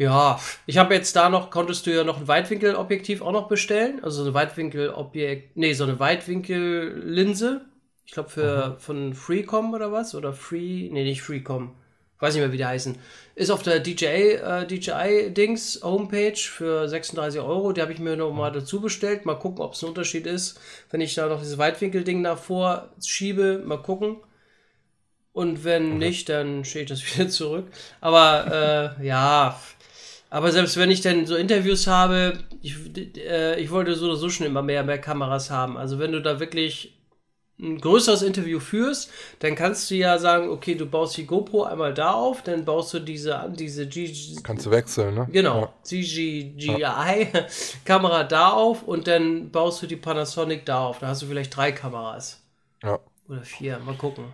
Ja, 0.00 0.40
ich 0.64 0.78
habe 0.78 0.94
jetzt 0.94 1.14
da 1.14 1.28
noch, 1.28 1.50
konntest 1.50 1.86
du 1.86 1.94
ja 1.94 2.04
noch 2.04 2.16
ein 2.16 2.26
Weitwinkelobjektiv 2.26 3.20
auch 3.20 3.32
noch 3.32 3.48
bestellen. 3.48 4.02
Also 4.02 4.22
eine 4.22 4.32
Weitwinkelobjekt, 4.32 5.58
nee, 5.58 5.74
so 5.74 5.84
eine 5.84 6.00
Weitwinkellinse. 6.00 7.66
Ich 8.06 8.12
glaube 8.12 8.30
für 8.30 8.76
von 8.78 9.12
Freecom 9.12 9.74
oder 9.74 9.92
was? 9.92 10.14
Oder 10.14 10.32
Free, 10.32 10.88
nee, 10.90 11.04
nicht 11.04 11.20
Freecom. 11.20 11.74
Weiß 12.18 12.32
nicht 12.32 12.42
mehr, 12.42 12.50
wie 12.50 12.56
die 12.56 12.64
heißen. 12.64 12.96
Ist 13.34 13.50
auf 13.50 13.62
der 13.62 13.80
DJI, 13.80 14.36
äh, 14.36 14.66
DJI-Dings 14.66 15.80
Homepage 15.82 16.36
für 16.36 16.88
36 16.88 17.38
Euro. 17.42 17.72
Die 17.72 17.82
habe 17.82 17.92
ich 17.92 17.98
mir 17.98 18.16
noch 18.16 18.32
mal 18.32 18.50
dazu 18.50 18.80
bestellt. 18.80 19.26
Mal 19.26 19.38
gucken, 19.38 19.62
ob 19.62 19.74
es 19.74 19.82
ein 19.82 19.90
Unterschied 19.90 20.26
ist. 20.26 20.58
Wenn 20.90 21.02
ich 21.02 21.14
da 21.14 21.26
noch 21.28 21.40
dieses 21.40 21.58
Weitwinkel-Ding 21.58 22.22
davor 22.22 22.88
schiebe, 23.04 23.62
mal 23.66 23.82
gucken. 23.82 24.16
Und 25.32 25.64
wenn 25.64 25.98
nicht, 25.98 26.28
dann 26.28 26.64
stehe 26.64 26.84
ich 26.84 26.88
das 26.88 27.02
wieder 27.14 27.28
zurück. 27.28 27.66
Aber 28.00 28.96
äh, 28.98 29.06
ja, 29.06 29.60
aber 30.30 30.52
selbst 30.52 30.76
wenn 30.76 30.90
ich 30.90 31.00
dann 31.00 31.26
so 31.26 31.36
Interviews 31.36 31.86
habe, 31.86 32.38
ich, 32.62 32.76
äh, 33.16 33.60
ich 33.60 33.70
wollte 33.70 33.94
so 33.94 34.06
oder 34.06 34.16
so 34.16 34.30
schon 34.30 34.46
immer 34.46 34.62
mehr, 34.62 34.82
mehr 34.84 34.98
Kameras 35.00 35.50
haben. 35.50 35.76
Also 35.76 35.98
wenn 35.98 36.12
du 36.12 36.22
da 36.22 36.40
wirklich 36.40 36.94
ein 37.60 37.78
größeres 37.78 38.22
Interview 38.22 38.58
führst, 38.58 39.10
dann 39.40 39.54
kannst 39.54 39.90
du 39.90 39.94
ja 39.94 40.18
sagen, 40.18 40.48
okay, 40.48 40.74
du 40.74 40.86
baust 40.86 41.16
die 41.18 41.26
GoPro 41.26 41.64
einmal 41.64 41.92
da 41.92 42.12
auf, 42.12 42.42
dann 42.42 42.64
baust 42.64 42.94
du 42.94 43.00
diese, 43.00 43.38
an- 43.38 43.54
diese 43.54 43.86
G 43.86 44.10
Kannst 44.42 44.64
du 44.66 44.70
wechseln, 44.70 45.14
ne? 45.14 45.28
Genau, 45.30 45.72
CGI-Kamera 45.82 47.34
da 48.28 48.50
auf 48.50 48.82
und 48.82 49.06
dann 49.06 49.50
baust 49.50 49.82
du 49.82 49.86
die 49.86 49.96
Panasonic 49.96 50.64
da 50.64 50.86
auf. 50.86 51.00
Da 51.00 51.08
hast 51.08 51.22
du 51.22 51.26
vielleicht 51.26 51.54
drei 51.54 51.72
Kameras. 51.72 52.40
Ja. 52.82 52.98
Oder 53.28 53.42
vier, 53.42 53.78
mal 53.80 53.94
gucken. 53.94 54.24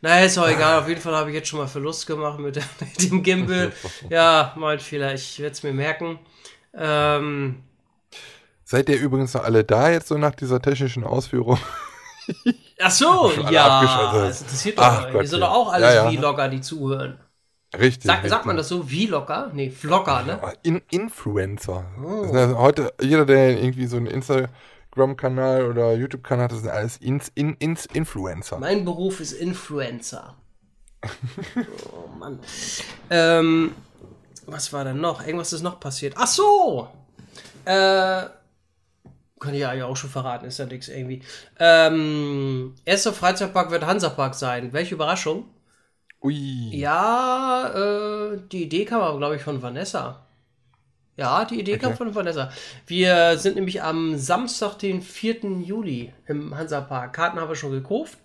Naja, 0.00 0.24
ist 0.24 0.38
auch 0.38 0.48
egal. 0.48 0.80
Auf 0.80 0.88
jeden 0.88 1.00
Fall 1.00 1.14
habe 1.14 1.30
ich 1.30 1.36
jetzt 1.36 1.48
schon 1.48 1.58
mal 1.58 1.66
Verlust 1.66 2.06
gemacht 2.06 2.38
mit, 2.38 2.56
mit 2.80 3.10
dem 3.10 3.22
Gimbal. 3.22 3.72
Ja, 4.08 4.52
mein 4.56 4.78
Fehler. 4.78 5.14
Ich 5.14 5.38
werde 5.38 5.52
es 5.52 5.62
mir 5.62 5.72
merken. 5.72 6.18
Ähm, 6.74 7.62
Seid 8.64 8.88
ihr 8.88 8.98
übrigens 8.98 9.32
noch 9.34 9.44
alle 9.44 9.64
da 9.64 9.90
jetzt 9.90 10.08
so 10.08 10.18
nach 10.18 10.34
dieser 10.34 10.60
technischen 10.60 11.04
Ausführung? 11.04 11.58
ach 12.80 12.90
so, 12.90 13.32
ja. 13.50 13.80
abgeschaltet. 13.80 14.30
Das 14.30 14.42
interessiert 14.42 14.78
doch. 14.78 15.22
Sind 15.22 15.40
ja. 15.40 15.46
doch 15.46 15.54
auch 15.54 15.72
alles 15.72 15.94
Ja, 15.94 16.10
ja. 16.10 16.18
Vlogger, 16.18 16.48
die 16.48 16.60
zuhören. 16.60 17.20
Richtig. 17.78 18.04
Sag, 18.04 18.16
richtig. 18.16 18.30
sagt 18.30 18.46
man 18.46 18.56
das 18.56 18.68
so? 18.68 18.82
Vlogger? 18.82 19.50
Nee, 19.52 19.70
Vlogger, 19.70 20.22
ne? 20.22 20.40
In 20.62 20.82
Influencer. 20.90 21.84
Oh. 22.02 22.32
Also 22.32 22.58
heute, 22.58 22.92
jeder, 23.00 23.26
der 23.26 23.60
irgendwie 23.60 23.86
so 23.86 23.96
einen 23.96 24.06
Instagram-Kanal 24.96 25.66
oder 25.66 25.94
YouTube-Kanal 25.94 26.44
hat, 26.44 26.52
das 26.52 26.60
sind 26.60 26.70
alles 26.70 26.96
Ins, 26.96 27.30
in, 27.34 27.54
Ins 27.54 27.86
Influencer. 27.86 28.58
Mein 28.58 28.84
Beruf 28.84 29.20
ist 29.20 29.32
Influencer. 29.32 30.36
oh 31.92 32.08
Mann. 32.18 32.40
Ähm, 33.10 33.74
was 34.46 34.72
war 34.72 34.84
denn 34.84 35.00
noch? 35.00 35.24
Irgendwas 35.24 35.52
ist 35.52 35.62
noch 35.62 35.78
passiert. 35.78 36.14
Ach 36.16 36.26
so! 36.26 36.88
Äh, 37.64 38.24
kann 39.38 39.52
ich 39.52 39.60
ja 39.60 39.84
auch 39.84 39.96
schon 39.96 40.10
verraten, 40.10 40.46
ist 40.46 40.58
ja 40.58 40.64
nichts 40.64 40.88
irgendwie. 40.88 41.22
Ähm, 41.58 42.74
erster 42.84 43.12
Freizeitpark 43.12 43.70
wird 43.70 43.84
Hansapark 43.84 44.34
sein. 44.34 44.72
Welche 44.72 44.94
Überraschung? 44.94 45.44
Ui. 46.22 46.70
Ja, 46.74 47.72
äh, 47.74 48.38
die 48.50 48.64
Idee 48.64 48.86
kam 48.86 49.02
aber, 49.02 49.18
glaube 49.18 49.36
ich, 49.36 49.42
von 49.42 49.60
Vanessa. 49.60 50.25
Ja, 51.16 51.44
die 51.46 51.58
Idee 51.60 51.78
kam 51.78 51.90
Okay. 51.92 51.96
von 51.98 52.14
Vanessa. 52.14 52.52
Wir 52.86 53.38
sind 53.38 53.56
nämlich 53.56 53.82
am 53.82 54.16
Samstag, 54.18 54.78
den 54.78 55.00
4. 55.00 55.44
Juli 55.62 56.12
im 56.26 56.54
Hansapark. 56.56 57.12
Karten 57.14 57.40
haben 57.40 57.48
wir 57.48 57.56
schon 57.56 57.72
gekauft. 57.72 58.18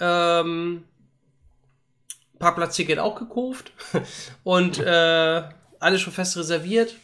Ähm, 0.00 0.84
Parkplatzticket 2.38 2.98
auch 2.98 3.14
gekauft. 3.18 3.72
Und 4.44 4.78
äh, 4.78 5.42
alles 5.80 6.00
schon 6.00 6.12
fest 6.12 6.36
reserviert. 6.36 6.94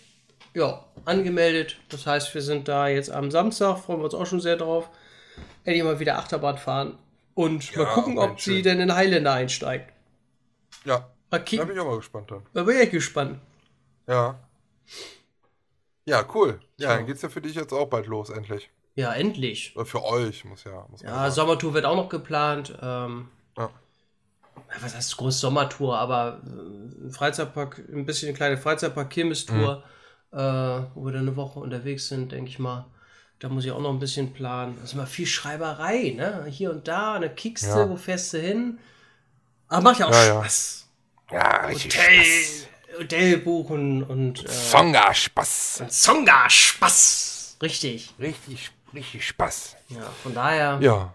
Ja, 0.53 0.85
angemeldet. 1.05 1.77
Das 1.89 2.07
heißt, 2.07 2.33
wir 2.35 2.43
sind 2.43 2.69
da 2.69 2.87
jetzt 2.89 3.11
am 3.11 3.31
Samstag, 3.31 3.79
freuen 3.79 4.01
wir 4.01 4.05
uns 4.05 4.15
auch 4.15 4.27
schon 4.27 4.41
sehr 4.41 4.57
drauf. 4.57 4.89
Endlich 5.65 5.83
mal 5.85 5.99
wieder 5.99 6.19
Achterbahn 6.19 6.59
fahren. 6.59 6.99
Und 7.35 7.75
mal 7.77 7.83
Ja, 7.85 7.89
gucken, 7.95 8.19
ob 8.19 8.41
sie 8.41 8.63
denn 8.63 8.79
in 8.79 8.95
Highlander 8.95 9.33
einsteigt. 9.33 9.93
Ja, 10.85 11.09
Mal 11.31 11.41
da 11.41 11.65
bin 11.65 11.75
ich 11.75 11.81
auch 11.81 11.87
mal 11.87 11.97
gespannt 11.97 12.31
dann. 12.31 12.43
Da 12.53 12.63
bin 12.63 12.77
ich 12.77 12.83
echt 12.83 12.93
gespannt. 12.93 13.41
Ja. 14.07 14.39
Ja, 16.07 16.25
cool. 16.35 16.61
Ja, 16.77 16.89
Tja. 16.89 16.97
dann 16.97 17.07
geht's 17.07 17.23
ja 17.23 17.29
für 17.29 17.41
dich 17.41 17.55
jetzt 17.55 17.73
auch 17.73 17.87
bald 17.89 18.07
los, 18.07 18.29
endlich. 18.31 18.71
Ja, 18.95 19.13
endlich. 19.13 19.75
Oder 19.77 19.87
für 19.87 20.05
euch, 20.05 20.45
muss 20.45 20.65
ja. 20.65 20.87
Muss 20.91 21.03
Ja. 21.03 21.31
Sommertour 21.31 21.75
wird 21.75 21.85
auch 21.85 21.97
noch 21.97 22.09
geplant. 22.09 22.77
Ähm, 22.83 23.29
Ja. 23.57 23.71
ja, 24.57 24.63
was 24.81 24.95
heißt 24.95 25.17
groß 25.17 25.41
Sommertour, 25.41 25.99
aber 25.99 26.41
äh, 26.47 27.07
ein 27.07 27.11
Freizeitpark, 27.11 27.79
ein 27.93 28.05
bisschen 28.07 28.29
eine 28.29 28.37
kleine 28.37 28.57
Freizeitpark-Kirmestour, 28.59 29.83
Mhm. 30.31 30.39
äh, 30.39 30.83
wo 30.95 31.07
wir 31.07 31.13
dann 31.13 31.23
eine 31.23 31.37
Woche 31.37 31.59
unterwegs 31.59 32.09
sind, 32.09 32.33
denke 32.33 32.51
ich 32.51 32.59
mal. 32.59 32.87
Da 33.41 33.49
muss 33.49 33.65
ich 33.65 33.73
auch 33.73 33.81
noch 33.81 33.91
ein 33.91 33.99
bisschen 33.99 34.33
planen. 34.33 34.75
Das 34.77 34.91
ist 34.91 34.93
immer 34.95 35.07
viel 35.07 35.27
Schreiberei, 35.27 36.15
ne? 36.17 36.45
Hier 36.49 36.71
und 36.71 36.87
da, 36.87 37.15
eine 37.15 37.31
kickst 37.35 37.65
du, 37.65 37.69
Ja. 37.79 37.89
wo 37.91 37.97
fährst 37.97 38.33
du 38.33 38.39
hin? 38.39 38.79
Aber 39.69 39.83
macht 39.83 39.99
ja 40.01 40.07
auch 40.07 40.13
Ja, 40.13 40.25
ja. 40.27 40.41
Spaß. 40.45 40.89
Ja, 41.33 41.67
richtig 41.67 41.97
Hotel, 41.97 42.25
Spaß. 42.25 42.69
Hotel 42.99 43.39
buchen 43.39 44.03
und 44.03 44.45
äh, 44.45 44.49
Songa 44.49 45.13
Spaß. 45.15 45.85
Zonga 45.89 46.49
Spaß. 46.49 47.59
Richtig. 47.63 48.15
Richtig, 48.19 48.71
richtig 48.93 49.27
Spaß. 49.27 49.77
Ja, 49.89 50.03
von 50.23 50.35
daher. 50.35 50.79
Ja. 50.81 51.15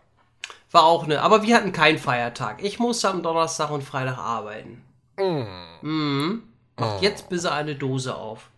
War 0.72 0.84
auch 0.84 1.04
eine. 1.04 1.22
Aber 1.22 1.44
wir 1.44 1.56
hatten 1.56 1.72
keinen 1.72 1.98
Feiertag. 1.98 2.64
Ich 2.64 2.80
musste 2.80 3.10
am 3.10 3.24
Donnerstag 3.24 3.72
und 3.72 3.84
Freitag 3.84 4.18
arbeiten. 4.18 4.84
Mhm. 5.18 6.44
Macht 6.78 7.02
jetzt 7.02 7.30
bitte 7.30 7.52
eine 7.52 7.76
Dose 7.76 8.16
auf. 8.16 8.50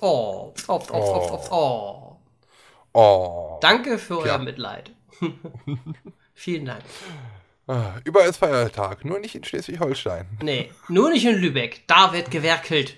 Oh, 0.00 0.52
auf, 0.66 0.90
auf, 0.90 0.90
auf, 0.90 1.30
auf, 1.30 1.52
oh. 1.52 2.16
Oh. 2.94 3.58
Danke 3.60 3.98
für 3.98 4.18
euer 4.18 4.26
Ja. 4.26 4.38
Mitleid. 4.38 4.90
Vielen 6.34 6.66
Dank. 6.66 6.82
Ah, 7.68 7.94
Überall 8.04 8.28
ist 8.28 8.38
Feiertag, 8.38 9.04
nur 9.04 9.18
nicht 9.20 9.34
in 9.34 9.44
Schleswig-Holstein. 9.44 10.26
Nee, 10.42 10.70
nur 10.88 11.10
nicht 11.10 11.24
in 11.24 11.36
Lübeck. 11.36 11.82
Da 11.86 12.12
wird 12.12 12.30
gewerkelt. 12.30 12.96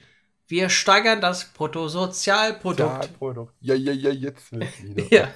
Wir 0.48 0.68
steigern 0.70 1.20
das 1.20 1.52
Bruttosozialprodukt. 1.52 3.18
Produkt. 3.18 3.54
Ja, 3.60 3.74
ja, 3.74 3.92
ja, 3.92 4.10
jetzt 4.10 4.52
wird's 4.52 4.82
wieder. 4.82 5.04
Ja, 5.10 5.28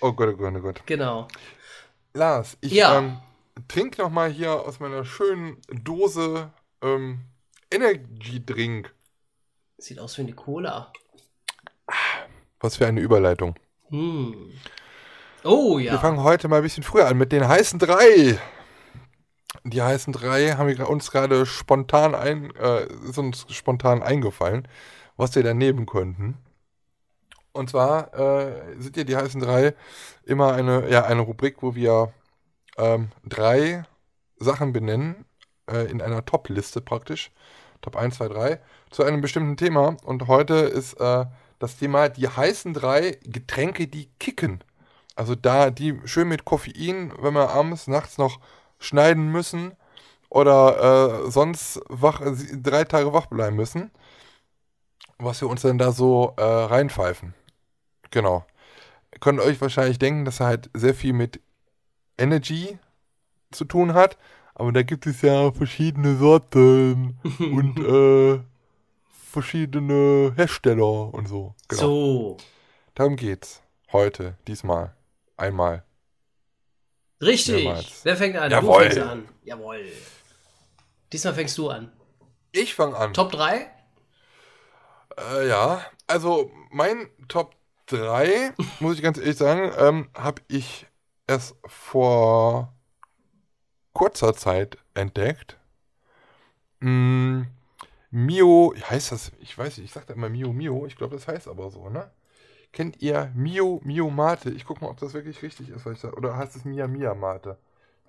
Oh 0.00 0.12
Gott, 0.12 0.28
oh 0.34 0.36
Gott, 0.36 0.54
oh 0.56 0.60
Gott. 0.60 0.82
genau. 0.86 1.28
Lars, 2.14 2.56
ich 2.60 2.72
Ja. 2.72 2.98
ähm, 2.98 3.18
trink 3.68 3.98
noch 3.98 4.10
mal 4.10 4.30
hier 4.30 4.52
aus 4.52 4.78
meiner 4.80 5.04
schönen 5.04 5.60
Dose 5.82 6.52
ähm, 6.82 7.20
Energy 7.70 8.44
Drink. 8.44 8.94
Sieht 9.76 9.98
aus 9.98 10.16
wie 10.18 10.22
eine 10.22 10.32
Cola. 10.34 10.92
Was 12.60 12.76
für 12.76 12.86
eine 12.86 13.00
Überleitung. 13.00 13.54
Hm. 13.88 14.52
Oh 15.44 15.78
Wir 15.78 15.84
ja. 15.84 15.98
fangen 15.98 16.22
heute 16.22 16.48
mal 16.48 16.56
ein 16.56 16.62
bisschen 16.62 16.82
früher 16.82 17.06
an 17.06 17.16
mit 17.16 17.32
den 17.32 17.46
heißen 17.46 17.78
drei. 17.78 18.38
Die 19.64 19.82
heißen 19.82 20.12
drei 20.12 20.52
haben 20.52 20.68
wir 20.68 20.88
uns 20.88 21.10
gerade 21.10 21.46
spontan 21.46 22.14
ein, 22.14 22.54
äh, 22.56 22.86
ist 23.08 23.18
uns 23.18 23.46
spontan 23.50 24.02
eingefallen, 24.02 24.66
was 25.16 25.34
wir 25.34 25.42
da 25.42 25.54
nehmen 25.54 25.86
könnten. 25.86 26.38
Und 27.52 27.70
zwar 27.70 28.14
äh, 28.14 28.80
sind 28.80 28.96
ja 28.96 29.04
die 29.04 29.16
heißen 29.16 29.40
drei 29.40 29.74
immer 30.24 30.52
eine, 30.52 30.88
ja, 30.90 31.04
eine 31.04 31.22
Rubrik, 31.22 31.56
wo 31.62 31.74
wir 31.74 32.12
ähm, 32.76 33.10
drei 33.24 33.84
Sachen 34.38 34.72
benennen, 34.72 35.24
äh, 35.70 35.90
in 35.90 36.00
einer 36.00 36.24
Top-Liste 36.24 36.80
praktisch. 36.80 37.30
Top 37.80 37.96
1, 37.96 38.16
2, 38.16 38.28
3, 38.28 38.60
zu 38.90 39.04
einem 39.04 39.20
bestimmten 39.20 39.56
Thema. 39.56 39.96
Und 40.04 40.26
heute 40.26 40.54
ist 40.54 40.94
äh, 40.94 41.26
das 41.58 41.76
Thema 41.76 42.08
die 42.08 42.28
heißen 42.28 42.74
drei 42.74 43.18
Getränke, 43.22 43.86
die 43.86 44.10
kicken. 44.18 44.64
Also 45.18 45.34
da 45.34 45.70
die 45.70 45.98
schön 46.04 46.28
mit 46.28 46.44
Koffein, 46.44 47.12
wenn 47.18 47.34
wir 47.34 47.50
abends, 47.50 47.88
nachts 47.88 48.18
noch 48.18 48.38
schneiden 48.78 49.32
müssen 49.32 49.72
oder 50.30 51.24
äh, 51.26 51.30
sonst 51.30 51.80
wach, 51.88 52.20
sie- 52.34 52.62
drei 52.62 52.84
Tage 52.84 53.12
wach 53.12 53.26
bleiben 53.26 53.56
müssen, 53.56 53.90
was 55.18 55.40
wir 55.40 55.48
uns 55.48 55.62
denn 55.62 55.78
da 55.78 55.90
so 55.90 56.34
äh, 56.36 56.42
reinpfeifen. 56.42 57.34
Genau. 58.12 58.44
Ihr 59.12 59.18
könnt 59.18 59.40
euch 59.40 59.60
wahrscheinlich 59.60 59.98
denken, 59.98 60.24
dass 60.24 60.38
er 60.38 60.46
halt 60.46 60.70
sehr 60.74 60.94
viel 60.94 61.12
mit 61.12 61.40
Energy 62.16 62.78
zu 63.50 63.64
tun 63.64 63.94
hat. 63.94 64.16
Aber 64.54 64.70
da 64.72 64.82
gibt 64.82 65.06
es 65.06 65.22
ja 65.22 65.50
verschiedene 65.50 66.16
Sorten 66.16 67.18
und 67.40 67.78
äh, 67.80 68.40
verschiedene 69.10 70.32
Hersteller 70.36 71.12
und 71.12 71.26
so. 71.26 71.54
Genau. 71.68 71.80
So. 71.82 72.36
Darum 72.94 73.16
geht's. 73.16 73.62
Heute, 73.92 74.36
diesmal. 74.46 74.94
Einmal. 75.38 75.84
Richtig. 77.22 77.64
Mehrmals. 77.64 78.00
Wer 78.04 78.16
fängt 78.16 78.36
an? 78.36 78.50
Jawohl. 78.50 78.88
Du 78.88 78.94
fängst 78.94 79.08
an. 79.08 79.28
Jawohl. 79.44 79.92
Diesmal 81.12 81.34
fängst 81.34 81.56
du 81.56 81.70
an. 81.70 81.92
Ich 82.52 82.74
fange 82.74 82.96
an. 82.96 83.14
Top 83.14 83.32
3? 83.32 83.70
Äh, 85.16 85.48
ja, 85.48 85.84
also 86.06 86.50
mein 86.70 87.08
Top 87.28 87.54
3, 87.86 88.52
muss 88.80 88.96
ich 88.96 89.02
ganz 89.02 89.18
ehrlich 89.18 89.36
sagen, 89.36 89.72
ähm, 89.78 90.10
habe 90.14 90.42
ich 90.48 90.86
erst 91.26 91.56
vor 91.66 92.74
kurzer 93.92 94.34
Zeit 94.34 94.78
entdeckt. 94.94 95.58
Mm, 96.80 97.42
Mio, 98.10 98.72
wie 98.76 98.82
heißt 98.82 99.12
das? 99.12 99.32
Ich 99.40 99.56
weiß 99.56 99.78
nicht, 99.78 99.86
ich 99.86 99.92
sag 99.92 100.06
da 100.06 100.14
immer 100.14 100.28
Mio 100.28 100.52
Mio, 100.52 100.86
ich 100.86 100.96
glaube, 100.96 101.16
das 101.16 101.26
heißt 101.26 101.48
aber 101.48 101.70
so, 101.70 101.88
ne? 101.88 102.10
Kennt 102.78 103.02
ihr 103.02 103.32
Mio 103.34 103.80
Mio 103.82 104.08
Mate? 104.08 104.50
Ich 104.50 104.64
guck 104.64 104.80
mal, 104.80 104.88
ob 104.88 105.00
das 105.00 105.12
wirklich 105.12 105.42
richtig 105.42 105.68
ist, 105.68 105.84
was 105.84 105.94
ich 105.94 105.98
sag. 105.98 106.16
Oder 106.16 106.36
heißt 106.36 106.54
es 106.54 106.64
Mia 106.64 106.86
Mia 106.86 107.12
Mate? 107.12 107.58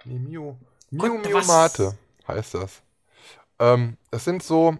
Nee, 0.05 0.19
Mio 0.19 0.57
Mio 0.91 1.13
Gott, 1.13 1.23
Mio 1.23 1.39
was? 1.39 1.47
Mate 1.47 1.97
heißt 2.27 2.53
das. 2.53 2.83
Ähm, 3.59 3.97
das 4.11 4.25
sind 4.25 4.43
so 4.43 4.77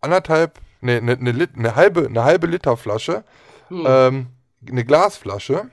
anderthalb, 0.00 0.60
nee, 0.82 0.98
eine 0.98 1.16
ne, 1.18 1.32
Lit- 1.32 1.56
ne 1.56 1.76
halbe, 1.76 2.06
eine 2.06 2.24
halbe 2.24 2.46
Liter 2.48 2.76
Flasche, 2.76 3.24
Hm. 3.68 3.86
ähm, 3.86 4.28
eine 4.68 4.84
Glasflasche. 4.84 5.70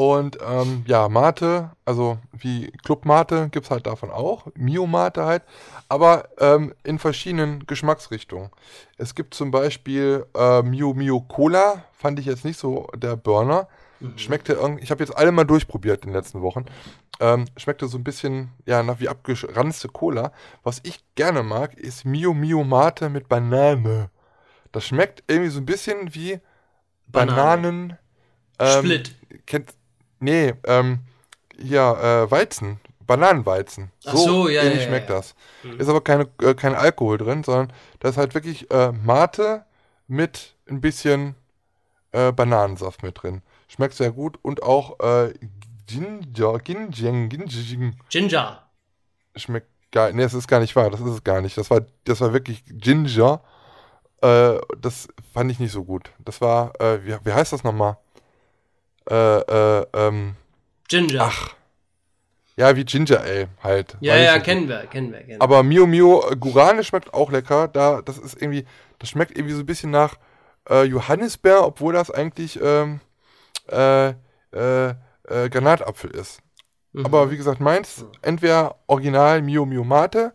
Und 0.00 0.38
ähm, 0.42 0.82
ja, 0.86 1.10
Mate, 1.10 1.72
also 1.84 2.16
wie 2.32 2.72
Club 2.84 3.04
Mate 3.04 3.50
gibt 3.50 3.66
es 3.66 3.70
halt 3.70 3.86
davon 3.86 4.10
auch, 4.10 4.46
Mio 4.54 4.86
Mate 4.86 5.26
halt, 5.26 5.42
aber 5.90 6.30
ähm, 6.38 6.72
in 6.84 6.98
verschiedenen 6.98 7.66
Geschmacksrichtungen. 7.66 8.48
Es 8.96 9.14
gibt 9.14 9.34
zum 9.34 9.50
Beispiel 9.50 10.24
äh, 10.34 10.62
Mio 10.62 10.94
Mio 10.94 11.20
Cola, 11.20 11.84
fand 11.92 12.18
ich 12.18 12.24
jetzt 12.24 12.46
nicht 12.46 12.58
so 12.58 12.88
der 12.96 13.16
Burner. 13.16 13.68
Mhm. 14.00 14.16
Schmeckte 14.16 14.54
irgendwie, 14.54 14.82
ich 14.82 14.90
habe 14.90 15.04
jetzt 15.04 15.14
alle 15.14 15.32
mal 15.32 15.44
durchprobiert 15.44 16.06
in 16.06 16.12
den 16.12 16.16
letzten 16.16 16.40
Wochen. 16.40 16.64
Ähm, 17.20 17.44
schmeckte 17.58 17.86
so 17.86 17.98
ein 17.98 18.04
bisschen, 18.04 18.52
ja, 18.64 18.82
nach 18.82 19.00
wie 19.00 19.08
abgeranzte 19.10 19.88
Cola. 19.88 20.32
Was 20.62 20.80
ich 20.82 21.04
gerne 21.14 21.42
mag, 21.42 21.74
ist 21.74 22.06
Mio 22.06 22.32
Mio 22.32 22.64
Mate 22.64 23.10
mit 23.10 23.28
Banane. 23.28 24.08
Das 24.72 24.86
schmeckt 24.86 25.24
irgendwie 25.26 25.50
so 25.50 25.60
ein 25.60 25.66
bisschen 25.66 26.14
wie 26.14 26.40
Banane. 27.06 27.36
Bananen. 27.36 27.98
Ähm, 28.58 28.78
Split. 28.78 29.14
Kennt, 29.46 29.74
nee, 30.20 30.54
ähm, 30.64 31.00
hier, 31.58 31.80
äh, 31.80 32.30
Weizen. 32.30 32.80
Bananenweizen. 33.10 33.90
Ach 34.04 34.16
so, 34.16 34.48
ja, 34.48 34.62
ähnlich 34.62 34.76
ja, 34.76 34.82
ja, 34.82 34.86
schmeckt 34.86 35.10
das. 35.10 35.34
Ist 35.78 35.88
aber 35.88 36.00
keine, 36.00 36.28
äh, 36.40 36.54
kein 36.54 36.76
Alkohol 36.76 37.18
drin, 37.18 37.42
sondern 37.42 37.72
da 37.98 38.08
ist 38.08 38.16
halt 38.16 38.34
wirklich 38.34 38.70
äh, 38.70 38.92
Mate 38.92 39.64
mit 40.06 40.54
ein 40.68 40.80
bisschen 40.80 41.34
äh, 42.12 42.30
Bananensaft 42.30 43.02
mit 43.02 43.20
drin. 43.20 43.42
Schmeckt 43.66 43.94
sehr 43.94 44.12
gut 44.12 44.38
und 44.42 44.62
auch 44.62 45.00
äh, 45.00 45.34
Ginger, 45.86 46.60
Ginjeng, 46.60 47.28
Ginjing 47.28 47.96
Ginger. 48.10 48.62
schmeckt 49.34 49.66
geil. 49.90 50.12
Nee, 50.14 50.22
das 50.22 50.34
ist 50.34 50.46
gar 50.46 50.60
nicht 50.60 50.76
wahr, 50.76 50.90
das 50.90 51.00
ist 51.00 51.08
es 51.10 51.24
gar 51.24 51.40
nicht. 51.40 51.56
Das 51.56 51.68
war, 51.68 51.80
das 52.04 52.20
war 52.20 52.32
wirklich 52.32 52.62
Ginger. 52.66 53.42
Äh, 54.22 54.58
das 54.80 55.08
fand 55.32 55.50
ich 55.50 55.58
nicht 55.58 55.72
so 55.72 55.82
gut. 55.82 56.12
Das 56.20 56.40
war, 56.40 56.80
äh, 56.80 57.04
wie, 57.04 57.16
wie 57.24 57.32
heißt 57.32 57.52
das 57.52 57.64
nochmal? 57.64 57.96
Äh, 59.10 59.40
äh, 59.40 59.86
ähm, 59.94 60.36
Ginger. 60.88 61.22
ach. 61.22 61.54
Ja, 62.56 62.76
wie 62.76 62.84
Ginger 62.84 63.20
Ale 63.20 63.48
halt. 63.62 63.96
ja, 64.00 64.16
ja, 64.16 64.38
kennen 64.38 64.68
wir, 64.68 64.86
kennen 64.86 65.12
wir, 65.12 65.20
kennen 65.20 65.28
wir. 65.30 65.42
Aber 65.42 65.62
Mio 65.62 65.86
Mio 65.86 66.30
äh, 66.30 66.36
Gurane 66.36 66.84
schmeckt 66.84 67.14
auch 67.14 67.30
lecker. 67.30 67.68
Da, 67.68 68.02
das 68.02 68.18
ist 68.18 68.40
irgendwie, 68.40 68.66
das 68.98 69.08
schmeckt 69.08 69.36
irgendwie 69.36 69.54
so 69.54 69.60
ein 69.60 69.66
bisschen 69.66 69.90
nach 69.90 70.16
äh, 70.68 70.84
Johannisbeer, 70.84 71.64
obwohl 71.64 71.94
das 71.94 72.10
eigentlich 72.10 72.60
ähm, 72.62 73.00
äh, 73.70 74.10
äh, 74.10 74.94
äh, 75.28 75.48
Granatapfel 75.48 76.10
ist. 76.10 76.40
Mhm. 76.92 77.06
Aber 77.06 77.30
wie 77.30 77.36
gesagt, 77.36 77.60
meins, 77.60 78.04
entweder 78.22 78.76
original 78.86 79.42
Mio 79.42 79.64
Mio 79.64 79.84
Mate, 79.84 80.32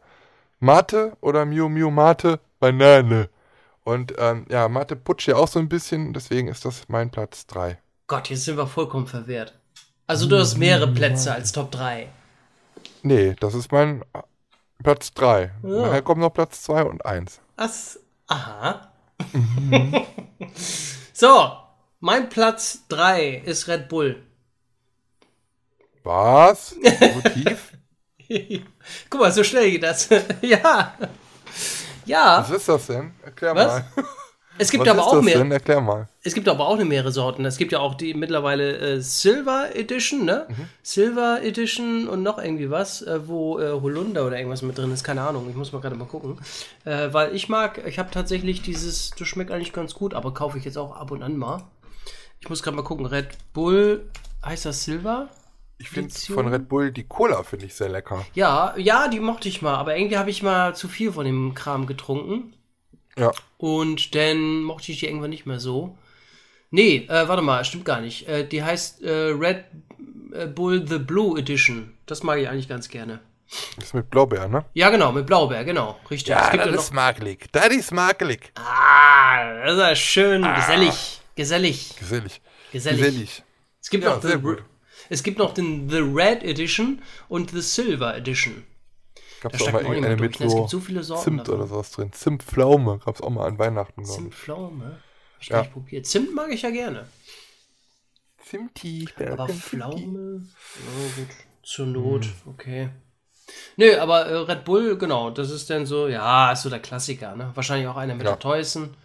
Mate 0.60 1.16
oder 1.22 1.46
Mio 1.46 1.70
Mio 1.70 1.92
Mate 1.92 2.40
Banane. 2.60 3.30
Und 3.84 4.16
ähm, 4.18 4.46
ja, 4.50 4.68
Mate 4.68 4.96
putscht 4.96 5.28
ja 5.28 5.36
auch 5.36 5.48
so 5.48 5.60
ein 5.60 5.70
bisschen, 5.70 6.12
deswegen 6.14 6.48
ist 6.48 6.66
das 6.66 6.90
mein 6.90 7.12
Platz 7.12 7.46
3. 7.46 7.78
Gott, 8.08 8.30
jetzt 8.30 8.46
sind 8.46 8.58
wir 8.58 8.68
vollkommen 8.68 9.08
verwehrt. 9.08 9.54
Also 10.08 10.28
du 10.28 10.38
hast 10.38 10.58
mehrere 10.58 10.88
Plätze 10.88 11.34
als 11.34 11.52
Top 11.52 11.72
3. 11.72 12.08
Nee, 13.02 13.36
das 13.40 13.56
ist 13.56 13.72
mein 13.72 14.04
Platz 14.84 15.12
3. 15.14 15.52
Ja. 15.64 15.70
Nachher 15.70 16.02
kommt 16.04 16.22
noch 16.22 16.30
Platz 16.30 16.62
2 16.64 16.84
und 16.84 17.06
1. 17.06 17.40
Was? 17.56 18.00
Aha. 18.28 18.92
so, 21.14 21.52
mein 22.00 22.30
Platz 22.30 22.84
3 22.90 23.42
ist 23.46 23.68
Red 23.68 23.90
Bull. 23.90 24.22
Was? 26.04 26.70
So 26.70 27.30
tief? 27.30 27.74
Guck 29.10 29.22
mal, 29.22 29.32
so 29.32 29.44
schnell 29.44 29.72
geht 29.72 29.84
das. 29.84 30.10
ja. 30.42 30.94
Ja, 32.06 32.38
Was 32.40 32.52
ist 32.52 32.70
das 32.70 32.86
denn? 32.86 33.14
Erklär 33.24 33.56
Was? 33.56 33.68
mal. 33.96 34.06
Es 34.58 34.72
gibt 34.72 34.86
Was 34.86 34.90
aber 34.94 35.08
auch 35.08 35.22
mehr. 35.22 35.38
denn? 35.38 35.52
Erklär 35.52 35.82
mal. 35.82 36.08
Es 36.24 36.34
gibt 36.34 36.48
aber 36.48 36.68
auch 36.68 36.78
mehrere 36.84 37.12
Sorten. 37.12 37.46
Es 37.46 37.58
gibt 37.58 37.72
ja 37.72 37.80
auch 37.80 37.96
die 37.96 38.14
mittlerweile 38.14 38.78
äh, 38.78 39.02
Silver 39.02 39.76
Edition, 39.76 40.26
ne? 40.26 40.48
Mhm. 40.50 40.68
Silver 40.82 41.44
Edition 41.44 42.08
und 42.08 42.24
noch 42.24 42.38
irgendwie 42.38 42.70
was, 42.70 43.02
äh, 43.02 43.28
wo 43.28 43.60
äh, 43.60 43.72
Holunder 43.72 44.26
oder 44.26 44.38
irgendwas 44.38 44.62
mit 44.62 44.78
drin 44.78 44.92
ist. 44.92 45.04
Keine 45.04 45.22
Ahnung, 45.22 45.48
ich 45.50 45.56
muss 45.56 45.72
mal 45.72 45.82
gerade 45.82 45.96
mal 45.96 46.06
gucken. 46.06 46.38
Äh, 46.86 47.10
weil 47.12 47.36
ich 47.36 47.50
mag, 47.50 47.82
ich 47.86 48.00
habe 48.00 48.12
tatsächlich 48.12 48.62
dieses, 48.62 49.12
das 49.12 49.28
schmeckt 49.28 49.52
eigentlich 49.52 49.74
ganz 49.74 49.94
gut, 49.94 50.14
aber 50.14 50.34
kaufe 50.34 50.58
ich 50.58 50.66
jetzt 50.66 50.78
auch 50.78 50.96
ab 50.96 51.12
und 51.12 51.24
an 51.24 51.38
mal. 51.38 51.64
Ich 52.40 52.50
muss 52.50 52.64
gerade 52.64 52.78
mal 52.78 52.84
gucken. 52.84 53.06
Red 53.06 53.30
Bull, 53.54 54.10
heißt 54.44 54.66
das 54.66 54.84
Silver? 54.84 55.30
Ich 55.78 55.90
finde 55.90 56.14
von 56.14 56.48
Red 56.48 56.70
Bull 56.70 56.92
die 56.92 57.04
Cola 57.04 57.44
finde 57.44 57.66
ich 57.66 57.76
sehr 57.76 57.90
lecker. 57.90 58.26
Ja, 58.34 58.74
ja, 58.78 59.10
die 59.10 59.20
mochte 59.20 59.50
ich 59.50 59.62
mal, 59.62 59.76
aber 59.76 59.98
irgendwie 59.98 60.18
habe 60.18 60.30
ich 60.30 60.42
mal 60.42 60.74
zu 60.74 60.88
viel 60.88 61.12
von 61.12 61.26
dem 61.26 61.54
Kram 61.54 61.86
getrunken. 61.86 62.54
Ja. 63.18 63.32
Und 63.58 64.16
dann 64.16 64.64
mochte 64.64 64.92
ich 64.92 65.00
die 65.00 65.06
irgendwann 65.08 65.30
nicht 65.30 65.46
mehr 65.46 65.60
so. 65.60 65.98
Nee, 66.72 67.06
äh, 67.10 67.28
warte 67.28 67.42
mal, 67.42 67.64
stimmt 67.64 67.86
gar 67.86 68.02
nicht. 68.02 68.28
Äh, 68.28 68.48
die 68.48 68.64
heißt 68.64 69.02
äh, 69.04 69.10
Red 69.32 69.64
äh, 70.34 70.48
Bull 70.48 70.86
The 70.88 70.98
Blue 71.00 71.40
Edition. 71.40 71.94
Das 72.06 72.24
mag 72.24 72.40
ich 72.40 72.50
eigentlich 72.50 72.68
ganz 72.68 72.90
gerne. 72.90 73.20
Das 73.78 73.86
ist 73.86 73.94
mit 73.94 74.10
Blaubeer, 74.10 74.48
ne? 74.48 74.66
Ja, 74.74 74.90
genau, 74.90 75.12
mit 75.12 75.28
Blaubeer, 75.28 75.64
genau. 75.64 75.98
Richtig. 76.10 76.36
es 76.36 76.52
gibt 76.52 76.66
ja 76.66 76.72
noch, 76.72 76.92
makelig. 76.92 77.46
Das 77.52 77.68
ist 77.68 77.92
makelig. 77.92 78.52
ah, 78.56 79.64
das 79.64 79.74
ist 79.74 79.80
ja 79.80 79.96
schön 79.96 80.42
gesellig. 80.56 81.22
Gesellig. 81.36 81.90
Gesellig. 82.00 82.42
Gesellig. 82.72 83.00
Gesellig. 83.02 83.44
Es 83.82 83.90
gibt, 83.90 84.04
Ja, 84.04 84.16
noch 84.16 84.22
sehr 84.22 84.32
the, 84.38 84.42
gut. 84.42 84.64
es 85.10 85.22
gibt 85.22 85.38
noch 85.38 85.54
den 85.54 85.90
The 85.90 86.00
Red 86.00 86.44
Edition 86.44 87.02
und 87.30 87.52
The 87.52 87.62
Silver 87.62 88.18
Edition. 88.18 88.66
Auch 89.44 89.50
steigt 89.54 89.60
mal 89.60 89.72
man 89.74 89.76
auch 89.76 89.90
nicht 89.90 90.04
irgendeine 90.04 90.22
mit 90.22 90.40
ne? 90.40 90.46
Es 90.46 90.52
so 90.52 90.58
gibt 90.58 90.70
so 90.70 90.80
viele 90.80 91.04
Sorten 91.04 91.24
Zimt 91.24 91.40
davon. 91.42 91.56
oder 91.56 91.68
sowas 91.68 91.92
drin. 91.92 92.12
Zimtpflaume 92.12 93.00
gab's 93.06 93.22
auch 93.22 93.30
mal 93.30 93.46
an 93.48 93.60
Weihnachten, 93.60 94.04
glaube 94.04 94.10
ich. 94.10 94.16
Zimtpflaume? 94.24 94.86
Hab 95.34 95.42
ich 95.42 95.50
Ja. 95.50 95.60
nicht 95.62 95.74
probiert. 95.74 96.06
Zimt 96.06 96.34
mag 96.34 96.52
ich 96.52 96.62
ja 96.62 96.70
gerne. 96.72 97.08
Zimti. 98.38 99.08
Aber 99.32 99.48
Pflaume? 99.50 100.46
Ja, 100.76 101.16
gut. 101.16 101.28
Zur 101.64 101.88
Not, 101.88 102.26
Hm. 102.26 102.32
okay. 102.46 102.90
Nö, 103.78 103.98
aber 104.00 104.26
äh, 104.28 104.36
Red 104.38 104.66
Bull, 104.66 104.98
genau, 104.98 105.30
das 105.32 105.50
ist 105.52 105.70
dann 105.70 105.86
so, 105.86 106.08
ja, 106.08 106.52
ist 106.52 106.62
so 106.64 106.70
der 106.70 106.80
Klassiker, 106.80 107.36
ne? 107.36 107.52
Wahrscheinlich 107.56 107.88
auch 107.88 107.96
einer 107.98 108.16
mit 108.16 108.24
Ja. 108.26 108.32
der 108.32 108.40
teuersten. 108.40 108.96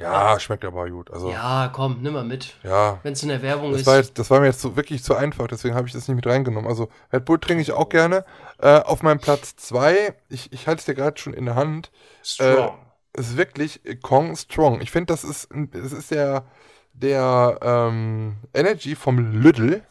Ja, 0.00 0.40
schmeckt 0.40 0.64
aber 0.64 0.88
gut. 0.90 1.10
Also, 1.12 1.30
ja. 1.30 1.70
Komm, 1.72 1.98
nimm 2.00 2.14
mal 2.14 2.24
mit. 2.24 2.54
ja. 2.62 2.98
Wenn 3.02 3.12
es 3.12 3.22
in 3.22 3.28
der 3.28 3.42
Werbung 3.42 3.72
Das 3.72 3.82
ist. 3.82 3.86
war, 3.86 3.96
jetzt, 3.96 4.18
das 4.18 4.30
war 4.30 4.40
mir 4.40 4.46
jetzt 4.46 4.60
so 4.60 4.74
wirklich 4.76 5.02
zu 5.04 5.14
einfach, 5.14 5.46
deswegen 5.46 5.74
habe 5.74 5.86
ich 5.86 5.92
das 5.92 6.08
nicht 6.08 6.16
mit 6.16 6.26
reingenommen. 6.26 6.68
Also 6.68 6.88
Red 7.12 7.24
Bull 7.26 7.38
trinke 7.38 7.62
ich 7.62 7.72
auch 7.72 7.88
gerne. 7.88 8.24
Äh, 8.58 8.80
auf 8.80 9.02
meinem 9.02 9.18
Platz 9.20 9.56
2, 9.56 10.14
ich, 10.28 10.52
ich 10.52 10.66
halte 10.66 10.80
es 10.80 10.84
dir 10.86 10.94
gerade 10.94 11.18
schon 11.20 11.34
in 11.34 11.44
der 11.46 11.54
Hand, 11.54 11.90
strong. 12.22 12.70
äh, 13.14 13.20
ist 13.20 13.36
wirklich 13.36 13.80
Kong 14.02 14.36
Strong. 14.36 14.80
Ich 14.80 14.90
finde, 14.90 15.12
das 15.12 15.24
ist, 15.24 15.48
das 15.72 15.92
ist 15.92 16.10
der, 16.10 16.44
der 16.92 17.58
ähm, 17.62 18.36
Energy 18.54 18.94
vom 18.96 19.18
Lüddel. 19.18 19.82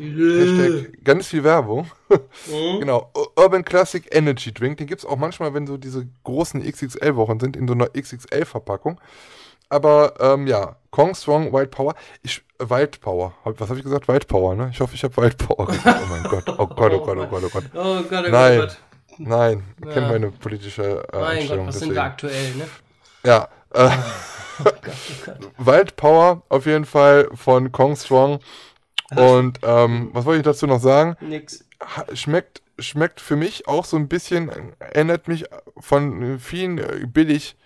Hashtag 0.00 1.04
ganz 1.04 1.26
viel 1.28 1.44
Werbung. 1.44 1.90
Mhm. 2.08 2.80
genau. 2.80 3.10
Urban 3.36 3.64
Classic 3.64 4.04
Energy 4.14 4.52
Drink. 4.52 4.78
Den 4.78 4.86
gibt 4.86 5.02
es 5.02 5.06
auch 5.06 5.16
manchmal, 5.16 5.52
wenn 5.54 5.66
so 5.66 5.76
diese 5.76 6.06
großen 6.24 6.62
XXL-Wochen 6.62 7.38
sind, 7.40 7.56
in 7.56 7.68
so 7.68 7.74
einer 7.74 7.88
XXL-Verpackung. 7.88 9.00
Aber 9.68 10.14
ähm, 10.18 10.46
ja, 10.48 10.76
Kong 10.90 11.14
Strong 11.14 11.52
White 11.52 11.68
Power. 11.68 11.94
Ich, 12.22 12.42
äh, 12.58 12.68
White 12.68 12.98
Power. 13.00 13.34
Was 13.44 13.68
habe 13.68 13.78
ich 13.78 13.84
gesagt? 13.84 14.08
White 14.08 14.26
Power, 14.26 14.56
ne? 14.56 14.70
Ich 14.72 14.80
hoffe, 14.80 14.94
ich 14.96 15.04
habe 15.04 15.16
White 15.16 15.36
Power 15.44 15.66
gesagt. 15.66 16.00
Oh 16.02 16.06
mein 16.08 16.22
Gott. 16.30 16.44
Oh 16.58 16.66
Gott, 16.66 16.92
oh 16.92 17.00
Gott, 17.04 17.18
oh 17.18 17.26
Gott, 17.26 17.42
oh 17.44 17.48
Gott. 17.50 17.64
Oh 17.74 18.02
Gott, 18.02 18.04
oh 18.04 18.08
Gott, 18.10 18.24
oh 18.26 18.30
Nein. 18.30 18.58
Gott. 18.58 18.78
Nein, 19.18 19.64
ich 19.80 19.86
Ja. 19.86 19.92
kenne 19.92 20.08
meine 20.08 20.30
politische 20.32 21.06
äh, 21.12 21.20
Mein 21.20 21.46
Gott, 21.48 21.58
was 21.58 21.78
sind 21.78 21.90
deswegen. 21.90 21.94
wir 21.94 22.02
aktuell, 22.02 22.54
ne? 22.56 22.68
Ja, 23.24 23.48
Äh, 23.72 23.90
Waldpower 25.58 26.42
auf 26.48 26.66
jeden 26.66 26.84
Fall 26.84 27.28
von 27.34 27.70
Kong 27.72 27.96
Strong. 27.96 28.40
Und 29.16 29.58
ähm, 29.62 30.10
was 30.12 30.24
wollte 30.24 30.40
ich 30.40 30.44
dazu 30.44 30.66
noch 30.66 30.80
sagen? 30.80 31.16
Nix. 31.20 31.64
Schmeckt, 32.12 32.62
schmeckt 32.78 33.20
für 33.20 33.36
mich 33.36 33.66
auch 33.66 33.84
so 33.84 33.96
ein 33.96 34.08
bisschen, 34.08 34.50
erinnert 34.78 35.26
mich 35.28 35.46
von 35.78 36.38
vielen 36.38 36.78
äh, 36.78 37.06
billig 37.06 37.56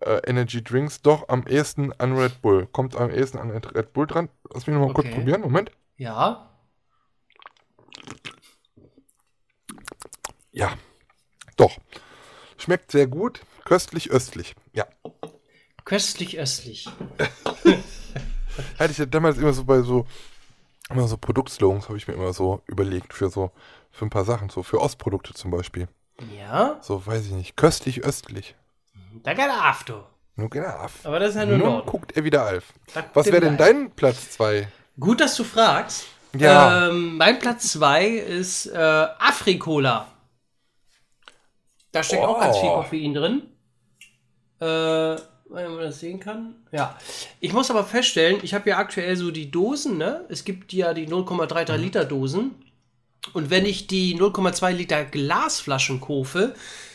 äh, 0.00 0.20
Energy 0.26 0.64
Drinks 0.64 1.02
doch 1.02 1.28
am 1.28 1.46
ehesten 1.46 1.92
an 1.98 2.16
Red 2.16 2.40
Bull. 2.42 2.66
Kommt 2.66 2.96
am 2.96 3.10
ehesten 3.10 3.38
an 3.38 3.50
Red 3.50 3.92
Bull 3.92 4.06
dran. 4.06 4.28
Lass 4.52 4.66
mich 4.66 4.74
nochmal 4.74 4.94
kurz 4.94 5.06
Okay. 5.06 5.14
probieren. 5.16 5.42
Moment. 5.42 5.70
Ja. 5.96 6.46
Ja, 10.52 10.72
doch. 11.56 11.78
Schmeckt 12.58 12.90
sehr 12.90 13.06
gut. 13.06 13.40
Köstlich 13.64 14.10
östlich. 14.10 14.54
Ja. 14.72 14.86
Köstlich 15.84 16.38
östlich. 16.38 16.88
Hatte 18.78 18.90
ich 18.90 18.98
ja 18.98 19.06
damals 19.06 19.38
immer 19.38 19.52
so 19.52 19.64
bei 19.64 19.80
so, 19.82 20.06
immer 20.90 21.08
so 21.08 21.16
Produktslogans 21.16 21.88
habe 21.88 21.96
ich 21.98 22.06
mir 22.08 22.14
immer 22.14 22.32
so 22.32 22.62
überlegt 22.66 23.12
für 23.14 23.30
so, 23.30 23.50
für 23.90 24.06
ein 24.06 24.10
paar 24.10 24.24
Sachen, 24.24 24.48
so 24.48 24.62
für 24.62 24.80
Ostprodukte 24.80 25.34
zum 25.34 25.50
Beispiel. 25.50 25.88
Ja. 26.38 26.78
So, 26.82 27.04
weiß 27.06 27.26
ich 27.26 27.32
nicht. 27.32 27.56
Köstlich 27.56 28.04
östlich. 28.04 28.54
Da 29.22 29.32
geht 29.34 29.46
er 29.46 29.74
du. 29.86 30.02
Nur 30.36 30.50
geht 30.50 30.62
er 30.62 30.84
auf. 30.84 31.04
Aber 31.04 31.18
das 31.18 31.30
ist 31.30 31.36
ja 31.36 31.46
nur 31.46 31.58
Nun 31.58 31.68
Norden. 31.68 31.86
guckt 31.86 32.16
er 32.16 32.24
wieder 32.24 32.56
auf. 32.56 32.72
Da 32.94 33.04
Was 33.14 33.26
wäre 33.26 33.40
denn 33.40 33.56
dein 33.56 33.90
Platz 33.90 34.30
2? 34.32 34.68
Gut, 34.98 35.20
dass 35.20 35.34
du 35.36 35.44
fragst. 35.44 36.06
Ja. 36.36 36.88
Ähm, 36.88 37.16
mein 37.16 37.38
Platz 37.38 37.72
2 37.72 38.06
ist 38.06 38.66
äh, 38.66 38.76
Afrikola. 38.76 40.06
Da 41.92 42.02
steckt 42.02 42.22
auch 42.22 42.38
ganz 42.40 42.58
viel 42.58 42.68
Oh. 42.68 42.74
Koffein 42.76 43.14
drin. 43.14 43.42
Äh, 44.60 45.16
wenn 45.50 45.70
man 45.72 45.80
das 45.80 46.00
sehen 46.00 46.20
kann. 46.20 46.54
Ja. 46.72 46.98
Ich 47.40 47.52
muss 47.52 47.70
aber 47.70 47.84
feststellen, 47.84 48.38
ich 48.42 48.54
habe 48.54 48.70
ja 48.70 48.78
aktuell 48.78 49.16
so 49.16 49.30
die 49.30 49.50
Dosen, 49.50 49.98
ne? 49.98 50.24
Es 50.28 50.44
gibt 50.44 50.72
ja 50.72 50.94
die 50.94 51.06
0,33 51.06 51.76
Mhm. 51.76 51.82
Liter 51.82 52.04
Dosen. 52.04 52.50
Und 53.34 53.50
wenn 53.50 53.66
ich 53.66 53.86
die 53.86 54.16
0,2 54.16 54.72
Liter 54.72 55.04
Glasflaschen 55.04 56.00
kaufe, 56.00 56.54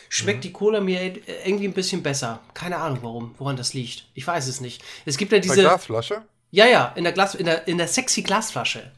schmeckt 0.09 0.39
Mhm. 0.39 0.41
die 0.41 0.51
Cola 0.53 0.81
mir 0.81 0.99
irgendwie 1.45 1.67
ein 1.67 1.73
bisschen 1.73 2.01
besser. 2.03 2.39
Keine 2.53 2.77
Ahnung 2.77 2.99
warum, 3.01 3.35
woran 3.37 3.57
das 3.57 3.73
liegt. 3.73 4.05
Ich 4.13 4.25
weiß 4.25 4.47
es 4.47 4.61
nicht. 4.61 4.83
Es 5.05 5.17
gibt 5.17 5.31
ja 5.31 5.39
diese. 5.39 5.61
Glasflasche? 5.61 6.23
Ja, 6.51 6.65
ja, 6.67 6.93
in 6.95 7.03
der, 7.03 7.13
Glas, 7.13 7.35
in 7.35 7.45
der, 7.45 7.67
in 7.67 7.77
der 7.77 7.87
sexy 7.87 8.21
Glasflasche. 8.21 8.91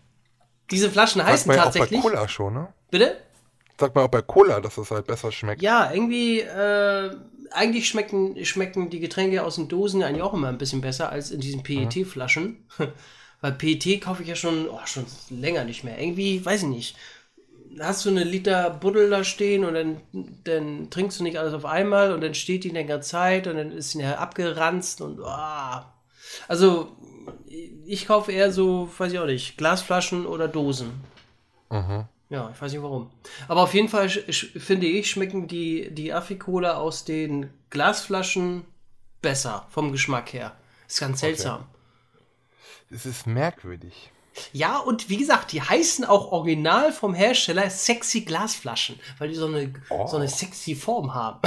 Diese 0.70 0.92
Flaschen 0.92 1.20
Sagt 1.20 1.32
heißen 1.32 1.48
man 1.48 1.58
ja 1.58 1.64
auch 1.64 1.66
bei 1.68 1.80
tatsächlich. 1.80 2.02
Cola 2.02 2.28
schon, 2.28 2.54
ne? 2.54 2.68
Bitte? 2.92 3.18
Sagt 3.80 3.96
man 3.96 4.04
auch 4.06 4.10
bei 4.10 4.22
Cola, 4.22 4.60
dass 4.60 4.76
das 4.76 4.92
halt 4.92 5.08
besser 5.08 5.32
schmeckt. 5.32 5.62
Ja, 5.62 5.92
irgendwie, 5.92 6.42
äh, 6.42 7.12
eigentlich 7.52 7.88
schmecken, 7.88 8.44
schmecken 8.46 8.90
die 8.90 9.00
Getränke 9.00 9.44
aus 9.44 9.56
den 9.56 9.68
Dosen 9.68 10.04
eigentlich 10.04 10.24
auch 10.24 10.34
immer 10.34 10.50
ein 10.50 10.58
bisschen 10.58 10.82
besser 10.82 11.10
als 11.12 11.32
in 11.32 11.42
diesen 11.42 11.64
PET-Flaschen. 11.64 12.66
Weil 13.42 13.52
PET 13.52 14.02
kaufe 14.02 14.24
ich 14.24 14.30
ja 14.30 14.36
schon, 14.36 14.68
oh, 14.68 14.80
schon 14.86 15.06
länger 15.30 15.64
nicht 15.64 15.84
mehr. 15.84 16.00
Irgendwie, 16.00 16.44
weiß 16.44 16.64
ich 16.64 16.70
nicht. 16.70 16.98
Hast 17.80 18.06
du 18.06 18.10
eine 18.10 18.24
Liter 18.24 18.72
Buddel 18.72 19.10
da 19.10 19.24
stehen 19.24 19.64
und 19.64 19.76
dann, 19.76 20.02
dann 20.44 20.90
trinkst 20.90 21.20
du 21.20 21.24
nicht 21.24 21.38
alles 21.38 21.54
auf 21.54 21.66
einmal 21.66 22.12
und 22.14 22.22
dann 22.22 22.34
steht 22.34 22.64
die 22.64 22.70
längere 22.70 23.02
Zeit 23.02 23.46
und 23.46 23.58
dann 23.58 23.72
ist 23.72 23.92
sie 23.92 24.02
ja 24.02 24.16
abgeranzt 24.16 25.02
und 25.02 25.20
oh. 25.20 25.82
Also, 26.48 26.96
ich 27.86 28.08
kaufe 28.08 28.32
eher 28.32 28.52
so, 28.52 28.90
weiß 28.98 29.14
ich 29.14 29.20
auch 29.20 29.28
nicht, 29.28 29.58
Glasflaschen 29.58 30.26
oder 30.26 30.48
Dosen. 30.48 30.92
Ja, 32.30 32.52
ich 32.54 32.62
weiß 32.62 32.74
nicht 32.74 32.82
warum. 32.82 33.10
Aber 33.48 33.62
auf 33.62 33.74
jeden 33.74 33.88
Fall 33.88 34.10
finde 34.10 34.88
ich, 34.88 35.10
schmecken 35.10 35.48
die, 35.48 35.94
die 35.94 36.12
Afri-Cola 36.12 36.76
aus 36.76 37.06
den 37.06 37.50
Glasflaschen 37.70 38.66
besser 39.22 39.66
vom 39.70 39.92
Geschmack 39.92 40.34
her. 40.34 40.56
Ist 40.88 41.00
ganz 41.00 41.22
seltsam. 41.22 41.66
Es 42.90 43.06
ist 43.06 43.28
merkwürdig. 43.28 44.12
Ja, 44.54 44.78
und 44.78 45.10
wie 45.10 45.18
gesagt, 45.18 45.52
die 45.52 45.62
heißen 45.62 46.06
auch 46.06 46.32
original 46.32 46.92
vom 46.92 47.14
Hersteller 47.14 47.70
sexy 47.70 48.22
Glasflaschen, 48.22 49.00
weil 49.18 49.30
die 49.30 49.36
so 49.36 49.48
eine, 49.48 49.74
so 49.90 50.18
eine 50.18 50.28
sexy 50.28 50.76
Form 50.76 51.14
haben. 51.14 51.40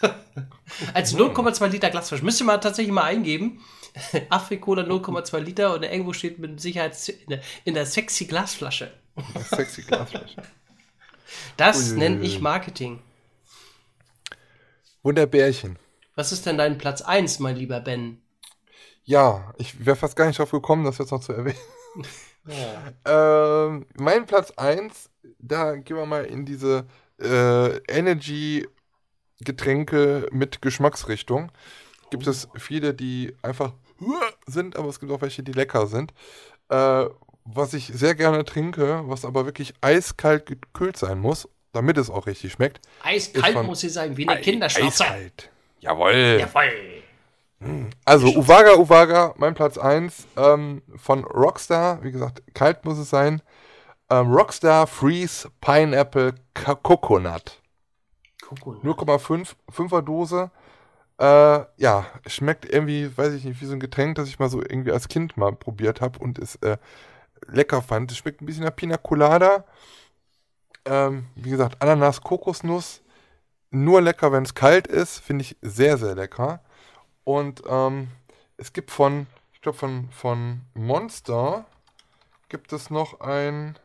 Als 0.94 1.14
0,2 1.14 1.66
Liter 1.68 1.90
Glasflasche. 1.90 2.24
Müsst 2.24 2.40
ihr 2.40 2.46
mal 2.46 2.58
tatsächlich 2.58 2.92
mal 2.92 3.04
eingeben. 3.04 3.64
Afri-Cola 4.30 4.82
0,2 4.82 5.38
Liter 5.40 5.74
und 5.74 5.82
irgendwo 5.82 6.12
steht 6.12 6.38
mit 6.38 6.60
Sicherheit 6.60 6.96
in 7.64 7.74
der 7.74 7.86
sexy 7.86 8.26
Glasflasche. 8.26 8.92
Sexy 9.50 9.82
Glasflasche. 9.82 10.42
Das 11.56 11.92
nenne 11.92 12.24
ich 12.24 12.40
Marketing. 12.40 13.00
Wunderbärchen. 15.02 15.78
Was 16.14 16.32
ist 16.32 16.46
denn 16.46 16.56
dein 16.58 16.78
Platz 16.78 17.02
1, 17.02 17.38
mein 17.38 17.54
lieber 17.56 17.80
Ben? 17.80 18.20
Ja, 19.04 19.54
ich 19.56 19.86
wäre 19.86 19.96
fast 19.96 20.16
gar 20.16 20.26
nicht 20.26 20.38
drauf 20.38 20.50
gekommen, 20.50 20.84
das 20.84 20.98
jetzt 20.98 21.12
noch 21.12 21.20
zu 21.20 21.32
erwähnen. 21.32 21.56
Ähm, 23.04 23.84
mein 23.98 24.24
Platz 24.24 24.52
1, 24.52 25.10
da 25.38 25.76
gehen 25.76 25.98
wir 25.98 26.06
mal 26.06 26.24
in 26.24 26.46
diese 26.46 26.86
äh, 27.20 27.76
Energy-Getränke 27.88 30.28
mit 30.32 30.62
Geschmacksrichtung. 30.62 31.52
Gibt 32.10 32.26
es 32.26 32.48
viele, 32.56 32.94
die 32.94 33.36
einfach 33.42 33.74
sind, 34.46 34.76
aber 34.76 34.88
es 34.88 34.98
gibt 34.98 35.12
auch 35.12 35.20
welche, 35.20 35.42
die 35.42 35.52
lecker 35.52 35.88
sind. 35.88 36.14
Äh, 36.70 37.04
was 37.54 37.74
ich 37.74 37.86
sehr 37.86 38.14
gerne 38.14 38.44
trinke, 38.44 39.02
was 39.06 39.24
aber 39.24 39.46
wirklich 39.46 39.74
eiskalt 39.80 40.46
gekühlt 40.46 40.96
sein 40.96 41.18
muss, 41.18 41.48
damit 41.72 41.96
es 41.98 42.10
auch 42.10 42.26
richtig 42.26 42.52
schmeckt. 42.52 42.80
Eiskalt 43.02 43.56
Ist 43.56 43.62
muss 43.64 43.80
sie 43.80 43.88
sein, 43.88 44.16
wie 44.16 44.28
eine 44.28 44.40
Kinderschnauze. 44.40 45.04
Eiskalt. 45.04 45.50
Jawohl. 45.80 46.38
Jawohl. 46.40 47.02
Also 48.04 48.28
Uwaga, 48.28 48.74
Uwaga, 48.76 49.34
mein 49.36 49.54
Platz 49.54 49.78
1 49.78 50.26
ähm, 50.36 50.82
von 50.96 51.24
Rockstar. 51.24 52.02
Wie 52.04 52.12
gesagt, 52.12 52.42
kalt 52.54 52.84
muss 52.84 52.98
es 52.98 53.10
sein. 53.10 53.42
Ähm, 54.10 54.32
Rockstar 54.32 54.86
Freeze 54.86 55.50
Pineapple 55.60 56.34
Ka- 56.54 56.76
Coconut. 56.76 57.60
Coconut. 58.46 58.84
0,5, 58.84 59.54
5er 59.74 60.02
Dose. 60.02 60.50
Äh, 61.18 61.24
ja, 61.78 62.06
schmeckt 62.26 62.64
irgendwie, 62.64 63.10
weiß 63.16 63.32
ich 63.34 63.44
nicht, 63.44 63.60
wie 63.60 63.66
so 63.66 63.72
ein 63.72 63.80
Getränk, 63.80 64.14
das 64.14 64.28
ich 64.28 64.38
mal 64.38 64.48
so 64.48 64.60
irgendwie 64.62 64.92
als 64.92 65.08
Kind 65.08 65.36
mal 65.36 65.52
probiert 65.52 66.00
habe 66.00 66.18
und 66.20 66.38
es 66.38 66.54
äh, 66.56 66.76
lecker 67.46 67.82
fand. 67.82 68.10
Es 68.10 68.18
schmeckt 68.18 68.40
ein 68.40 68.46
bisschen 68.46 68.64
nach 68.64 68.74
Pina 68.74 68.96
Colada. 68.96 69.64
Ähm, 70.84 71.26
wie 71.34 71.50
gesagt, 71.50 71.80
Ananas, 71.80 72.20
Kokosnuss. 72.20 73.02
Nur 73.70 74.00
lecker, 74.00 74.32
wenn 74.32 74.44
es 74.44 74.54
kalt 74.54 74.86
ist. 74.86 75.18
Finde 75.18 75.42
ich 75.42 75.56
sehr, 75.62 75.98
sehr 75.98 76.14
lecker. 76.14 76.60
Und 77.24 77.62
ähm, 77.68 78.08
es 78.56 78.72
gibt 78.72 78.90
von, 78.90 79.26
ich 79.52 79.60
glaube 79.60 79.78
von, 79.78 80.08
von 80.10 80.62
Monster 80.74 81.66
gibt 82.48 82.72
es 82.72 82.88
noch 82.88 83.20
ein 83.20 83.78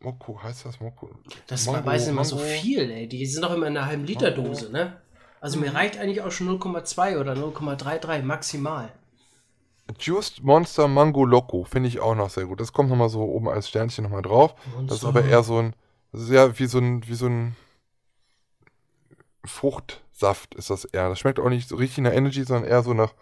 Moko, 0.00 0.42
heißt 0.42 0.66
das 0.66 0.80
Moko? 0.80 1.10
Das 1.46 1.66
Mango, 1.66 1.86
weiß 1.86 2.08
immer 2.08 2.24
so 2.24 2.36
viel, 2.38 2.90
ey. 2.90 3.08
Die 3.08 3.24
sind 3.26 3.42
doch 3.42 3.54
immer 3.54 3.68
in 3.68 3.76
einer 3.76 3.86
halben 3.86 4.04
Liter 4.04 4.32
Dose, 4.32 4.70
ne? 4.72 5.00
Also 5.40 5.58
mir 5.58 5.74
reicht 5.74 5.98
eigentlich 5.98 6.22
auch 6.22 6.30
schon 6.30 6.48
0,2 6.48 7.18
oder 7.18 7.34
0,33 7.34 8.22
maximal. 8.22 8.92
Juiced 9.98 10.42
Monster 10.42 10.88
Mango 10.88 11.24
Loco 11.24 11.64
finde 11.64 11.88
ich 11.88 12.00
auch 12.00 12.14
noch 12.14 12.30
sehr 12.30 12.46
gut. 12.46 12.60
Das 12.60 12.72
kommt 12.72 12.90
nochmal 12.90 13.08
so 13.08 13.22
oben 13.22 13.48
als 13.48 13.68
Sternchen 13.68 14.04
nochmal 14.04 14.22
drauf. 14.22 14.54
Das 14.54 14.98
ist 14.98 15.02
Monster. 15.02 15.08
aber 15.08 15.24
eher 15.24 15.42
so 15.42 15.58
ein, 15.58 15.74
das 16.12 16.22
ist 16.22 16.30
ja 16.30 16.58
wie 16.58 16.66
so 16.66 16.78
ein, 16.78 17.06
wie 17.06 17.14
so 17.14 17.26
ein 17.26 17.56
Fruchtsaft 19.44 20.54
ist 20.54 20.70
das 20.70 20.84
eher. 20.84 21.08
Das 21.08 21.18
schmeckt 21.18 21.40
auch 21.40 21.48
nicht 21.48 21.68
so 21.68 21.76
richtig 21.76 22.04
nach 22.04 22.12
Energy, 22.12 22.44
sondern 22.44 22.70
eher 22.70 22.82
so 22.82 22.94
nach, 22.94 23.14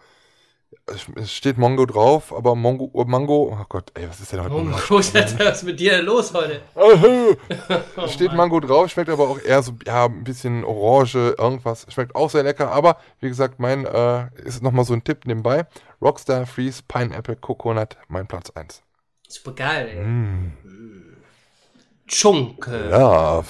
es 1.17 1.33
steht 1.33 1.59
Mango 1.59 1.87
drauf, 1.87 2.33
aber 2.33 2.55
Mango, 2.55 2.91
oh, 2.93 3.05
Mango, 3.05 3.57
oh 3.57 3.65
Gott, 3.69 3.91
ey, 3.95 4.09
was 4.09 4.21
ist 4.21 4.33
denn 4.33 4.43
heute? 4.43 4.55
Oh, 4.55 4.61
los? 4.61 4.91
was 4.91 5.15
ist 5.15 5.63
mit 5.63 5.79
dir 5.79 6.03
los 6.03 6.33
heute? 6.35 6.63
Es 7.97 8.15
steht 8.15 8.33
Mango 8.33 8.61
drauf, 8.61 8.91
schmeckt 8.91 9.09
aber 9.09 9.29
auch 9.29 9.41
eher 9.41 9.63
so, 9.63 9.73
ja, 9.85 10.07
ein 10.07 10.25
bisschen 10.25 10.65
Orange, 10.65 11.35
irgendwas. 11.39 11.87
Schmeckt 11.89 12.15
auch 12.15 12.31
sehr 12.31 12.43
lecker, 12.43 12.71
aber 12.71 12.99
wie 13.21 13.29
gesagt, 13.29 13.59
mein, 13.59 13.85
äh, 13.85 14.29
ist 14.45 14.63
nochmal 14.63 14.85
so 14.85 14.95
ein 14.95 15.05
Tipp 15.05 15.27
nebenbei. 15.27 15.67
Rockstar 16.01 16.47
Freeze 16.47 16.83
Pineapple 16.87 17.37
Coconut, 17.37 17.97
mein 18.09 18.27
Platz 18.27 18.51
1. 18.51 18.83
Super 19.29 19.53
geil, 19.53 19.89
ey. 19.89 20.05
Mm. 20.05 20.53
Chunke. 22.07 22.89
Love. 22.91 23.49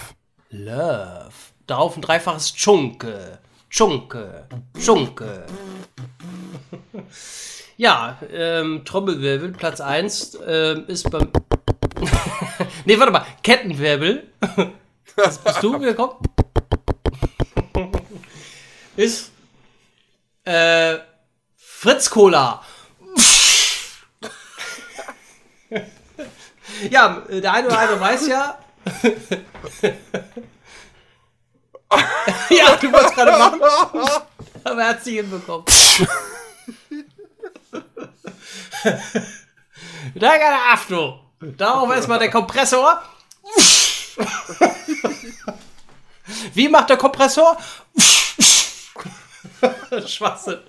Love. 0.50 1.30
Darauf 1.66 1.96
ein 1.96 2.02
dreifaches 2.02 2.52
Chunke. 2.54 3.38
Chunke. 3.70 4.46
Chunke. 4.78 5.46
ja, 7.76 8.18
ähm, 8.32 8.84
Trommelwirbel, 8.84 9.52
Platz 9.52 9.80
1 9.80 10.38
ähm, 10.46 10.84
ist 10.86 11.10
beim. 11.10 11.30
nee, 12.84 12.98
warte 12.98 13.12
mal. 13.12 13.26
Kettenwirbel. 13.42 14.32
Das 15.16 15.38
bist 15.38 15.62
du 15.62 15.78
gekommen? 15.78 16.16
ist. 18.96 19.30
Äh, 20.44 20.98
Fritz 21.56 22.10
Cola. 22.10 22.62
ja, 26.90 27.22
der 27.28 27.52
eine 27.52 27.66
oder 27.66 27.78
andere 27.78 28.00
weiß 28.00 28.26
ja, 28.26 28.58
ja, 32.50 32.76
du 32.76 32.92
wolltest 32.92 33.14
gerade 33.14 33.32
machen. 33.32 33.60
Aber 34.64 34.82
er 34.82 34.88
hat 34.88 35.04
sie 35.04 35.16
hinbekommen. 35.16 35.64
da 40.14 40.38
der 40.38 40.72
Afto. 40.72 41.20
Darauf 41.40 41.90
erstmal 41.94 42.18
der 42.18 42.30
Kompressor. 42.30 43.02
Wie 46.54 46.68
macht 46.68 46.90
der 46.90 46.96
Kompressor? 46.96 47.56
Schwachsinn. 50.06 50.60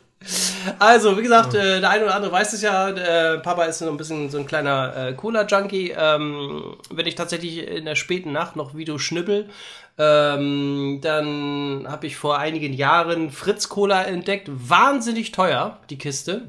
Also, 0.78 1.18
wie 1.18 1.24
gesagt, 1.24 1.56
äh, 1.56 1.80
der 1.80 1.90
eine 1.90 2.06
oder 2.06 2.16
andere 2.16 2.32
weiß 2.32 2.54
es 2.54 2.62
ja, 2.62 2.90
äh, 2.90 3.40
Papa 3.40 3.64
ist 3.64 3.80
so 3.80 3.90
ein 3.90 3.98
bisschen 3.98 4.30
so 4.30 4.38
ein 4.38 4.46
kleiner 4.46 4.96
äh, 4.96 5.14
Cola-Junkie. 5.14 5.96
Ähm, 5.98 6.76
wenn 6.92 7.08
ich 7.08 7.16
tatsächlich 7.16 7.68
in 7.68 7.86
der 7.86 7.96
späten 7.96 8.32
Nacht 8.32 8.56
noch 8.56 8.76
Video 8.76 9.00
schnippel, 9.00 9.50
ähm, 9.98 11.00
dann 11.02 11.86
habe 11.88 12.08
ich 12.08 12.18
vor 12.18 12.38
einigen 12.38 12.74
Jahren 12.74 13.32
Fritz 13.32 13.70
Cola 13.70 14.04
entdeckt. 14.04 14.50
Wahnsinnig 14.52 15.32
teuer, 15.32 15.80
die 15.90 15.98
Kiste. 15.98 16.44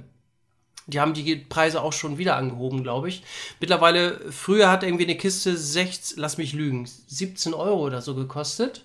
Die 0.87 1.01
haben 1.01 1.15
die 1.15 1.37
Preise 1.37 1.81
auch 1.81 1.93
schon 1.93 2.19
wieder 2.19 2.37
angehoben, 2.37 2.83
glaube 2.83 3.09
ich. 3.09 3.23
Mittlerweile, 3.61 4.21
früher 4.31 4.71
hat 4.71 4.83
irgendwie 4.83 5.05
eine 5.05 5.17
Kiste 5.17 5.57
16, 5.57 6.19
lass 6.19 6.39
mich 6.39 6.53
lügen, 6.53 6.87
17 7.07 7.55
Euro 7.55 7.87
oder 7.87 8.03
so 8.03 8.15
gekostet. 8.15 8.85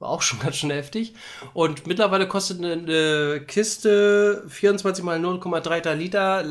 War 0.00 0.08
auch 0.08 0.22
schon 0.22 0.38
ganz 0.40 0.56
schön 0.56 0.70
heftig. 0.70 1.14
Und 1.54 1.86
mittlerweile 1.86 2.26
kostet 2.26 2.58
eine, 2.58 2.72
eine 2.72 3.44
Kiste 3.46 4.44
24 4.48 5.04
mal 5.04 5.20
0,3 5.20 5.94
Liter, 5.94 6.44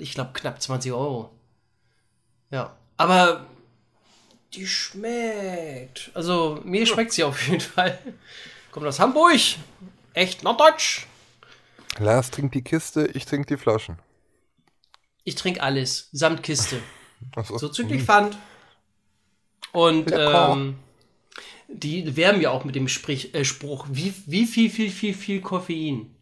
ich 0.00 0.14
glaube, 0.14 0.30
knapp 0.32 0.60
20 0.60 0.90
Euro. 0.92 1.30
Ja. 2.50 2.74
Aber 2.96 3.46
die 4.54 4.66
schmeckt. 4.66 6.10
Also, 6.14 6.60
mir 6.64 6.86
schmeckt 6.86 7.12
sie 7.12 7.24
auf 7.24 7.46
jeden 7.46 7.60
Fall. 7.60 7.98
Kommt 8.72 8.86
aus 8.86 8.98
Hamburg. 8.98 9.40
Echt 10.14 10.42
norddeutsch. 10.42 11.06
Lars 11.98 12.30
trinkt 12.30 12.54
die 12.54 12.62
Kiste, 12.62 13.06
ich 13.14 13.24
trinke 13.24 13.46
die 13.46 13.56
Flaschen. 13.56 13.98
Ich 15.24 15.36
trinke 15.36 15.62
alles, 15.62 16.08
samt 16.12 16.42
Kiste. 16.42 16.80
So. 17.44 17.58
So 17.58 17.68
zügig 17.68 18.02
fand. 18.02 18.36
Und 19.72 20.12
ähm, 20.12 20.78
die 21.68 22.16
werben 22.16 22.40
ja 22.40 22.50
auch 22.50 22.64
mit 22.64 22.74
dem 22.74 22.88
Sprich, 22.88 23.34
äh, 23.34 23.44
Spruch, 23.44 23.86
wie, 23.90 24.14
wie 24.26 24.46
viel, 24.46 24.70
viel, 24.70 24.90
viel, 24.90 25.14
viel 25.14 25.40
Koffein. 25.40 26.14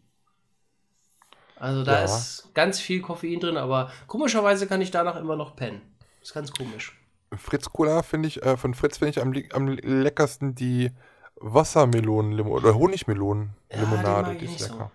Also 1.55 1.83
da 1.83 1.99
Ja. 1.99 2.05
ist 2.05 2.49
ganz 2.53 2.79
viel 2.79 3.01
Koffein 3.01 3.39
drin, 3.39 3.57
aber 3.57 3.91
komischerweise 4.07 4.67
kann 4.67 4.81
ich 4.81 4.91
danach 4.91 5.15
immer 5.15 5.35
noch 5.35 5.55
pennen. 5.55 5.81
ist 6.21 6.33
ganz 6.33 6.51
komisch. 6.51 6.97
Fritz 7.35 7.65
Cola 7.69 8.03
finde 8.03 8.27
ich, 8.27 8.41
äh, 8.43 8.57
von 8.57 8.73
Fritz 8.73 8.97
finde 8.99 9.09
ich 9.11 9.21
am, 9.21 9.33
am 9.53 9.67
leckersten 9.67 10.55
die 10.55 10.91
Wassermelonen-Limonade 11.37 12.51
oder 12.67 12.75
Honigmelonen-Limonade. 12.75 14.21
mag 14.29 14.39
die, 14.39 14.45
ist 14.45 14.51
nicht 14.51 14.63
so. 14.63 14.73
lecker. 14.73 14.91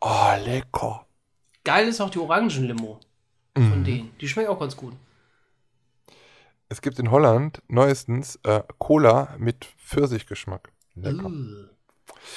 Oh, 0.00 0.44
lecker. 0.44 1.06
Geil 1.64 1.88
ist 1.88 2.00
auch 2.00 2.10
die 2.10 2.18
Orangenlimo 2.18 3.00
Mhm. 3.56 3.70
von 3.70 3.84
denen. 3.84 4.10
Die 4.20 4.28
schmeckt 4.28 4.48
auch 4.48 4.60
ganz 4.60 4.76
gut. 4.76 4.94
Es 6.68 6.82
gibt 6.82 6.98
in 6.98 7.10
Holland 7.10 7.62
neuestens 7.68 8.38
äh, 8.44 8.62
Cola 8.78 9.34
mit 9.38 9.64
Pfirsichgeschmack. 9.64 10.70
Lecker. 10.94 11.26
Uh. 11.26 11.66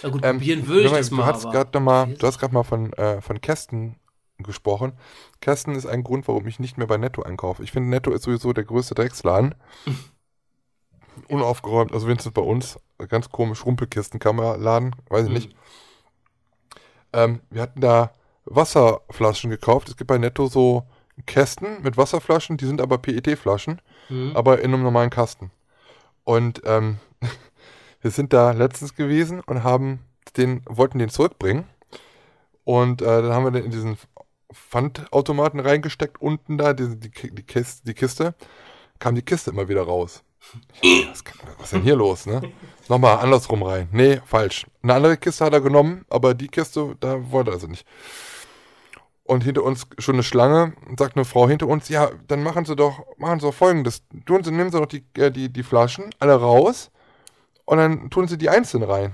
Na 0.03 0.09
gut, 0.09 0.23
Ähm, 0.23 0.37
probieren 0.37 0.67
würde 0.67 0.85
ich 0.85 0.91
mal, 0.91 0.97
das 0.97 1.11
mal. 1.11 1.17
Du 1.17 1.25
hast 1.27 1.45
aber- 1.45 1.79
mal, 1.79 2.13
du 2.13 2.27
hast 2.27 2.39
gerade 2.39 2.53
mal 2.53 2.63
von, 2.63 2.93
äh, 2.93 3.19
von 3.21 3.41
Kästen 3.41 3.97
gesprochen. 4.37 4.93
Kästen 5.41 5.75
ist 5.75 5.85
ein 5.85 6.03
Grund, 6.03 6.27
warum 6.27 6.47
ich 6.47 6.59
nicht 6.59 6.77
mehr 6.77 6.87
bei 6.87 6.97
Netto 6.97 7.21
einkaufe. 7.23 7.63
Ich 7.63 7.71
finde, 7.71 7.89
Netto 7.89 8.11
ist 8.11 8.23
sowieso 8.23 8.53
der 8.53 8.63
größte 8.63 8.95
Drecksladen. 8.95 9.53
Unaufgeräumt, 11.27 11.91
also 11.93 12.07
wenigstens 12.07 12.31
bei 12.33 12.41
uns, 12.41 12.79
ganz 13.09 13.29
komisch, 13.29 13.65
Rumpelkistenkammerladen, 13.65 14.95
weiß 15.09 15.23
ich 15.23 15.29
Mhm. 15.29 15.33
nicht. 15.35 15.55
Ähm, 17.13 17.41
wir 17.49 17.61
hatten 17.61 17.81
da 17.81 18.11
Wasserflaschen 18.45 19.49
gekauft. 19.49 19.89
Es 19.89 19.97
gibt 19.97 20.07
bei 20.07 20.17
Netto 20.17 20.47
so 20.47 20.83
Kästen 21.25 21.81
mit 21.81 21.97
Wasserflaschen, 21.97 22.57
die 22.57 22.65
sind 22.65 22.81
aber 22.81 22.97
PET-Flaschen 22.97 23.81
Mhm. 24.09 24.31
aber 24.35 24.59
in 24.59 24.73
einem 24.73 24.83
normalen 24.83 25.09
Kasten. 25.09 25.51
Und 26.23 26.61
ähm, 26.65 26.97
wir 28.01 28.11
sind 28.11 28.33
da 28.33 28.51
letztens 28.51 28.95
gewesen 28.95 29.39
und 29.39 29.63
haben 29.63 29.99
den, 30.37 30.61
wollten 30.65 30.99
den 30.99 31.09
zurückbringen. 31.09 31.65
Und 32.63 33.01
äh, 33.01 33.05
dann 33.05 33.31
haben 33.33 33.45
wir 33.45 33.51
den 33.51 33.65
in 33.65 33.71
diesen 33.71 33.97
Pfandautomaten 34.53 35.59
reingesteckt, 35.59 36.21
unten 36.21 36.57
da, 36.57 36.73
die, 36.73 36.99
die, 36.99 37.09
die, 37.09 37.43
Kiste, 37.43 37.83
die 37.85 37.93
Kiste, 37.93 38.35
kam 38.99 39.15
die 39.15 39.21
Kiste 39.21 39.51
immer 39.51 39.69
wieder 39.69 39.83
raus. 39.83 40.23
Was 41.57 41.65
ist 41.65 41.73
denn 41.73 41.83
hier 41.83 41.95
los, 41.95 42.25
ne? 42.25 42.41
Nochmal 42.89 43.19
andersrum 43.19 43.63
rein. 43.63 43.87
Nee, 43.91 44.19
falsch. 44.25 44.65
Eine 44.81 44.95
andere 44.95 45.17
Kiste 45.17 45.45
hat 45.45 45.53
er 45.53 45.61
genommen, 45.61 46.05
aber 46.09 46.33
die 46.33 46.47
Kiste, 46.47 46.95
da 46.99 47.31
wollte 47.31 47.51
er 47.51 47.53
also 47.55 47.67
nicht. 47.67 47.85
Und 49.31 49.45
hinter 49.45 49.63
uns 49.63 49.87
schon 49.97 50.15
eine 50.15 50.23
Schlange, 50.23 50.73
sagt 50.99 51.15
eine 51.15 51.23
Frau 51.23 51.47
hinter 51.47 51.65
uns, 51.65 51.87
ja, 51.87 52.11
dann 52.27 52.43
machen 52.43 52.65
Sie 52.65 52.75
doch, 52.75 53.05
machen 53.17 53.39
Sie 53.39 53.45
doch 53.45 53.53
folgendes. 53.53 54.03
Tun 54.25 54.43
Sie, 54.43 54.51
nehmen 54.51 54.71
Sie 54.71 54.77
doch 54.77 54.87
die, 54.87 55.05
äh, 55.17 55.31
die, 55.31 55.47
die 55.47 55.63
Flaschen 55.63 56.09
alle 56.19 56.35
raus 56.35 56.91
und 57.63 57.77
dann 57.77 58.09
tun 58.09 58.27
Sie 58.27 58.37
die 58.37 58.49
einzeln 58.49 58.83
rein. 58.83 59.13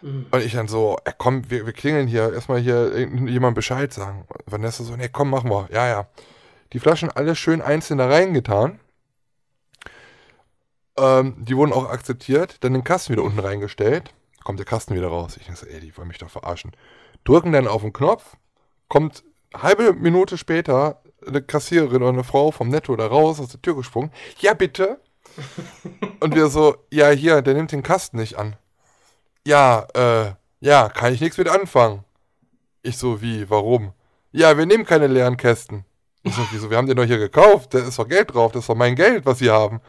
Mhm. 0.00 0.28
Und 0.30 0.42
ich 0.42 0.54
dann 0.54 0.66
so, 0.66 0.96
ja, 1.06 1.12
komm, 1.12 1.50
wir, 1.50 1.66
wir 1.66 1.74
klingeln 1.74 2.08
hier, 2.08 2.32
erstmal 2.32 2.58
hier 2.58 3.06
jemand 3.26 3.54
Bescheid 3.54 3.92
sagen. 3.92 4.26
Vanessa 4.46 4.82
so, 4.82 4.96
nee, 4.96 5.10
komm, 5.12 5.28
machen 5.28 5.50
wir. 5.50 5.68
Ja, 5.72 5.86
ja. 5.86 6.08
Die 6.72 6.78
Flaschen 6.78 7.10
alle 7.10 7.36
schön 7.36 7.60
einzeln 7.60 7.98
da 7.98 8.08
reingetan. 8.08 8.80
Ähm, 10.96 11.34
die 11.36 11.54
wurden 11.54 11.74
auch 11.74 11.90
akzeptiert, 11.90 12.64
dann 12.64 12.72
den 12.72 12.82
Kasten 12.82 13.12
wieder 13.12 13.24
unten 13.24 13.40
reingestellt. 13.40 14.14
Kommt 14.42 14.58
der 14.58 14.64
Kasten 14.64 14.94
wieder 14.94 15.08
raus. 15.08 15.36
Ich 15.36 15.44
denke 15.44 15.60
so, 15.60 15.66
ey, 15.66 15.80
die 15.80 15.94
wollen 15.98 16.08
mich 16.08 16.16
doch 16.16 16.30
verarschen. 16.30 16.72
Drücken 17.24 17.52
dann 17.52 17.68
auf 17.68 17.82
den 17.82 17.92
Knopf, 17.92 18.38
kommt 18.88 19.24
halbe 19.54 19.92
Minute 19.92 20.38
später 20.38 21.02
eine 21.26 21.42
Kassiererin 21.42 22.02
oder 22.02 22.08
eine 22.12 22.24
Frau 22.24 22.50
vom 22.50 22.68
Netto 22.68 22.94
da 22.96 23.06
raus, 23.06 23.40
aus 23.40 23.48
der 23.50 23.60
Tür 23.62 23.76
gesprungen. 23.76 24.10
Ja, 24.40 24.54
bitte. 24.54 25.00
Und 26.20 26.34
wir 26.34 26.48
so, 26.48 26.76
ja, 26.90 27.10
hier, 27.10 27.42
der 27.42 27.54
nimmt 27.54 27.72
den 27.72 27.82
Kasten 27.82 28.16
nicht 28.18 28.36
an. 28.38 28.56
Ja, 29.46 29.86
äh, 29.94 30.32
ja, 30.60 30.88
kann 30.88 31.14
ich 31.14 31.20
nichts 31.20 31.38
mit 31.38 31.48
anfangen. 31.48 32.04
Ich 32.82 32.96
so, 32.98 33.20
wie, 33.22 33.48
warum? 33.50 33.92
Ja, 34.32 34.56
wir 34.56 34.66
nehmen 34.66 34.84
keine 34.84 35.06
leeren 35.06 35.36
Kästen. 35.36 35.84
Ich 36.22 36.34
so, 36.34 36.42
wieso, 36.50 36.70
wir 36.70 36.76
haben 36.76 36.86
den 36.86 36.96
doch 36.96 37.04
hier 37.04 37.18
gekauft, 37.18 37.72
da 37.74 37.78
ist 37.78 37.98
doch 37.98 38.08
Geld 38.08 38.34
drauf, 38.34 38.52
das 38.52 38.60
ist 38.64 38.68
doch 38.68 38.74
mein 38.74 38.96
Geld, 38.96 39.24
was 39.24 39.38
sie 39.38 39.50
haben. 39.50 39.80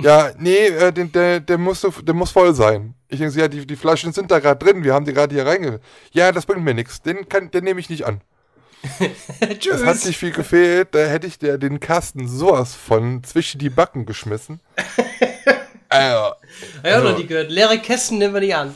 Ja, 0.00 0.30
nee, 0.38 0.66
äh, 0.66 0.92
den, 0.92 1.10
der, 1.12 1.40
der, 1.40 1.58
muss, 1.58 1.86
der 2.02 2.14
muss 2.14 2.30
voll 2.30 2.54
sein. 2.54 2.94
Ich 3.08 3.18
denke 3.18 3.32
so, 3.32 3.40
ja, 3.40 3.48
die, 3.48 3.66
die 3.66 3.76
Flaschen 3.76 4.12
sind 4.12 4.30
da 4.30 4.38
gerade 4.38 4.64
drin, 4.64 4.84
wir 4.84 4.94
haben 4.94 5.04
die 5.04 5.12
gerade 5.12 5.34
hier 5.34 5.46
reinge... 5.46 5.80
Ja, 6.12 6.30
das 6.32 6.46
bringt 6.46 6.62
mir 6.64 6.74
nichts, 6.74 7.02
den, 7.02 7.28
kann- 7.28 7.50
den 7.50 7.64
nehme 7.64 7.80
ich 7.80 7.88
nicht 7.90 8.04
an. 8.06 8.20
Es 9.00 9.48
hat 9.48 9.58
Tschüss. 9.60 10.04
nicht 10.06 10.18
viel 10.18 10.30
gefehlt, 10.32 10.88
da 10.92 11.00
hätte 11.06 11.26
ich 11.26 11.38
der 11.38 11.58
den 11.58 11.80
Kasten 11.80 12.28
sowas 12.28 12.74
von 12.74 13.22
zwischen 13.24 13.58
die 13.58 13.70
Backen 13.70 14.06
geschmissen. 14.06 14.60
äh, 14.76 15.52
Ja, 15.92 16.36
also- 16.82 17.08
noch 17.10 17.18
nie 17.18 17.26
gehört. 17.26 17.50
Leere 17.50 17.78
Kästen 17.78 18.18
nehmen 18.18 18.34
wir 18.34 18.40
nicht 18.40 18.54
an. 18.54 18.74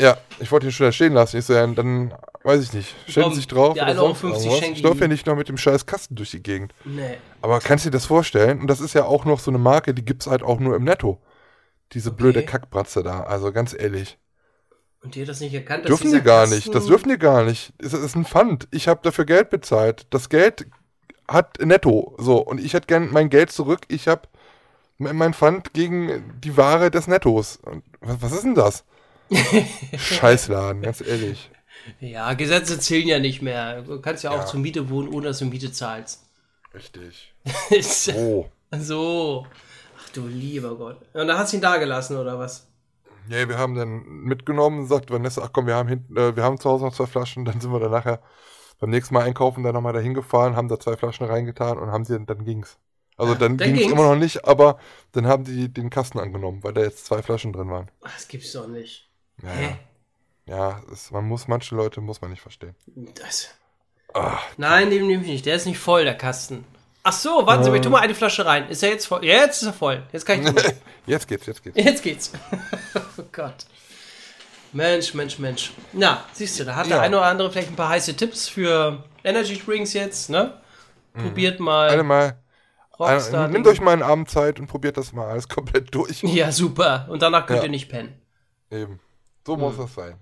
ja, 0.00 0.16
ich 0.38 0.50
wollte 0.52 0.66
ihn 0.66 0.72
schon 0.72 0.86
da 0.86 0.92
stehen 0.92 1.12
lassen. 1.12 1.36
Ich 1.38 1.44
so, 1.44 1.52
ja, 1.54 1.66
dann 1.66 2.14
weiß 2.44 2.62
ich 2.62 2.72
nicht. 2.72 2.94
Sie 3.06 3.34
sich 3.34 3.46
drauf 3.48 3.74
die 3.74 3.80
oder 3.80 3.92
1,50 3.92 4.24
Euro 4.50 4.72
Ich 4.72 4.82
laufe 4.82 5.00
ja 5.00 5.08
nicht 5.08 5.26
noch 5.26 5.36
mit 5.36 5.48
dem 5.48 5.58
scheiß 5.58 5.86
Kasten 5.86 6.14
durch 6.14 6.30
die 6.30 6.42
Gegend. 6.42 6.72
Nee. 6.84 7.16
Aber 7.42 7.60
kannst 7.60 7.84
du 7.84 7.90
dir 7.90 7.96
das 7.96 8.06
vorstellen? 8.06 8.60
Und 8.60 8.68
das 8.68 8.80
ist 8.80 8.94
ja 8.94 9.04
auch 9.04 9.24
noch 9.24 9.40
so 9.40 9.50
eine 9.50 9.58
Marke, 9.58 9.92
die 9.94 10.04
gibt's 10.04 10.26
halt 10.26 10.42
auch 10.42 10.60
nur 10.60 10.76
im 10.76 10.84
Netto. 10.84 11.20
Diese 11.92 12.10
blöde 12.10 12.44
Kackbratze 12.44 13.02
da. 13.02 13.20
Also 13.24 13.52
ganz 13.52 13.74
ehrlich. 13.78 14.16
Und 15.06 15.14
die 15.14 15.22
hat 15.22 15.28
das 15.28 15.38
nicht 15.40 15.54
erkannt, 15.54 15.88
Dürfen 15.88 16.12
die 16.12 16.20
gar 16.20 16.40
Kasten- 16.40 16.56
nicht. 16.56 16.74
Das 16.74 16.86
dürfen 16.86 17.08
die 17.10 17.16
gar 17.18 17.44
nicht. 17.44 17.72
Das 17.78 17.92
ist 17.92 18.16
ein 18.16 18.24
Pfand. 18.24 18.66
Ich 18.72 18.88
habe 18.88 19.00
dafür 19.04 19.24
Geld 19.24 19.50
bezahlt. 19.50 20.06
Das 20.10 20.28
Geld 20.28 20.66
hat 21.28 21.60
netto. 21.64 22.16
So. 22.18 22.38
Und 22.38 22.60
ich 22.60 22.74
hätte 22.74 22.88
gern 22.88 23.12
mein 23.12 23.30
Geld 23.30 23.52
zurück. 23.52 23.82
Ich 23.86 24.08
habe 24.08 24.22
mein 24.98 25.32
Pfand 25.32 25.72
gegen 25.74 26.40
die 26.42 26.56
Ware 26.56 26.90
des 26.90 27.06
Nettos. 27.06 27.60
Was, 28.00 28.20
was 28.20 28.32
ist 28.32 28.42
denn 28.42 28.56
das? 28.56 28.82
Scheißladen, 29.96 30.82
ganz 30.82 31.00
ehrlich. 31.00 31.50
Ja, 32.00 32.32
Gesetze 32.34 32.78
zählen 32.80 33.06
ja 33.06 33.18
nicht 33.20 33.42
mehr. 33.42 33.82
Du 33.82 34.00
kannst 34.00 34.24
ja 34.24 34.30
auch 34.30 34.38
Ja. 34.40 34.46
zur 34.46 34.58
Miete 34.60 34.90
wohnen, 34.90 35.08
ohne 35.08 35.28
dass 35.28 35.38
du 35.38 35.44
Miete 35.44 35.70
zahlst. 35.70 36.22
Richtig. 36.74 37.32
Oh. 38.16 38.46
so. 38.78 39.46
Ach 40.04 40.08
du 40.12 40.26
lieber 40.26 40.74
Gott. 40.76 41.00
Und 41.12 41.28
da 41.28 41.38
hast 41.38 41.52
du 41.52 41.58
ihn 41.58 41.62
da 41.62 41.76
gelassen, 41.76 42.16
oder 42.16 42.38
was? 42.38 42.65
Ja, 43.28 43.48
wir 43.48 43.58
haben 43.58 43.74
dann 43.74 44.04
mitgenommen, 44.04 44.86
sagt 44.86 45.10
Vanessa, 45.10 45.42
ach 45.42 45.50
komm, 45.52 45.66
wir 45.66 45.74
haben 45.76 45.88
hinten, 45.88 46.16
äh, 46.16 46.36
wir 46.36 46.42
haben 46.42 46.58
zu 46.58 46.68
Hause 46.70 46.84
noch 46.84 46.94
zwei 46.94 47.06
Flaschen, 47.06 47.44
dann 47.44 47.60
sind 47.60 47.72
wir 47.72 47.80
dann 47.80 47.90
nachher 47.90 48.20
beim 48.78 48.90
nächsten 48.90 49.14
Mal 49.14 49.24
einkaufen 49.24 49.64
dann 49.64 49.74
nochmal 49.74 49.92
dahin 49.92 50.14
gefahren, 50.14 50.56
haben 50.56 50.68
da 50.68 50.78
zwei 50.78 50.96
Flaschen 50.96 51.26
reingetan 51.26 51.78
und 51.78 51.90
haben 51.90 52.04
sie, 52.04 52.18
dann 52.24 52.44
ging's. 52.44 52.78
Also 53.16 53.34
dann, 53.34 53.56
dann 53.56 53.68
ging's, 53.68 53.80
ging's. 53.80 53.92
immer 53.92 54.04
noch 54.04 54.16
nicht, 54.16 54.44
aber 54.44 54.78
dann 55.12 55.26
haben 55.26 55.44
die 55.44 55.72
den 55.72 55.88
Kasten 55.88 56.18
angenommen, 56.18 56.62
weil 56.62 56.74
da 56.74 56.82
jetzt 56.82 57.06
zwei 57.06 57.22
Flaschen 57.22 57.52
drin 57.52 57.70
waren. 57.70 57.90
Ach, 58.02 58.12
das 58.14 58.28
gibt's 58.28 58.52
doch 58.52 58.66
nicht. 58.66 59.08
Ja, 59.42 59.50
Hä? 59.50 59.76
ja 60.46 60.82
es, 60.92 61.10
man 61.10 61.26
muss, 61.26 61.48
manche 61.48 61.74
Leute 61.74 62.00
muss 62.00 62.20
man 62.20 62.30
nicht 62.30 62.42
verstehen. 62.42 62.74
Das. 63.14 63.54
Ah, 64.12 64.38
Nein, 64.56 64.90
den 64.90 65.06
nehme 65.06 65.22
ich 65.22 65.28
nicht. 65.28 65.46
Der 65.46 65.56
ist 65.56 65.66
nicht 65.66 65.78
voll, 65.78 66.04
der 66.04 66.16
Kasten. 66.16 66.64
Ach 67.08 67.12
so, 67.12 67.46
warten 67.46 67.62
Sie, 67.62 67.70
ich 67.72 67.80
tu 67.82 67.88
mal 67.88 68.00
eine 68.00 68.16
Flasche 68.16 68.44
rein. 68.44 68.68
Ist 68.68 68.82
er 68.82 68.88
jetzt 68.90 69.06
voll? 69.06 69.24
Ja, 69.24 69.34
jetzt 69.36 69.62
ist 69.62 69.68
er 69.68 69.72
voll. 69.72 70.02
Jetzt 70.12 70.26
kann 70.26 70.44
ich. 70.44 70.52
jetzt 71.06 71.28
geht's, 71.28 71.46
jetzt 71.46 71.62
geht's. 71.62 71.76
Jetzt 71.78 72.02
geht's. 72.02 72.32
oh 73.16 73.22
Gott. 73.30 73.64
Mensch, 74.72 75.14
Mensch, 75.14 75.38
Mensch. 75.38 75.70
Na, 75.92 76.24
siehst 76.32 76.58
du, 76.58 76.64
da 76.64 76.74
hat 76.74 76.86
Ja. 76.88 76.96
der 76.96 77.02
eine 77.02 77.16
oder 77.18 77.26
andere 77.26 77.52
vielleicht 77.52 77.68
ein 77.68 77.76
paar 77.76 77.90
heiße 77.90 78.16
Tipps 78.16 78.48
für 78.48 79.04
Energy 79.22 79.56
Drinks 79.56 79.92
jetzt, 79.92 80.30
ne? 80.30 80.60
Probiert 81.14 81.60
mal 81.60 81.90
Eine 81.90 82.02
mal, 82.02 82.36
Rockstar. 82.98 83.46
nehmt 83.46 83.68
euch 83.68 83.80
mal 83.80 83.92
einen 83.92 84.02
Abend 84.02 84.28
Zeit 84.28 84.58
und 84.58 84.66
probiert 84.66 84.96
das 84.96 85.12
mal 85.12 85.28
alles 85.28 85.48
komplett 85.48 85.94
durch. 85.94 86.22
Ja, 86.24 86.50
super. 86.50 87.06
Und 87.08 87.22
danach 87.22 87.46
könnt 87.46 87.60
Ja. 87.60 87.64
ihr 87.66 87.70
nicht 87.70 87.88
pennen. 87.88 88.20
Eben. 88.72 88.98
So 89.46 89.56
muss 89.56 89.76
das 89.76 89.94
sein. 89.94 90.16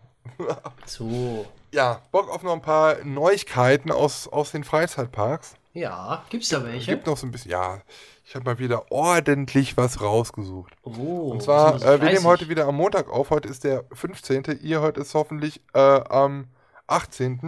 So. 0.85 1.47
Ja, 1.73 2.03
Bock 2.13 2.29
auf 2.29 2.43
noch 2.43 2.53
ein 2.53 2.61
paar 2.63 3.03
Neuigkeiten 3.05 3.91
aus, 3.91 4.29
aus 4.29 4.51
den 4.53 4.65
Freizeitparks. 4.65 5.55
Ja, 5.75 6.25
gibt's 6.31 6.51
da 6.51 6.65
welche? 6.65 6.93
Gibt 6.93 7.07
noch 7.07 7.17
so 7.17 7.27
ein 7.27 7.33
bisschen, 7.33 7.51
ja, 7.51 7.81
ich 8.25 8.35
habe 8.37 8.45
mal 8.45 8.59
wieder 8.61 8.93
ordentlich 8.93 9.77
was 9.77 10.01
rausgesucht. 10.01 10.73
oh, 10.83 11.31
Und 11.33 11.43
zwar, 11.43 11.79
sind 11.81 11.89
äh, 11.89 12.01
wir 12.01 12.13
nehmen 12.13 12.25
heute 12.25 12.49
wieder 12.49 12.67
am 12.67 12.77
Montag 12.77 13.09
auf. 13.11 13.31
Heute 13.31 13.49
ist 13.49 13.65
der 13.65 13.85
15. 13.93 14.61
Ihr 14.63 14.81
heute 14.81 15.01
ist 15.01 15.15
hoffentlich 15.15 15.61
äh, 15.75 15.79
am 15.81 16.47
18. 16.87 17.41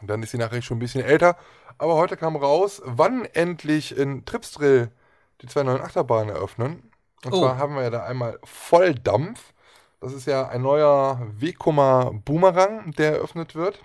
Und 0.00 0.08
dann 0.10 0.20
ist 0.22 0.32
die 0.32 0.38
Nachricht 0.38 0.66
schon 0.66 0.78
ein 0.78 0.80
bisschen 0.80 1.04
älter. 1.04 1.36
Aber 1.78 1.94
heute 1.94 2.16
kam 2.16 2.34
raus, 2.34 2.82
wann 2.84 3.24
endlich 3.24 3.96
in 3.96 4.24
Tripsdrill 4.24 4.90
die 5.42 5.46
zwei 5.46 5.62
neuen 5.62 5.80
Achterbahnen 5.80 6.34
eröffnen. 6.34 6.90
Und 7.24 7.32
Oh. 7.34 7.38
zwar 7.40 7.56
haben 7.56 7.76
wir 7.76 7.82
ja 7.82 7.90
da 7.90 8.04
einmal 8.04 8.40
Volldampf. 8.42 9.52
Das 10.00 10.12
ist 10.12 10.26
ja 10.26 10.48
ein 10.48 10.62
neuer 10.62 11.20
Wekoma 11.38 12.10
Boomerang, 12.24 12.90
der 12.98 13.12
eröffnet 13.12 13.54
wird. 13.54 13.78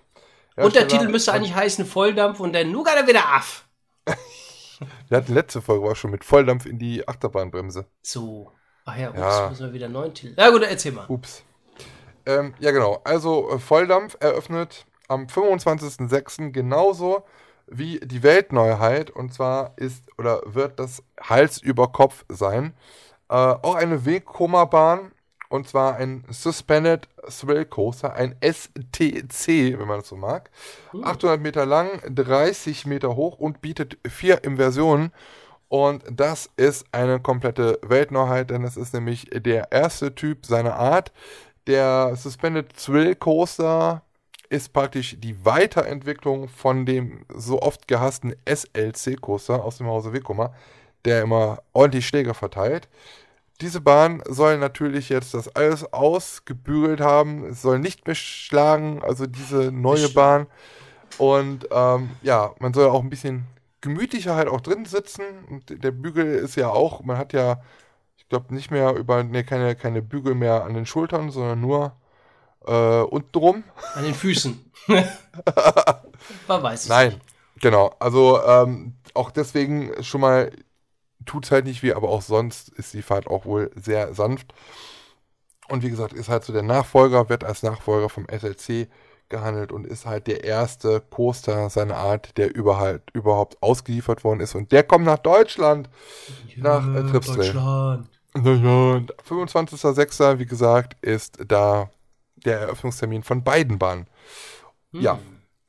Und 0.65 0.75
der 0.75 0.83
Hersteller- 0.83 0.99
Titel 1.01 1.11
müsste 1.11 1.33
eigentlich 1.33 1.55
heißen 1.55 1.85
Volldampf 1.85 2.39
und 2.39 2.53
dann 2.53 2.71
Nougat 2.71 3.07
wieder 3.07 3.25
af. 3.27 3.65
Wir 5.09 5.17
hatten 5.17 5.33
letzte 5.33 5.61
Folge 5.61 5.85
war 5.87 5.95
schon 5.95 6.11
mit 6.11 6.23
Volldampf 6.23 6.65
in 6.65 6.77
die 6.79 7.07
Achterbahnbremse. 7.07 7.85
So. 8.01 8.51
Ach 8.85 8.95
ja, 8.97 9.09
ups, 9.09 9.19
Ja. 9.19 9.49
müssen 9.49 9.65
wir 9.67 9.73
wieder 9.73 9.85
einen 9.85 9.93
neuen 9.93 10.13
Titel. 10.13 10.33
Na 10.37 10.49
gut, 10.49 10.61
erzähl 10.63 10.91
mal. 10.93 11.05
Ups. 11.09 11.43
Ähm, 12.25 12.53
ja, 12.59 12.71
genau. 12.71 13.01
Also 13.03 13.49
äh, 13.51 13.59
Volldampf 13.59 14.15
eröffnet 14.19 14.85
am 15.07 15.25
25.06. 15.25 16.51
genauso 16.51 17.23
wie 17.65 17.99
die 17.99 18.23
Weltneuheit. 18.23 19.09
Und 19.09 19.33
zwar 19.33 19.73
ist 19.77 20.03
oder 20.17 20.41
wird 20.45 20.79
das 20.79 21.03
Hals 21.21 21.61
über 21.61 21.87
Kopf 21.91 22.23
sein. 22.29 22.73
Äh, 23.29 23.33
auch 23.35 23.75
eine 23.75 24.05
Wegkommabahn. 24.05 25.11
Und 25.49 25.67
zwar 25.67 25.95
ein 25.95 26.25
Suspended 26.29 27.07
Thrill 27.27 27.65
Coaster, 27.65 28.13
ein 28.13 28.35
STC, 28.41 29.77
wenn 29.77 29.87
man 29.87 29.99
das 29.99 30.09
so 30.09 30.15
mag. 30.15 30.49
800 31.03 31.39
Meter 31.41 31.65
lang, 31.65 32.01
30 32.07 32.85
Meter 32.85 33.15
hoch 33.15 33.37
und 33.37 33.61
bietet 33.61 33.97
vier 34.07 34.43
Inversionen. 34.43 35.11
Und 35.69 36.03
das 36.09 36.49
ist 36.55 36.85
eine 36.91 37.19
komplette 37.19 37.79
Weltneuheit, 37.81 38.49
denn 38.49 38.63
es 38.63 38.77
ist 38.77 38.93
nämlich 38.93 39.29
der 39.33 39.71
erste 39.71 40.15
Typ 40.15 40.45
seiner 40.45 40.75
Art. 40.75 41.11
Der 41.67 42.15
Suspended 42.15 42.73
Thrill 42.75 43.15
Coaster 43.15 44.01
ist 44.49 44.71
praktisch 44.71 45.17
die 45.19 45.43
Weiterentwicklung 45.45 46.47
von 46.47 46.85
dem 46.85 47.25
so 47.33 47.61
oft 47.61 47.87
gehassten 47.87 48.33
SLC 48.45 49.19
Coaster 49.19 49.63
aus 49.63 49.77
dem 49.77 49.87
Hause 49.87 50.13
Wekoma, 50.13 50.53
der 51.03 51.21
immer 51.21 51.61
ordentlich 51.73 52.07
Schläger 52.07 52.33
verteilt. 52.33 52.87
Diese 53.61 53.81
Bahn 53.81 54.21
soll 54.27 54.57
natürlich 54.59 55.09
jetzt 55.09 55.33
das 55.33 55.47
alles 55.55 55.91
ausgebügelt 55.91 57.01
haben. 57.01 57.45
Es 57.45 57.61
soll 57.61 57.79
nicht 57.79 58.05
mehr 58.05 58.15
schlagen, 58.15 59.01
also 59.03 59.25
diese 59.25 59.71
neue. 59.71 60.09
Bahn. 60.09 60.47
Und 61.17 61.67
ähm, 61.71 62.11
ja, 62.21 62.53
man 62.59 62.73
soll 62.73 62.89
auch 62.89 63.01
ein 63.01 63.09
bisschen 63.09 63.47
gemütlicher 63.81 64.35
halt 64.35 64.47
auch 64.47 64.61
drin 64.61 64.85
sitzen. 64.85 65.23
Und 65.49 65.83
der 65.83 65.91
Bügel 65.91 66.35
ist 66.35 66.55
ja 66.55 66.69
auch, 66.69 67.03
man 67.03 67.17
hat 67.17 67.33
ja, 67.33 67.61
ich 68.17 68.27
glaube, 68.29 68.53
nicht 68.53 68.71
mehr 68.71 68.93
über, 68.95 69.23
ne, 69.23 69.43
keine, 69.43 69.75
keine 69.75 70.01
Bügel 70.01 70.35
mehr 70.35 70.63
an 70.63 70.73
den 70.73 70.85
Schultern, 70.85 71.31
sondern 71.31 71.61
nur 71.61 71.95
äh, 72.65 73.01
unten 73.01 73.31
drum. 73.31 73.63
An 73.95 74.03
den 74.03 74.13
Füßen. 74.13 74.71
Man 76.47 76.63
weiß 76.63 76.83
es 76.83 76.89
Nein, 76.89 77.09
nicht. 77.09 77.21
genau. 77.61 77.95
Also 77.99 78.41
ähm, 78.43 78.93
auch 79.13 79.31
deswegen 79.31 80.03
schon 80.03 80.21
mal 80.21 80.51
tut 81.27 81.45
es 81.45 81.51
halt 81.51 81.65
nicht 81.65 81.83
weh, 81.83 81.93
aber 81.93 82.09
auch 82.09 82.23
sonst 82.23 82.69
ist 82.69 82.93
die 82.93 83.03
Fahrt 83.03 83.27
auch 83.27 83.45
wohl 83.45 83.71
sehr 83.75 84.13
sanft. 84.15 84.53
Und 85.69 85.83
wie 85.83 85.89
gesagt, 85.89 86.13
ist 86.13 86.29
halt 86.29 86.43
so 86.45 86.53
der 86.53 86.63
Nachfolger, 86.63 87.29
wird 87.29 87.43
als 87.43 87.61
Nachfolger 87.63 88.09
vom 88.09 88.25
SLC 88.29 88.87
gehandelt 89.29 89.73
und 89.73 89.85
ist 89.85 90.05
halt 90.05 90.27
der 90.27 90.45
erste 90.45 91.01
Coaster 91.01 91.69
seiner 91.69 91.97
Art, 91.97 92.37
der 92.37 92.55
überhaupt, 92.55 93.11
überhaupt 93.13 93.61
ausgeliefert 93.61 94.23
worden 94.23 94.39
ist. 94.39 94.55
Und 94.55 94.71
der 94.71 94.83
kommt 94.83 95.05
nach 95.05 95.17
Deutschland. 95.19 95.89
nach, 96.55 96.95
äh, 96.95 97.03
Tripsdrill. 97.03 97.37
Deutschland. 97.53 98.09
Naja, 98.33 99.01
25.06. 99.27 100.39
wie 100.39 100.45
gesagt, 100.45 100.95
ist 101.01 101.39
da 101.45 101.89
der 102.35 102.59
Eröffnungstermin 102.61 103.23
von 103.23 103.43
beiden 103.43 103.77
Bahnen. 103.79 104.07
Ja, 104.93 105.13
Hm. 105.15 105.19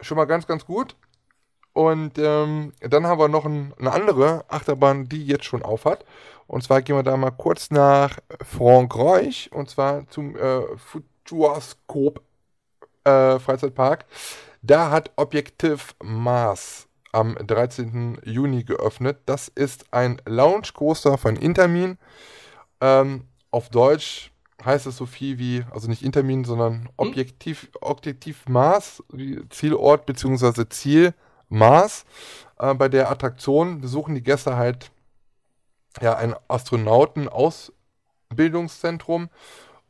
schon 0.01 0.17
mal 0.17 0.27
ganz, 0.27 0.47
ganz 0.47 0.65
gut. 0.65 0.95
Und 1.79 2.19
ähm, 2.19 2.73
dann 2.81 3.07
haben 3.07 3.21
wir 3.21 3.29
noch 3.29 3.45
ein, 3.45 3.73
eine 3.79 3.93
andere 3.93 4.45
Achterbahn, 4.49 5.09
die 5.09 5.25
jetzt 5.25 5.45
schon 5.45 5.63
auf 5.63 5.85
hat. 5.85 6.05
Und 6.49 6.65
zwar 6.65 6.83
gehen 6.83 6.97
wir 6.97 7.05
da 7.05 7.17
mal 7.17 7.31
kurz 7.31 7.71
nach 7.71 8.19
Frankreich 8.43 9.49
und 9.53 9.71
zwar 9.71 10.09
zum 10.09 10.35
äh, 10.35 10.63
Futuroscope 10.77 12.21
äh, 13.05 13.39
Freizeitpark. 13.39 14.07
Da 14.61 14.91
hat 14.91 15.13
Objektiv 15.15 15.95
Mars 16.03 16.89
am 17.13 17.37
13. 17.37 18.23
Juni 18.25 18.65
geöffnet. 18.65 19.19
Das 19.27 19.47
ist 19.47 19.87
ein 19.93 20.21
Lounge 20.27 20.71
Coaster 20.75 21.17
von 21.17 21.37
Intermin. 21.37 21.97
Ähm, 22.81 23.23
auf 23.53 23.69
Deutsch 23.69 24.33
heißt 24.65 24.87
es 24.87 24.97
so 24.97 25.07
viel 25.07 25.39
wie, 25.39 25.65
also 25.71 25.87
nicht 25.87 26.03
Intermin, 26.03 26.45
sondern 26.45 26.89
Objektiv, 26.97 27.69
Objektiv 27.81 28.49
Mars, 28.49 29.01
Zielort 29.51 30.07
bzw. 30.07 30.69
Ziel 30.71 31.15
Mars. 31.49 32.05
Äh, 32.59 32.75
bei 32.75 32.89
der 32.89 33.11
Attraktion 33.11 33.81
besuchen 33.81 34.15
die 34.15 34.23
Gäste 34.23 34.57
halt 34.57 34.91
ja 36.01 36.17
ein 36.17 36.35
Astronauten-Ausbildungszentrum, 36.49 39.29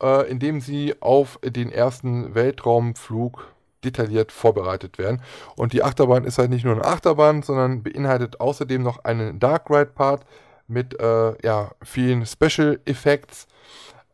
äh, 0.02 0.30
in 0.30 0.38
dem 0.38 0.60
sie 0.60 0.94
auf 1.00 1.38
den 1.42 1.72
ersten 1.72 2.34
Weltraumflug 2.34 3.46
detailliert 3.84 4.32
vorbereitet 4.32 4.98
werden. 4.98 5.22
Und 5.56 5.72
die 5.72 5.82
Achterbahn 5.84 6.24
ist 6.24 6.38
halt 6.38 6.50
nicht 6.50 6.64
nur 6.64 6.74
eine 6.74 6.84
Achterbahn, 6.84 7.42
sondern 7.42 7.82
beinhaltet 7.82 8.40
außerdem 8.40 8.82
noch 8.82 9.04
einen 9.04 9.38
Dark 9.38 9.70
Ride 9.70 9.92
Part 9.94 10.24
mit 10.66 10.98
äh, 11.00 11.34
ja, 11.46 11.70
vielen 11.82 12.26
Special 12.26 12.80
Effects, 12.84 13.46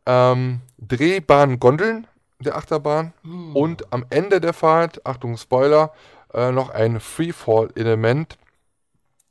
ähm, 0.06 0.60
drehbaren 0.78 1.58
Gondeln 1.58 2.06
der 2.40 2.56
Achterbahn 2.56 3.12
Hm. 3.22 3.56
und 3.56 3.92
am 3.92 4.04
Ende 4.10 4.40
der 4.40 4.52
Fahrt, 4.52 5.04
Achtung 5.06 5.36
Spoiler, 5.36 5.92
äh, 6.34 6.52
noch 6.52 6.70
ein 6.70 7.00
Freefall-Element, 7.00 8.36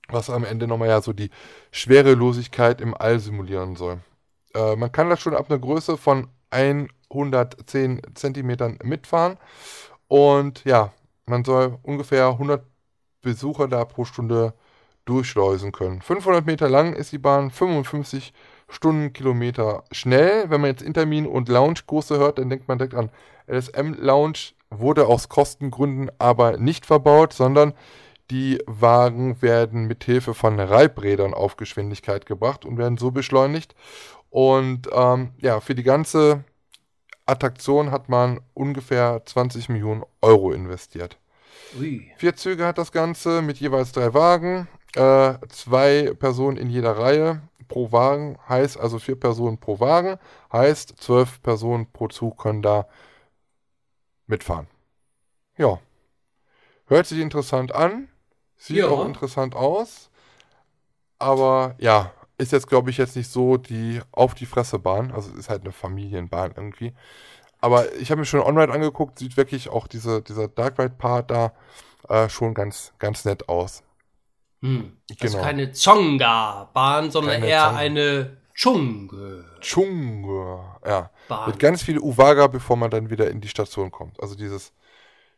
was 0.10 0.30
am 0.30 0.43
Ende 0.45 0.68
nochmal 0.68 0.89
ja 0.89 1.01
so 1.01 1.14
die 1.14 1.30
Schwerelosigkeit 1.72 2.82
im 2.82 2.95
All 2.95 3.20
simulieren 3.20 3.76
soll. 3.76 3.99
Äh, 4.54 4.76
man 4.76 4.91
kann 4.91 5.10
das 5.10 5.22
schon 5.22 5.36
ab 5.36 5.49
einer 5.49 5.60
Größe 5.60 5.97
von 5.97 6.28
110 6.49 8.01
Zentimetern 8.14 8.80
mitfahren 8.84 9.38
und 10.08 10.64
ja, 10.66 10.93
man 11.26 11.43
soll 11.43 11.80
ungefähr 11.84 12.28
100 12.28 12.64
Besucher 13.22 13.68
da 13.68 13.86
pro 13.86 14.06
Stunde 14.06 14.54
durchschleusen 15.06 15.72
können. 15.72 16.01
500 16.01 16.45
Meter 16.45 16.70
lang 16.70 16.93
ist 16.93 17.12
die 17.12 17.18
Bahn, 17.18 17.49
55 17.51 18.34
Stundenkilometer 18.70 19.84
schnell. 19.91 20.49
Wenn 20.49 20.62
man 20.62 20.70
jetzt 20.70 20.82
Intermin 20.82 21.28
und 21.28 21.49
Lounge-Kurse 21.49 22.18
hört, 22.18 22.38
dann 22.38 22.49
denkt 22.49 22.68
man 22.68 22.78
direkt 22.78 22.95
an 22.95 23.10
LSM 23.47 23.95
Lounge, 23.99 24.54
wurde 24.80 25.08
aus 25.08 25.30
Kostengründen 25.30 26.12
aber 26.20 26.58
nicht 26.58 26.86
verbaut, 26.86 27.34
sondern 27.34 27.74
die 28.32 28.60
Wagen 28.66 29.42
werden 29.42 29.86
mit 29.86 30.04
Hilfe 30.04 30.34
von 30.34 30.60
Reibrädern 30.60 31.34
auf 31.34 31.58
Geschwindigkeit 31.58 32.26
gebracht 32.26 32.66
und 32.66 32.78
werden 32.78 32.98
so 32.98 33.12
beschleunigt. 33.12 33.76
Und 34.30 34.90
ähm, 34.92 35.32
ja, 35.38 35.60
für 35.60 35.76
die 35.76 35.84
ganze 35.84 36.44
Attraktion 37.26 37.92
hat 37.92 38.10
man 38.10 38.40
ungefähr 38.54 39.22
20 39.26 39.70
Millionen 39.70 40.04
Euro 40.22 40.52
investiert. 40.52 41.18
Ui. 41.80 42.12
Vier 42.18 42.36
Züge 42.36 42.66
hat 42.66 42.78
das 42.78 42.92
Ganze 42.92 43.42
mit 43.42 43.60
jeweils 43.60 43.92
drei 43.92 44.14
Wagen, 44.14 44.68
äh, 44.96 45.36
zwei 45.50 46.14
Personen 46.18 46.58
in 46.58 46.70
jeder 46.70 46.98
Reihe 46.98 47.42
pro 47.68 47.92
Wagen, 47.92 48.38
heißt 48.48 48.80
also 48.80 49.00
vier 49.00 49.20
Personen 49.20 49.58
pro 49.58 49.80
Wagen, 49.80 50.18
heißt 50.52 50.96
zwölf 50.98 51.42
Personen 51.42 51.88
pro 51.92 52.08
Zug 52.08 52.38
können 52.38 52.62
da 52.62 52.88
mitfahren. 54.28 54.68
Ja. 55.58 55.80
Hört 56.88 57.06
sich 57.08 57.20
interessant 57.20 57.74
an, 57.74 58.10
sieht 58.58 58.78
Ja. 58.78 58.88
auch 58.88 59.06
interessant 59.06 59.56
aus, 59.56 60.10
aber 61.20 61.76
ja, 61.80 62.12
ist 62.38 62.52
jetzt 62.52 62.68
glaube 62.68 62.90
ich 62.90 62.98
jetzt 62.98 63.16
nicht 63.16 63.30
so 63.32 63.58
die 63.58 64.02
auf 64.12 64.34
die 64.34 64.46
Fresse 64.46 64.80
Bahn, 64.80 65.12
also 65.12 65.32
ist 65.36 65.50
halt 65.50 65.62
eine 65.62 65.72
Familienbahn 65.72 66.54
irgendwie. 66.56 66.94
Aber 67.62 67.94
ich 67.96 68.12
habe 68.12 68.20
mir 68.20 68.26
schon 68.26 68.42
On-Ride 68.42 68.74
angeguckt, 68.74 69.20
sieht 69.20 69.38
wirklich 69.38 69.70
auch 69.70 69.88
diese, 69.88 70.22
dieser 70.22 70.50
Dark 70.50 70.78
Ride-Part 70.80 71.32
da 71.32 71.54
äh, 72.10 72.28
schon 72.28 72.54
ganz, 72.54 72.94
ganz 73.00 73.24
nett 73.24 73.48
aus. 73.48 73.84
Hm. 74.62 74.98
Also 75.22 75.38
Genau. 75.38 75.46
keine 75.48 75.72
Zonga-Bahn, 75.72 77.12
sondern 77.12 77.36
Keine 77.36 77.48
eher 77.48 77.64
Zonga. 77.68 77.78
eine 77.78 78.38
Chunge. 78.54 79.45
Chunge. 79.62 80.60
Ja. 80.86 81.10
Bahn. 81.28 81.49
Mit 81.49 81.60
ganz 81.60 81.84
viel 81.84 81.99
Uwaga, 81.99 82.47
bevor 82.47 82.78
man 82.78 82.91
dann 82.91 83.10
wieder 83.10 83.30
in 83.30 83.41
die 83.41 83.47
Station 83.47 83.91
kommt. 83.91 84.22
Also 84.22 84.36
dieses, 84.36 84.74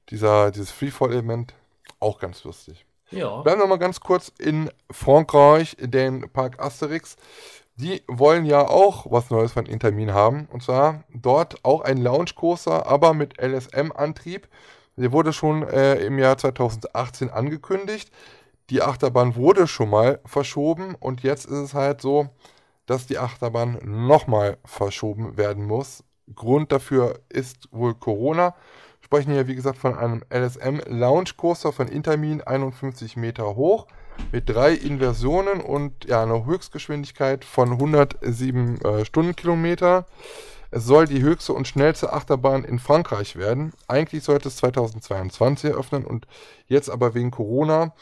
dieser, 0.10 0.52
dieses 0.52 0.72
Freefall-Element, 0.72 1.54
auch 2.00 2.20
ganz 2.20 2.44
lustig. 2.44 2.86
Ja. 3.12 3.42
Bleiben 3.42 3.62
wir 3.62 3.68
mal 3.68 3.78
ganz 3.78 4.00
kurz 4.00 4.32
in 4.38 4.70
Frankreich, 4.92 5.78
in 5.80 5.92
den 5.92 6.30
Park 6.32 6.60
Asterix. 6.60 7.16
Die 7.78 8.02
wollen 8.08 8.46
ja 8.46 8.68
auch 8.68 9.10
was 9.10 9.30
Neues 9.30 9.54
von 9.54 9.66
Intermin 9.66 10.14
haben. 10.14 10.48
Und 10.52 10.64
zwar 10.64 11.04
dort 11.14 11.64
auch 11.64 11.82
ein 11.82 11.98
Launch-Coaster, 11.98 12.86
aber 12.86 13.14
mit 13.14 13.42
LSM-Antrieb. 13.42 14.48
Der 14.98 15.12
wurde 15.12 15.34
schon 15.34 15.64
äh, 15.64 15.96
im 15.96 16.20
Jahr 16.20 16.38
2018 16.38 17.30
angekündigt. 17.30 18.12
Die 18.70 18.82
Achterbahn 18.82 19.36
wurde 19.36 19.68
schon 19.68 19.90
mal 19.90 20.20
verschoben 20.26 20.96
und 20.96 21.22
jetzt 21.22 21.46
ist 21.46 21.52
es 21.52 21.74
halt 21.74 22.02
so, 22.02 22.30
dass 22.86 23.08
die 23.08 23.18
Achterbahn 23.18 23.80
nochmal 23.84 24.58
verschoben 24.66 25.38
werden 25.38 25.66
muss. 25.66 26.04
Grund 26.34 26.72
dafür 26.72 27.20
ist 27.30 27.70
wohl 27.72 27.94
Corona. 27.94 28.56
Sprechen 29.02 29.34
hier, 29.34 29.48
wie 29.48 29.56
gesagt, 29.56 29.78
von 29.78 29.96
einem 29.96 30.24
LSM 30.34 30.82
Lounge 30.88 31.32
Coaster 31.38 31.72
von 31.72 31.88
Intermin, 31.88 32.42
51 32.42 33.18
Meter 33.18 33.56
hoch, 33.56 33.86
mit 34.32 34.50
drei 34.50 34.74
Inversionen 34.74 35.62
und 35.62 36.06
ja, 36.06 36.24
einer 36.24 36.46
Höchstgeschwindigkeit 36.46 37.46
von 37.46 37.74
107 37.74 38.82
äh, 38.82 39.06
Stundenkilometer. 39.06 40.06
Es 40.72 40.86
soll 40.86 41.06
die 41.06 41.22
höchste 41.22 41.54
und 41.54 41.68
schnellste 41.68 42.12
Achterbahn 42.12 42.64
in 42.64 42.80
Frankreich 42.80 43.36
werden. 43.36 43.74
Eigentlich 43.88 44.24
sollte 44.24 44.48
es 44.48 44.58
2022 44.58 45.70
eröffnen 45.70 46.04
und 46.04 46.28
jetzt 46.68 46.90
aber 46.90 47.14
wegen 47.14 47.32
Corona 47.32 47.94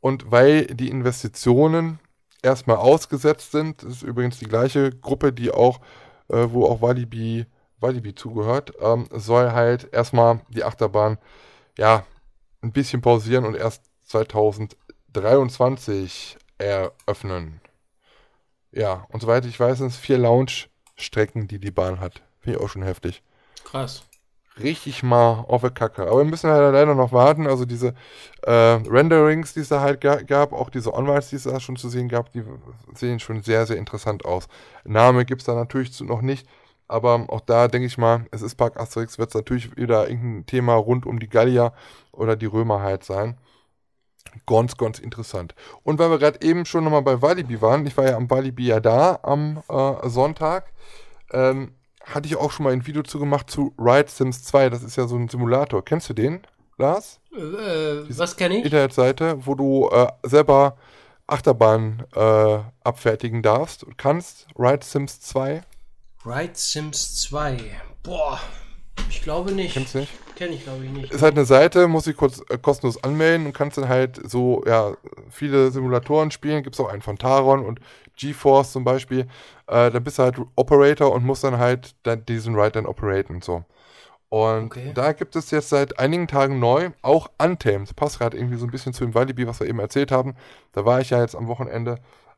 und 0.00 0.30
weil 0.30 0.66
die 0.66 0.88
Investitionen 0.88 1.98
erstmal 2.42 2.76
ausgesetzt 2.76 3.52
sind, 3.52 3.82
das 3.82 3.94
ist 3.94 4.02
übrigens 4.02 4.38
die 4.38 4.46
gleiche 4.46 4.90
Gruppe, 4.90 5.32
die 5.32 5.50
auch, 5.50 5.80
äh, 6.28 6.46
wo 6.50 6.66
auch 6.66 6.82
Walibi, 6.82 7.46
Walibi 7.80 8.14
zugehört, 8.14 8.74
ähm, 8.80 9.08
soll 9.12 9.52
halt 9.52 9.88
erstmal 9.92 10.42
die 10.48 10.64
Achterbahn 10.64 11.18
ja 11.78 12.04
ein 12.62 12.72
bisschen 12.72 13.00
pausieren 13.00 13.44
und 13.44 13.56
erst 13.56 13.84
2023 14.04 16.36
eröffnen. 16.58 17.60
Ja, 18.72 19.06
und 19.10 19.20
soweit 19.20 19.44
ich 19.46 19.58
weiß, 19.58 19.78
sind 19.78 19.88
es 19.88 19.96
vier 19.96 20.18
Lounge-Strecken, 20.18 21.48
die 21.48 21.58
die 21.58 21.70
Bahn 21.70 22.00
hat. 22.00 22.22
Finde 22.40 22.58
ich 22.58 22.64
auch 22.64 22.68
schon 22.68 22.82
heftig 22.82 23.22
Krass. 23.64 24.02
Richtig 24.60 25.02
mal 25.02 25.44
auf 25.48 25.62
der 25.62 25.70
Kacke. 25.70 26.02
Aber 26.02 26.18
wir 26.18 26.24
müssen 26.24 26.50
halt 26.50 26.72
leider 26.72 26.94
noch 26.94 27.12
warten. 27.12 27.46
Also 27.46 27.64
diese 27.64 27.94
äh, 28.42 28.52
Renderings, 28.52 29.54
die 29.54 29.60
es 29.60 29.68
da 29.68 29.80
halt 29.80 30.00
ga 30.00 30.16
gab, 30.16 30.52
auch 30.52 30.70
diese 30.70 30.92
Onlites, 30.92 31.30
die 31.30 31.36
es 31.36 31.44
da 31.44 31.60
schon 31.60 31.76
zu 31.76 31.88
sehen 31.88 32.08
gab, 32.08 32.32
die 32.32 32.42
sehen 32.94 33.20
schon 33.20 33.42
sehr, 33.42 33.66
sehr 33.66 33.76
interessant 33.76 34.24
aus. 34.24 34.48
Name 34.84 35.24
gibt 35.24 35.42
es 35.42 35.46
da 35.46 35.54
natürlich 35.54 35.98
noch 36.00 36.22
nicht. 36.22 36.46
Aber 36.88 37.24
auch 37.28 37.40
da 37.40 37.68
denke 37.68 37.86
ich 37.86 37.96
mal, 37.96 38.26
es 38.32 38.42
ist 38.42 38.56
Park 38.56 38.78
Asterix, 38.78 39.18
wird 39.18 39.30
es 39.30 39.34
natürlich 39.34 39.76
wieder 39.76 40.10
irgendein 40.10 40.44
Thema 40.46 40.74
rund 40.74 41.06
um 41.06 41.18
die 41.18 41.28
Gallier 41.28 41.72
oder 42.12 42.36
die 42.36 42.46
Römer 42.46 42.80
halt 42.80 43.04
sein. 43.04 43.38
Ganz, 44.46 44.76
ganz 44.76 44.98
interessant. 44.98 45.54
Und 45.82 45.98
weil 45.98 46.10
wir 46.10 46.18
gerade 46.18 46.42
eben 46.42 46.64
schon 46.66 46.84
nochmal 46.84 47.02
bei 47.02 47.22
Walibi 47.22 47.60
waren, 47.62 47.86
ich 47.86 47.96
war 47.96 48.06
ja 48.06 48.16
am 48.16 48.30
Walibi 48.30 48.66
ja 48.66 48.80
da 48.80 49.18
am 49.22 49.62
äh, 49.68 50.08
Sonntag, 50.08 50.72
ähm, 51.32 51.74
hatte 52.06 52.26
ich 52.26 52.36
auch 52.36 52.50
schon 52.50 52.64
mal 52.64 52.72
ein 52.72 52.86
Video 52.86 53.02
zu 53.02 53.18
gemacht 53.18 53.50
zu 53.50 53.74
Ride 53.78 54.08
Sims 54.08 54.44
2. 54.44 54.70
Das 54.70 54.82
ist 54.82 54.96
ja 54.96 55.06
so 55.06 55.16
ein 55.16 55.28
Simulator. 55.28 55.84
Kennst 55.84 56.08
du 56.08 56.14
den, 56.14 56.40
Lars? 56.78 57.20
Äh, 57.34 57.40
äh, 57.40 58.04
was 58.18 58.36
kenne 58.36 58.58
ich? 58.58 58.64
Internetseite, 58.64 59.38
wo 59.46 59.54
du 59.54 59.88
äh, 59.90 60.08
selber 60.24 60.76
Achterbahn 61.26 62.04
äh, 62.14 62.58
abfertigen 62.84 63.42
darfst 63.42 63.84
und 63.84 63.96
kannst. 63.96 64.46
Ride 64.58 64.84
Sims 64.84 65.20
2. 65.20 65.62
Ride 66.24 66.52
Sims 66.54 67.20
2. 67.22 67.58
Boah, 68.02 68.40
ich 69.08 69.22
glaube 69.22 69.52
nicht. 69.52 69.74
Kennst 69.74 69.94
du 69.94 69.98
nicht? 70.00 70.12
Kenne 70.36 70.54
ich, 70.54 70.64
glaube 70.64 70.84
ich, 70.84 70.90
nicht. 70.90 71.12
Ist 71.12 71.22
halt 71.22 71.36
eine 71.36 71.44
Seite, 71.44 71.88
muss 71.88 72.06
ich 72.06 72.16
kurz 72.16 72.42
äh, 72.48 72.58
kostenlos 72.58 73.02
anmelden 73.04 73.46
und 73.46 73.52
kannst 73.52 73.78
dann 73.78 73.88
halt 73.88 74.20
so, 74.28 74.62
ja, 74.66 74.92
viele 75.30 75.70
Simulatoren 75.70 76.30
spielen. 76.30 76.62
Gibt 76.62 76.74
es 76.74 76.80
auch 76.80 76.88
einen 76.88 77.02
von 77.02 77.18
Taron 77.18 77.64
und 77.64 77.80
GeForce 78.16 78.72
zum 78.72 78.84
Beispiel. 78.84 79.22
Äh, 79.66 79.90
da 79.90 79.98
bist 80.00 80.18
du 80.18 80.22
halt 80.24 80.36
Operator 80.56 81.12
und 81.12 81.24
musst 81.24 81.44
dann 81.44 81.58
halt 81.58 81.94
dann 82.04 82.24
diesen 82.26 82.54
Ride 82.54 82.72
dann 82.72 82.86
operaten 82.86 83.36
und 83.36 83.44
so. 83.44 83.64
Und 84.28 84.66
Okay. 84.66 84.92
da 84.94 85.12
gibt 85.12 85.36
es 85.36 85.50
jetzt 85.50 85.68
seit 85.68 85.98
einigen 85.98 86.26
Tagen 86.28 86.58
neu 86.58 86.90
auch 87.02 87.30
Untamed. 87.38 87.94
Passt 87.96 88.18
gerade 88.18 88.36
irgendwie 88.36 88.56
so 88.56 88.66
ein 88.66 88.70
bisschen 88.70 88.94
zu 88.94 89.04
dem 89.04 89.14
Walibi, 89.14 89.46
was 89.46 89.60
wir 89.60 89.66
eben 89.68 89.78
erzählt 89.80 90.10
haben. 90.12 90.34
Da 90.72 90.84
war 90.86 91.00
ich 91.00 91.10
ja 91.10 91.20
jetzt 91.20 91.36
am 91.36 91.48
Wochenende. 91.48 91.96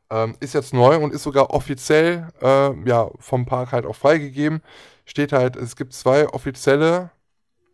Ähm, 0.09 0.35
ist 0.39 0.53
jetzt 0.53 0.73
neu 0.73 0.97
und 0.97 1.13
ist 1.13 1.23
sogar 1.23 1.51
offiziell 1.51 2.27
äh, 2.41 2.73
ja, 2.87 3.09
vom 3.19 3.45
Park 3.45 3.71
halt 3.71 3.85
auch 3.85 3.95
freigegeben. 3.95 4.61
Steht 5.05 5.31
halt, 5.33 5.55
es 5.55 5.75
gibt 5.75 5.93
zwei 5.93 6.27
offizielle 6.29 7.11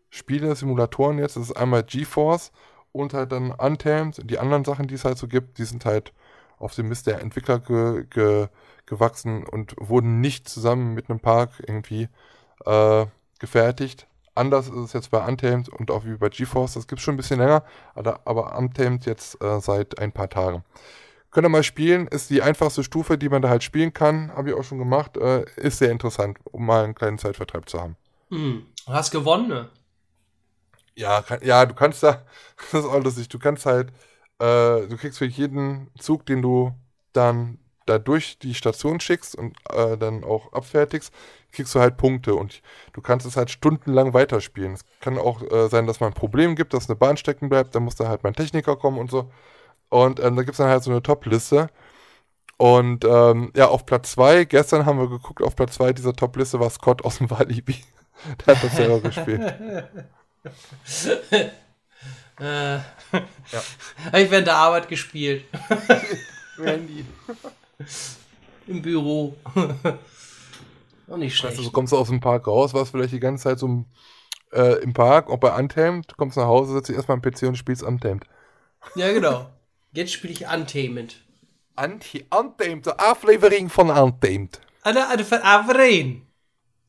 Spiele, 0.09 0.55
Simulatoren 0.55 1.19
jetzt. 1.19 1.35
Das 1.35 1.43
ist 1.43 1.53
einmal 1.57 1.83
GeForce 1.83 2.51
und 2.91 3.13
halt 3.13 3.31
dann 3.31 3.51
Untamed. 3.51 4.29
Die 4.29 4.39
anderen 4.39 4.65
Sachen, 4.65 4.87
die 4.87 4.95
es 4.95 5.05
halt 5.05 5.17
so 5.17 5.27
gibt, 5.27 5.57
die 5.57 5.65
sind 5.65 5.85
halt 5.85 6.13
auf 6.61 6.75
dem 6.75 6.87
Mist 6.89 7.07
der 7.07 7.21
Entwickler 7.21 7.59
ge 7.59 8.05
ge 8.09 8.47
gewachsen 8.85 9.45
und 9.45 9.73
wurden 9.77 10.19
nicht 10.19 10.49
zusammen 10.49 10.93
mit 10.93 11.09
einem 11.09 11.19
Park 11.19 11.51
irgendwie 11.65 12.09
äh, 12.65 13.05
gefertigt. 13.39 14.07
Anders 14.35 14.67
ist 14.67 14.75
es 14.75 14.93
jetzt 14.93 15.11
bei 15.11 15.25
Untamed 15.25 15.69
und 15.69 15.91
auch 15.91 16.05
wie 16.05 16.15
bei 16.15 16.29
GeForce. 16.29 16.73
Das 16.73 16.87
gibt 16.87 16.99
es 16.99 17.03
schon 17.03 17.15
ein 17.15 17.17
bisschen 17.17 17.39
länger, 17.39 17.63
aber, 17.95 18.21
aber 18.25 18.57
Untamed 18.57 19.05
jetzt 19.05 19.41
äh, 19.41 19.59
seit 19.59 19.99
ein 19.99 20.11
paar 20.11 20.29
Tagen. 20.29 20.63
Könnt 21.31 21.45
ihr 21.45 21.49
mal 21.49 21.63
spielen, 21.63 22.07
ist 22.07 22.29
die 22.29 22.41
einfachste 22.41 22.83
Stufe, 22.83 23.17
die 23.17 23.29
man 23.29 23.41
da 23.41 23.49
halt 23.49 23.63
spielen 23.63 23.93
kann. 23.93 24.33
Habe 24.35 24.49
ich 24.49 24.55
auch 24.55 24.63
schon 24.63 24.77
gemacht. 24.77 25.15
Äh, 25.15 25.45
ist 25.55 25.77
sehr 25.77 25.91
interessant, 25.91 26.37
um 26.43 26.65
mal 26.65 26.83
einen 26.83 26.95
kleinen 26.95 27.17
Zeitvertreib 27.17 27.69
zu 27.69 27.79
haben. 27.79 27.95
Hm. 28.29 28.65
Du 28.85 28.93
hast 28.93 29.11
gewonnen, 29.11 29.47
ne? 29.47 29.69
Ja, 30.95 31.21
kann, 31.21 31.39
ja, 31.41 31.65
du 31.65 31.73
kannst 31.73 32.03
da, 32.03 32.23
das 32.71 32.83
ist 32.83 32.89
auch 32.89 33.01
lustig, 33.01 33.29
du 33.29 33.39
kannst 33.39 33.65
halt, 33.65 33.93
äh, 34.41 34.87
du 34.87 34.97
kriegst 34.97 35.19
für 35.19 35.25
jeden 35.25 35.89
Zug, 35.99 36.25
den 36.25 36.41
du 36.41 36.73
dann 37.13 37.59
da 37.85 37.99
durch 37.99 38.39
die 38.39 38.53
Station 38.53 38.99
schickst 38.99 39.35
und 39.35 39.57
äh, 39.69 39.97
dann 39.97 40.23
auch 40.23 40.53
abfertigst, 40.53 41.13
kriegst 41.51 41.75
du 41.75 41.79
halt 41.79 41.97
Punkte 41.97 42.35
und 42.35 42.61
du 42.93 43.01
kannst 43.01 43.25
es 43.25 43.37
halt 43.37 43.51
stundenlang 43.51 44.13
weiterspielen. 44.13 44.73
Es 44.73 44.85
kann 44.99 45.17
auch 45.17 45.41
äh, 45.41 45.67
sein, 45.67 45.87
dass 45.87 45.99
mal 45.99 46.07
ein 46.07 46.13
Problem 46.13 46.55
gibt, 46.55 46.73
dass 46.73 46.89
eine 46.89 46.95
Bahn 46.95 47.17
stecken 47.17 47.49
bleibt, 47.49 47.75
dann 47.75 47.83
muss 47.83 47.95
da 47.95 48.07
halt 48.07 48.23
mein 48.23 48.33
Techniker 48.33 48.75
kommen 48.75 48.97
und 48.97 49.11
so. 49.11 49.31
Und 49.89 50.19
ähm, 50.19 50.35
da 50.35 50.43
gibt 50.43 50.53
es 50.53 50.57
dann 50.57 50.69
halt 50.69 50.83
so 50.83 50.91
eine 50.91 51.03
Top-Liste. 51.03 51.69
Und 52.57 53.05
ähm, 53.05 53.51
ja, 53.55 53.67
auf 53.67 53.85
Platz 53.85 54.11
2, 54.11 54.45
gestern 54.45 54.85
haben 54.85 54.99
wir 54.99 55.09
geguckt, 55.09 55.41
auf 55.41 55.55
Platz 55.55 55.73
2 55.75 55.93
dieser 55.93 56.13
Top-Liste 56.13 56.59
war 56.59 56.69
Scott 56.69 57.03
aus 57.03 57.17
dem 57.17 57.29
Walibi. 57.29 57.83
Der 58.45 58.55
hat 58.55 58.63
das 58.63 58.75
selber 58.75 58.99
gespielt. 59.01 59.55
Äh, 62.39 62.43
Habe 63.13 63.25
ich 64.21 64.31
während 64.31 64.47
der 64.47 64.55
Arbeit 64.55 64.87
gespielt. 64.87 65.45
Randy. 66.57 67.05
Im 68.67 68.81
Büro. 68.81 69.35
Auch 71.09 71.17
nicht 71.17 71.35
schlecht. 71.35 71.57
Also, 71.57 71.63
so 71.63 71.71
kommst 71.71 71.93
du 71.93 71.97
aus 71.97 72.07
dem 72.07 72.19
Park 72.19 72.47
raus, 72.47 72.73
warst 72.73 72.91
vielleicht 72.91 73.13
die 73.13 73.19
ganze 73.19 73.43
Zeit 73.43 73.59
so 73.59 73.65
im, 73.67 73.85
äh, 74.53 74.81
im 74.81 74.93
Park, 74.93 75.29
auch 75.29 75.39
bei 75.39 75.53
Untamed, 75.53 76.15
kommst 76.15 76.37
nach 76.37 76.45
Hause, 76.45 76.73
setzt 76.73 76.87
dich 76.87 76.95
erstmal 76.95 77.17
am 77.17 77.21
PC 77.21 77.43
und 77.43 77.57
spielst 77.57 77.83
Untamed. 77.83 78.23
Ja, 78.95 79.11
genau. 79.11 79.49
Jetzt 79.91 80.13
spiele 80.13 80.33
ich 80.33 80.47
Untamed. 80.47 81.17
Anti 81.75 82.25
Untamed, 82.29 82.85
de 82.85 82.93
aflevering 82.97 83.69
von 83.69 83.89
Untamed. 83.89 84.61
Eine, 84.83 85.07
eine 85.09 85.25
Verein. 85.25 86.21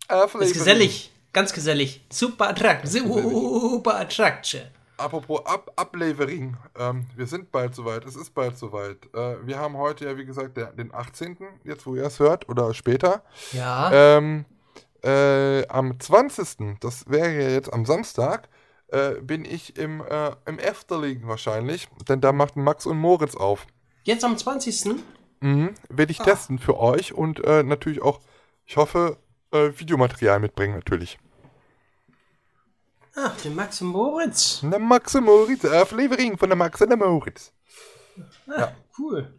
Aflevering. 0.09 0.49
Ist 0.49 0.55
gesellig. 0.55 1.11
Ganz 1.33 1.53
gesellig. 1.53 2.05
Super 2.11 2.51
Attract. 2.51 2.87
Super 2.87 3.97
Attraction. 3.99 4.63
Apropos 5.03 5.45
Ab 5.47 5.73
Ablevering, 5.77 6.57
ähm, 6.79 7.07
wir 7.17 7.27
sind 7.27 7.51
bald 7.51 7.75
soweit, 7.75 8.05
es 8.05 8.15
ist 8.15 8.35
bald 8.35 8.57
soweit. 8.57 9.13
Äh, 9.15 9.45
wir 9.45 9.59
haben 9.59 9.77
heute 9.77 10.05
ja, 10.05 10.17
wie 10.17 10.25
gesagt, 10.25 10.57
der, 10.57 10.67
den 10.73 10.95
18., 10.95 11.37
jetzt 11.65 11.87
wo 11.87 11.97
ihr 11.97 12.05
es 12.05 12.21
hört, 12.21 12.49
oder 12.49 12.73
später. 12.73 13.23
Ja. 13.53 13.91
Ähm, 13.93 14.45
äh, 15.03 15.67
am 15.67 15.99
20., 15.99 16.79
das 16.81 17.09
wäre 17.09 17.33
ja 17.33 17.49
jetzt 17.51 17.73
am 17.73 17.85
Samstag, 17.85 18.49
äh, 18.89 19.21
bin 19.21 19.45
ich 19.45 19.77
im, 19.77 20.03
äh, 20.03 20.31
im 20.47 20.61
Efteling 20.61 21.27
wahrscheinlich, 21.27 21.89
denn 22.09 22.21
da 22.21 22.33
macht 22.33 22.57
Max 22.57 22.87
und 22.87 22.99
Moritz 22.99 23.35
auf. 23.35 23.67
Jetzt 24.05 24.25
am 24.25 24.39
20. 24.39 25.03
Mhm, 25.41 25.75
werde 25.89 26.13
ich 26.13 26.19
testen 26.19 26.61
für 26.61 26.79
euch 26.79 27.13
und 27.13 27.45
äh, 27.45 27.65
natürlich 27.65 28.03
auch, 28.03 28.21
ich 28.65 28.77
hoffe, 28.77 29.17
äh, 29.51 29.71
Videomaterial 29.77 30.39
mitbringen 30.39 30.77
natürlich. 30.77 31.19
Ach, 33.15 33.37
der 33.43 33.51
Max 33.51 33.81
und 33.83 33.89
Moritz. 33.89 34.61
Der 34.63 34.79
Max 34.79 35.15
und 35.15 35.25
Moritz, 35.25 35.65
Aflevering 35.65 36.39
von 36.39 36.49
der 36.49 36.57
Max 36.57 36.81
und 36.81 36.89
der 36.89 36.97
Moritz. 36.97 37.53
Cool. 38.99 39.33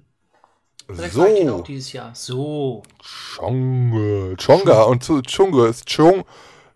Vielleicht 0.88 1.15
ich 1.15 1.24
den 1.39 1.49
auch 1.49 1.57
So, 1.57 1.63
dieses 1.63 1.93
Jahr. 1.93 2.13
So. 2.13 2.84
Chonge, 3.36 4.36
Chonga 4.38 4.84
und 4.84 5.03
zu 5.03 5.21
Chunge 5.21 5.67
ist 5.67 5.86
Chong, 5.88 6.24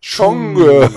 Chonge. 0.01 0.89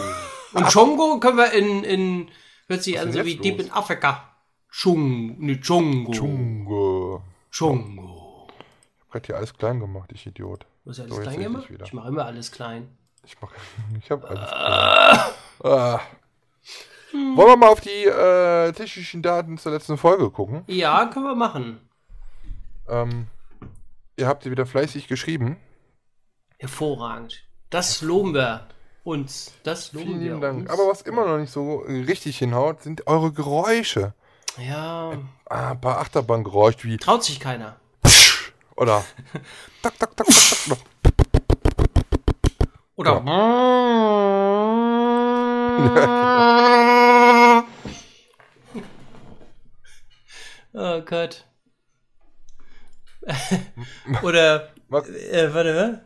Und 0.54 0.66
Chongo 0.72 1.18
können 1.20 1.36
wir 1.36 1.52
in, 1.52 1.84
in 1.84 2.30
hört 2.68 2.82
sich 2.82 2.98
an 2.98 3.12
so 3.12 3.24
wie 3.24 3.32
jetzt 3.32 3.44
Deep 3.44 3.58
los? 3.58 3.66
in 3.66 3.72
Afrika. 3.72 4.36
Chung, 4.70 5.38
ne, 5.40 5.60
Chongo. 5.60 6.12
Chunge. 6.12 7.22
Chongo. 7.50 8.46
Ich 8.48 9.04
hab 9.04 9.10
grad 9.12 9.26
hier 9.26 9.36
alles 9.36 9.54
klein 9.54 9.80
gemacht, 9.80 10.10
ich 10.12 10.26
Idiot. 10.26 10.66
Du 10.84 10.90
hast 10.90 10.98
ja 10.98 11.04
alles 11.04 11.16
So, 11.16 11.22
klein 11.22 11.34
ich 11.40 11.44
gemacht? 11.46 11.70
wieder. 11.70 11.84
Ich 11.84 11.92
mache 11.92 12.08
immer 12.08 12.24
alles 12.26 12.52
klein. 12.52 12.96
Ich 13.24 13.36
mach, 13.40 13.50
ich 14.02 14.10
hab 14.10 14.24
alles. 14.24 14.50
Ah. 15.62 16.00
Wollen 17.12 17.36
wir 17.48 17.56
mal 17.56 17.68
auf 17.68 17.80
die 17.80 18.04
äh, 18.04 18.72
technischen 18.72 19.20
Daten 19.22 19.58
zur 19.58 19.72
letzten 19.72 19.98
Folge 19.98 20.30
gucken? 20.30 20.62
Ja, 20.68 21.06
können 21.06 21.26
wir 21.26 21.34
machen. 21.34 21.88
Ähm, 22.88 23.26
ihr 24.16 24.26
habt 24.28 24.44
sie 24.44 24.50
wieder 24.50 24.64
fleißig 24.66 25.08
geschrieben. 25.08 25.56
Hervorragend. 26.58 27.42
Das 27.70 28.00
loben 28.02 28.34
wir 28.34 28.66
uns. 29.02 29.52
Das 29.64 29.92
loben 29.92 30.14
wir 30.20 30.28
Vielen 30.28 30.40
Dank. 30.40 30.60
uns. 30.62 30.70
Aber 30.70 30.88
was 30.88 31.02
immer 31.02 31.26
noch 31.26 31.38
nicht 31.38 31.52
so 31.52 31.78
richtig 31.86 32.38
hinhaut, 32.38 32.82
sind 32.82 33.06
eure 33.06 33.32
Geräusche. 33.32 34.14
Ja, 34.58 35.12
Ah, 35.46 35.70
ein 35.72 35.80
paar 35.80 35.98
Achterbahngeräusche 35.98 36.84
wie 36.84 36.96
traut 36.96 37.24
sich 37.24 37.40
keiner. 37.40 37.76
oder 38.76 39.04
tak, 39.82 39.98
tak, 39.98 40.16
tak, 40.16 40.26
tak, 40.26 40.58
tak. 40.68 40.78
Oder. 43.00 43.22
oh 50.74 51.00
Gott. 51.06 51.46
Oder. 54.22 54.74
Was? 54.88 55.08
Äh, 55.08 55.54
warte, 55.54 56.04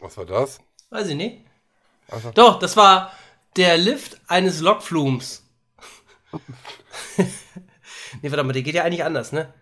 Was 0.00 0.16
war 0.18 0.26
das? 0.26 0.60
weiß 0.90 1.08
ich 1.08 1.16
nicht. 1.16 1.46
Also- 2.08 2.32
Doch, 2.32 2.58
das 2.58 2.76
war 2.76 3.12
der 3.56 3.78
Lift 3.78 4.20
eines 4.28 4.60
Lokflums. 4.60 5.42
nee, 7.16 8.30
warte 8.30 8.44
mal, 8.44 8.52
der 8.52 8.60
geht 8.60 8.74
ja 8.74 8.84
eigentlich 8.84 9.04
anders, 9.04 9.32
ne? 9.32 9.54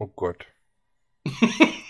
Oh 0.00 0.06
Gott. 0.16 0.46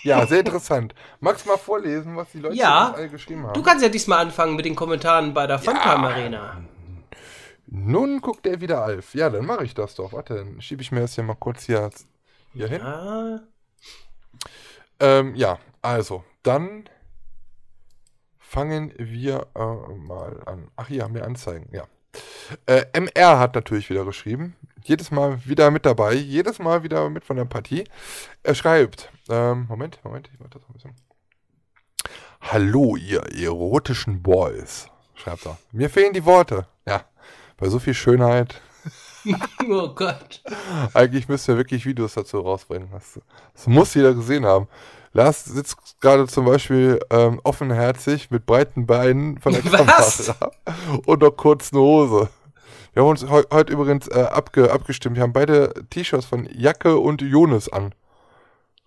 ja, 0.03 0.27
sehr 0.27 0.39
interessant. 0.41 0.93
Magst 1.21 1.45
du 1.45 1.49
mal 1.49 1.57
vorlesen, 1.57 2.17
was 2.17 2.29
die 2.33 2.39
Leute 2.39 2.55
Ja. 2.55 2.91
alle 2.91 3.07
geschrieben 3.09 3.43
haben? 3.45 3.53
Du 3.53 3.63
kannst 3.63 3.81
ja 3.81 3.89
diesmal 3.89 4.19
anfangen 4.19 4.57
mit 4.57 4.65
den 4.65 4.75
Kommentaren 4.75 5.33
bei 5.33 5.47
der 5.47 5.57
Funtime 5.59 6.09
Arena. 6.09 6.61
Nun 7.67 8.19
guckt 8.19 8.45
er 8.45 8.59
wieder 8.59 8.83
Alf. 8.83 9.15
Ja, 9.15 9.29
dann 9.29 9.45
mache 9.45 9.63
ich 9.63 9.73
das 9.73 9.95
doch. 9.95 10.11
Warte, 10.11 10.35
dann 10.35 10.61
schiebe 10.61 10.81
ich 10.81 10.91
mir 10.91 10.99
das 10.99 11.15
hier 11.15 11.23
mal 11.23 11.35
kurz 11.35 11.63
hier, 11.63 11.89
hier 12.51 12.67
hin. 12.67 12.81
Ja. 12.81 13.39
Ähm, 14.99 15.35
ja, 15.35 15.57
also, 15.81 16.25
dann 16.43 16.89
fangen 18.37 18.93
wir 18.97 19.47
äh, 19.55 19.93
mal 19.95 20.41
an. 20.45 20.69
Ach, 20.75 20.89
hier 20.89 21.03
haben 21.03 21.15
wir 21.15 21.23
Anzeigen, 21.25 21.69
ja. 21.73 21.85
Äh, 22.65 22.83
MR 22.91 23.39
hat 23.39 23.55
natürlich 23.55 23.89
wieder 23.89 24.03
geschrieben. 24.03 24.57
Jedes 24.83 25.11
Mal 25.11 25.45
wieder 25.45 25.71
mit 25.71 25.85
dabei. 25.85 26.13
Jedes 26.13 26.59
Mal 26.59 26.83
wieder 26.83 27.09
mit 27.09 27.23
von 27.23 27.37
der 27.37 27.45
Partie. 27.45 27.83
Er 28.43 28.55
schreibt, 28.55 29.11
ähm, 29.29 29.65
Moment, 29.69 29.99
Moment, 30.03 30.29
ich 30.33 30.39
mach 30.39 30.49
das 30.49 30.61
noch 30.61 30.69
ein 30.69 30.73
bisschen. 30.73 30.95
Hallo, 32.41 32.95
ihr 32.95 33.21
erotischen 33.39 34.23
Boys, 34.23 34.87
schreibt 35.13 35.45
er. 35.45 35.57
Mir 35.71 35.89
fehlen 35.89 36.13
die 36.13 36.25
Worte. 36.25 36.65
Ja, 36.87 37.03
bei 37.57 37.69
so 37.69 37.79
viel 37.79 37.93
Schönheit. 37.93 38.61
Oh 39.69 39.89
Gott. 39.89 40.41
Eigentlich 40.95 41.27
müsst 41.29 41.47
ihr 41.47 41.55
wirklich 41.55 41.85
Videos 41.85 42.15
dazu 42.15 42.39
rausbringen. 42.39 42.89
Das, 42.91 43.19
das 43.53 43.67
muss 43.67 43.93
jeder 43.93 44.15
gesehen 44.15 44.47
haben. 44.47 44.67
Lars 45.13 45.45
sitzt 45.45 45.77
gerade 45.99 46.25
zum 46.27 46.45
Beispiel 46.45 46.99
ähm, 47.11 47.39
offenherzig 47.43 48.31
mit 48.31 48.47
breiten 48.47 48.87
Beinen 48.87 49.37
von 49.39 49.53
der? 49.53 49.61
Kamera 49.71 50.51
und 51.05 51.21
noch 51.21 51.37
kurzen 51.37 51.77
Hose. 51.77 52.29
Wir 52.93 53.03
haben 53.03 53.09
uns 53.09 53.27
heu 53.29 53.43
heute 53.51 53.71
übrigens 53.73 54.07
äh, 54.09 54.19
abge 54.21 54.71
abgestimmt. 54.71 55.15
Wir 55.15 55.23
haben 55.23 55.33
beide 55.33 55.73
T-Shirts 55.89 56.25
von 56.25 56.47
Jacke 56.53 56.97
und 56.97 57.21
Jonas 57.21 57.69
an. 57.69 57.93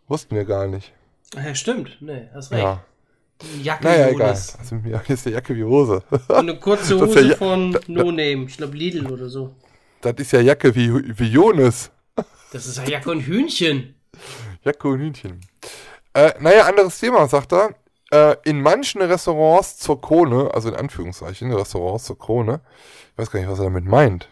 Wussten 0.09 0.37
wir 0.37 0.45
gar 0.45 0.67
nicht. 0.67 0.93
Ja, 1.35 1.55
stimmt. 1.55 1.97
Nee, 2.01 2.29
hast 2.35 2.51
recht. 2.53 2.63
Ja. 2.63 2.83
Jacke 3.63 3.85
Naja, 3.85 4.09
egal. 4.09 4.13
Jonas. 4.13 4.59
Also, 4.59 4.77
ja, 4.87 5.03
hier 5.05 5.15
ist 5.15 5.27
die 5.27 5.31
Jacke 5.31 5.57
wie 5.57 5.65
Hose. 5.65 6.03
Und 6.11 6.31
eine 6.31 6.59
kurze 6.59 7.01
Hose 7.01 7.21
Ja- 7.29 7.37
von 7.37 7.73
da- 7.73 7.81
No 7.89 8.05
Name. 8.05 8.45
Ich 8.47 8.57
glaube 8.59 8.77
Lidl 8.77 9.11
oder 9.11 9.29
so. 9.29 9.55
das 10.03 10.15
ist 10.19 10.33
ja 10.33 10.41
Jacke 10.41 10.75
wie, 10.75 11.19
wie 11.19 11.29
Jonas. 11.29 11.91
Das 12.53 12.67
ist 12.67 12.77
ja 12.79 12.85
Jacke 12.85 13.11
und 13.11 13.21
Hühnchen. 13.23 13.95
Jacke 14.63 14.87
und 14.89 14.99
Hühnchen. 15.01 15.41
Äh, 16.13 16.33
naja, 16.41 16.67
anderes 16.67 17.01
Thema, 17.01 17.27
sagt 17.27 17.53
er. 17.53 17.75
Äh, 18.13 18.37
in 18.45 18.61
manchen 18.61 19.03
Restaurants 19.03 19.79
zur 19.79 20.01
Krone, 20.01 20.51
also 20.55 20.69
in 20.69 20.77
Anführungszeichen, 20.77 21.51
Restaurants 21.53 22.05
zur 22.05 22.19
Krone, 22.19 22.61
ich 23.15 23.19
weiß 23.19 23.31
gar 23.31 23.39
nicht, 23.41 23.49
was 23.49 23.61
er 23.61 23.67
damit 23.67 23.85
meint. 23.85 24.29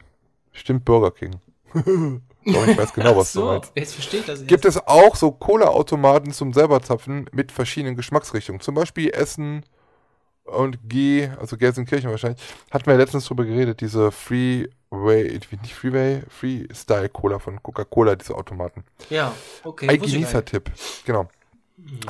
Stimmt 0.51 0.85
Burger 0.85 1.12
King. 1.12 1.41
Doch, 2.45 2.66
ich 2.66 2.76
weiß 2.76 2.93
genau, 2.93 3.16
was 3.16 3.33
du 3.33 3.41
so, 3.41 3.47
meinst. 3.47 3.72
jetzt 3.76 3.95
versteht 3.95 4.28
das 4.28 4.45
Gibt 4.45 4.64
erst. 4.64 4.76
es 4.78 4.87
auch 4.87 5.14
so 5.14 5.30
Cola-Automaten 5.30 6.33
zum 6.33 6.53
selberzapfen 6.53 7.30
mit 7.33 7.53
verschiedenen 7.53 7.95
Geschmacksrichtungen. 7.95 8.61
Zum 8.61 8.74
Beispiel 8.74 9.11
Essen 9.11 9.64
und 10.45 10.78
G, 10.89 11.28
also 11.41 11.57
Gelsenkirchen 11.57 12.11
wahrscheinlich. 12.11 12.43
Hatten 12.72 12.87
wir 12.87 12.97
letztens 12.97 13.26
drüber 13.26 13.45
geredet, 13.45 13.80
diese 13.80 14.11
Freeway, 14.11 15.39
nicht 15.62 15.74
Freeway, 15.74 16.22
Freestyle 16.28 17.09
Cola 17.09 17.39
von 17.39 17.62
Coca-Cola, 17.62 18.16
diese 18.16 18.35
Automaten. 18.35 18.85
Ja, 19.09 19.33
okay. 19.62 19.89
Ein 19.89 20.01
wusste 20.01 20.18
ich 20.18 20.30
gar 20.30 20.41
nicht. 20.41 20.51
Genießertipp, 20.51 20.72
genau. 21.07 21.28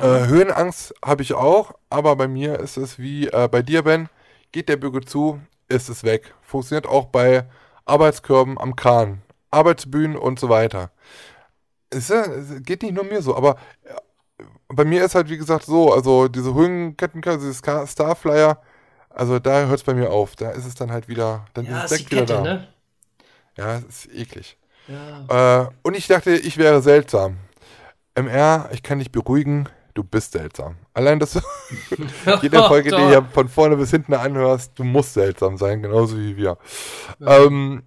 Äh, 0.01 0.27
Höhenangst 0.27 0.95
habe 1.05 1.21
ich 1.21 1.33
auch, 1.33 1.73
aber 1.91 2.15
bei 2.15 2.27
mir 2.27 2.59
ist 2.59 2.77
es 2.77 2.97
wie 2.97 3.27
äh, 3.27 3.47
bei 3.47 3.61
dir, 3.61 3.83
Ben. 3.83 4.09
Geht 4.51 4.69
der 4.69 4.77
Bügel 4.77 5.03
zu, 5.03 5.39
ist 5.73 5.89
es 5.89 6.03
weg. 6.03 6.33
Funktioniert 6.41 6.87
auch 6.87 7.07
bei 7.07 7.45
Arbeitskörben 7.85 8.59
am 8.59 8.75
Kran, 8.75 9.21
Arbeitsbühnen 9.51 10.17
und 10.17 10.39
so 10.39 10.49
weiter. 10.49 10.91
Es, 11.89 12.11
geht 12.63 12.81
nicht 12.83 12.93
nur 12.95 13.03
mir 13.03 13.21
so, 13.21 13.35
aber 13.35 13.57
äh, 13.83 13.93
bei 14.69 14.85
mir 14.85 15.03
ist 15.05 15.15
halt 15.15 15.29
wie 15.29 15.37
gesagt 15.37 15.65
so, 15.65 15.93
also 15.93 16.27
diese 16.27 16.53
Höhenketten, 16.53 17.21
dieses 17.21 17.59
Starflyer, 17.59 18.61
also 19.09 19.39
da 19.39 19.65
hört 19.67 19.79
es 19.79 19.83
bei 19.83 19.93
mir 19.93 20.11
auf. 20.11 20.35
Da 20.35 20.51
ist 20.51 20.65
es 20.65 20.75
dann 20.75 20.91
halt 20.91 21.07
wieder, 21.07 21.45
dann 21.53 21.65
Ja, 21.65 21.83
ist 21.83 21.91
es 21.91 22.07
direkt 22.07 22.11
wieder 22.11 22.25
Kette, 22.25 22.33
da. 22.33 22.41
ne? 22.41 22.67
Ja, 23.57 23.77
es 23.77 24.05
ist 24.07 24.13
eklig. 24.15 24.57
Ja. 24.87 25.63
Äh, 25.63 25.69
und 25.83 25.95
ich 25.95 26.07
dachte, 26.07 26.31
ich 26.31 26.57
wäre 26.57 26.81
seltsam. 26.81 27.37
MR, 28.15 28.69
ich 28.73 28.83
kann 28.83 28.99
dich 28.99 29.11
beruhigen, 29.11 29.69
du 29.93 30.03
bist 30.03 30.31
seltsam. 30.33 30.75
Allein, 30.93 31.19
dass 31.19 31.33
du 31.33 31.41
jede 32.41 32.63
Folge, 32.63 32.91
die 32.91 33.07
hier 33.07 33.25
von 33.33 33.47
vorne 33.47 33.77
bis 33.77 33.91
hinten 33.91 34.13
anhörst, 34.13 34.77
du 34.77 34.83
musst 34.83 35.13
seltsam 35.13 35.57
sein, 35.57 35.81
genauso 35.81 36.17
wie 36.17 36.37
wir. 36.37 36.57
Ähm, 37.21 37.83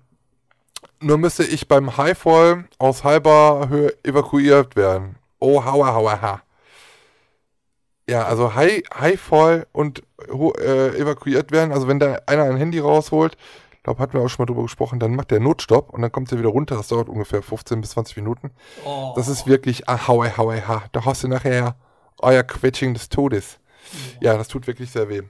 nur 1.00 1.18
müsste 1.18 1.44
ich 1.44 1.68
beim 1.68 1.96
Highfall 1.96 2.64
aus 2.78 3.04
halber 3.04 3.66
Höhe 3.68 3.94
evakuiert 4.02 4.76
werden. 4.76 5.16
Oh, 5.38 5.64
hauer, 5.64 5.94
hauer, 5.94 6.22
ha. 6.22 6.42
Ja, 8.08 8.24
also 8.24 8.54
High, 8.54 8.82
Highfall 8.98 9.66
und 9.72 10.02
äh, 10.28 10.96
evakuiert 10.96 11.50
werden. 11.50 11.72
Also 11.72 11.88
wenn 11.88 11.98
da 11.98 12.20
einer 12.26 12.44
ein 12.44 12.56
Handy 12.56 12.78
rausholt, 12.78 13.36
ich 13.72 13.82
glaube, 13.82 14.00
hatten 14.00 14.14
wir 14.14 14.20
auch 14.20 14.28
schon 14.28 14.44
mal 14.44 14.46
drüber 14.46 14.62
gesprochen, 14.62 15.00
dann 15.00 15.14
macht 15.14 15.30
der 15.30 15.40
Notstopp 15.40 15.90
und 15.90 16.02
dann 16.02 16.12
kommt 16.12 16.30
er 16.30 16.38
wieder 16.38 16.48
runter. 16.48 16.76
Das 16.76 16.88
dauert 16.88 17.08
ungefähr 17.08 17.42
15 17.42 17.80
bis 17.80 17.90
20 17.90 18.16
Minuten. 18.16 18.52
Oh. 18.84 19.12
Das 19.16 19.28
ist 19.28 19.46
wirklich, 19.46 19.88
ah, 19.88 20.06
hauei, 20.06 20.30
hauei, 20.30 20.60
ha. 20.60 20.84
Da 20.92 21.04
hast 21.04 21.24
du 21.24 21.28
nachher 21.28 21.76
euer 22.18 22.42
Quetsching 22.42 22.94
des 22.94 23.08
Todes. 23.08 23.58
Ja, 24.20 24.36
das 24.36 24.48
tut 24.48 24.66
wirklich 24.66 24.90
sehr 24.90 25.08
weh. 25.08 25.22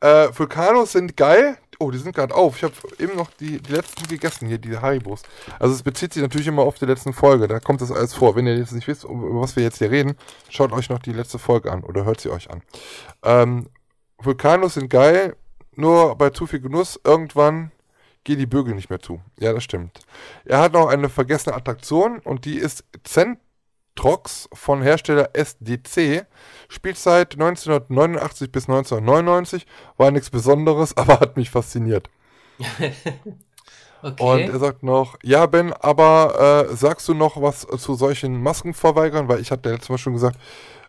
Äh, 0.00 0.28
Vulkanos 0.36 0.92
sind 0.92 1.16
geil. 1.16 1.56
Oh, 1.78 1.90
die 1.90 1.98
sind 1.98 2.14
gerade 2.14 2.34
auf. 2.34 2.56
Ich 2.56 2.64
habe 2.64 2.74
eben 2.98 3.16
noch 3.16 3.30
die, 3.30 3.60
die 3.60 3.72
letzten 3.72 4.06
gegessen, 4.06 4.46
hier, 4.48 4.58
die 4.58 4.76
Haribos. 4.76 5.22
Also 5.58 5.74
es 5.74 5.82
bezieht 5.82 6.12
sich 6.12 6.22
natürlich 6.22 6.46
immer 6.46 6.62
auf 6.62 6.78
die 6.78 6.86
letzten 6.86 7.12
Folge. 7.12 7.48
Da 7.48 7.60
kommt 7.60 7.80
das 7.80 7.90
alles 7.90 8.14
vor. 8.14 8.36
Wenn 8.36 8.46
ihr 8.46 8.56
jetzt 8.56 8.72
nicht 8.72 8.86
wisst, 8.86 9.04
über 9.04 9.40
was 9.40 9.56
wir 9.56 9.62
jetzt 9.62 9.78
hier 9.78 9.90
reden, 9.90 10.16
schaut 10.48 10.72
euch 10.72 10.90
noch 10.90 11.00
die 11.00 11.12
letzte 11.12 11.38
Folge 11.38 11.72
an 11.72 11.82
oder 11.82 12.04
hört 12.04 12.20
sie 12.20 12.30
euch 12.30 12.50
an. 12.50 12.62
Ähm, 13.24 13.68
Vulkanos 14.18 14.74
sind 14.74 14.90
geil, 14.90 15.36
nur 15.74 16.16
bei 16.16 16.30
zu 16.30 16.46
viel 16.46 16.60
Genuss 16.60 17.00
irgendwann 17.04 17.72
gehen 18.24 18.38
die 18.38 18.46
Bügel 18.46 18.74
nicht 18.74 18.90
mehr 18.90 19.00
zu. 19.00 19.20
Ja, 19.38 19.52
das 19.52 19.64
stimmt. 19.64 20.00
Er 20.44 20.60
hat 20.60 20.72
noch 20.72 20.88
eine 20.88 21.08
vergessene 21.08 21.56
Attraktion 21.56 22.18
und 22.20 22.44
die 22.44 22.58
ist 22.58 22.84
Zentrox 23.94 24.48
von 24.52 24.82
Hersteller 24.82 25.30
SDC. 25.32 26.26
Spielzeit 26.68 27.34
1989 27.34 28.50
bis 28.50 28.68
1999. 28.68 29.66
War 29.96 30.10
nichts 30.10 30.30
Besonderes, 30.30 30.96
aber 30.96 31.20
hat 31.20 31.36
mich 31.36 31.50
fasziniert. 31.50 32.08
Und 34.02 34.20
okay. 34.20 34.50
er 34.52 34.58
sagt 34.58 34.82
noch, 34.82 35.16
ja 35.22 35.46
Ben, 35.46 35.72
aber 35.72 36.66
äh, 36.68 36.74
sagst 36.74 37.06
du 37.06 37.14
noch 37.14 37.40
was 37.40 37.60
zu 37.60 37.94
solchen 37.94 38.42
Maskenverweigern? 38.42 39.28
Weil 39.28 39.40
ich 39.40 39.52
hatte 39.52 39.68
ja 39.68 39.74
letztes 39.76 39.90
Mal 39.90 39.98
schon 39.98 40.14
gesagt, 40.14 40.38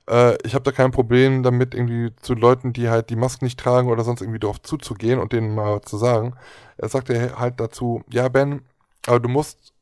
äh, 0.09 0.35
ich 0.43 0.55
habe 0.55 0.63
da 0.63 0.71
kein 0.71 0.89
Problem 0.89 1.43
damit, 1.43 1.75
irgendwie 1.75 2.11
zu 2.21 2.33
Leuten, 2.33 2.73
die 2.73 2.89
halt 2.89 3.11
die 3.11 3.15
Masken 3.15 3.45
nicht 3.45 3.59
tragen 3.59 3.89
oder 3.89 4.03
sonst 4.03 4.21
irgendwie 4.21 4.39
darauf 4.39 4.59
zuzugehen 4.63 5.19
und 5.19 5.31
denen 5.31 5.53
mal 5.53 5.81
zu 5.81 5.97
sagen. 5.97 6.33
Er 6.77 6.89
sagte 6.89 7.37
halt 7.37 7.59
dazu, 7.59 8.01
ja 8.09 8.29
Ben, 8.29 8.63
aber 9.05 9.19
du 9.19 9.29
musst, 9.29 9.72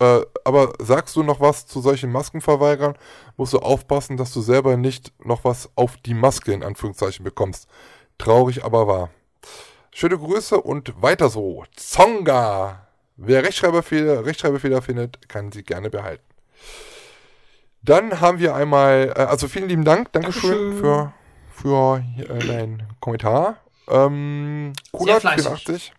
äh, 0.00 0.20
aber 0.44 0.72
sagst 0.80 1.14
du 1.16 1.22
noch 1.22 1.40
was 1.40 1.66
zu 1.66 1.80
solchen 1.80 2.10
Maskenverweigern, 2.10 2.94
musst 3.36 3.52
du 3.52 3.58
aufpassen, 3.58 4.16
dass 4.16 4.32
du 4.32 4.40
selber 4.40 4.76
nicht 4.76 5.12
noch 5.24 5.44
was 5.44 5.70
auf 5.76 5.96
die 5.98 6.14
Maske 6.14 6.52
in 6.52 6.62
Anführungszeichen 6.62 7.24
bekommst. 7.24 7.68
Traurig, 8.18 8.64
aber 8.64 8.86
wahr. 8.86 9.10
Schöne 9.92 10.18
Grüße 10.18 10.60
und 10.60 11.00
weiter 11.00 11.28
so. 11.28 11.64
Zonga! 11.76 12.88
Wer 13.16 13.44
Rechtschreibfehler, 13.44 14.26
Rechtschreibfehler 14.26 14.82
findet, 14.82 15.28
kann 15.28 15.52
sie 15.52 15.62
gerne 15.62 15.88
behalten. 15.88 16.24
Dann 17.82 18.20
haben 18.20 18.38
wir 18.40 18.56
einmal, 18.56 19.12
äh, 19.16 19.20
also 19.20 19.46
vielen 19.46 19.68
lieben 19.68 19.84
Dank, 19.84 20.10
Dankeschön, 20.12 20.50
Dankeschön. 20.50 20.78
für, 20.80 21.12
für 21.50 22.02
äh, 22.18 22.38
deinen 22.46 22.82
Kommentar. 22.98 23.58
Ähm, 23.88 24.72
fleißig. 24.90 25.44
84. 25.44 25.92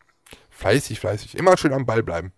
Fleißig, 0.49 0.99
fleißig. 0.99 1.37
Immer 1.37 1.55
schön 1.57 1.71
am 1.73 1.85
Ball 1.85 2.03
bleiben. 2.03 2.33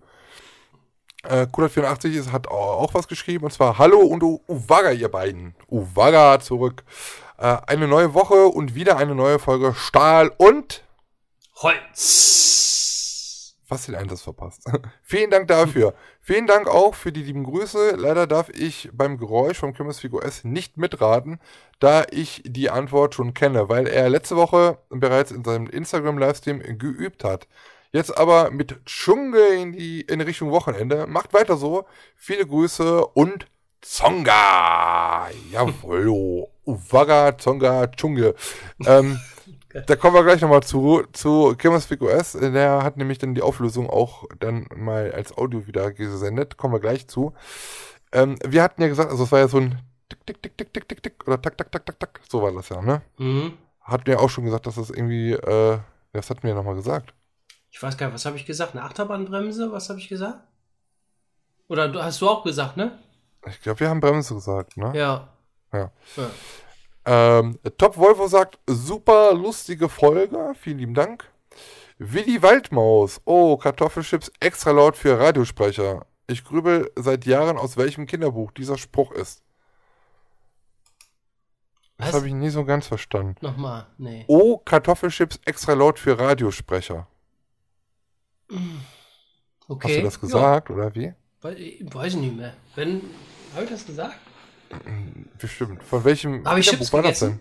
Äh, 1.28 1.48
Kulat84 1.52 2.12
ist, 2.12 2.32
hat 2.32 2.48
auch, 2.48 2.94
was 2.94 3.08
geschrieben 3.08 3.46
und 3.46 3.52
zwar 3.52 3.78
Hallo 3.78 4.00
und 4.00 4.24
Uwaga, 4.24 4.92
ihr 4.92 5.10
beiden. 5.10 5.56
Uwaga 5.70 6.40
zurück. 6.40 6.86
Äh, 7.38 7.58
eine 7.68 7.88
neue 7.88 8.14
Woche 8.14 8.48
und 8.48 8.76
wieder 8.76 8.96
eine 8.98 9.14
neue 9.14 9.38
Folge 9.38 9.74
Stahl 9.74 10.32
und 10.38 10.84
Holz. 11.58 13.56
Was 13.68 13.88
den 13.88 13.96
Einsatz 13.96 14.22
verpasst. 14.22 14.64
Vielen 15.04 15.30
Dank 15.30 15.50
dafür. 15.50 15.94
Vielen 16.22 16.48
Dank 16.48 16.70
auch 16.70 16.96
für 16.96 17.12
die 17.12 17.24
lieben 17.24 17.44
Grüße. 17.44 17.96
Leider 17.98 18.26
darf 18.26 18.48
ich 18.48 18.90
beim 18.94 19.18
Geräusch 19.18 19.58
vom 19.58 19.74
Kirmes 19.74 20.00
Figo 20.00 20.22
S 20.22 20.46
nicht 20.46 20.78
mitraten, 20.78 21.42
da 21.80 22.06
ich 22.10 22.42
die 22.46 22.70
Antwort 22.70 23.16
schon 23.16 23.34
kenne, 23.34 23.68
weil 23.68 23.88
er 23.88 24.10
letzte 24.10 24.38
Woche 24.38 24.78
bereits 24.90 25.32
in 25.32 25.44
seinem 25.44 25.68
Instagram-Livestream 25.68 26.78
geübt 26.78 27.26
hat. 27.26 27.50
Jetzt 27.98 28.16
aber 28.16 28.52
mit 28.52 28.80
Dschunge 28.86 29.40
in 29.60 29.72
die 29.72 30.02
in 30.02 30.22
Richtung 30.22 30.52
Wochenende. 30.52 31.08
Macht 31.08 31.34
weiter 31.34 31.58
so. 31.58 31.86
Viele 32.16 32.46
Grüße 32.46 33.04
und 33.04 33.48
Zonga. 33.82 35.30
Jawohl. 35.52 36.46
Uwaga, 36.64 37.36
Zonga, 37.40 37.88
Dschunge. 37.88 38.36
Ähm, 38.86 39.20
da 39.88 39.96
kommen 39.96 40.14
wir 40.14 40.24
gleich 40.24 40.42
nochmal 40.42 40.62
zu, 40.62 41.06
zu 41.12 41.56
Kirmespeak 41.58 42.04
OS. 42.04 42.34
Der 42.34 42.84
hat 42.84 42.98
nämlich 42.98 43.18
dann 43.18 43.34
die 43.34 43.42
Auflösung 43.42 43.90
auch 43.90 44.26
dann 44.38 44.68
mal 44.76 45.12
als 45.12 45.36
Audio 45.36 45.66
wieder 45.66 45.92
gesendet. 45.92 46.56
Kommen 46.56 46.76
wir 46.76 46.80
gleich 46.80 47.08
zu. 47.08 47.34
Ähm, 48.12 48.38
wir 48.46 48.62
hatten 48.62 48.84
ja 48.84 48.90
gesagt, 48.90 49.10
also 49.10 49.24
es 49.24 49.32
war 49.32 49.40
ja 49.40 49.48
so 49.48 49.58
ein 49.58 49.80
Tick, 50.08 50.24
Tick, 50.24 50.44
Tick, 50.44 50.56
Tick, 50.56 50.72
Tick, 50.72 50.88
Tick, 50.88 51.02
Tick 51.02 51.28
oder 51.28 51.42
Tak, 51.42 51.58
Tak, 51.58 51.72
Tak, 51.72 51.84
Tak, 51.84 52.00
Tak. 52.00 52.20
So 52.30 52.44
war 52.44 52.52
das 52.52 52.70
ja, 52.70 52.80
ne? 52.80 53.02
Mhm. 53.18 53.54
Hatten 53.82 54.06
wir 54.06 54.22
auch 54.22 54.30
schon 54.30 54.46
gesagt, 54.46 54.68
dass 54.68 54.76
das 54.76 54.92
irgendwie, 54.92 55.32
äh, 55.32 55.80
das 56.14 56.30
hatten 56.30 56.44
wir 56.44 56.54
nochmal 56.54 56.76
gesagt. 56.76 57.16
Ich 57.72 57.82
weiß 57.82 57.98
gar 57.98 58.08
nicht, 58.08 58.16
was 58.16 58.26
habe 58.26 58.38
ich 58.38 58.46
gesagt? 58.46 58.74
Eine 58.74 58.84
Achterbahnbremse? 58.84 59.72
Was 59.72 59.90
habe 59.90 60.00
ich 60.00 60.08
gesagt? 60.08 60.40
Oder 61.68 61.90
du, 61.90 62.02
hast 62.02 62.22
du 62.22 62.30
auch 62.30 62.44
gesagt, 62.44 62.78
ne? 62.78 62.98
Ich 63.46 63.62
glaube, 63.62 63.80
wir 63.82 63.90
haben 63.90 64.00
Bremse 64.00 64.34
gesagt, 64.34 64.78
ne? 64.78 64.92
Ja. 64.96 65.28
Ja. 65.74 65.92
ja. 66.16 66.30
Ähm, 67.06 67.60
Top 67.78 67.98
Volvo 67.98 68.28
sagt, 68.28 68.60
super 68.68 69.34
lustige 69.34 69.90
Folge, 69.90 70.54
vielen 70.60 70.80
lieben 70.80 70.94
Dank. 70.94 71.30
Willi 71.98 72.42
Waldmaus, 72.42 73.22
oh, 73.26 73.58
Kartoffelchips 73.58 74.32
extra 74.40 74.72
laut 74.72 74.96
für 74.96 75.20
Radiosprecher. 75.20 76.06
Ich 76.28 76.44
grübel 76.44 76.92
seit 76.96 77.26
Jahren, 77.26 77.58
aus 77.58 77.78
welchem 77.78 78.06
Kinderbuch 78.06 78.52
dieser 78.52 78.78
Spruch 78.78 79.12
ist. 79.12 79.42
Das 81.98 82.10
Was? 82.10 82.16
habe 82.16 82.28
ich 82.28 82.34
nie 82.34 82.50
so 82.50 82.64
ganz 82.66 82.88
verstanden. 82.88 83.36
Nochmal, 83.42 83.88
nee. 83.98 84.26
Oh, 84.28 84.58
Kartoffelchips 84.58 85.40
extra 85.46 85.74
laut 85.74 85.98
für 85.98 86.20
Radiosprecher. 86.20 87.08
Okay. 89.68 89.88
Hast 89.88 89.98
du 89.98 90.04
das 90.04 90.20
gesagt, 90.20 90.70
oder 90.70 90.94
wie? 90.96 91.06
Ja, 91.06 91.14
wei- 91.42 91.78
weiß 91.82 92.14
ich 92.14 92.20
nicht 92.20 92.36
mehr. 92.38 92.54
Wenn. 92.76 93.02
Habe 93.54 93.64
ich 93.66 93.70
das 93.70 93.86
gesagt? 93.86 94.16
Bestimmt. 95.40 95.84
Von 95.84 96.04
welchem 96.04 96.44
Hab 96.46 96.58
ich 96.58 96.68
Chips 96.68 96.92
war 96.94 97.02
das 97.02 97.20
denn? 97.20 97.40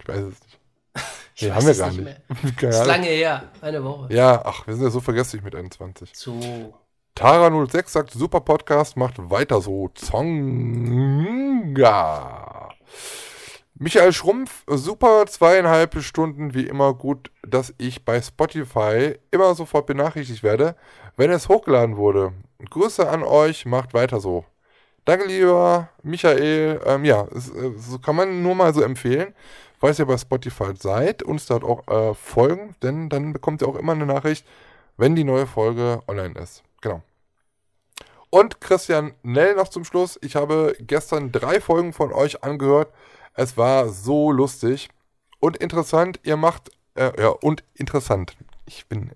Ich 0.00 0.08
weiß 0.08 0.18
es 0.18 0.40
nicht. 0.42 0.58
Ich 1.40 1.42
Nee, 1.44 1.52
haben 1.52 1.66
wir 1.68 1.74
gar 1.76 1.90
nicht 1.90 2.02
mehr. 2.02 2.20
Keine 2.56 2.72
Ist 2.72 2.84
lange 2.86 3.06
her. 3.06 3.44
Eine 3.60 3.84
Woche. 3.84 4.12
Ja, 4.12 4.42
ach, 4.44 4.66
wir 4.66 4.74
sind 4.74 4.82
ja 4.82 4.90
so 4.90 4.98
vergesslich 5.00 5.40
mit 5.40 5.54
21. 5.54 6.10
So. 6.12 6.74
Tara06 7.16 7.88
sagt, 7.88 8.10
super 8.10 8.40
Podcast, 8.40 8.96
macht 8.96 9.14
weiter 9.30 9.60
so. 9.60 9.88
Zonga. 11.54 12.70
Michael 13.80 14.12
Schrumpf, 14.12 14.64
super 14.66 15.24
zweieinhalb 15.26 16.02
Stunden, 16.02 16.52
wie 16.52 16.66
immer 16.66 16.94
gut, 16.94 17.30
dass 17.46 17.72
ich 17.78 18.04
bei 18.04 18.20
Spotify 18.20 19.14
immer 19.30 19.54
sofort 19.54 19.86
benachrichtigt 19.86 20.42
werde, 20.42 20.74
wenn 21.16 21.30
es 21.30 21.48
hochgeladen 21.48 21.96
wurde. 21.96 22.32
Grüße 22.70 23.08
an 23.08 23.22
euch, 23.22 23.66
macht 23.66 23.94
weiter 23.94 24.18
so. 24.18 24.44
Danke, 25.04 25.26
lieber 25.26 25.90
Michael. 26.02 26.80
Ähm, 26.86 27.04
ja, 27.04 27.22
äh, 27.22 27.38
so 27.78 28.00
kann 28.00 28.16
man 28.16 28.42
nur 28.42 28.56
mal 28.56 28.74
so 28.74 28.82
empfehlen. 28.82 29.32
Falls 29.78 30.00
ihr 30.00 30.06
bei 30.06 30.18
Spotify 30.18 30.72
seid, 30.76 31.22
uns 31.22 31.46
dort 31.46 31.62
auch 31.62 31.86
äh, 31.86 32.14
folgen, 32.14 32.74
denn 32.82 33.08
dann 33.08 33.32
bekommt 33.32 33.62
ihr 33.62 33.68
auch 33.68 33.76
immer 33.76 33.92
eine 33.92 34.06
Nachricht, 34.06 34.44
wenn 34.96 35.14
die 35.14 35.22
neue 35.22 35.46
Folge 35.46 36.02
online 36.08 36.36
ist. 36.36 36.64
Genau. 36.80 37.00
Und 38.30 38.60
Christian 38.60 39.14
Nell 39.22 39.54
noch 39.54 39.68
zum 39.68 39.84
Schluss. 39.84 40.18
Ich 40.20 40.34
habe 40.34 40.74
gestern 40.80 41.30
drei 41.30 41.60
Folgen 41.60 41.92
von 41.92 42.12
euch 42.12 42.42
angehört. 42.42 42.92
Es 43.34 43.56
war 43.56 43.88
so 43.88 44.32
lustig 44.32 44.88
und 45.40 45.56
interessant. 45.56 46.20
Ihr 46.22 46.36
macht, 46.36 46.70
äh, 46.94 47.10
ja, 47.20 47.28
und 47.28 47.64
interessant. 47.74 48.36
Ich 48.66 48.86
bin, 48.86 49.10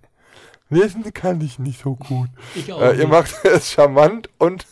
lesen 0.68 1.12
kann 1.12 1.40
ich 1.40 1.58
nicht 1.58 1.82
so 1.82 1.96
gut. 1.96 2.28
Ich 2.54 2.72
auch. 2.72 2.80
Äh, 2.80 2.98
ihr 2.98 3.08
macht 3.08 3.32
es 3.44 3.70
charmant 3.70 4.30
und 4.38 4.66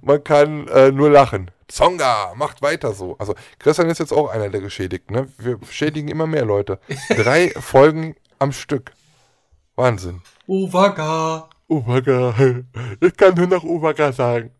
man 0.00 0.22
kann 0.22 0.68
äh, 0.68 0.90
nur 0.92 1.10
lachen. 1.10 1.50
Zonga, 1.68 2.34
macht 2.36 2.62
weiter 2.62 2.92
so. 2.92 3.16
Also 3.18 3.34
Christian 3.58 3.90
ist 3.90 3.98
jetzt 3.98 4.12
auch 4.12 4.28
einer 4.28 4.48
der 4.48 4.60
Geschädigten. 4.60 5.16
Ne? 5.16 5.28
Wir 5.38 5.58
schädigen 5.68 6.08
immer 6.08 6.26
mehr 6.26 6.44
Leute. 6.44 6.78
Drei 7.08 7.50
Folgen 7.50 8.14
am 8.38 8.52
Stück. 8.52 8.92
Wahnsinn. 9.74 10.22
Uwaga. 10.46 11.48
Uwaga. 11.68 12.34
Ich 13.00 13.16
kann 13.16 13.34
nur 13.34 13.48
noch 13.48 13.64
Uwaga 13.64 14.12
sagen. 14.12 14.50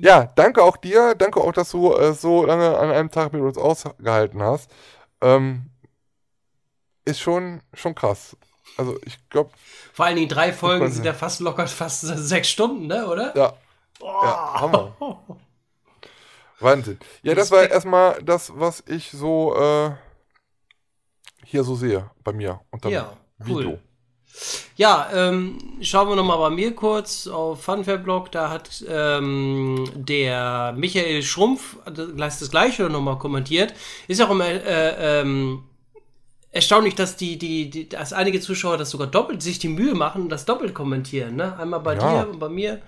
Ja, 0.00 0.32
danke 0.36 0.62
auch 0.62 0.76
dir. 0.76 1.14
Danke 1.14 1.40
auch, 1.40 1.52
dass 1.52 1.70
du 1.70 1.94
äh, 1.94 2.12
so 2.12 2.44
lange 2.44 2.76
an 2.76 2.90
einem 2.90 3.10
Tag 3.10 3.32
mit 3.32 3.42
uns 3.42 3.58
ausgehalten 3.58 4.42
hast. 4.42 4.70
Ähm, 5.20 5.70
ist 7.04 7.20
schon, 7.20 7.62
schon 7.72 7.94
krass. 7.94 8.36
Also 8.76 8.98
ich 9.04 9.16
glaube, 9.30 9.50
Vor 9.92 10.06
allen 10.06 10.16
Dingen 10.16 10.28
drei 10.28 10.52
Folgen 10.52 10.90
sind 10.90 11.04
ja 11.04 11.14
fast 11.14 11.40
locker 11.40 11.66
fast 11.66 12.00
sechs 12.00 12.48
Stunden, 12.48 12.86
ne, 12.86 13.06
oder? 13.06 13.36
ja, 13.36 13.54
ja, 14.00 14.60
Hammer. 14.60 14.96
Wahnsinn. 16.60 16.98
Ja, 17.22 17.34
das 17.34 17.50
war 17.50 17.68
erstmal 17.68 18.22
das, 18.22 18.52
was 18.54 18.82
ich 18.86 19.10
so 19.10 19.54
äh, 19.56 19.90
hier 21.44 21.64
so 21.64 21.74
sehe 21.74 22.10
bei 22.24 22.32
mir 22.32 22.60
unter 22.70 22.88
Ja, 22.88 23.16
cool. 23.46 23.78
Ja, 24.76 25.08
ähm, 25.14 25.58
schauen 25.80 26.08
wir 26.08 26.16
nochmal 26.16 26.38
bei 26.38 26.50
mir 26.50 26.74
kurz 26.74 27.26
auf 27.26 27.62
Funfair-Blog. 27.64 28.30
Da 28.32 28.50
hat 28.50 28.84
ähm, 28.88 29.84
der 29.94 30.74
Michael 30.76 31.22
Schrumpf 31.22 31.76
das, 31.86 32.38
das 32.40 32.50
gleiche 32.50 32.84
nochmal 32.84 33.18
kommentiert. 33.18 33.72
Ist 34.08 34.20
auch 34.20 34.30
immer 34.30 34.46
äh, 34.46 35.20
ähm, 35.20 35.64
erstaunlich, 36.52 36.94
dass 36.94 37.16
die, 37.16 37.38
die, 37.38 37.70
die, 37.70 37.88
dass 37.88 38.12
einige 38.12 38.40
Zuschauer 38.40 38.76
das 38.76 38.90
sogar 38.90 39.06
doppelt 39.06 39.42
sich 39.42 39.58
die 39.58 39.68
Mühe 39.68 39.94
machen 39.94 40.22
und 40.22 40.28
das 40.28 40.44
doppelt 40.44 40.74
kommentieren. 40.74 41.36
Ne? 41.36 41.58
Einmal 41.58 41.80
bei 41.80 41.94
Ja. 41.94 42.24
dir 42.24 42.28
und 42.30 42.38
bei 42.38 42.48
mir. 42.48 42.82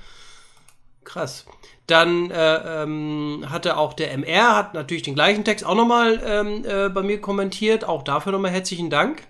Krass. 1.05 1.47
Dann 1.87 2.31
äh, 2.31 2.83
ähm, 2.83 3.47
hatte 3.49 3.79
auch 3.79 3.95
der 3.95 4.12
MR, 4.12 4.55
hat 4.57 4.75
natürlich 4.75 5.05
den 5.05 5.15
gleichen 5.15 5.43
Text 5.45 5.65
auch 5.65 5.75
nochmal 5.75 6.20
ähm, 6.23 6.65
äh, 6.66 6.91
bei 6.91 7.03
mir 7.03 7.19
kommentiert. 7.19 7.85
Auch 7.87 8.03
dafür 8.03 8.33
nochmal 8.33 8.51
herzlichen 8.51 8.91
Dank. 8.91 9.23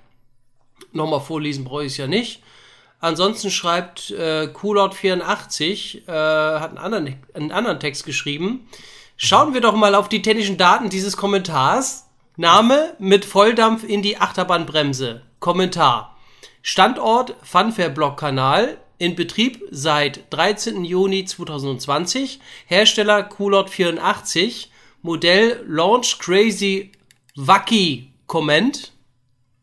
Nochmal 0.92 1.20
vorlesen 1.20 1.64
brauche 1.64 1.84
ich 1.84 1.92
es 1.92 1.98
ja 1.98 2.06
nicht. 2.06 2.42
Ansonsten 3.00 3.50
schreibt 3.50 4.10
äh, 4.10 4.48
Coolout84, 4.52 6.08
äh, 6.08 6.60
hat 6.60 6.70
einen 6.70 6.78
anderen, 6.78 7.16
einen 7.34 7.52
anderen 7.52 7.78
Text 7.78 8.04
geschrieben. 8.04 8.68
Schauen 9.16 9.54
wir 9.54 9.60
doch 9.60 9.74
mal 9.74 9.94
auf 9.94 10.08
die 10.08 10.22
technischen 10.22 10.56
Daten 10.56 10.90
dieses 10.90 11.16
Kommentars. 11.16 12.06
Name 12.36 12.94
mit 13.00 13.24
Volldampf 13.24 13.82
in 13.82 14.02
die 14.02 14.18
Achterbahnbremse. 14.18 15.22
Kommentar. 15.40 16.16
Standort 16.62 17.34
Funfair-Blog-Kanal. 17.42 18.78
In 18.98 19.14
Betrieb 19.14 19.62
seit 19.70 20.32
13. 20.32 20.84
Juni 20.84 21.24
2020. 21.24 22.40
Hersteller 22.66 23.28
Coolout84. 23.28 24.68
Modell 25.02 25.64
Launch 25.66 26.18
Crazy 26.18 26.92
Wacky 27.36 28.12
Comment. 28.26 28.92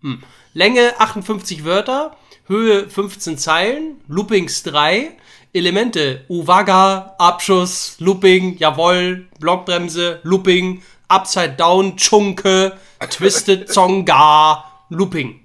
Hm. 0.01 0.23
Länge 0.55 0.93
58 0.99 1.65
Wörter, 1.65 2.15
Höhe 2.47 2.89
15 2.89 3.37
Zeilen, 3.37 3.99
Loopings 4.07 4.63
3, 4.63 5.11
Elemente 5.51 6.23
Uwaga, 6.29 7.13
Abschuss, 7.17 7.97
Looping, 7.99 8.57
jawohl, 8.57 9.27
Blockbremse, 9.41 10.21
Looping, 10.23 10.81
Upside 11.09 11.55
Down, 11.57 11.97
Chunke, 11.97 12.77
Twisted 13.09 13.69
Zonga, 13.69 14.63
Looping. 14.87 15.41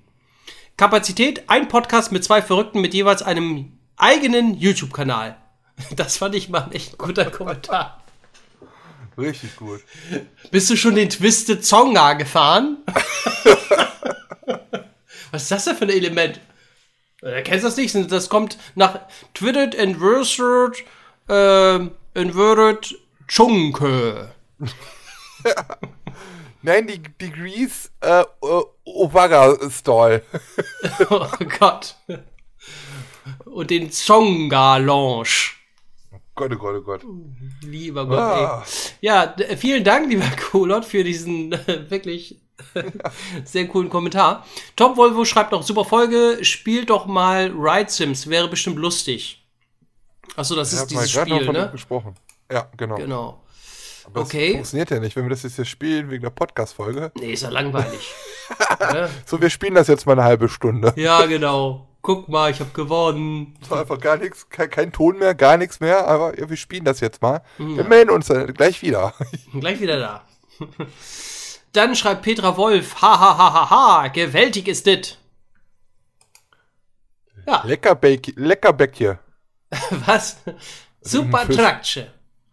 Kapazität, 0.77 1.43
ein 1.49 1.67
Podcast 1.67 2.13
mit 2.13 2.23
zwei 2.23 2.41
Verrückten 2.41 2.81
mit 2.81 2.95
jeweils 2.95 3.23
einem 3.23 3.73
eigenen 3.97 4.57
YouTube-Kanal. 4.57 5.37
Das 5.97 6.19
fand 6.19 6.37
ich 6.37 6.51
mal 6.51 6.61
ein 6.63 6.73
echt 6.73 6.99
guter 6.99 7.25
Kommentar. 7.25 8.05
Richtig 9.19 9.57
gut. 9.57 9.81
Bist 10.53 10.71
du 10.71 10.77
schon 10.77 10.95
den 10.95 11.11
Twisted 11.11 11.67
Zonga 11.67 12.13
gefahren? 12.13 12.77
Was 15.31 15.43
ist 15.43 15.51
das 15.51 15.65
denn 15.65 15.77
für 15.77 15.85
ein 15.85 15.91
Element? 15.91 16.41
Äh, 17.23 17.43
kennst 17.43 17.65
du 17.65 17.69
das 17.69 17.77
nicht? 17.77 18.13
Das 18.13 18.29
kommt 18.29 18.59
nach 18.75 18.99
Twitted 19.35 19.75
Inverted 19.75 20.85
äh, 21.29 21.79
Inverted 22.15 22.95
Chunke. 23.29 24.33
Nein, 26.63 26.87
die 26.87 26.99
Degrees 27.03 27.91
äh, 28.01 28.21
äh, 28.21 28.63
Ovaga 28.85 29.57
Stall. 29.71 30.23
oh 31.11 31.27
Gott. 31.59 31.97
Und 33.47 33.71
den 33.71 33.91
Zonga 33.91 34.77
Lounge. 34.77 35.53
Gott, 36.35 36.53
oh 36.53 36.57
Gott, 36.57 36.75
oh 36.77 36.83
Gott. 36.83 37.03
Lieber 37.63 38.07
Gott, 38.07 38.19
Ah. 38.19 38.65
ey. 38.67 38.73
Ja, 39.01 39.35
vielen 39.57 39.85
Dank, 39.85 40.09
lieber 40.11 40.25
Kolot, 40.51 40.85
für 40.85 41.05
diesen 41.05 41.53
äh, 41.53 41.91
wirklich 41.91 42.41
sehr 43.45 43.69
coolen 43.69 43.89
Kommentar. 43.91 44.47
Top 44.77 44.97
Volvo 44.97 45.25
schreibt 45.25 45.53
noch, 45.53 45.63
super 45.63 45.85
Folge, 45.85 46.45
spielt 46.45 46.91
doch 46.91 47.07
mal 47.07 47.51
Ride 47.57 47.91
Sims, 47.91 48.29
wäre 48.29 48.49
bestimmt 48.49 48.77
lustig. 48.77 49.45
Achso, 50.37 50.55
das 50.55 50.73
Ich 50.73 50.79
ist 50.81 50.91
dieses 50.91 51.15
noch 51.15 51.23
Spiel, 51.23 51.53
ne? 51.53 51.69
gesprochen. 51.73 52.15
Ja, 52.51 52.69
genau. 52.77 52.97
Genau. 52.97 53.43
Aber 54.07 54.23
okay. 54.23 54.49
Das 54.49 54.55
funktioniert 54.57 54.91
ja 54.91 55.01
nicht, 55.01 55.17
wenn 55.17 55.25
wir 55.25 55.31
das 55.31 55.43
jetzt 55.43 55.57
hier 55.57 55.65
spielen 55.65 56.11
wegen 56.11 56.23
der 56.23 56.31
Podcast-Folge. 56.31 57.13
Nee, 57.17 57.33
ist 57.33 57.43
ja 57.43 57.51
langweilig. 57.51 58.13
ja? 58.81 59.09
So, 59.27 59.41
wir 59.41 59.51
spielen 59.51 59.75
das 59.75 59.89
jetzt 59.89 60.07
mal 60.07 60.13
eine 60.13 60.25
halbe 60.25 60.49
Stunde. 60.49 60.93
ja, 60.97 61.27
genau. 61.27 61.87
Guck 62.03 62.29
mal, 62.31 62.51
ich 62.51 62.61
habe 62.61 62.71
gewonnen. 62.71 63.59
So 63.69 63.75
einfach 63.75 64.01
gar 64.01 64.17
nichts, 64.17 64.49
kein, 64.49 64.71
kein 64.71 64.91
Ton 64.91 65.19
mehr, 65.19 65.35
gar 65.35 65.59
nichts 65.59 65.81
mehr, 65.81 66.09
aber 66.09 66.39
ja, 66.41 66.49
wir 66.49 66.57
spielen 66.57 66.85
das 66.87 67.01
jetzt 67.01 67.21
mal. 67.21 67.43
Mhm. 67.59 67.77
Wir 67.77 67.85
melden 67.85 68.11
uns 68.11 68.27
dann 68.29 68.53
gleich 68.55 68.81
wieder. 68.81 69.13
Gleich 69.53 69.81
wieder 69.81 69.99
da. 69.99 70.25
Dann 71.73 71.95
schreibt 71.95 72.23
Petra 72.23 72.57
Wolf, 72.57 73.01
ha 73.01 73.19
ha 73.21 73.39
ha 73.39 73.53
ha 73.53 73.71
ha, 73.71 74.09
gewältig 74.09 74.69
ist 74.69 74.87
dit. 74.87 75.19
Ja, 77.47 77.63
Lecker 77.65 77.95
Bake, 77.95 78.33
lecker 78.37 78.73
Bäckchen. 78.73 79.19
was? 79.91 80.39
Super. 81.01 81.41
Attraction. 81.41 82.07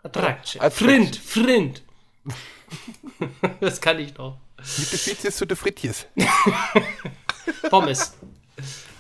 Attraction. 0.04 0.72
Frind, 0.72 1.16
Frind. 1.16 1.84
das 3.60 3.82
kann 3.82 4.00
ich 4.00 4.14
doch. 4.14 4.38
Mit 4.78 4.92
der 4.92 4.98
Spezies 4.98 5.36
zu 5.36 5.46
den 5.46 5.58
Frittjes. 5.58 6.08
Pommes. 7.70 8.14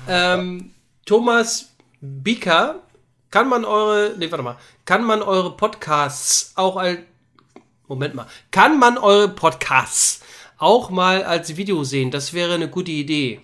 ähm, 0.08 0.74
Thomas 1.06 1.74
Bieker, 2.02 2.82
kann 3.32 3.50
man 3.50 3.66
eure, 3.66 4.16
nee, 4.18 4.30
warte 4.32 4.44
mal, 4.44 4.58
kann 4.86 5.04
man 5.04 5.22
eure 5.22 5.56
Podcasts 5.56 6.54
auch 6.56 6.78
als, 6.78 7.00
Moment 7.88 8.16
mal, 8.16 8.28
kann 8.52 8.80
man 8.80 8.98
eure 8.98 9.30
Podcasts 9.30 10.22
auch 10.58 10.90
mal 10.90 11.24
als 11.24 11.56
Video 11.56 11.84
sehen? 11.84 12.12
Das 12.12 12.34
wäre 12.34 12.56
eine 12.56 12.68
gute 12.68 12.92
Idee. 12.92 13.40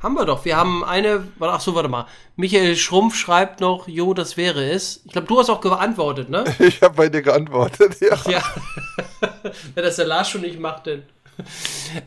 Haben 0.00 0.14
wir 0.14 0.24
doch. 0.24 0.44
Wir 0.44 0.56
haben 0.56 0.84
eine, 0.84 1.28
ach 1.40 1.60
so, 1.60 1.74
warte 1.74 1.88
mal. 1.88 2.06
Michael 2.36 2.76
Schrumpf 2.76 3.14
schreibt 3.16 3.60
noch, 3.60 3.86
jo, 3.86 4.14
das 4.14 4.36
wäre 4.36 4.70
es. 4.70 5.02
Ich 5.04 5.12
glaube, 5.12 5.28
du 5.28 5.38
hast 5.38 5.48
auch 5.48 5.60
geantwortet, 5.60 6.28
ne? 6.28 6.44
Ich 6.58 6.82
habe 6.82 6.94
bei 6.94 7.08
dir 7.08 7.22
geantwortet, 7.22 7.96
ja. 8.00 8.18
Ja. 8.28 8.42
Wenn 9.74 9.84
das 9.84 9.96
der 9.96 10.06
Lars 10.06 10.28
schon 10.28 10.40
nicht 10.40 10.58
macht, 10.58 10.86
denn. 10.86 11.04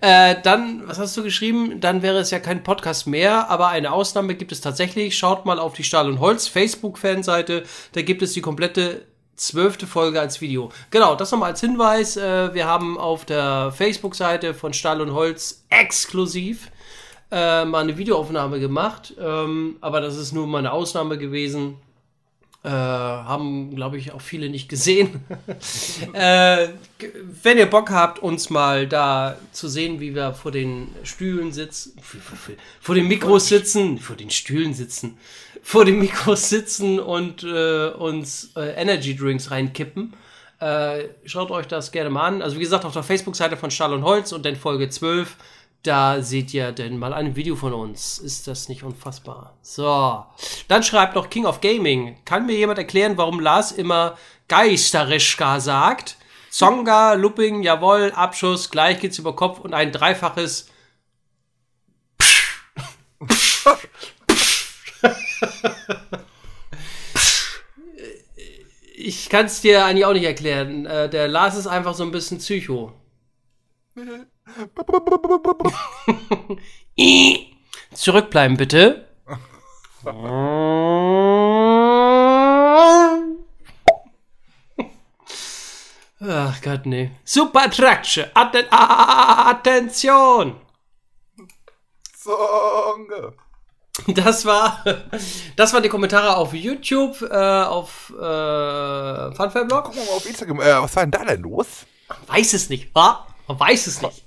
Äh, 0.02 0.36
dann, 0.44 0.88
was 0.88 1.00
hast 1.00 1.16
du 1.18 1.24
geschrieben? 1.24 1.80
Dann 1.82 2.02
wäre 2.02 2.20
es 2.20 2.32
ja 2.32 2.40
kein 2.40 2.64
Podcast 2.64 3.08
mehr, 3.08 3.50
aber 3.50 3.70
eine 3.70 3.92
Ausnahme 3.92 4.36
gibt 4.36 4.52
es 4.52 4.62
tatsächlich. 4.62 5.18
Schaut 5.18 5.46
mal 5.46 5.60
auf 5.60 5.74
die 5.74 5.84
Stahl 5.84 6.08
und 6.08 6.20
Holz 6.20 6.48
Facebook-Fanseite. 6.48 7.64
Da 7.94 8.02
gibt 8.02 8.22
es 8.22 8.34
die 8.34 8.42
komplette 8.42 9.06
zwölfte 9.36 9.88
Folge 9.88 10.20
als 10.20 10.42
Video. 10.42 10.72
Genau, 10.92 11.16
das 11.16 11.32
nochmal 11.32 11.52
als 11.52 11.62
Hinweis. 11.62 12.18
Äh, 12.18 12.54
wir 12.54 12.66
haben 12.66 12.98
auf 12.98 13.26
der 13.26 13.72
Facebook-Seite 13.76 14.54
von 14.54 14.74
Stahl 14.74 15.02
und 15.02 15.14
Holz 15.14 15.66
exklusiv 15.70 16.72
äh, 17.32 17.66
mal 17.66 17.84
eine 17.84 17.98
Videoaufnahme 17.98 18.60
gemacht. 18.60 19.14
Ähm, 19.20 19.78
aber 19.82 20.02
das 20.02 20.18
ist 20.18 20.32
nur 20.32 20.48
mal 20.48 20.60
eine 20.60 20.72
Ausnahme 20.72 21.18
gewesen. 21.18 21.78
Äh, 22.64 22.70
haben, 22.70 23.76
glaube 23.76 23.98
ich, 23.98 24.12
auch 24.12 24.22
viele 24.22 24.50
nicht 24.50 24.70
gesehen. 24.70 25.24
äh, 26.14 26.70
wenn 27.44 27.60
ihr 27.60 27.68
Bock 27.68 27.92
habt, 27.92 28.18
uns 28.18 28.50
mal 28.50 28.88
da 28.88 29.38
zu 29.52 29.68
sehen, 29.68 30.00
wie 30.00 30.16
wir 30.16 30.34
vor 30.34 30.52
den 30.52 30.88
Stühlen 31.04 31.52
sitzen, 31.52 31.94
vor 32.82 32.96
den 32.96 33.08
Mikros 33.08 33.50
sitzen, 33.50 34.00
vor 34.00 34.16
den 34.16 34.32
Stühlen 34.32 34.74
sitzen, 34.74 35.20
vor 35.66 35.84
den 35.84 35.98
Mikros 35.98 36.48
sitzen 36.50 37.00
und 37.00 37.44
äh, 37.44 37.88
uns 37.90 38.52
äh, 38.56 38.80
Energy 38.80 39.16
Drinks 39.16 39.50
reinkippen. 39.50 40.14
Äh, 40.60 41.06
schaut 41.26 41.50
euch 41.50 41.66
das 41.66 41.92
gerne 41.92 42.12
mal 42.12 42.28
an. 42.28 42.44
Also 42.44 42.58
wie 42.58 42.62
gesagt, 42.62 42.86
auf 42.86 42.94
der 42.94 43.02
Facebook-Seite 43.02 43.58
von 43.58 43.72
Stahl 43.72 43.92
und 43.92 44.04
Holz 44.04 44.32
und 44.32 44.46
dann 44.46 44.56
Folge 44.56 44.90
12, 44.90 45.36
da 45.82 46.22
seht 46.22 46.54
ihr 46.54 46.72
denn 46.72 47.00
mal 47.00 47.16
ein 47.16 47.36
Video 47.36 47.56
von 47.56 47.74
uns. 47.74 48.20
Ist 48.20 48.48
das 48.48 48.70
nicht 48.70 48.84
unfassbar? 48.84 49.58
So. 49.64 50.24
Dann 50.68 50.84
schreibt 50.84 51.16
noch 51.16 51.32
King 51.32 51.48
of 51.48 51.62
Gaming. 51.62 52.20
Kann 52.26 52.46
mir 52.46 52.56
jemand 52.56 52.78
erklären, 52.78 53.18
warum 53.18 53.40
Lars 53.40 53.72
immer 53.72 54.20
Geisterischka 54.48 55.60
sagt? 55.60 56.18
Zonga, 56.52 57.14
Looping, 57.14 57.64
jawohl, 57.64 58.12
Abschuss, 58.14 58.70
gleich 58.70 59.00
geht's 59.00 59.18
über 59.18 59.36
Kopf 59.36 59.62
und 59.62 59.74
ein 59.74 59.92
dreifaches 59.92 60.70
Ich 68.98 69.30
kann 69.30 69.46
es 69.46 69.62
dir 69.62 69.86
eigentlich 69.86 70.06
auch 70.06 70.14
nicht 70.14 70.24
erklären. 70.24 70.86
Äh, 70.86 71.10
der 71.10 71.28
Lars 71.28 71.58
ist 71.58 71.68
einfach 71.68 71.94
so 71.94 72.04
ein 72.04 72.12
bisschen 72.12 72.38
Psycho. 72.38 72.94
Zurückbleiben, 77.94 78.58
bitte. 78.58 79.08
Ach 86.28 86.62
Gott, 86.62 86.86
nee. 86.86 87.12
Super 87.24 87.66
Attraction. 87.66 88.26
Atten 88.34 88.66
Attention. 88.72 90.56
Song. 92.18 93.36
Das 94.08 94.46
war, 94.46 94.84
das 95.56 95.74
waren 95.74 95.84
die 95.84 95.90
Kommentare 95.90 96.36
auf 96.36 96.54
YouTube, 96.54 97.22
äh, 97.22 97.64
auf 97.64 98.12
äh, 98.12 99.36
Funfair-Blog. 99.36 99.86
Guck 99.86 99.96
mal 99.96 100.16
auf 100.16 100.26
Instagram. 100.26 100.60
Äh, 100.60 100.82
was 100.82 100.96
war 100.96 101.04
denn 101.04 101.12
da 101.12 101.26
denn 101.26 101.42
los? 101.42 101.86
Weiß 102.28 102.54
es 102.54 102.70
nicht, 102.70 102.94
wa? 102.94 103.28
Man 103.48 103.60
weiß 103.60 103.88
es 103.88 104.02
nicht. 104.02 104.24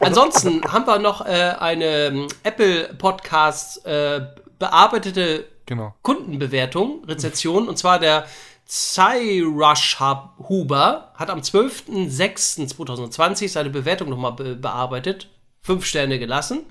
Ansonsten 0.00 0.62
haben 0.72 0.86
wir 0.86 0.98
noch 0.98 1.26
äh, 1.26 1.54
eine 1.58 2.06
ähm, 2.06 2.28
Apple 2.42 2.94
Podcast 2.94 3.84
äh, 3.86 4.26
bearbeitete 4.58 5.46
Genau. 5.68 5.94
Kundenbewertung, 6.00 7.04
Rezension, 7.04 7.68
und 7.68 7.76
zwar 7.76 7.98
der 7.98 8.24
Cyrus 8.66 10.00
Huber 10.48 11.12
hat 11.14 11.28
am 11.28 11.40
12.06.2020 11.40 13.50
seine 13.50 13.68
Bewertung 13.68 14.08
nochmal 14.08 14.32
be 14.32 14.56
bearbeitet, 14.56 15.28
fünf 15.60 15.84
Sterne 15.84 16.18
gelassen 16.18 16.64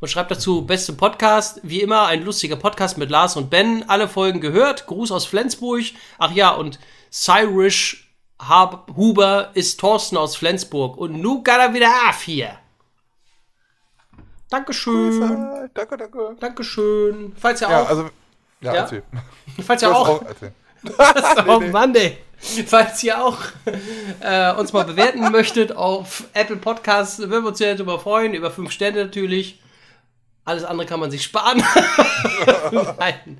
und 0.00 0.08
schreibt 0.08 0.30
dazu, 0.30 0.64
beste 0.64 0.92
Podcast, 0.92 1.60
wie 1.62 1.80
immer 1.80 2.06
ein 2.06 2.24
lustiger 2.24 2.56
Podcast 2.56 2.98
mit 2.98 3.10
Lars 3.10 3.36
und 3.36 3.50
Ben, 3.50 3.84
alle 3.88 4.08
Folgen 4.08 4.40
gehört, 4.40 4.86
Gruß 4.86 5.10
aus 5.12 5.26
Flensburg, 5.26 5.82
ach 6.18 6.32
ja, 6.32 6.50
und 6.50 6.78
Cyrus 7.10 7.96
Hab 8.38 8.94
Huber 8.96 9.50
ist 9.54 9.80
Thorsten 9.80 10.16
aus 10.16 10.36
Flensburg 10.36 10.96
und 10.96 11.20
nu 11.20 11.42
geht 11.42 11.54
er 11.58 11.74
wieder 11.74 11.90
auf 12.08 12.22
hier. 12.22 12.58
Dankeschön, 14.50 15.22
Äh, 15.22 15.68
danke, 15.74 15.96
danke. 15.96 16.36
Dankeschön. 16.40 17.34
Falls 17.36 17.60
ihr 17.60 17.68
Ja, 17.68 17.82
auch, 17.82 17.88
also. 17.88 18.10
Ja, 18.60 18.74
Ja? 18.74 18.80
erzähl. 18.82 19.02
falls 19.66 19.82
ihr 19.82 19.94
auch 19.94 20.22
erzähl. 20.22 20.52
oh 21.46 21.60
Mann, 21.60 21.94
ey. 21.94 22.16
Falls 22.66 23.02
ihr 23.02 23.22
auch 23.22 23.36
äh, 24.20 24.52
uns 24.54 24.72
mal 24.72 24.84
bewerten 24.84 25.30
möchtet 25.32 25.72
auf 25.76 26.24
Apple 26.34 26.56
Podcasts, 26.56 27.18
würden 27.18 27.42
wir 27.42 27.48
uns 27.48 27.58
sehr 27.58 27.74
darüber 27.74 27.98
freuen. 27.98 28.32
Über 28.32 28.50
fünf 28.50 28.70
Sterne 28.70 29.04
natürlich. 29.04 29.60
Alles 30.48 30.64
andere 30.64 30.86
kann 30.86 30.98
man 30.98 31.10
sich 31.10 31.22
sparen. 31.24 31.62
Nein. 32.98 33.38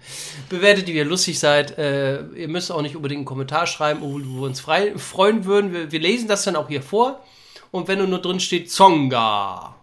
Bewertet, 0.50 0.88
wie 0.88 0.92
ihr 0.92 1.06
lustig 1.06 1.38
seid. 1.38 1.78
Äh, 1.78 2.26
ihr 2.32 2.48
müsst 2.48 2.70
auch 2.70 2.82
nicht 2.82 2.96
unbedingt 2.96 3.20
einen 3.20 3.24
Kommentar 3.24 3.66
schreiben, 3.66 4.02
wo 4.02 4.18
wir 4.18 4.42
uns 4.42 4.60
frei, 4.60 4.92
freuen 4.98 5.46
würden. 5.46 5.72
Wir, 5.72 5.90
wir 5.90 6.00
lesen 6.00 6.28
das 6.28 6.44
dann 6.44 6.54
auch 6.54 6.68
hier 6.68 6.82
vor. 6.82 7.24
Und 7.70 7.88
wenn 7.88 8.06
nur 8.10 8.20
drin 8.20 8.40
steht 8.40 8.70
Zonga. 8.70 9.74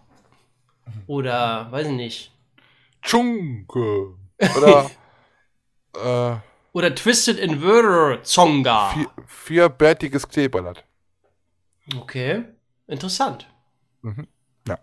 Oder, 1.08 1.66
weiß 1.72 1.88
ich 1.88 1.94
nicht. 1.94 2.30
Tschunke. 3.02 4.14
Oder. 4.56 4.90
äh, 5.96 6.36
Oder 6.74 6.94
Twisted 6.94 7.40
Inverter 7.40 8.22
Zonga. 8.22 8.90
vier, 8.90 9.10
vierbärtiges 9.26 10.28
Kleeblatt. 10.28 10.84
Okay, 11.98 12.44
interessant. 12.86 13.48
Ja. 14.68 14.78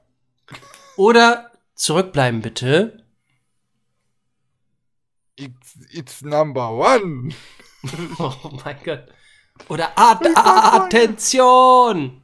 Oder 0.97 1.52
zurückbleiben 1.83 2.41
bitte. 2.41 3.03
It's, 5.35 5.77
it's 5.91 6.21
number 6.21 6.69
one. 6.69 7.33
Oh 8.17 8.31
mein 8.63 8.77
Gott. 8.85 9.03
Oder 9.67 9.91
At 9.97 10.25
Attention. 10.37 12.21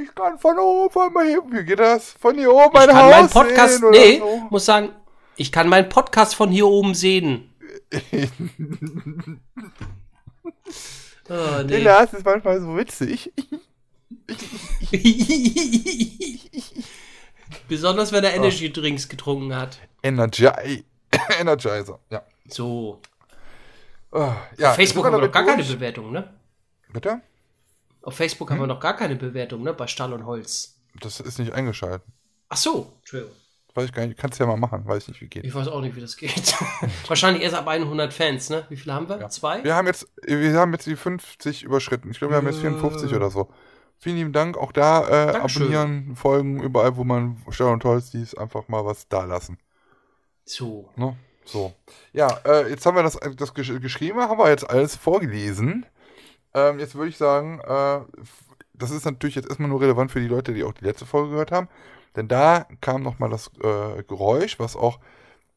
Ich 0.00 0.14
kann 0.14 0.38
von 0.38 0.56
oben 0.56 1.12
mal 1.12 1.26
heben. 1.26 1.52
Wie 1.52 1.64
geht 1.64 1.80
das? 1.80 2.12
Von 2.12 2.36
hier 2.36 2.52
oben 2.52 2.66
Ich 2.66 2.72
kann 2.86 2.96
Haus 2.96 3.10
meinen 3.10 3.28
Podcast, 3.28 3.80
sehen 3.80 3.90
nee, 3.90 4.18
so. 4.20 4.46
muss 4.50 4.66
sagen, 4.66 4.92
Ich 5.34 5.50
kann 5.50 5.68
meinen 5.68 5.88
Podcast 5.88 6.36
von 6.36 6.52
hier 6.52 6.68
oben 6.68 6.94
sehen. 6.94 7.52
oh, 11.28 11.62
nee. 11.66 11.78
Lars 11.78 12.12
ist 12.12 12.24
manchmal 12.24 12.60
so 12.60 12.76
witzig. 12.76 13.32
Besonders 17.68 18.12
wenn 18.12 18.24
er 18.24 18.34
Energy 18.34 18.72
Drinks 18.72 19.08
getrunken 19.08 19.54
hat. 19.54 19.78
Energy 20.02 20.46
Energizer, 21.40 21.98
ja. 22.10 22.22
So. 22.48 23.00
Oh, 24.12 24.32
ja, 24.58 24.70
Auf 24.70 24.76
Facebook 24.76 25.04
haben 25.04 25.14
wir 25.14 25.20
noch 25.20 25.32
gar 25.32 25.44
durch. 25.44 25.56
keine 25.56 25.68
Bewertung, 25.68 26.12
ne? 26.12 26.34
Bitte? 26.92 27.20
Auf 28.02 28.16
Facebook 28.16 28.50
hm? 28.50 28.56
haben 28.56 28.62
wir 28.62 28.66
noch 28.66 28.80
gar 28.80 28.96
keine 28.96 29.16
Bewertung, 29.16 29.62
ne? 29.62 29.72
Bei 29.72 29.86
Stall 29.86 30.12
und 30.12 30.26
Holz. 30.26 30.76
Das 31.00 31.20
ist 31.20 31.38
nicht 31.38 31.52
eingeschaltet. 31.52 32.02
Ach 32.48 32.56
so, 32.56 32.92
Entschuldigung. 33.00 33.34
Weiß 33.74 33.84
ich 33.84 33.92
gar 33.92 34.04
nicht, 34.04 34.18
kannst 34.18 34.40
du 34.40 34.44
ja 34.44 34.48
mal 34.48 34.56
machen, 34.56 34.84
weiß 34.84 35.04
ich 35.04 35.08
nicht, 35.10 35.20
wie 35.20 35.28
geht. 35.28 35.44
Ich 35.44 35.54
weiß 35.54 35.68
auch 35.68 35.80
nicht, 35.80 35.94
wie 35.94 36.00
das 36.00 36.16
geht. 36.16 36.54
Wahrscheinlich 37.06 37.44
erst 37.44 37.54
ab 37.54 37.68
100 37.68 38.12
Fans, 38.12 38.50
ne? 38.50 38.66
Wie 38.68 38.76
viele 38.76 38.94
haben 38.94 39.08
wir? 39.08 39.20
Ja. 39.20 39.28
Zwei? 39.28 39.62
Wir 39.62 39.76
haben 39.76 39.86
jetzt, 39.86 40.08
wir 40.26 40.52
haben 40.54 40.72
jetzt 40.72 40.86
die 40.86 40.96
50 40.96 41.62
überschritten. 41.62 42.10
Ich 42.10 42.18
glaube, 42.18 42.34
wir 42.34 42.38
haben 42.38 42.48
jetzt 42.48 42.60
54 42.60 43.12
äh. 43.12 43.14
oder 43.14 43.30
so. 43.30 43.48
Vielen 44.02 44.16
lieben 44.16 44.32
Dank. 44.32 44.56
Auch 44.56 44.72
da 44.72 45.08
äh, 45.08 45.36
abonnieren, 45.36 46.16
folgen, 46.16 46.62
überall, 46.62 46.96
wo 46.96 47.04
man 47.04 47.36
Stern 47.50 47.74
und 47.74 47.84
Holz 47.84 48.14
ist, 48.14 48.36
einfach 48.36 48.66
mal 48.68 48.86
was 48.86 49.08
da 49.08 49.24
lassen. 49.24 49.58
So. 50.46 50.88
Ne? 50.96 51.18
So. 51.44 51.74
Ja, 52.14 52.38
äh, 52.46 52.70
jetzt 52.70 52.86
haben 52.86 52.96
wir 52.96 53.02
das, 53.02 53.18
das 53.36 53.52
gesch 53.52 53.78
geschrieben, 53.80 54.20
haben 54.20 54.38
wir 54.38 54.48
jetzt 54.48 54.68
alles 54.68 54.96
vorgelesen. 54.96 55.84
Ähm, 56.54 56.78
jetzt 56.78 56.94
würde 56.94 57.10
ich 57.10 57.18
sagen, 57.18 57.60
äh, 57.60 58.00
das 58.72 58.90
ist 58.90 59.04
natürlich 59.04 59.34
jetzt 59.34 59.48
erstmal 59.48 59.68
nur 59.68 59.82
relevant 59.82 60.10
für 60.10 60.20
die 60.20 60.28
Leute, 60.28 60.54
die 60.54 60.64
auch 60.64 60.72
die 60.72 60.84
letzte 60.84 61.04
Folge 61.04 61.32
gehört 61.32 61.52
haben. 61.52 61.68
Denn 62.16 62.26
da 62.26 62.66
kam 62.80 63.02
nochmal 63.02 63.28
das 63.28 63.50
äh, 63.62 64.02
Geräusch, 64.04 64.58
was 64.58 64.76
auch 64.76 64.98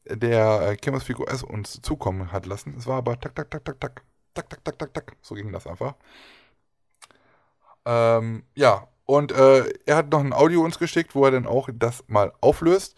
der 0.04 0.76
äh, 0.78 1.00
Figo 1.00 1.24
S 1.24 1.42
uns 1.42 1.80
zukommen 1.80 2.30
hat 2.30 2.44
lassen. 2.44 2.74
Es 2.76 2.86
war 2.86 2.98
aber 2.98 3.18
tak, 3.18 3.34
tak, 3.34 3.50
tak, 3.50 3.64
tak, 3.64 3.80
tak, 3.80 4.02
tak, 4.34 4.50
tak, 4.50 4.64
tak, 4.64 4.78
tak, 4.78 4.94
tak. 4.94 5.16
So 5.22 5.34
ging 5.34 5.50
das 5.50 5.66
einfach. 5.66 5.94
Ähm, 7.84 8.44
ja, 8.54 8.88
und 9.06 9.32
äh, 9.32 9.72
er 9.86 9.96
hat 9.96 10.10
noch 10.10 10.20
ein 10.20 10.32
Audio 10.32 10.62
uns 10.62 10.78
geschickt, 10.78 11.14
wo 11.14 11.24
er 11.24 11.32
dann 11.32 11.46
auch 11.46 11.68
das 11.72 12.04
mal 12.06 12.32
auflöst. 12.40 12.96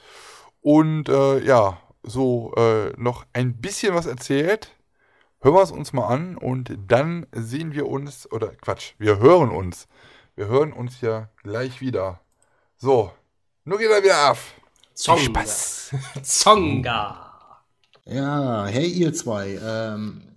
Und 0.60 1.08
äh, 1.08 1.44
ja, 1.44 1.78
so 2.02 2.52
äh, 2.56 2.92
noch 2.96 3.26
ein 3.32 3.60
bisschen 3.60 3.94
was 3.94 4.06
erzählt. 4.06 4.70
Hören 5.40 5.54
wir 5.54 5.62
es 5.62 5.70
uns 5.70 5.92
mal 5.92 6.06
an 6.06 6.36
und 6.36 6.76
dann 6.86 7.26
sehen 7.32 7.72
wir 7.72 7.86
uns, 7.88 8.30
oder 8.32 8.48
Quatsch, 8.48 8.94
wir 8.98 9.18
hören 9.18 9.50
uns. 9.50 9.86
Wir 10.34 10.46
hören 10.46 10.72
uns 10.72 11.00
ja 11.00 11.28
gleich 11.42 11.80
wieder. 11.80 12.20
So, 12.76 13.12
nur 13.64 13.78
geht 13.78 13.90
er 13.90 14.02
wieder 14.02 14.30
auf. 14.30 14.54
Zonga. 14.94 15.20
Spaß. 15.20 15.94
Zonga. 16.22 17.62
Ja, 18.04 18.66
hey 18.66 18.86
ihr 18.86 19.12
zwei. 19.12 19.58
Ähm, 19.62 20.35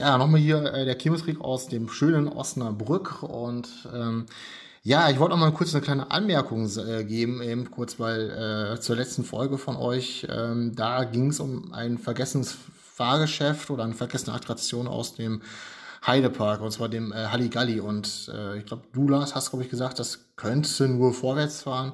ja, 0.00 0.16
nochmal 0.16 0.40
hier 0.40 0.64
äh, 0.72 0.86
der 0.86 0.96
Chemotrik 0.98 1.42
aus 1.42 1.68
dem 1.68 1.90
schönen 1.90 2.26
Osnabrück 2.26 3.22
und 3.22 3.68
ähm, 3.94 4.24
ja, 4.82 5.10
ich 5.10 5.18
wollte 5.18 5.34
noch 5.34 5.40
mal 5.40 5.52
kurz 5.52 5.74
eine 5.74 5.82
kleine 5.82 6.10
Anmerkung 6.10 6.66
äh, 6.78 7.04
geben, 7.04 7.42
eben 7.42 7.70
kurz, 7.70 8.00
weil 8.00 8.30
äh, 8.30 8.80
zur 8.80 8.96
letzten 8.96 9.24
Folge 9.24 9.58
von 9.58 9.76
euch, 9.76 10.26
ähm, 10.30 10.74
da 10.74 11.04
ging 11.04 11.28
es 11.28 11.38
um 11.38 11.74
ein 11.74 11.98
vergessenes 11.98 12.56
Fahrgeschäft 12.94 13.68
oder 13.68 13.84
eine 13.84 13.92
vergessene 13.92 14.34
Attraktion 14.34 14.88
aus 14.88 15.14
dem 15.14 15.42
Heidepark, 16.06 16.62
und 16.62 16.70
zwar 16.70 16.88
dem 16.88 17.12
äh, 17.12 17.26
Halligalli. 17.26 17.80
Und 17.80 18.32
äh, 18.34 18.56
ich 18.56 18.64
glaube, 18.64 18.84
du, 18.94 19.06
Lars, 19.06 19.34
hast, 19.34 19.50
glaube 19.50 19.64
ich, 19.64 19.70
gesagt, 19.70 19.98
das 19.98 20.20
könnte 20.36 20.88
nur 20.88 21.12
vorwärts 21.12 21.62
fahren 21.62 21.92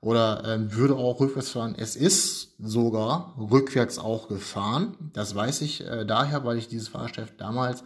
oder 0.00 0.44
ähm, 0.46 0.74
würde 0.74 0.94
auch 0.94 1.20
rückwärts 1.20 1.50
fahren. 1.50 1.74
Es 1.76 1.96
ist 1.96 2.54
sogar 2.58 3.34
rückwärts 3.38 3.98
auch 3.98 4.28
gefahren. 4.28 4.96
Das 5.12 5.34
weiß 5.34 5.62
ich 5.62 5.86
äh, 5.86 6.04
daher, 6.04 6.44
weil 6.44 6.58
ich 6.58 6.68
dieses 6.68 6.88
Fahrgeschäft 6.88 7.40
damals 7.40 7.82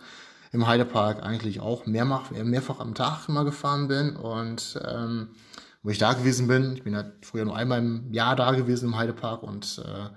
im 0.52 0.66
Heidepark 0.66 1.22
eigentlich 1.22 1.60
auch 1.60 1.86
mehrfach, 1.86 2.30
mehrfach 2.30 2.80
am 2.80 2.94
Tag 2.94 3.28
immer 3.28 3.44
gefahren 3.44 3.88
bin. 3.88 4.16
Und 4.16 4.78
ähm, 4.86 5.30
wo 5.82 5.90
ich 5.90 5.98
da 5.98 6.12
gewesen 6.12 6.46
bin, 6.46 6.74
ich 6.74 6.84
bin 6.84 6.94
halt 6.94 7.12
früher 7.22 7.44
nur 7.44 7.56
einmal 7.56 7.78
im 7.78 8.12
Jahr 8.12 8.36
da 8.36 8.52
gewesen 8.52 8.90
im 8.90 8.96
Heidepark 8.96 9.42
und 9.42 9.82
äh, 9.84 10.10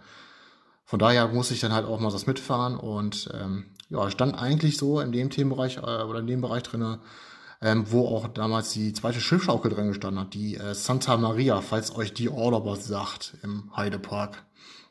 von 0.84 1.00
daher 1.00 1.28
musste 1.30 1.56
ich 1.56 1.60
dann 1.62 1.74
halt 1.74 1.88
auch 1.88 2.00
mal 2.00 2.12
das 2.12 2.28
mitfahren 2.28 2.78
und 2.78 3.30
ähm, 3.34 3.66
ja, 3.90 4.12
stand 4.12 4.36
eigentlich 4.40 4.78
so 4.78 5.00
in 5.00 5.12
dem 5.12 5.32
Themenbereich 5.32 5.78
äh, 5.78 6.04
oder 6.04 6.20
in 6.20 6.28
dem 6.28 6.42
Bereich 6.42 6.64
drinne 6.64 7.00
ähm, 7.62 7.86
wo 7.90 8.08
auch 8.08 8.28
damals 8.28 8.72
die 8.72 8.94
zweite 8.94 9.20
Schiffschaukel 9.20 9.72
drin 9.72 9.88
gestanden 9.88 10.22
hat, 10.22 10.34
die 10.34 10.56
äh, 10.56 10.74
Santa 10.74 11.18
Maria, 11.18 11.62
falls 11.62 11.96
euch 11.96 12.14
die 12.14 12.30
Order 12.30 12.66
was 12.66 12.88
sagt, 12.88 13.38
im 13.44 13.76
Heidepark 13.76 14.46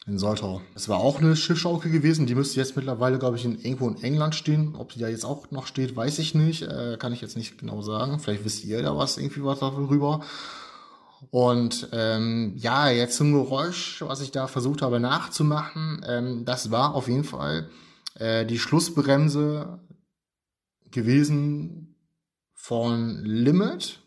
in 0.07 0.19
Soltau. 0.19 0.61
Es 0.75 0.89
war 0.89 0.99
auch 0.99 1.19
eine 1.19 1.35
Schiffschaukel 1.35 1.91
gewesen, 1.91 2.27
die 2.27 2.35
müsste 2.35 2.61
jetzt 2.61 2.77
mittlerweile, 2.77 3.19
glaube 3.19 3.37
ich, 3.37 3.45
in, 3.45 3.59
irgendwo 3.59 3.89
in 3.89 4.03
England 4.03 4.35
stehen. 4.35 4.75
Ob 4.77 4.93
die 4.93 4.99
da 4.99 5.09
jetzt 5.09 5.25
auch 5.25 5.51
noch 5.51 5.67
steht, 5.67 5.97
weiß 5.97 6.19
ich 6.19 6.35
nicht, 6.35 6.63
äh, 6.63 6.97
kann 6.99 7.13
ich 7.13 7.23
jetzt 7.23 7.37
nicht 7.37 7.59
genau 7.59 7.81
sagen. 7.81 8.19
Vielleicht 8.19 8.45
wisst 8.45 8.65
ihr 8.65 8.83
da 8.83 8.97
was, 8.97 9.17
irgendwie 9.17 9.45
was 9.45 9.61
darüber. 9.61 10.21
Und 11.31 11.89
ähm, 11.93 12.53
ja, 12.57 12.91
jetzt 12.91 13.17
zum 13.17 13.33
Geräusch, 13.33 14.03
was 14.07 14.21
ich 14.21 14.31
da 14.31 14.47
versucht 14.47 14.83
habe 14.83 15.01
nachzumachen, 15.01 16.05
ähm, 16.07 16.45
das 16.45 16.71
war 16.71 16.95
auf 16.95 17.09
jeden 17.09 17.25
Fall 17.25 17.71
äh, 18.17 18.45
die 18.45 18.59
Schlussbremse 18.59 19.81
gewesen 20.91 21.94
von 22.65 23.23
Limit, 23.23 24.01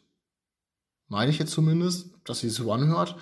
meine 1.09 1.29
ich 1.29 1.37
jetzt 1.37 1.51
zumindest, 1.51 2.09
dass 2.25 2.39
sie 2.39 2.49
so 2.49 2.71
anhört. 2.71 3.15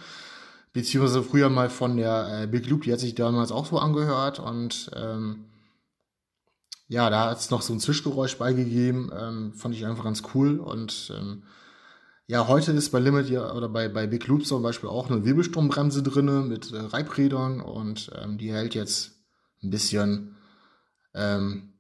Beziehungsweise 0.72 1.24
früher 1.24 1.50
mal 1.50 1.70
von 1.70 1.98
der 1.98 2.44
äh, 2.44 2.48
Big 2.48 2.70
Loop, 2.70 2.84
die 2.84 2.94
hat 2.94 3.02
sich 3.02 3.16
damals 3.16 3.52
auch 3.52 3.66
so 3.66 3.78
angehört 3.78 4.40
und 4.40 4.90
ähm, 4.96 5.44
ja, 6.88 7.10
da 7.10 7.32
hat 7.32 7.40
es 7.40 7.50
noch 7.50 7.62
so 7.62 7.74
ein 7.74 7.82
Zwischgeräusch 7.82 8.38
beigegeben, 8.38 9.12
ähm, 9.14 9.54
fand 9.54 9.76
ich 9.76 9.86
einfach 9.86 10.06
ganz 10.06 10.24
cool 10.34 10.58
und 10.58 11.12
ähm, 11.14 11.44
ja, 12.28 12.48
heute 12.48 12.72
ist 12.72 12.92
bei 12.92 13.00
Limit 13.00 13.30
ja, 13.30 13.54
oder 13.54 13.68
bei, 13.68 13.90
bei 13.90 14.08
Big 14.08 14.26
Loop 14.28 14.46
zum 14.46 14.64
Beispiel 14.64 14.88
auch 14.88 15.12
eine 15.12 15.26
Wirbelstrombremse 15.26 16.02
drinne 16.02 16.44
mit 16.44 16.72
äh, 16.72 16.78
Reibrädern 16.78 17.60
und 17.60 18.10
ähm, 18.16 18.38
die 18.38 18.54
hält 18.54 18.74
jetzt 18.74 19.12
ein 19.62 19.70
bisschen 19.70 20.38
ähm, 21.14 21.75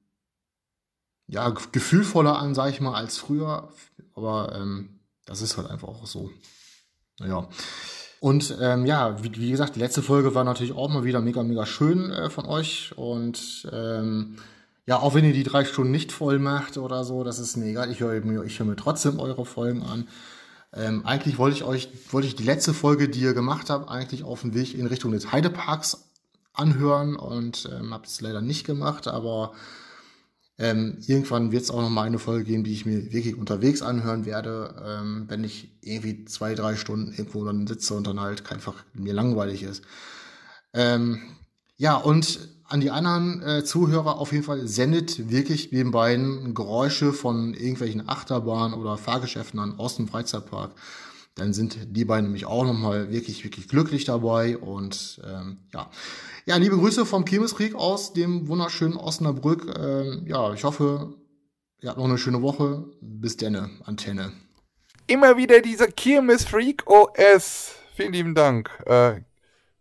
ja, 1.27 1.49
gefühlvoller 1.49 2.37
an, 2.37 2.55
sag 2.55 2.69
ich 2.69 2.81
mal, 2.81 2.93
als 2.93 3.17
früher. 3.17 3.69
Aber 4.13 4.55
ähm, 4.55 4.99
das 5.25 5.41
ist 5.41 5.57
halt 5.57 5.69
einfach 5.69 5.87
auch 5.87 6.05
so. 6.05 6.29
Naja. 7.19 7.47
Und 8.19 8.57
ähm, 8.59 8.85
ja, 8.85 9.23
wie, 9.23 9.35
wie, 9.35 9.51
gesagt, 9.51 9.75
die 9.75 9.79
letzte 9.79 10.01
Folge 10.01 10.33
war 10.33 10.43
natürlich 10.43 10.73
auch 10.73 10.89
mal 10.89 11.03
wieder 11.03 11.21
mega, 11.21 11.43
mega 11.43 11.65
schön 11.65 12.11
äh, 12.11 12.29
von 12.29 12.45
euch. 12.45 12.93
Und 12.95 13.67
ähm, 13.71 14.37
ja, 14.85 14.99
auch 14.99 15.13
wenn 15.13 15.25
ihr 15.25 15.33
die 15.33 15.43
drei 15.43 15.65
Stunden 15.65 15.91
nicht 15.91 16.11
voll 16.11 16.39
macht 16.39 16.77
oder 16.77 17.03
so, 17.03 17.23
das 17.23 17.39
ist 17.39 17.57
mir 17.57 17.65
egal. 17.65 17.91
Ich 17.91 17.99
höre 17.99 18.21
mir, 18.21 18.43
höre 18.43 18.65
mir 18.65 18.75
trotzdem 18.75 19.19
eure 19.19 19.45
Folgen 19.45 19.83
an. 19.83 20.07
Ähm, 20.73 21.05
eigentlich 21.05 21.37
wollte 21.37 21.57
ich 21.57 21.63
euch, 21.63 21.89
wollte 22.11 22.27
ich 22.27 22.35
die 22.35 22.43
letzte 22.43 22.73
Folge, 22.73 23.09
die 23.09 23.21
ihr 23.21 23.33
gemacht 23.33 23.69
habt, 23.69 23.89
eigentlich 23.89 24.23
auf 24.23 24.41
dem 24.41 24.53
Weg 24.53 24.77
in 24.77 24.87
Richtung 24.87 25.11
des 25.11 25.31
Heideparks 25.31 26.09
anhören 26.53 27.15
und 27.15 27.69
ähm, 27.71 27.93
habe 27.93 28.05
es 28.05 28.21
leider 28.21 28.41
nicht 28.41 28.65
gemacht, 28.65 29.07
aber 29.07 29.53
ähm, 30.57 30.97
irgendwann 31.05 31.51
wird 31.51 31.63
es 31.63 31.71
auch 31.71 31.81
noch 31.81 31.89
mal 31.89 32.03
eine 32.03 32.19
Folge 32.19 32.45
geben, 32.45 32.63
die 32.63 32.71
ich 32.71 32.85
mir 32.85 33.11
wirklich 33.11 33.37
unterwegs 33.37 33.81
anhören 33.81 34.25
werde, 34.25 34.75
ähm, 34.85 35.25
wenn 35.27 35.43
ich 35.43 35.77
irgendwie 35.81 36.25
zwei, 36.25 36.55
drei 36.55 36.75
Stunden 36.75 37.11
irgendwo 37.11 37.43
dann 37.43 37.67
sitze 37.67 37.93
und 37.93 38.07
dann 38.07 38.21
halt 38.21 38.49
einfach 38.51 38.75
mir 38.93 39.13
langweilig 39.13 39.63
ist. 39.63 39.83
Ähm, 40.73 41.21
ja, 41.77 41.95
und 41.95 42.49
an 42.67 42.79
die 42.79 42.89
anderen 42.89 43.43
äh, 43.43 43.63
Zuhörer 43.63 44.17
auf 44.17 44.31
jeden 44.31 44.43
Fall 44.43 44.67
sendet 44.67 45.29
wirklich 45.29 45.69
den 45.69 45.91
beiden 45.91 46.53
Geräusche 46.53 47.13
von 47.13 47.53
irgendwelchen 47.53 48.07
Achterbahnen 48.07 48.79
oder 48.79 48.97
Fahrgeschäften 48.97 49.59
an 49.59 49.77
aus 49.77 49.97
dem 49.97 50.07
Freizeitpark. 50.07 50.71
Dann 51.35 51.53
sind 51.53 51.77
die 51.89 52.05
beiden 52.05 52.25
nämlich 52.25 52.45
auch 52.45 52.63
nochmal 52.63 53.11
wirklich, 53.11 53.43
wirklich 53.43 53.67
glücklich 53.67 54.05
dabei. 54.05 54.57
Und 54.57 55.21
ähm, 55.25 55.57
ja, 55.73 55.89
ja, 56.45 56.57
liebe 56.57 56.77
Grüße 56.77 57.05
vom 57.05 57.25
Kirmeskrieg 57.25 57.73
aus 57.73 58.13
dem 58.13 58.47
wunderschönen 58.47 58.97
Osnabrück. 58.97 59.65
Ähm, 59.79 60.25
ja, 60.27 60.53
ich 60.53 60.63
hoffe, 60.63 61.15
ihr 61.81 61.89
habt 61.89 61.97
noch 61.97 62.05
eine 62.05 62.19
schöne 62.19 62.43
Woche. 62.43 62.85
Bis 63.01 63.35
denne, 63.35 63.71
Antenne. 63.83 64.31
Immer 65.07 65.37
wieder 65.37 65.61
dieser 65.61 65.87
Kirmesfreak 65.87 66.83
OS. 66.87 67.75
Vielen 67.95 68.13
lieben 68.13 68.35
Dank. 68.35 68.69
Äh, 68.85 69.21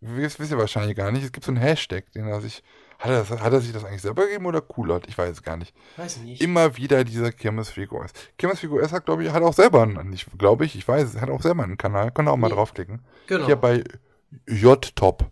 das 0.01 0.39
wisst 0.39 0.53
ihr 0.53 0.59
wahrscheinlich 0.59 0.97
gar 0.97 1.13
nicht. 1.13 1.25
Es 1.25 1.33
gibt 1.33 1.45
so 1.45 1.53
einen 1.53 1.61
Hashtag, 1.61 2.11
den 2.13 2.27
er 2.27 2.41
sich. 2.41 2.63
Hat 2.99 3.11
er, 3.11 3.25
das, 3.25 3.31
hat 3.43 3.53
er 3.53 3.61
sich 3.61 3.73
das 3.73 3.85
eigentlich 3.85 4.01
selber 4.01 4.25
gegeben 4.25 4.47
oder 4.47 4.63
Kulot? 4.63 5.07
Ich 5.09 5.19
weiß 5.19 5.31
es 5.31 5.43
gar 5.43 5.59
nicht. 5.59 5.75
Weiß 5.99 6.19
nicht. 6.19 6.41
Immer 6.41 6.79
wieder 6.79 7.05
dieser 7.05 7.33
Kirmesfreak 7.33 7.93
OS. 7.93 8.13
Kirmesfreak 8.39 8.73
OS 8.73 8.93
hat, 8.93 9.05
glaube 9.05 9.25
ich, 9.25 9.31
hat 9.31 9.43
auch 9.43 9.53
selber 9.53 9.83
einen, 9.83 10.17
glaube 10.39 10.65
ich, 10.65 10.77
ich 10.77 10.89
weiß, 10.89 11.21
hat 11.21 11.29
auch 11.29 11.43
selber 11.43 11.65
einen 11.65 11.77
Kanal. 11.77 12.11
Könnt 12.13 12.29
ihr 12.29 12.33
auch 12.33 12.39
mal 12.39 12.49
nee. 12.49 12.55
draufklicken. 12.55 13.05
Genau. 13.27 13.45
Hier 13.45 13.57
bei 13.57 13.85
J-Top. 14.47 15.31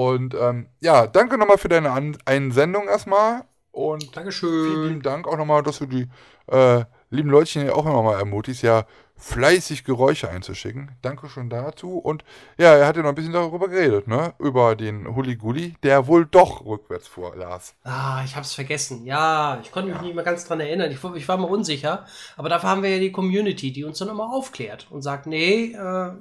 Und 0.00 0.32
ähm, 0.32 0.66
ja, 0.80 1.06
danke 1.06 1.36
nochmal 1.36 1.58
für 1.58 1.68
deine 1.68 1.90
An 1.90 2.16
Einsendung 2.24 2.88
erstmal. 2.88 3.44
Und 3.70 4.16
Dankeschön. 4.16 4.48
Vielen 4.48 4.88
lieben 4.88 5.02
Dank 5.02 5.28
auch 5.28 5.36
nochmal, 5.36 5.62
dass 5.62 5.78
du 5.78 5.84
die 5.84 6.08
äh, 6.46 6.84
lieben 7.10 7.28
Leutchen 7.28 7.68
auch 7.68 7.84
immer 7.84 8.02
mal 8.02 8.18
ermutigst. 8.18 8.62
Ja, 8.62 8.86
fleißig 9.18 9.84
Geräusche 9.84 10.30
einzuschicken. 10.30 10.92
Danke 11.02 11.28
schon 11.28 11.50
dazu. 11.50 11.98
Und 11.98 12.24
ja, 12.56 12.74
er 12.76 12.86
hat 12.86 12.96
ja 12.96 13.02
noch 13.02 13.10
ein 13.10 13.14
bisschen 13.14 13.34
darüber 13.34 13.68
geredet, 13.68 14.08
ne? 14.08 14.32
Über 14.38 14.74
den 14.74 15.14
Huliguli, 15.14 15.74
der 15.82 16.06
wohl 16.06 16.24
doch 16.24 16.64
rückwärts 16.64 17.06
fuhr, 17.06 17.36
Lars. 17.36 17.74
Ah, 17.84 18.22
ich 18.24 18.34
hab's 18.36 18.54
vergessen. 18.54 19.04
Ja, 19.04 19.60
ich 19.62 19.70
konnte 19.70 19.92
mich 19.92 20.00
nicht 20.00 20.14
mehr 20.14 20.24
ganz 20.24 20.46
dran 20.46 20.60
erinnern. 20.60 20.90
Ich, 20.90 21.04
ich 21.14 21.28
war 21.28 21.36
mal 21.36 21.50
unsicher. 21.50 22.06
Aber 22.38 22.48
dafür 22.48 22.70
haben 22.70 22.82
wir 22.82 22.88
ja 22.88 23.00
die 23.00 23.12
Community, 23.12 23.70
die 23.70 23.84
uns 23.84 23.98
dann 23.98 24.08
immer 24.08 24.32
aufklärt 24.32 24.86
und 24.88 25.02
sagt, 25.02 25.26
nee, 25.26 25.72
äh, 25.74 26.12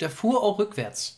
der 0.00 0.10
fuhr 0.10 0.42
auch 0.42 0.58
rückwärts. 0.58 1.17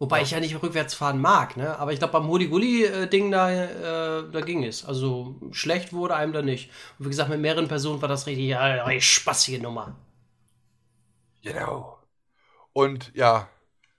Wobei 0.00 0.22
ich 0.22 0.30
ja 0.30 0.38
nicht 0.38 0.62
rückwärts 0.62 0.94
fahren 0.94 1.20
mag, 1.20 1.56
ne? 1.56 1.76
Aber 1.78 1.92
ich 1.92 1.98
glaube, 1.98 2.12
beim 2.12 2.28
Huli-Gulli-Ding 2.28 3.32
da, 3.32 3.50
äh, 3.50 4.30
da 4.30 4.40
ging 4.42 4.64
es. 4.64 4.84
Also 4.84 5.34
schlecht 5.50 5.92
wurde 5.92 6.14
einem 6.14 6.32
da 6.32 6.40
nicht. 6.42 6.70
Und 6.98 7.06
wie 7.06 7.10
gesagt, 7.10 7.30
mit 7.30 7.40
mehreren 7.40 7.66
Personen 7.66 8.00
war 8.00 8.08
das 8.08 8.26
richtig 8.26 8.46
ja, 8.46 8.60
eine 8.60 9.00
spaßige 9.00 9.60
Nummer. 9.60 9.96
Genau. 11.42 11.98
Und 12.72 13.10
ja, 13.14 13.48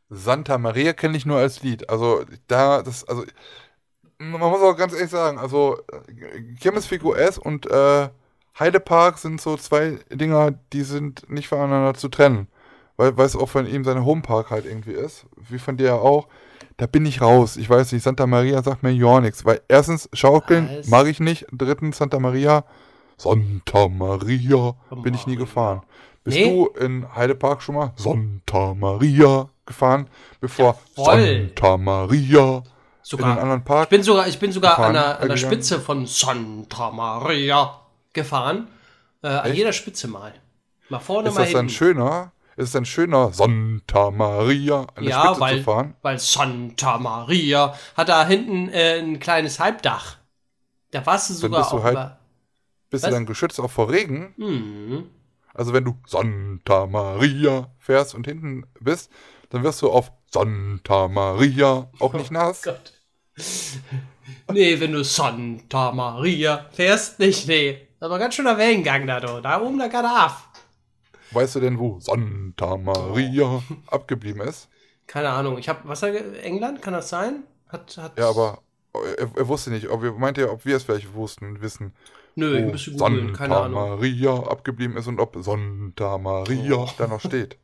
Santa 0.10 0.58
Maria 0.58 0.94
kenne 0.94 1.18
ich 1.18 1.26
nur 1.26 1.38
als 1.38 1.62
Lied. 1.64 1.90
Also 1.90 2.24
da, 2.48 2.82
das, 2.82 3.04
also 3.06 3.26
man 4.20 4.40
muss 4.40 4.62
auch 4.62 4.76
ganz 4.76 4.94
ehrlich 4.94 5.10
sagen, 5.12 5.38
also 5.38 5.80
Chemisfic 6.60 7.04
OS 7.04 7.38
und 7.38 7.66
äh, 7.68 8.10
Heidepark 8.58 9.18
sind 9.18 9.42
so 9.42 9.58
zwei 9.58 10.00
Dinger, 10.12 10.52
die 10.74 10.84
sind 10.84 11.30
nicht 11.30 11.48
voneinander 11.48 11.94
zu 11.94 12.10
trennen. 12.10 12.48
Weil, 13.00 13.16
weil 13.16 13.26
es 13.26 13.36
auch 13.38 13.48
von 13.48 13.66
ihm 13.66 13.86
seine 13.86 14.04
Homepark 14.04 14.52
halt 14.52 14.66
irgendwie 14.66 14.92
ist, 14.92 15.26
wie 15.50 15.58
von 15.58 15.78
dir 15.78 15.86
ja 15.88 15.96
auch. 15.96 16.28
Da 16.76 16.86
bin 16.86 17.06
ich 17.06 17.22
raus. 17.22 17.56
Ich 17.56 17.70
weiß 17.70 17.94
nicht, 17.94 18.04
Santa 18.04 18.28
Maria 18.28 18.62
sagt 18.62 18.84
mir 18.84 18.92
ja 18.92 19.22
nichts. 19.22 19.46
Weil 19.46 19.62
erstens, 19.70 20.10
Schaukeln 20.12 20.70
mag 20.88 21.08
ich 21.08 21.22
nicht. 21.22 21.46
Drittens, 21.54 21.98
Santa 21.98 22.20
Maria. 22.20 22.66
Santa 23.18 23.88
Maria 23.88 24.76
bin 25.02 25.14
ich 25.14 25.26
nie 25.28 25.38
gefahren. 25.38 25.82
Bist 26.26 26.36
Nee. 26.38 26.50
du 26.50 26.68
in 26.78 27.06
Heidepark 27.16 27.62
schon 27.62 27.76
mal 27.76 27.94
Santa 27.96 28.74
Maria 28.74 29.48
gefahren, 29.66 30.10
bevor 30.42 30.78
Jawohl. 30.98 31.16
Santa 31.56 31.78
Maria 31.78 32.58
in 32.58 32.64
den 32.64 32.64
Sogar. 33.02 33.40
anderen 33.40 33.60
Ich 33.60 33.66
Park? 33.66 33.90
bin 33.90 34.04
sogar, 34.04 34.28
ich 34.28 34.40
bin 34.40 34.52
sogar 34.52 34.72
Gefahren, 34.76 34.88
an 34.98 35.02
der, 35.04 35.22
an 35.22 35.28
der? 35.30 35.38
Spitze 35.38 35.80
von 35.80 36.06
Santa 36.06 36.92
Maria 36.92 37.80
gefahren. 38.12 38.68
Äh, 39.22 39.28
an 39.30 39.54
jeder 39.54 39.72
Spitze 39.72 40.10
mal. 40.10 40.34
Mal 40.90 41.00
vorne, 41.00 41.30
Ist 41.30 41.36
mal 41.36 41.44
das 41.44 41.54
dann 41.54 41.60
hinten. 41.68 41.74
schöner? 41.74 42.32
Ist 42.60 42.76
dann 42.76 42.84
schöner, 42.86 43.32
Santa 43.32 44.12
Maria 44.12 44.82
an 44.96 45.04
der 45.06 45.12
Ja, 45.12 45.26
Spitze 45.28 45.40
weil, 45.40 45.58
zu 45.60 45.64
fahren? 45.64 45.96
weil 46.02 46.20
Santa 46.20 46.98
Maria 46.98 47.74
hat 47.96 48.10
da 48.10 48.28
hinten 48.28 48.68
äh, 48.68 49.00
ein 49.00 49.20
kleines 49.20 49.62
Halbdach. 49.62 50.18
Da 50.92 51.06
warst 51.06 51.30
du 51.30 51.36
sogar 51.36 51.62
bist 51.62 51.72
du 51.72 51.78
auch 51.78 51.84
halt- 51.84 51.94
über. 51.94 52.20
Bist 52.90 53.04
Was? 53.04 53.10
du 53.12 53.16
dann 53.16 53.26
geschützt 53.26 53.60
auch 53.62 53.72
vor 53.72 53.90
Regen? 53.90 54.34
Hm. 54.38 55.10
Also 55.54 55.72
wenn 55.72 55.86
du 55.86 55.98
Santa 56.06 56.86
Maria 56.86 57.70
fährst 57.78 58.14
und 58.14 58.28
hinten 58.28 58.66
bist, 58.82 59.10
dann 59.52 59.64
wirst 59.64 59.82
du 59.82 59.90
auf 59.90 60.12
Santa 60.30 61.08
Maria 61.08 61.90
auch 62.00 62.14
nicht 62.14 62.32
nass. 62.32 62.64
Gott. 62.64 62.92
nee, 64.52 64.78
wenn 64.82 64.92
du 64.92 65.04
Santa 65.06 65.94
Maria 65.94 66.66
fährst, 66.72 67.20
nicht, 67.20 67.48
nee. 67.48 67.88
Aber 68.02 68.20
ganz 68.20 68.36
schöner 68.36 68.58
Wellengang 68.58 69.08
da, 69.08 69.20
du. 69.22 69.40
Da 69.42 69.62
oben, 69.62 69.78
da 69.80 69.86
er 69.86 70.26
ab. 70.26 70.49
Weißt 71.32 71.56
du 71.56 71.60
denn, 71.60 71.80
wo 71.80 72.00
Santa 72.00 72.78
Maria 72.78 73.62
abgeblieben 73.88 74.42
ist? 74.42 74.68
Keine 75.08 75.30
Ahnung. 75.30 75.58
Ich 75.58 75.70
hab, 75.70 75.88
was 75.88 76.04
England? 76.04 76.82
Kann 76.82 76.94
das 76.94 77.10
sein? 77.10 77.44
Hat, 77.68 77.98
hat. 77.98 78.18
Ja, 78.18 78.30
aber 78.30 78.60
er, 78.94 79.30
er 79.36 79.48
wusste 79.48 79.70
nicht. 79.72 79.90
Ob 79.90 80.02
wir, 80.02 80.14
meinte 80.14 80.42
er, 80.42 80.52
ob 80.54 80.66
wir 80.66 80.76
es 80.76 80.84
vielleicht 80.84 81.14
wussten 81.14 81.46
und 81.46 81.62
wissen, 81.62 81.94
Nö, 82.36 82.58
ich 82.58 82.72
müsste 82.72 82.92
googeln. 82.92 83.34
Keine 83.34 83.54
Santa 83.54 83.66
Ahnung. 83.66 83.90
Maria 83.90 84.34
abgeblieben 84.34 84.98
ist 84.98 85.08
und 85.08 85.20
ob 85.20 85.36
Santa 85.40 86.18
Maria 86.18 86.76
Oh. 86.76 86.90
da 86.98 87.08
noch 87.08 87.20
steht. 87.20 87.58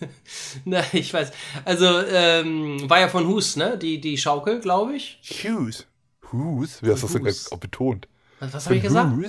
Na, 0.64 0.82
ich 0.92 1.12
weiß. 1.12 1.32
Also, 1.64 2.00
ähm, 2.06 2.88
war 2.88 3.00
ja 3.00 3.08
von 3.08 3.26
Hus, 3.26 3.56
ne? 3.56 3.76
Die, 3.76 4.00
die 4.00 4.16
Schaukel, 4.16 4.60
glaube 4.60 4.94
ich. 4.94 5.20
Hughes. 5.42 5.86
Whose? 6.30 6.78
Wie 6.80 6.90
hast 6.90 7.02
du 7.02 7.18
das 7.18 7.48
denn 7.48 7.58
betont? 7.60 8.08
Was, 8.38 8.54
was 8.54 8.64
habe 8.66 8.76
ich 8.76 8.82
gesagt? 8.82 9.10
Von 9.10 9.22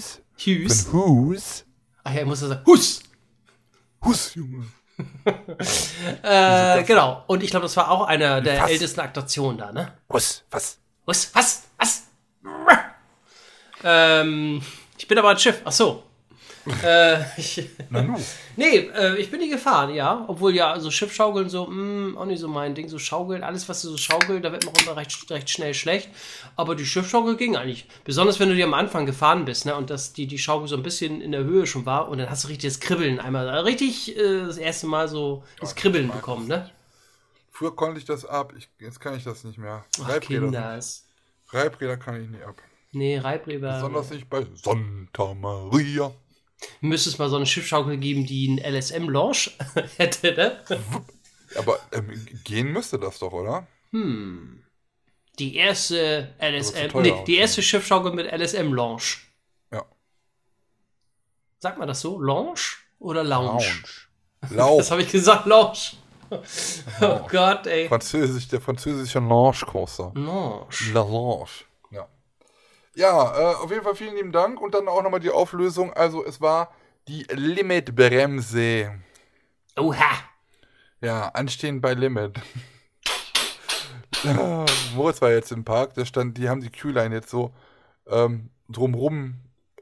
Whose? 0.94 1.64
Ach 2.04 2.14
ja, 2.14 2.22
ich 2.22 2.26
muss 2.26 2.40
das 2.40 2.50
sagen. 2.50 2.66
Hus! 2.66 3.04
Hus, 4.04 4.36
Junge. 4.36 4.66
Äh, 6.22 6.84
genau. 6.84 7.24
Und 7.28 7.42
ich 7.42 7.50
glaube, 7.50 7.64
das 7.64 7.76
war 7.76 7.90
auch 7.90 8.04
einer 8.06 8.40
der 8.42 8.62
Was? 8.62 8.70
ältesten 8.70 9.00
Aktationen 9.00 9.58
da, 9.58 9.72
ne? 9.72 9.94
Hus, 10.12 10.44
was? 10.52 10.78
Was? 11.06 11.34
Was? 11.34 11.64
Was? 11.78 12.04
ähm, 13.84 14.62
ich 14.98 15.08
bin 15.08 15.18
aber 15.18 15.30
ein 15.30 15.40
Schiff. 15.40 15.62
Ach 15.66 15.72
so. 15.72 16.04
äh, 16.84 17.22
ich, 17.38 17.70
nee, 18.56 18.78
äh, 18.78 19.18
ich 19.18 19.32
bin 19.32 19.40
nie 19.40 19.50
gefahren, 19.50 19.94
ja. 19.96 20.26
Obwohl 20.28 20.54
ja, 20.54 20.80
so 20.80 20.92
Schiffschaukeln 20.92 21.50
so, 21.50 21.66
mh, 21.66 22.20
auch 22.20 22.26
nicht 22.26 22.40
so 22.40 22.48
mein 22.48 22.76
Ding. 22.76 22.88
So 22.88 23.00
Schaukeln, 23.00 23.44
alles, 23.44 23.68
was 23.68 23.82
du 23.82 23.90
so 23.90 23.98
schaukelt, 23.98 24.46
da 24.46 24.52
wird 24.52 24.66
man 24.66 24.76
auch 24.76 24.82
immer 24.84 24.98
recht, 24.98 25.30
recht 25.32 25.50
schnell 25.50 25.74
schlecht. 25.74 26.10
Aber 26.56 26.76
die 26.76 26.86
Schiffschaukel 26.86 27.36
ging 27.36 27.56
eigentlich. 27.56 27.88
Besonders 28.04 28.40
wenn 28.40 28.50
du 28.50 28.56
dir 28.56 28.66
am 28.66 28.76
Anfang 28.76 29.06
gefahren 29.06 29.46
bist, 29.46 29.66
ne? 29.66 29.76
Und 29.76 29.90
dass 29.90 30.14
die, 30.14 30.28
die 30.28 30.38
Schaukel 30.38 30.68
so 30.68 30.76
ein 30.76 30.84
bisschen 30.84 31.22
in 31.22 31.32
der 31.32 31.44
Höhe 31.44 31.66
schon 31.66 31.86
war. 31.86 32.10
Und 32.10 32.20
dann 32.20 32.30
hast 32.30 32.44
du 32.44 32.50
richtig 32.50 32.72
das 32.72 32.80
Kribbeln 32.80 33.20
einmal, 33.20 33.48
äh, 33.48 33.58
richtig 33.60 34.16
äh, 34.16 34.46
das 34.46 34.58
erste 34.58 34.86
Mal 34.86 35.08
so 35.08 35.44
das 35.60 35.76
Kribbeln 35.76 36.12
bekommen, 36.12 36.48
ne? 36.48 36.70
Früher 37.50 37.76
konnte 37.76 38.00
ich 38.00 38.06
das 38.06 38.26
ab. 38.26 38.54
Ich, 38.58 38.70
jetzt 38.80 39.00
kann 39.00 39.16
ich 39.16 39.24
das 39.24 39.44
nicht 39.44 39.58
mehr. 39.58 39.84
Ach, 40.02 40.10
Reibräder, 40.10 40.42
Kinders. 40.42 41.06
Reibräder 41.50 41.98
kann 41.98 42.24
ich 42.24 42.30
nicht 42.30 42.44
ab. 42.44 42.56
Nee, 42.92 43.18
Reibräder. 43.18 43.76
Besonders 43.76 44.10
nicht 44.10 44.30
bei 44.30 44.46
Santa 44.56 45.34
Maria. 45.34 46.12
Müsste 46.82 47.10
es 47.10 47.18
mal 47.18 47.30
so 47.30 47.36
eine 47.36 47.46
Schiffschaukel 47.46 47.98
geben, 47.98 48.26
die 48.26 48.48
einen 48.50 48.76
LSM-Launch 48.76 49.58
hätte, 49.98 50.34
ne? 50.34 50.64
Aber 51.58 51.80
ähm, 51.92 52.28
gehen 52.44 52.72
müsste 52.72 53.00
das 53.00 53.20
doch, 53.20 53.34
oder? 53.34 53.68
Die 55.40 55.56
erste 55.56 56.34
LSM, 56.40 57.02
nee, 57.02 57.24
die 57.26 57.38
erste 57.38 57.62
Schiffschaukel 57.62 58.14
mit 58.14 58.32
LSM-Launch. 58.32 59.20
Ja. 59.72 59.86
Sagt 61.60 61.78
man 61.78 61.88
das 61.88 62.02
so? 62.02 62.22
Launch 62.22 62.78
oder 63.00 63.24
Lounge? 63.24 63.84
Lauch. 64.50 64.78
Das 64.78 64.92
habe 64.92 65.04
ich 65.04 65.12
gesagt, 65.12 65.46
Launch. 65.46 65.98
oh 66.32 67.20
Gott, 67.30 67.68
ey. 67.68 67.88
Französisch, 67.88 68.48
der 68.48 68.62
französische 68.62 69.20
Launch-Coaster. 69.20 70.14
Launch. 70.16 70.94
La 70.94 71.02
Launch. 71.02 71.66
Ja. 72.96 73.52
Äh, 73.52 73.56
auf 73.56 73.72
jeden 73.72 73.84
Fall 73.84 73.96
vielen 73.96 74.16
lieben 74.16 74.32
Dank. 74.32 74.62
Und 74.62 74.74
dann 74.74 74.88
auch 74.88 75.04
nochmal 75.04 75.20
die 75.20 75.30
Auflösung. 75.30 75.94
Also 75.94 76.26
es 76.26 76.42
war 76.42 76.74
die 77.08 77.24
Limitbremse. 77.32 79.00
Oha. 79.78 80.32
Ja, 81.02 81.30
anstehen 81.30 81.82
bei 81.82 81.94
Limit. 81.94 82.40
Ja, 84.24 84.66
Moritz 84.96 85.22
war 85.22 85.32
jetzt 85.32 85.52
im 85.52 85.64
Park, 85.64 85.96
da 85.96 86.06
stand, 86.06 86.38
die 86.38 86.48
haben 86.48 86.62
die 86.62 86.70
Q-Line 86.70 87.16
jetzt 87.16 87.30
so 87.30 87.54
ähm, 88.08 88.52
drumrum 88.70 89.40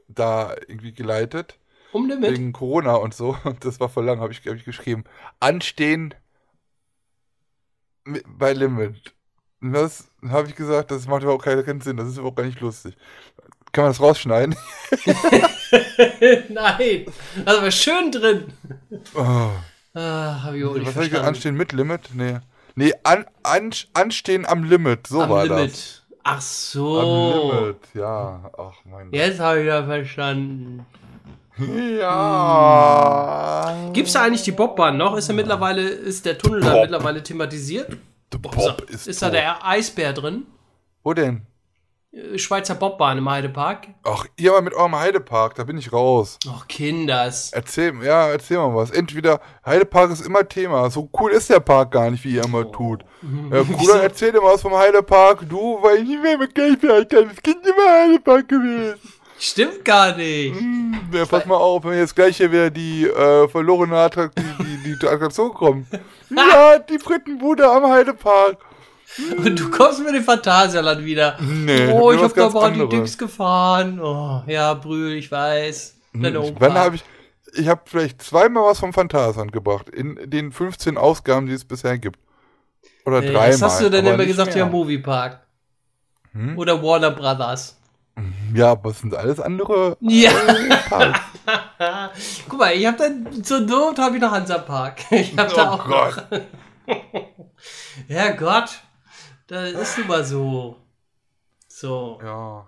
da 0.08 0.54
irgendwie 0.66 0.92
geleitet. 0.92 1.58
Um 1.92 2.08
Limit. 2.08 2.30
Wegen 2.30 2.52
Corona 2.52 2.94
und 2.94 3.14
so. 3.14 3.36
Und 3.44 3.64
das 3.64 3.80
war 3.80 3.88
voll 3.88 4.04
lang, 4.04 4.20
habe 4.20 4.32
ich, 4.32 4.46
hab 4.46 4.54
ich 4.54 4.64
geschrieben. 4.64 5.04
Anstehen 5.40 6.14
bei 8.26 8.52
Limit. 8.52 9.14
Das 9.60 10.08
habe 10.28 10.48
ich 10.48 10.56
gesagt, 10.56 10.90
das 10.90 11.06
macht 11.06 11.22
überhaupt 11.22 11.44
keinen 11.44 11.80
Sinn, 11.80 11.96
das 11.96 12.08
ist 12.08 12.16
überhaupt 12.16 12.36
gar 12.36 12.44
nicht 12.44 12.60
lustig. 12.60 12.96
Kann 13.72 13.84
man 13.84 13.92
das 13.92 14.00
rausschneiden? 14.00 14.56
Nein. 16.48 17.06
Also 17.44 17.62
war 17.62 17.70
schön 17.70 18.10
drin. 18.10 18.52
Oh. 19.14 19.50
Ah, 19.94 20.42
hab 20.44 20.54
ich 20.54 20.64
auch 20.64 20.74
nicht 20.74 20.86
Was 20.86 20.94
habe 20.94 21.04
ich 21.04 21.10
gesagt? 21.10 21.28
Anstehen 21.28 21.56
mit 21.56 21.72
Limit? 21.72 22.10
Nee. 22.14 22.38
Nee, 22.74 22.92
an, 23.02 23.26
an, 23.42 23.70
anstehen 23.92 24.46
am 24.46 24.64
Limit, 24.64 25.06
so 25.08 25.20
Am 25.22 25.30
war 25.30 25.44
Limit. 25.44 25.72
das. 25.72 26.02
Ach 26.22 26.34
Am 26.36 26.40
so. 26.40 27.52
Limit, 27.52 27.76
ja. 27.94 28.50
Ach 28.56 28.74
mein 28.84 29.06
Gott. 29.06 29.14
Jetzt 29.14 29.40
habe 29.40 29.60
ich 29.60 29.66
ja 29.66 29.84
verstanden. 29.84 30.86
Ja. 32.00 33.90
Gibt's 33.92 34.12
da 34.12 34.22
eigentlich 34.22 34.42
die 34.44 34.52
Bobbahn 34.52 34.96
noch? 34.96 35.16
Ist 35.16 35.28
ja 35.28 35.34
mittlerweile, 35.34 35.82
ist 35.82 36.24
der 36.24 36.38
Tunnel 36.38 36.60
da 36.60 36.80
mittlerweile 36.80 37.22
thematisiert? 37.22 37.96
Der 38.32 38.38
Bob 38.38 38.82
ist, 38.88 39.06
Ist 39.06 39.22
da 39.22 39.30
der 39.30 39.64
Eisbär 39.66 40.12
drin? 40.12 40.46
Wo 41.02 41.14
denn? 41.14 41.46
Äh, 42.12 42.38
Schweizer 42.38 42.74
Bobbahn 42.74 43.18
im 43.18 43.28
Heidepark? 43.28 43.88
Ach, 44.04 44.26
ihr 44.36 44.52
mal 44.52 44.62
mit 44.62 44.74
eurem 44.74 44.96
Heidepark, 44.96 45.54
da 45.54 45.64
bin 45.64 45.78
ich 45.78 45.92
raus. 45.92 46.38
Och, 46.46 46.66
Kinders. 46.68 47.52
Erzähl, 47.52 47.92
ja, 48.02 48.28
erzähl 48.30 48.58
mal 48.58 48.74
was. 48.74 48.90
Entweder, 48.90 49.40
Heidepark 49.64 50.10
ist 50.10 50.24
immer 50.24 50.46
Thema. 50.48 50.90
So 50.90 51.08
cool 51.18 51.32
ist 51.32 51.50
der 51.50 51.60
Park 51.60 51.92
gar 51.92 52.10
nicht, 52.10 52.24
wie 52.24 52.34
ihr 52.34 52.44
immer 52.44 52.70
tut. 52.70 53.04
Ja, 53.50 53.62
cooler, 53.64 54.02
erzähl 54.02 54.32
dir 54.32 54.40
mal 54.40 54.54
was 54.54 54.62
vom 54.62 54.74
Heidepark. 54.74 55.46
Du, 55.48 55.78
weil 55.82 55.98
ich 55.98 56.08
nicht 56.08 56.22
mehr 56.22 56.38
mit 56.38 56.54
Geld 56.54 56.80
bin, 56.80 56.90
als 56.90 57.08
kleines 57.08 57.36
Kind 57.42 57.58
immer 57.66 57.90
Heidepark 57.92 58.48
gewesen. 58.48 58.98
Stimmt 59.42 59.84
gar 59.86 60.14
nicht. 60.16 60.54
Hm, 60.54 61.00
ja, 61.12 61.24
pass 61.24 61.46
mal 61.46 61.56
auf, 61.56 61.82
wenn 61.84 61.96
jetzt 61.98 62.14
gleich 62.14 62.36
hier 62.36 62.52
wieder 62.52 62.70
die 62.70 63.06
äh, 63.06 63.48
verlorene 63.48 63.96
Attrakt 63.96 64.38
die, 64.38 64.76
die, 64.84 64.98
die 64.98 65.06
Attraktion 65.08 65.52
kommt. 65.54 65.86
Ja, 66.32 66.78
die 66.78 66.98
Frittenbude 67.00 67.68
am 67.68 67.90
Heidepark. 67.90 68.58
Und 69.36 69.58
du 69.58 69.68
kommst 69.70 69.98
mit 70.04 70.14
dem 70.14 70.22
Phantasialand 70.22 71.04
wieder. 71.04 71.36
Nee, 71.40 71.88
oh, 71.88 72.12
ich 72.12 72.20
hab 72.22 72.32
da 72.34 72.48
mal 72.50 72.70
die. 72.72 72.88
Dings 72.88 73.18
gefahren. 73.18 73.98
Oh, 74.00 74.42
ja, 74.46 74.74
Brühl, 74.74 75.14
ich 75.14 75.32
weiß. 75.32 75.96
Deine 76.12 76.38
Hm, 76.38 76.44
Opa. 76.50 76.60
Wann 76.60 76.74
habe 76.74 76.94
ich. 76.94 77.04
ich 77.54 77.66
habe 77.66 77.80
vielleicht 77.86 78.22
zweimal 78.22 78.62
was 78.64 78.78
vom 78.78 78.92
Phantasand 78.92 79.52
gebracht. 79.52 79.88
In 79.88 80.20
den 80.30 80.52
15 80.52 80.96
Ausgaben, 80.96 81.46
die 81.46 81.54
es 81.54 81.64
bisher 81.64 81.98
gibt. 81.98 82.20
Oder 83.04 83.18
Äh, 83.24 83.32
dreimal. 83.32 83.52
Was 83.54 83.62
hast 83.62 83.80
du 83.80 83.90
denn 83.90 84.06
immer 84.06 84.24
gesagt? 84.24 84.54
Ja, 84.54 84.64
mehr. 84.66 84.72
Moviepark. 84.72 85.40
Hm? 86.32 86.56
Oder 86.56 86.80
Warner 86.80 87.10
Brothers. 87.10 87.79
Ja, 88.54 88.72
aber 88.72 88.90
es 88.90 89.00
sind 89.00 89.14
alles 89.14 89.40
andere 89.40 89.96
Ja. 90.00 90.30
Parks. 90.88 91.20
Guck 92.48 92.58
mal, 92.58 92.72
ich 92.72 92.86
habe 92.86 92.96
dann 92.98 93.44
zur 93.44 93.60
Not 93.60 93.98
habe 93.98 94.16
ich 94.16 94.22
noch 94.22 94.30
Hansa 94.32 94.58
Park. 94.58 95.00
Ich 95.10 95.36
habe 95.36 95.52
da 95.54 95.70
Oh 95.70 95.74
auch 95.74 95.84
Gott. 95.86 96.26
noch. 96.30 96.40
Ja 98.08 98.30
Gott, 98.32 98.80
das 99.46 99.72
ist 99.72 99.98
nun 99.98 100.06
mal 100.08 100.24
so. 100.24 100.76
So. 101.68 102.18
Ja. 102.22 102.66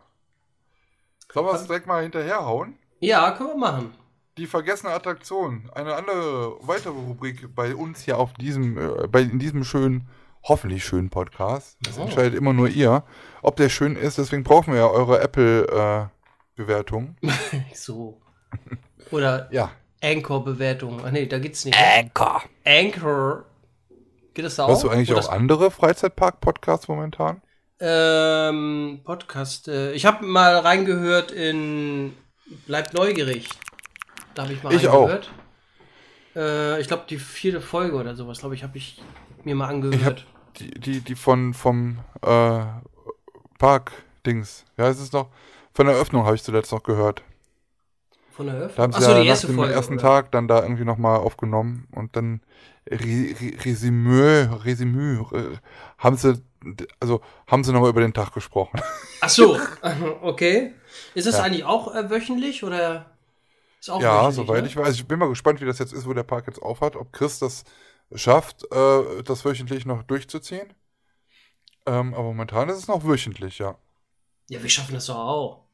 Sollen 1.32 1.46
wir 1.46 1.54
es 1.54 1.66
direkt 1.66 1.86
mal 1.86 2.02
hinterherhauen? 2.02 2.76
Ja, 3.00 3.30
können 3.32 3.50
wir 3.50 3.56
machen. 3.56 3.94
Die 4.38 4.46
vergessene 4.46 4.92
Attraktion. 4.92 5.70
Eine 5.74 5.94
andere, 5.94 6.56
weitere 6.66 6.92
Rubrik 6.92 7.54
bei 7.54 7.74
uns 7.74 8.02
hier 8.02 8.18
auf 8.18 8.32
diesem, 8.34 8.78
äh, 8.78 9.06
bei, 9.08 9.22
in 9.22 9.38
diesem 9.38 9.64
schönen, 9.64 10.08
hoffentlich 10.44 10.84
schönen 10.84 11.10
Podcast. 11.10 11.76
Das 11.82 11.98
Oh. 11.98 12.02
entscheidet 12.02 12.34
immer 12.34 12.52
nur 12.52 12.68
ihr, 12.68 13.02
ob 13.42 13.56
der 13.56 13.68
schön 13.68 13.96
ist. 13.96 14.18
Deswegen 14.18 14.42
brauchen 14.44 14.72
wir 14.72 14.80
ja 14.80 14.88
eure 14.88 15.20
Apple-Bewertung. 15.20 17.16
So. 17.74 18.20
Oder 19.10 19.48
ja. 19.50 19.70
Anchor-Bewertung. 20.02 21.00
Ach 21.04 21.10
nee, 21.10 21.26
da 21.26 21.38
geht's 21.38 21.64
nicht. 21.64 21.76
Anchor. 21.78 22.42
Anchor. 22.64 23.44
Geht 24.34 24.44
das 24.44 24.56
da 24.56 24.64
auch? 24.64 24.68
Hörst 24.68 24.84
du 24.84 24.88
eigentlich 24.90 25.10
Oder 25.10 25.20
auch 25.20 25.28
andere 25.30 25.70
Freizeitpark-Podcasts 25.70 26.88
momentan? 26.88 27.42
Ähm, 27.80 29.00
Podcast. 29.04 29.68
Äh, 29.68 29.92
ich 29.92 30.06
habe 30.06 30.24
mal 30.24 30.56
reingehört 30.58 31.32
in 31.32 32.14
Bleibt 32.66 32.94
neugierig. 32.94 33.48
Da 34.34 34.42
habe 34.42 34.52
ich 34.52 34.62
mal 34.62 34.72
Ich 34.74 34.86
reingehört. 34.86 35.30
Äh, 36.34 36.80
ich 36.80 36.88
glaube, 36.88 37.04
die 37.08 37.18
vierte 37.18 37.60
Folge 37.60 37.96
oder 37.96 38.14
sowas, 38.14 38.40
glaube 38.40 38.54
ich, 38.54 38.62
habe 38.62 38.76
ich 38.78 39.02
mir 39.44 39.54
mal 39.54 39.68
angehört. 39.68 40.26
Die, 40.58 40.70
die, 40.70 41.00
die 41.00 41.14
von, 41.14 41.54
vom 41.54 41.98
äh, 42.22 42.62
Park-Dings. 43.62 44.64
Ja, 44.76 44.88
ist 44.88 45.00
es 45.00 45.12
noch? 45.12 45.28
Von 45.74 45.86
der 45.86 45.94
Eröffnung 45.96 46.24
habe 46.26 46.36
ich 46.36 46.42
zuletzt 46.42 46.72
noch 46.72 46.82
gehört. 46.82 47.22
Von 48.30 48.46
der 48.46 48.56
Da 48.74 48.82
Eröffnung. 48.82 48.82
haben 48.82 48.92
sie 48.92 48.98
Achso, 48.98 49.10
ja 49.10 49.14
die 49.14 49.24
nach 49.24 49.26
erste 49.26 49.46
dem 49.46 49.56
Folge. 49.56 49.72
ersten 49.72 49.94
oder? 49.94 49.98
Tag 49.98 50.32
dann 50.32 50.48
da 50.48 50.62
irgendwie 50.62 50.84
nochmal 50.84 51.18
aufgenommen 51.20 51.86
und 51.92 52.16
dann 52.16 52.40
Re 52.90 52.98
Re 53.40 53.64
Resümee, 53.64 54.48
Resümee, 54.64 55.20
äh, 55.36 55.58
haben 55.98 56.16
sie, 56.16 56.42
also 57.00 57.20
haben 57.46 57.64
sie 57.64 57.72
nochmal 57.72 57.90
über 57.90 58.00
den 58.00 58.14
Tag 58.14 58.32
gesprochen. 58.34 58.80
Ach 59.20 59.28
so, 59.28 59.58
okay. 60.22 60.74
Ist 61.14 61.26
das 61.26 61.36
Ja. 61.36 61.44
eigentlich 61.44 61.64
auch 61.64 61.94
äh, 61.94 62.10
wöchentlich 62.10 62.64
oder 62.64 63.12
ist 63.80 63.90
auch 63.90 64.00
ja, 64.00 64.10
wöchentlich, 64.10 64.34
soweit 64.36 64.64
ne? 64.64 64.66
ich 64.66 64.76
weiß. 64.76 64.94
Ich 64.94 65.06
bin 65.06 65.18
mal 65.18 65.28
gespannt, 65.28 65.60
wie 65.60 65.64
das 65.66 65.78
jetzt 65.78 65.92
ist, 65.92 66.06
wo 66.06 66.14
der 66.14 66.22
Park 66.24 66.46
jetzt 66.46 66.62
aufhat, 66.62 66.96
ob 66.96 67.12
Chris 67.12 67.38
das 67.38 67.64
schafft, 68.14 68.64
äh, 68.72 69.22
das 69.24 69.44
wöchentlich 69.44 69.86
noch 69.86 70.02
durchzuziehen. 70.02 70.72
Ähm, 71.86 72.14
aber 72.14 72.24
momentan 72.24 72.68
ist 72.68 72.78
es 72.78 72.88
noch 72.88 73.04
wöchentlich, 73.04 73.58
ja. 73.58 73.76
Ja, 74.48 74.62
wir 74.62 74.70
schaffen 74.70 74.94
das 74.94 75.06
doch 75.06 75.16
auch. 75.16 75.64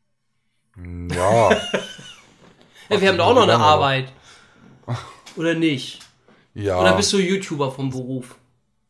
Hm, 0.75 1.09
Ja, 1.11 1.51
Ja, 2.91 3.01
wir 3.01 3.09
haben 3.09 3.19
doch 3.19 3.27
auch 3.27 3.35
noch 3.35 3.43
eine 3.43 3.59
Arbeit. 3.59 4.13
Oder 5.37 5.55
nicht? 5.55 6.01
ja. 6.55 6.81
Oder 6.81 6.97
bist 6.97 7.13
du 7.13 7.19
YouTuber 7.19 7.71
vom 7.71 7.91
Beruf? 7.91 8.37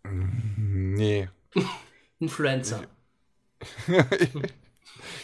nee. 0.05 1.29
Influencer. 2.21 2.83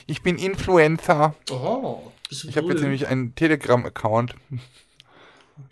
Ich 0.06 0.22
bin 0.22 0.36
Influencer. 0.36 1.34
Oh, 1.50 2.12
bist 2.28 2.44
du 2.44 2.48
Ich 2.48 2.56
habe 2.56 2.68
jetzt 2.68 2.82
nämlich 2.82 3.06
einen 3.06 3.34
Telegram-Account. 3.34 4.34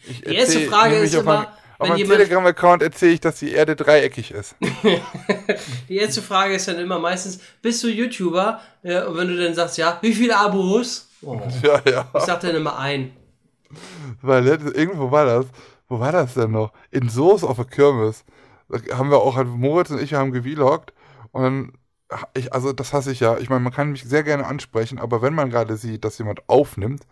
Die 0.07 0.35
erste 0.35 0.61
Frage 0.61 0.97
ist 0.97 1.15
immer, 1.15 1.55
Auf 1.83 1.89
meinem 1.89 2.09
Telegram-Account 2.09 2.83
erzähle 2.83 3.13
ich, 3.13 3.21
dass 3.21 3.39
die 3.39 3.53
Erde 3.53 3.77
dreieckig 3.77 4.31
ist. 4.31 4.57
Die 5.89 5.97
erste 5.97 6.23
Frage 6.23 6.55
ist 6.55 6.69
dann 6.69 6.79
immer 6.79 6.99
meistens, 6.99 7.41
bist 7.61 7.83
du 7.83 7.89
YouTuber? 7.89 8.61
Ja, 8.83 9.07
und 9.07 9.17
wenn 9.17 9.29
du 9.29 9.37
dann 9.37 9.55
sagst, 9.55 9.79
ja, 9.79 9.99
wie 10.01 10.15
viele 10.15 10.37
Abos? 10.37 11.09
Oh, 11.23 11.41
ja, 11.63 11.81
ja. 11.89 12.11
ich 12.17 12.23
sag 12.23 12.41
dann 12.41 12.57
immer 12.57 12.79
ein. 12.79 13.13
Weil 14.21 14.47
irgendwo 14.47 15.11
war 15.11 15.25
das. 15.25 15.47
Wo 15.89 16.01
war 16.01 16.13
das 16.13 16.35
denn 16.35 16.53
noch? 16.53 16.73
In 16.91 17.09
Soos 17.09 17.45
auf 17.45 17.57
der 17.57 17.67
Kirmes. 17.67 18.25
Da 18.69 18.97
haben 18.97 19.11
wir 19.11 19.19
auch, 19.19 19.43
Moritz 19.45 19.91
und 19.91 20.01
ich 20.01 20.15
haben 20.15 20.33
gevloggt. 20.33 20.93
Und 21.33 21.43
dann, 21.43 21.73
ich, 22.35 22.53
also 22.53 22.73
das 22.73 22.93
hasse 22.93 23.13
ich 23.13 23.21
ja. 23.21 23.39
Ich 23.39 23.51
meine, 23.51 23.61
man 23.61 23.73
kann 23.73 23.91
mich 23.93 24.05
sehr 24.05 24.23
gerne 24.23 24.47
ansprechen, 24.47 24.99
aber 24.99 25.23
wenn 25.23 25.35
man 25.35 25.51
gerade 25.51 25.77
sieht, 25.77 26.05
dass 26.05 26.19
jemand 26.19 26.49
aufnimmt, 26.49 27.03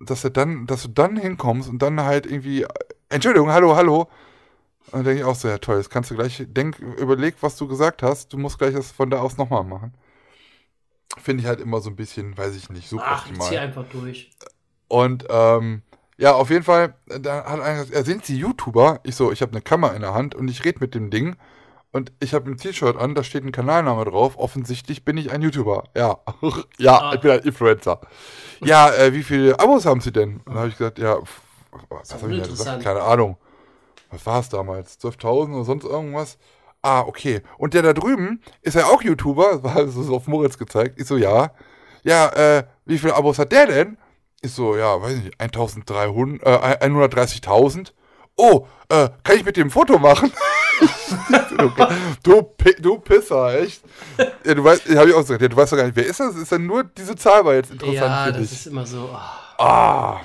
dass 0.00 0.24
er 0.24 0.30
dann, 0.30 0.66
dass 0.66 0.82
du 0.82 0.88
dann 0.88 1.16
hinkommst 1.16 1.68
und 1.68 1.80
dann 1.80 2.00
halt 2.00 2.26
irgendwie, 2.26 2.66
Entschuldigung, 3.08 3.50
hallo, 3.50 3.74
hallo. 3.76 4.08
Und 4.90 5.00
dann 5.00 5.04
denke 5.04 5.20
ich 5.20 5.24
auch 5.26 5.34
so, 5.34 5.48
ja 5.48 5.58
toll, 5.58 5.76
das 5.76 5.90
kannst 5.90 6.10
du 6.10 6.14
gleich, 6.14 6.42
denk, 6.48 6.78
überleg, 6.78 7.36
was 7.40 7.56
du 7.56 7.68
gesagt 7.68 8.02
hast, 8.02 8.32
du 8.32 8.38
musst 8.38 8.58
gleich 8.58 8.74
das 8.74 8.90
von 8.90 9.10
da 9.10 9.18
aus 9.20 9.36
nochmal 9.36 9.64
machen. 9.64 9.94
Finde 11.22 11.42
ich 11.42 11.46
halt 11.48 11.60
immer 11.60 11.80
so 11.80 11.90
ein 11.90 11.96
bisschen, 11.96 12.36
weiß 12.36 12.54
ich 12.56 12.70
nicht, 12.70 12.88
super 12.88 13.04
Ach, 13.06 13.24
ich 13.26 13.30
optimal. 13.32 13.48
zieh 13.48 13.58
einfach 13.58 13.84
durch. 13.90 14.30
Und 14.88 15.26
ähm, 15.28 15.82
ja, 16.16 16.32
auf 16.32 16.50
jeden 16.50 16.64
Fall, 16.64 16.94
da 17.06 17.44
hat 17.44 17.60
einer 17.60 17.74
gesagt, 17.84 17.94
ja, 17.94 18.04
sind 18.04 18.24
Sie 18.24 18.36
YouTuber? 18.38 19.00
Ich 19.04 19.14
so, 19.16 19.30
ich 19.32 19.42
habe 19.42 19.52
eine 19.52 19.60
Kamera 19.62 19.92
in 19.94 20.02
der 20.02 20.14
Hand 20.14 20.34
und 20.34 20.48
ich 20.48 20.64
rede 20.64 20.80
mit 20.80 20.94
dem 20.94 21.10
Ding. 21.10 21.36
Und 21.90 22.12
ich 22.20 22.34
habe 22.34 22.50
ein 22.50 22.56
T-Shirt 22.58 22.96
an, 22.98 23.14
da 23.14 23.24
steht 23.24 23.44
ein 23.44 23.52
Kanalname 23.52 24.04
drauf. 24.04 24.36
Offensichtlich 24.38 25.04
bin 25.04 25.16
ich 25.16 25.32
ein 25.32 25.40
YouTuber. 25.42 25.84
Ja, 25.96 26.18
ja, 26.78 26.98
Ah. 26.98 27.14
ich 27.14 27.20
bin 27.20 27.30
ein 27.30 27.40
Influencer. 27.40 28.00
Ja, 28.62 28.90
äh, 28.92 29.12
wie 29.14 29.22
viele 29.22 29.58
Abos 29.58 29.86
haben 29.86 30.00
Sie 30.00 30.12
denn? 30.12 30.36
Und 30.38 30.46
dann 30.48 30.56
habe 30.58 30.68
ich 30.68 30.76
gesagt, 30.76 30.98
ja, 30.98 31.16
was 31.88 32.14
habe 32.14 32.32
ich 32.32 32.40
denn 32.42 32.50
gesagt? 32.50 32.82
Keine 32.82 33.02
Ahnung. 33.02 33.36
Was 34.10 34.24
war 34.26 34.40
es 34.40 34.48
damals? 34.48 34.98
12.000 35.00 35.54
oder 35.54 35.64
sonst 35.64 35.84
irgendwas? 35.84 36.38
Ah, 36.80 37.00
okay. 37.00 37.42
Und 37.58 37.74
der 37.74 37.82
da 37.82 37.92
drüben, 37.92 38.42
ist 38.62 38.76
er 38.76 38.86
auch 38.86 39.02
YouTuber? 39.02 39.62
War 39.64 39.88
so 39.88 40.14
auf 40.14 40.26
Moritz 40.28 40.56
gezeigt. 40.56 40.98
Ich 41.00 41.06
so, 41.06 41.16
ja. 41.16 41.50
Ja, 42.04 42.28
äh, 42.30 42.64
wie 42.86 42.98
viele 42.98 43.14
Abos 43.16 43.38
hat 43.38 43.52
der 43.52 43.66
denn? 43.66 43.98
Ich 44.40 44.52
so, 44.52 44.76
ja, 44.76 45.00
weiß 45.02 45.16
nicht, 45.16 45.40
1300, 45.40 46.42
äh, 46.46 46.86
130.000. 46.86 47.92
Oh, 48.36 48.66
äh, 48.88 49.08
kann 49.24 49.36
ich 49.36 49.44
mit 49.44 49.56
dem 49.56 49.66
ein 49.66 49.70
Foto 49.70 49.98
machen? 49.98 50.32
du, 52.22 52.54
du 52.78 52.98
Pisser, 53.00 53.60
echt? 53.60 53.82
Ja, 54.44 54.54
du 54.54 54.62
weißt, 54.62 54.88
habe 54.96 55.08
ich 55.08 55.14
auch 55.14 55.20
gesagt, 55.20 55.42
ja, 55.42 55.48
du 55.48 55.56
weißt 55.56 55.72
doch 55.72 55.76
gar 55.76 55.84
nicht, 55.86 55.96
wer 55.96 56.06
ist 56.06 56.20
das? 56.20 56.36
Ist 56.36 56.52
dann 56.52 56.64
nur 56.66 56.84
diese 56.84 57.16
Zahl 57.16 57.44
war 57.44 57.54
jetzt 57.54 57.72
interessant 57.72 57.96
Ja, 57.96 58.24
für 58.26 58.32
das 58.32 58.40
dich. 58.42 58.52
ist 58.52 58.66
immer 58.68 58.86
so. 58.86 59.10
ah. 59.12 59.44
Ah, 59.58 60.20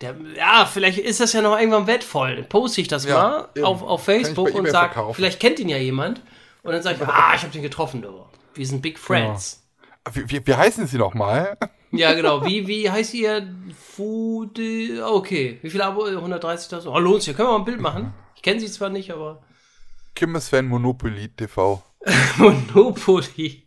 Der, 0.00 0.14
ja, 0.36 0.64
vielleicht 0.66 0.98
ist 0.98 1.20
das 1.20 1.32
ja 1.32 1.42
noch 1.42 1.58
irgendwann 1.58 1.86
wertvoll. 1.86 2.36
Dann 2.36 2.48
poste 2.48 2.80
ich 2.80 2.88
das 2.88 3.04
Ja, 3.04 3.14
mal 3.16 3.48
eben. 3.54 3.64
auf, 3.66 3.82
auf 3.82 4.04
Facebook 4.04 4.48
und 4.54 4.60
eBay 4.60 4.70
sag, 4.70 4.92
verkaufen. 4.94 5.14
vielleicht 5.16 5.40
kennt 5.40 5.58
ihn 5.58 5.68
ja 5.68 5.76
jemand. 5.78 6.22
Und 6.62 6.72
dann 6.72 6.82
sage 6.82 6.98
ich, 7.02 7.08
ah, 7.08 7.32
ich 7.34 7.42
habe 7.42 7.52
den 7.52 7.62
getroffen, 7.62 8.02
du. 8.02 8.24
Wir 8.54 8.66
sind 8.66 8.80
Big 8.82 8.98
Friends. 8.98 9.64
wie, 10.12 10.28
wie, 10.30 10.46
wie 10.46 10.54
heißen 10.54 10.86
sie 10.86 10.98
nochmal? 10.98 11.56
Ja, 11.90 12.12
genau. 12.14 12.44
Wie, 12.44 12.66
wie 12.66 12.90
heißt 12.90 13.14
ihr? 13.14 13.48
Fude. 13.76 15.04
Okay. 15.06 15.58
Wie 15.62 15.70
viele 15.70 15.84
Abo? 15.86 16.04
130.000? 16.04 16.86
Oh, 16.88 16.98
lohnt 16.98 17.22
sich. 17.22 17.34
Können 17.36 17.48
wir 17.48 17.52
mal 17.52 17.58
ein 17.60 17.64
Bild 17.64 17.80
machen? 17.80 18.12
Ich 18.36 18.42
kenne 18.42 18.60
sie 18.60 18.70
zwar 18.70 18.90
nicht, 18.90 19.10
aber. 19.10 19.42
Kimmes 20.14 20.48
Fan 20.48 20.66
Monopoly 20.66 21.28
TV. 21.28 21.82
Monopoly. 22.36 23.64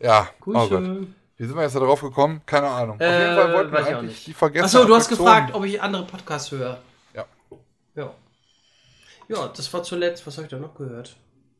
Ja, 0.00 0.28
Gut. 0.40 0.56
oh. 0.56 1.06
Wie 1.36 1.44
sind 1.44 1.54
wir 1.54 1.62
jetzt 1.62 1.76
da 1.76 1.80
drauf 1.80 2.00
gekommen? 2.00 2.40
Keine 2.46 2.68
Ahnung. 2.68 2.96
Auf 2.96 3.00
Äh, 3.02 3.22
jeden 3.22 3.36
Fall 3.36 3.52
wollten 3.54 3.72
wir 3.72 3.80
ich 3.80 3.86
eigentlich 3.94 4.24
die 4.24 4.32
vergessene 4.32 4.64
Achso, 4.80 4.84
du 4.88 4.94
hast 4.94 5.08
gefragt, 5.08 5.54
ob 5.54 5.64
ich 5.64 5.80
andere 5.82 6.06
Podcasts 6.06 6.50
höre. 6.50 6.80
Ja. 7.14 7.26
Ja. 7.94 8.14
Ja, 9.28 9.48
das 9.48 9.72
war 9.72 9.82
zuletzt. 9.82 10.26
Was 10.26 10.36
habe 10.38 10.46
ich 10.46 10.50
da 10.50 10.58
noch 10.58 10.74
gehört? 10.74 11.16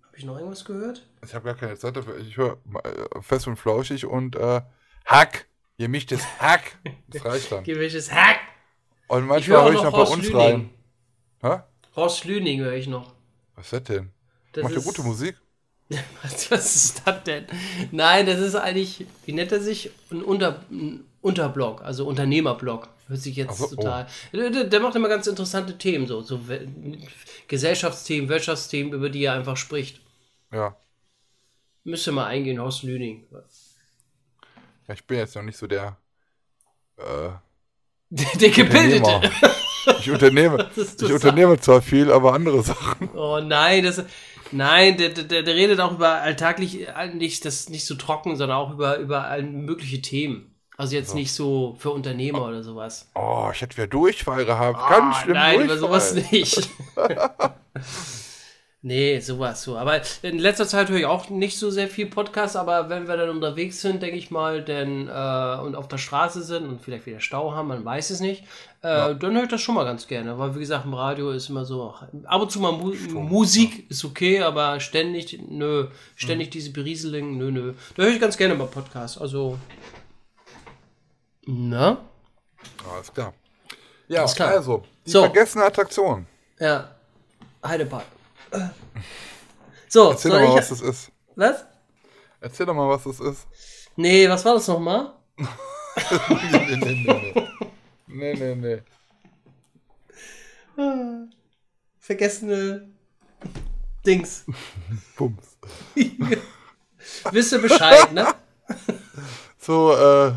Habe 0.06 0.16
ich 0.16 0.24
noch 0.24 0.36
irgendwas 0.36 0.64
gehört? 0.64 1.04
Ich 1.24 1.34
habe 1.34 1.44
gar 1.44 1.54
keine 1.54 1.76
Zeit 1.76 1.96
dafür. 1.96 2.16
Ich 2.18 2.36
höre 2.36 2.56
äh, 2.84 3.20
fest 3.20 3.46
und 3.48 3.56
flauschig 3.56 4.06
und 4.06 4.36
äh, 4.36 4.62
Hack. 5.04 5.46
Ihr 5.76 5.88
mischt 5.90 6.10
das 6.10 6.22
Hack. 6.40 6.78
Das 7.08 7.24
reicht 7.24 7.52
dann. 7.52 7.64
Gewisses 7.64 8.10
Hack. 8.10 8.38
Und 9.08 9.22
Ich 9.24 9.28
manchmal 9.28 9.56
höre 9.58 9.62
auch 9.62 9.64
höre 9.68 9.74
ich 9.74 9.82
noch 9.82 9.92
noch 9.92 10.06
bei 10.08 10.14
uns 10.14 10.24
Lüning. 10.28 10.40
rein. 10.40 10.70
Hä? 11.42 11.60
Horst 11.96 12.24
Lüning 12.24 12.60
höre 12.60 12.72
ich 12.74 12.86
noch. 12.86 13.12
Was 13.56 13.66
ist 13.66 13.72
das 13.74 13.82
denn? 13.84 14.12
Das 14.52 14.64
Macht 14.64 14.74
ist- 14.74 14.84
gute 14.84 15.02
Musik? 15.02 15.36
Was, 16.22 16.50
was 16.50 16.76
ist 16.76 17.02
das 17.04 17.22
denn? 17.24 17.46
Nein, 17.92 18.26
das 18.26 18.40
ist 18.40 18.56
eigentlich, 18.56 19.06
wie 19.24 19.32
nennt 19.32 19.52
er 19.52 19.60
sich? 19.60 19.90
Ein, 20.10 20.22
Unter, 20.22 20.64
ein 20.70 21.04
Unterblog, 21.20 21.82
also 21.82 22.06
Unternehmerblog. 22.06 22.88
Hört 23.06 23.20
sich 23.20 23.36
jetzt 23.36 23.50
Ach 23.50 23.54
so, 23.54 23.66
oh. 23.66 23.76
total. 23.76 24.06
Der, 24.32 24.64
der- 24.64 24.80
macht 24.80 24.96
immer 24.96 25.08
ganz 25.08 25.28
interessante 25.28 25.78
Themen, 25.78 26.08
so, 26.08 26.22
so 26.22 26.40
Gesellschaftsthemen, 27.46 28.28
Wirtschaftsthemen, 28.28 28.92
über 28.92 29.10
die 29.10 29.24
er 29.24 29.34
einfach 29.34 29.56
spricht. 29.56 30.00
Ja. 30.52 30.76
Müsste 31.84 32.10
mal 32.10 32.26
eingehen, 32.26 32.60
Horst 32.60 32.82
Lüning. 32.82 33.24
ja. 33.30 34.94
Ich 34.94 35.04
bin 35.06 35.18
jetzt 35.18 35.36
noch 35.36 35.42
nicht 35.42 35.56
so 35.58 35.68
der 35.68 35.96
äh, 36.96 37.30
Der 38.40 38.50
Gebildete. 38.50 39.30
Ich 40.00 40.10
unternehme, 40.10 40.68
ist 40.76 41.00
ich 41.02 41.12
unternehme 41.12 41.60
zwar 41.60 41.80
viel, 41.82 42.10
aber 42.10 42.32
andere 42.34 42.62
Sachen. 42.62 43.08
Oh 43.14 43.40
nein, 43.40 43.84
das, 43.84 44.02
nein, 44.52 44.96
der, 44.96 45.10
der, 45.10 45.42
der 45.42 45.54
redet 45.54 45.80
auch 45.80 45.92
über 45.92 46.08
alltäglich, 46.22 46.88
äh, 46.88 47.08
nicht, 47.14 47.44
das 47.44 47.68
nicht 47.68 47.86
so 47.86 47.94
trocken, 47.94 48.36
sondern 48.36 48.56
auch 48.58 48.72
über, 48.72 48.98
über 48.98 49.24
all 49.24 49.42
mögliche 49.42 50.00
Themen. 50.02 50.52
Also 50.78 50.94
jetzt 50.94 51.14
nicht 51.14 51.32
so 51.32 51.74
für 51.78 51.90
Unternehmer 51.90 52.46
oder 52.46 52.62
sowas. 52.62 53.10
Oh, 53.14 53.48
ich 53.52 53.62
hätte 53.62 53.76
wieder 53.78 53.86
Durchfall 53.86 54.44
gehabt. 54.44 54.78
Ganz 54.90 55.16
Ah, 55.16 55.20
schlimm 55.22 55.34
Nein, 55.34 55.54
Durchfall. 55.56 55.76
über 55.78 55.86
sowas 55.88 56.14
nicht. 56.14 56.68
nee, 58.82 59.18
sowas 59.20 59.62
so. 59.62 59.76
Aber 59.76 60.00
in 60.22 60.38
letzter 60.38 60.66
Zeit 60.66 60.88
höre 60.88 60.98
ich 60.98 61.06
auch 61.06 61.28
nicht 61.30 61.58
so 61.58 61.70
sehr 61.70 61.88
viel 61.88 62.06
Podcast, 62.06 62.56
aber 62.56 62.88
wenn 62.88 63.08
wir 63.08 63.16
dann 63.16 63.30
unterwegs 63.30 63.80
sind, 63.80 64.02
denke 64.02 64.16
ich 64.16 64.30
mal, 64.30 64.62
denn, 64.62 65.08
äh, 65.08 65.58
und 65.60 65.74
auf 65.74 65.88
der 65.88 65.98
Straße 65.98 66.42
sind 66.42 66.68
und 66.68 66.82
vielleicht 66.82 67.06
wieder 67.06 67.20
Stau 67.20 67.52
haben, 67.52 67.68
man 67.68 67.84
weiß 67.84 68.10
es 68.10 68.20
nicht, 68.20 68.44
äh, 68.82 69.14
dann 69.16 69.34
höre 69.34 69.44
ich 69.44 69.48
das 69.50 69.60
schon 69.60 69.74
mal 69.74 69.84
ganz 69.84 70.06
gerne. 70.06 70.38
Weil 70.38 70.54
wie 70.54 70.60
gesagt, 70.60 70.84
im 70.84 70.94
Radio 70.94 71.30
ist 71.30 71.48
immer 71.48 71.64
so, 71.64 71.94
ab 72.24 72.40
und 72.42 72.50
zu 72.52 72.60
mal 72.60 72.72
Mu 72.72 72.92
Musik 73.12 73.90
ist 73.90 74.04
okay, 74.04 74.40
aber 74.42 74.78
ständig, 74.80 75.38
nö, 75.48 75.88
ständig 76.14 76.50
diese 76.50 76.70
Berieseling, 76.70 77.36
nö, 77.36 77.50
nö. 77.50 77.74
Da 77.96 78.04
höre 78.04 78.12
ich 78.12 78.20
ganz 78.20 78.36
gerne 78.36 78.54
mal 78.54 78.68
Podcast. 78.68 79.20
Also, 79.20 79.58
na? 81.46 81.98
Alles 82.94 83.12
klar. 83.12 83.32
Ja, 84.08 84.20
Alles 84.20 84.34
klar. 84.36 84.50
also, 84.50 84.84
die 85.04 85.10
So. 85.10 85.20
vergessene 85.22 85.64
Attraktion. 85.64 86.26
Ja. 86.60 86.92
Heidepark. 87.64 88.04
So, 89.88 90.10
Erzähl 90.10 90.30
doch 90.30 90.40
mal, 90.40 90.48
ich, 90.48 90.54
was 90.56 90.68
das 90.68 90.80
ist. 90.80 91.12
was? 91.34 91.64
Erzähl 92.40 92.66
doch 92.66 92.74
mal, 92.74 92.88
was 92.88 93.04
das 93.04 93.20
ist. 93.20 93.46
Nee, 93.96 94.28
was 94.28 94.44
war 94.44 94.54
das 94.54 94.68
nochmal? 94.68 95.14
nee, 95.36 95.46
nee, 96.76 96.76
nee, 96.76 97.34
nee. 97.34 97.48
Nee, 98.06 98.34
nee, 98.34 98.54
nee. 98.54 98.82
Vergessene 101.98 102.88
Dings. 104.04 104.44
Pumps. 105.16 105.58
Wisst 107.32 107.52
ihr 107.52 107.58
Bescheid, 107.60 108.12
ne? 108.12 108.34
So, 109.58 109.92
äh, 109.92 110.32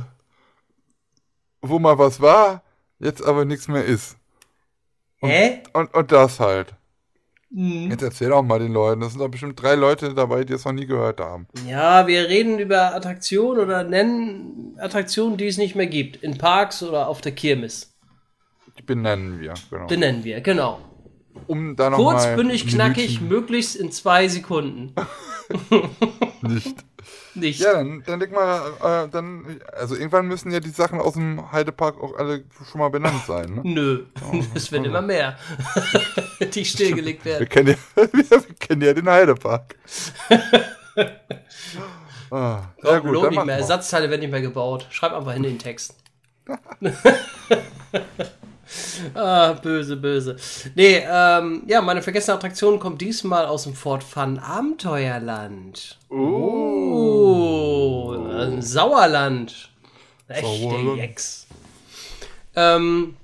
wo 1.62 1.78
mal 1.78 2.00
was 2.00 2.20
war, 2.20 2.64
jetzt 2.98 3.24
aber 3.24 3.46
nichts 3.46 3.68
mehr 3.68 3.86
ist. 3.86 4.18
Hä? 5.18 5.62
Und, 5.74 5.94
und 5.94 6.12
das 6.12 6.40
halt. 6.40 6.74
Hm. 7.54 7.90
Jetzt 7.90 8.04
erzähl 8.04 8.30
doch 8.30 8.44
mal 8.44 8.60
den 8.60 8.74
Leuten. 8.74 9.02
Das 9.02 9.14
sind 9.14 9.22
doch 9.22 9.30
bestimmt 9.30 9.62
drei 9.62 9.76
Leute 9.76 10.14
dabei, 10.14 10.44
die 10.44 10.54
es 10.54 10.66
noch 10.66 10.72
nie 10.72 10.86
gehört 10.86 11.20
haben. 11.20 11.48
Ja, 11.68 12.06
wir 12.06 12.30
reden 12.30 12.60
über 12.60 12.94
Attraktionen 12.94 13.64
oder 13.64 13.84
nennen 13.84 14.76
Attraktionen, 14.78 15.38
die 15.38 15.48
es 15.48 15.58
nicht 15.58 15.76
mehr 15.76 15.88
gibt. 15.88 16.18
In 16.18 16.38
Parks 16.38 16.84
oder 16.84 17.08
auf 17.08 17.22
der 17.22 17.32
Kirmes. 17.32 17.96
Die 18.78 18.84
benennen 18.84 19.40
wir, 19.40 19.56
genau. 19.70 19.88
Benennen 19.88 20.24
wir, 20.24 20.42
genau. 20.42 20.80
um 21.48 21.76
da 21.76 21.90
noch 21.90 21.98
Kurz, 21.98 22.28
bündig, 22.36 22.68
knackig, 22.68 23.20
möglichst 23.20 23.76
in 23.76 23.92
zwei 23.92 24.28
Sekunden. 24.28 24.94
Nicht. 26.42 26.86
Nicht. 27.40 27.60
Ja, 27.62 27.74
dann, 27.74 28.04
dann 28.06 28.20
denk 28.20 28.32
mal, 28.34 29.06
äh, 29.06 29.10
dann, 29.10 29.60
also 29.74 29.96
irgendwann 29.96 30.28
müssen 30.28 30.52
ja 30.52 30.60
die 30.60 30.70
Sachen 30.70 31.00
aus 31.00 31.14
dem 31.14 31.52
Heidepark 31.52 32.00
auch 32.02 32.16
alle 32.18 32.44
schon 32.70 32.80
mal 32.80 32.90
benannt 32.90 33.22
sein, 33.28 33.54
ne? 33.56 33.62
Nö, 33.64 34.04
es 34.54 34.72
werden 34.72 34.86
immer 34.86 35.02
mehr, 35.02 35.38
die 36.54 36.66
stillgelegt 36.66 37.24
Wir 37.26 37.34
werden. 37.34 37.50
kennen 37.50 37.76
ja, 37.96 38.04
wir 38.12 38.42
kennen 38.60 38.82
ja 38.82 38.94
den 38.94 39.10
Heidepark. 39.10 39.76
ah, 42.32 42.32
ja 42.32 42.70
Komm, 42.82 43.02
gut, 43.02 43.12
lohnt 43.12 43.26
dann 43.26 43.30
nicht 43.32 43.46
mehr. 43.46 43.56
wir. 43.56 43.62
Ersatzteile 43.62 44.10
werden 44.10 44.22
nicht 44.22 44.32
mehr 44.32 44.42
gebaut. 44.42 44.88
Schreib 44.90 45.14
einfach 45.14 45.34
hin 45.34 45.44
in 45.44 45.52
den 45.54 45.60
Text. 45.60 45.96
ah, 49.14 49.54
böse, 49.54 49.96
böse. 49.98 50.36
Nee, 50.76 51.04
ähm, 51.10 51.64
ja, 51.68 51.82
meine 51.82 52.02
vergessene 52.02 52.36
Attraktion 52.38 52.80
kommt 52.80 53.02
diesmal 53.02 53.46
aus 53.46 53.64
dem 53.64 53.74
Fort 53.74 54.04
Fun 54.04 54.40
Abenteuerland. 54.40 55.98
Oh, 56.10 56.79
ein 58.40 58.62
Sauerland. 58.62 59.70
Echte 60.28 60.46
Sauerland. 60.46 60.98
Jex. 60.98 61.48
Ähm, 62.56 63.16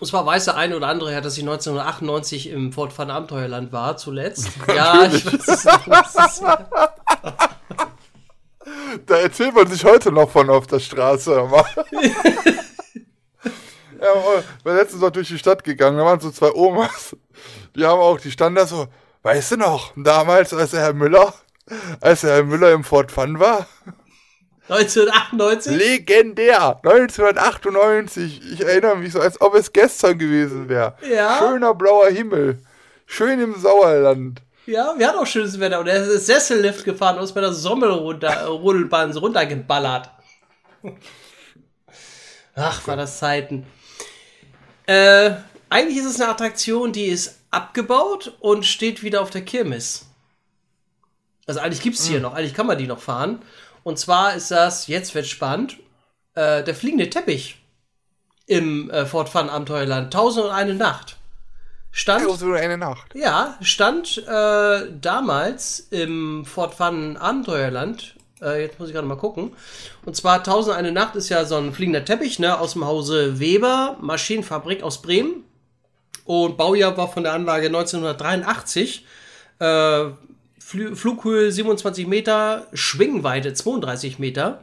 und 0.00 0.06
zwar 0.06 0.26
weiß 0.26 0.46
der 0.46 0.56
eine 0.56 0.76
oder 0.76 0.88
andere 0.88 1.12
ja, 1.12 1.20
dass 1.20 1.36
ich 1.36 1.44
1998 1.44 2.50
im 2.50 2.72
Fort 2.72 2.92
Fun 2.92 3.10
Abenteuerland 3.10 3.72
war, 3.72 3.96
zuletzt. 3.96 4.50
ja, 4.68 5.06
ich 5.06 5.24
weiß 5.24 5.48
es 5.48 6.42
Da 9.06 9.16
erzählt 9.16 9.54
man 9.54 9.66
sich 9.66 9.84
heute 9.84 10.10
noch 10.12 10.30
von 10.30 10.50
auf 10.50 10.66
der 10.66 10.80
Straße. 10.80 11.48
Ja, 14.00 14.10
wir 14.12 14.42
sind 14.64 14.76
letztens 14.76 15.00
noch 15.00 15.10
durch 15.10 15.28
die 15.28 15.38
Stadt 15.38 15.64
gegangen, 15.64 15.96
da 15.96 16.04
waren 16.04 16.20
so 16.20 16.30
zwei 16.30 16.52
Omas. 16.52 17.16
Die 17.74 17.86
haben 17.86 18.00
auch, 18.00 18.20
die 18.20 18.30
standen 18.30 18.56
da 18.56 18.66
so, 18.66 18.86
weißt 19.22 19.52
du 19.52 19.56
noch, 19.56 19.92
damals, 19.96 20.52
als 20.52 20.72
der 20.72 20.80
Herr 20.80 20.92
Müller, 20.92 21.32
als 22.02 22.20
der 22.20 22.34
Herr 22.34 22.44
Müller 22.44 22.72
im 22.72 22.84
Fort 22.84 23.10
Fun 23.10 23.40
war? 23.40 23.66
1998? 24.68 25.76
Legendär! 25.76 26.80
1998. 26.82 28.40
Ich 28.52 28.60
erinnere 28.62 28.96
mich 28.96 29.12
so, 29.12 29.20
als 29.20 29.40
ob 29.40 29.54
es 29.54 29.72
gestern 29.72 30.18
gewesen 30.18 30.68
wäre. 30.68 30.94
Ja. 31.08 31.38
Schöner 31.38 31.74
blauer 31.74 32.08
Himmel. 32.08 32.58
Schön 33.06 33.40
im 33.40 33.54
Sauerland. 33.60 34.40
Ja, 34.66 34.94
wir 34.96 35.06
hatten 35.06 35.18
auch 35.18 35.26
schönes 35.26 35.60
Wetter 35.60 35.80
und 35.80 35.88
er 35.88 36.02
ist 36.02 36.26
Sessellift 36.26 36.84
gefahren 36.84 37.18
und 37.18 37.24
ist 37.24 37.32
bei 37.32 37.42
der 37.42 37.52
Sommel 37.52 37.90
runter, 37.90 38.44
äh, 38.44 39.12
so 39.12 39.20
runtergeballert. 39.20 40.10
Ach, 42.54 42.86
war 42.86 42.96
das 42.96 43.18
Zeiten. 43.18 43.66
Äh, 44.86 45.32
eigentlich 45.68 45.98
ist 45.98 46.06
es 46.06 46.20
eine 46.20 46.30
Attraktion, 46.30 46.92
die 46.92 47.06
ist 47.06 47.40
abgebaut 47.50 48.36
und 48.40 48.64
steht 48.64 49.02
wieder 49.02 49.20
auf 49.20 49.30
der 49.30 49.44
Kirmes. 49.44 50.06
Also 51.46 51.60
eigentlich 51.60 51.82
gibt 51.82 51.96
es 51.96 52.06
hier 52.06 52.20
noch, 52.20 52.32
eigentlich 52.34 52.54
kann 52.54 52.66
man 52.66 52.78
die 52.78 52.86
noch 52.86 53.00
fahren. 53.00 53.42
Und 53.84 53.98
zwar 53.98 54.34
ist 54.34 54.50
das, 54.50 54.88
jetzt 54.88 55.14
wird 55.14 55.26
spannend, 55.26 55.76
äh, 56.34 56.64
der 56.64 56.74
fliegende 56.74 57.08
Teppich 57.08 57.58
im 58.46 58.90
äh, 58.90 59.06
Fort 59.06 59.28
Fun 59.28 59.48
Abenteuerland. 59.48 60.12
Tausend 60.12 60.46
und 60.46 60.50
eine 60.50 60.74
Nacht. 60.74 61.18
Stand 61.92 62.28
So 62.38 62.52
eine 62.52 62.76
Nacht. 62.76 63.14
ja, 63.14 63.56
stand 63.60 64.18
äh, 64.26 64.86
damals 65.00 65.78
im 65.90 66.44
Fort 66.44 66.74
Fun 66.74 67.16
Abenteuerland. 67.16 68.16
Äh, 68.42 68.62
jetzt 68.62 68.80
muss 68.80 68.88
ich 68.88 68.94
gerade 68.94 69.06
mal 69.06 69.16
gucken. 69.16 69.52
Und 70.04 70.16
zwar 70.16 70.38
1001 70.38 70.92
Nacht 70.92 71.14
ist 71.14 71.28
ja 71.28 71.44
so 71.44 71.56
ein 71.56 71.72
fliegender 71.72 72.04
Teppich, 72.04 72.40
ne, 72.40 72.58
aus 72.58 72.72
dem 72.72 72.84
Hause 72.84 73.38
Weber, 73.38 73.96
Maschinenfabrik 74.00 74.82
aus 74.82 75.02
Bremen. 75.02 75.44
Und 76.24 76.56
Baujahr 76.56 76.96
war 76.96 77.12
von 77.12 77.22
der 77.22 77.34
Anlage 77.34 77.66
1983. 77.66 79.06
Äh, 79.60 80.06
Flü 80.64 80.96
Flughöhe 80.96 81.52
27 81.52 82.06
Meter, 82.06 82.66
Schwingweite 82.72 83.52
32 83.52 84.18
Meter. 84.18 84.62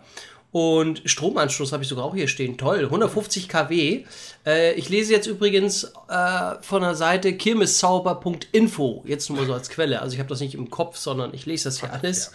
Und 0.51 1.03
Stromanschluss 1.05 1.71
habe 1.71 1.83
ich 1.83 1.89
sogar 1.89 2.05
auch 2.05 2.15
hier 2.15 2.27
stehen. 2.27 2.57
Toll, 2.57 2.85
150 2.85 3.47
kW. 3.47 4.03
Äh, 4.43 4.73
ich 4.73 4.89
lese 4.89 5.13
jetzt 5.13 5.27
übrigens 5.27 5.93
äh, 6.09 6.55
von 6.61 6.81
der 6.81 6.95
Seite 6.95 7.33
kirmeszauber.info. 7.33 9.03
Jetzt 9.05 9.29
nur 9.29 9.39
mal 9.39 9.45
so 9.45 9.53
als 9.53 9.69
Quelle. 9.69 10.01
Also 10.01 10.15
ich 10.15 10.19
habe 10.19 10.27
das 10.27 10.39
nicht 10.39 10.55
im 10.55 10.71
Kopf, 10.71 10.97
sondern 10.97 11.35
ich 11.35 11.45
lese 11.45 11.65
das 11.65 11.79
hier 11.79 11.93
alles. 11.93 12.31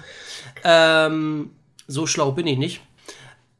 Ähm, 0.63 1.51
so 1.89 2.07
schlau 2.07 2.31
bin 2.31 2.47
ich 2.47 2.59
nicht. 2.59 2.81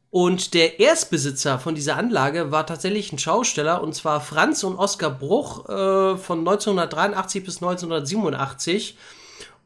Und 0.09 0.53
der 0.53 0.79
Erstbesitzer 0.79 1.59
von 1.59 1.75
dieser 1.75 1.97
Anlage 1.97 2.49
war 2.49 2.65
tatsächlich 2.65 3.11
ein 3.11 3.19
Schausteller, 3.19 3.83
und 3.83 3.93
zwar 3.93 4.21
Franz 4.21 4.63
und 4.63 4.77
Oskar 4.77 5.11
Bruch 5.11 5.67
äh, 5.67 6.17
von 6.17 6.39
1983 6.39 7.43
bis 7.43 7.57
1987. 7.57 8.97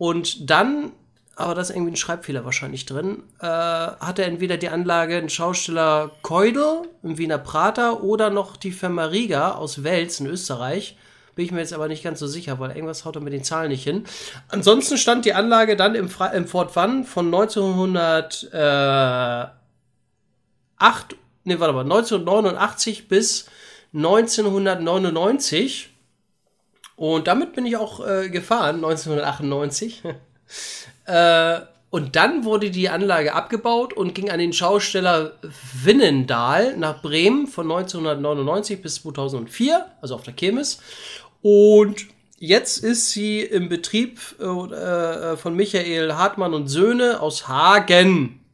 Und 0.01 0.49
dann, 0.49 0.93
aber 1.35 1.53
da 1.53 1.61
ist 1.61 1.69
irgendwie 1.69 1.91
ein 1.91 1.95
Schreibfehler 1.95 2.43
wahrscheinlich 2.43 2.87
drin, 2.87 3.21
äh, 3.39 3.45
hatte 3.45 4.25
entweder 4.25 4.57
die 4.57 4.69
Anlage 4.69 5.15
ein 5.15 5.29
Schausteller 5.29 6.09
Keudel 6.23 6.89
im 7.03 7.19
Wiener 7.19 7.37
Prater 7.37 8.01
oder 8.01 8.31
noch 8.31 8.57
die 8.57 8.71
Firma 8.71 9.05
Riga 9.05 9.51
aus 9.51 9.83
Wels 9.83 10.19
in 10.19 10.25
Österreich. 10.25 10.97
Bin 11.35 11.45
ich 11.45 11.51
mir 11.51 11.59
jetzt 11.59 11.73
aber 11.73 11.87
nicht 11.87 12.03
ganz 12.03 12.17
so 12.17 12.25
sicher, 12.25 12.59
weil 12.59 12.71
irgendwas 12.71 13.05
haut 13.05 13.15
er 13.15 13.21
mit 13.21 13.31
den 13.31 13.43
Zahlen 13.43 13.69
nicht 13.69 13.83
hin. 13.83 14.05
Ansonsten 14.47 14.97
stand 14.97 15.23
die 15.25 15.35
Anlage 15.35 15.75
dann 15.75 15.93
im, 15.93 16.09
Fra 16.09 16.29
im 16.29 16.47
Fort 16.47 16.75
Wann 16.75 17.03
von 17.03 17.27
1900. 17.27 18.49
Äh, 18.51 19.45
8, 20.77 21.15
nee, 21.43 21.59
warte 21.59 21.73
mal, 21.75 21.81
1989 21.81 23.07
bis 23.07 23.45
1999. 23.93 25.90
Und 27.01 27.25
damit 27.25 27.53
bin 27.53 27.65
ich 27.65 27.77
auch 27.77 28.07
äh, 28.07 28.29
gefahren, 28.29 28.75
1998. 28.75 30.03
äh, 31.05 31.59
und 31.89 32.15
dann 32.15 32.45
wurde 32.45 32.69
die 32.69 32.89
Anlage 32.89 33.33
abgebaut 33.33 33.91
und 33.93 34.13
ging 34.13 34.29
an 34.29 34.37
den 34.37 34.53
Schausteller 34.53 35.39
Winnendahl 35.81 36.77
nach 36.77 37.01
Bremen 37.01 37.47
von 37.47 37.71
1999 37.71 38.83
bis 38.83 39.01
2004, 39.01 39.83
also 39.99 40.13
auf 40.13 40.21
der 40.21 40.35
Kirmes. 40.35 40.79
Und 41.41 42.05
jetzt 42.37 42.83
ist 42.83 43.09
sie 43.09 43.41
im 43.41 43.67
Betrieb 43.67 44.19
äh, 44.39 44.43
äh, 44.43 45.37
von 45.37 45.55
Michael 45.55 46.13
Hartmann 46.13 46.53
und 46.53 46.67
Söhne 46.67 47.19
aus 47.19 47.47
Hagen. 47.47 48.45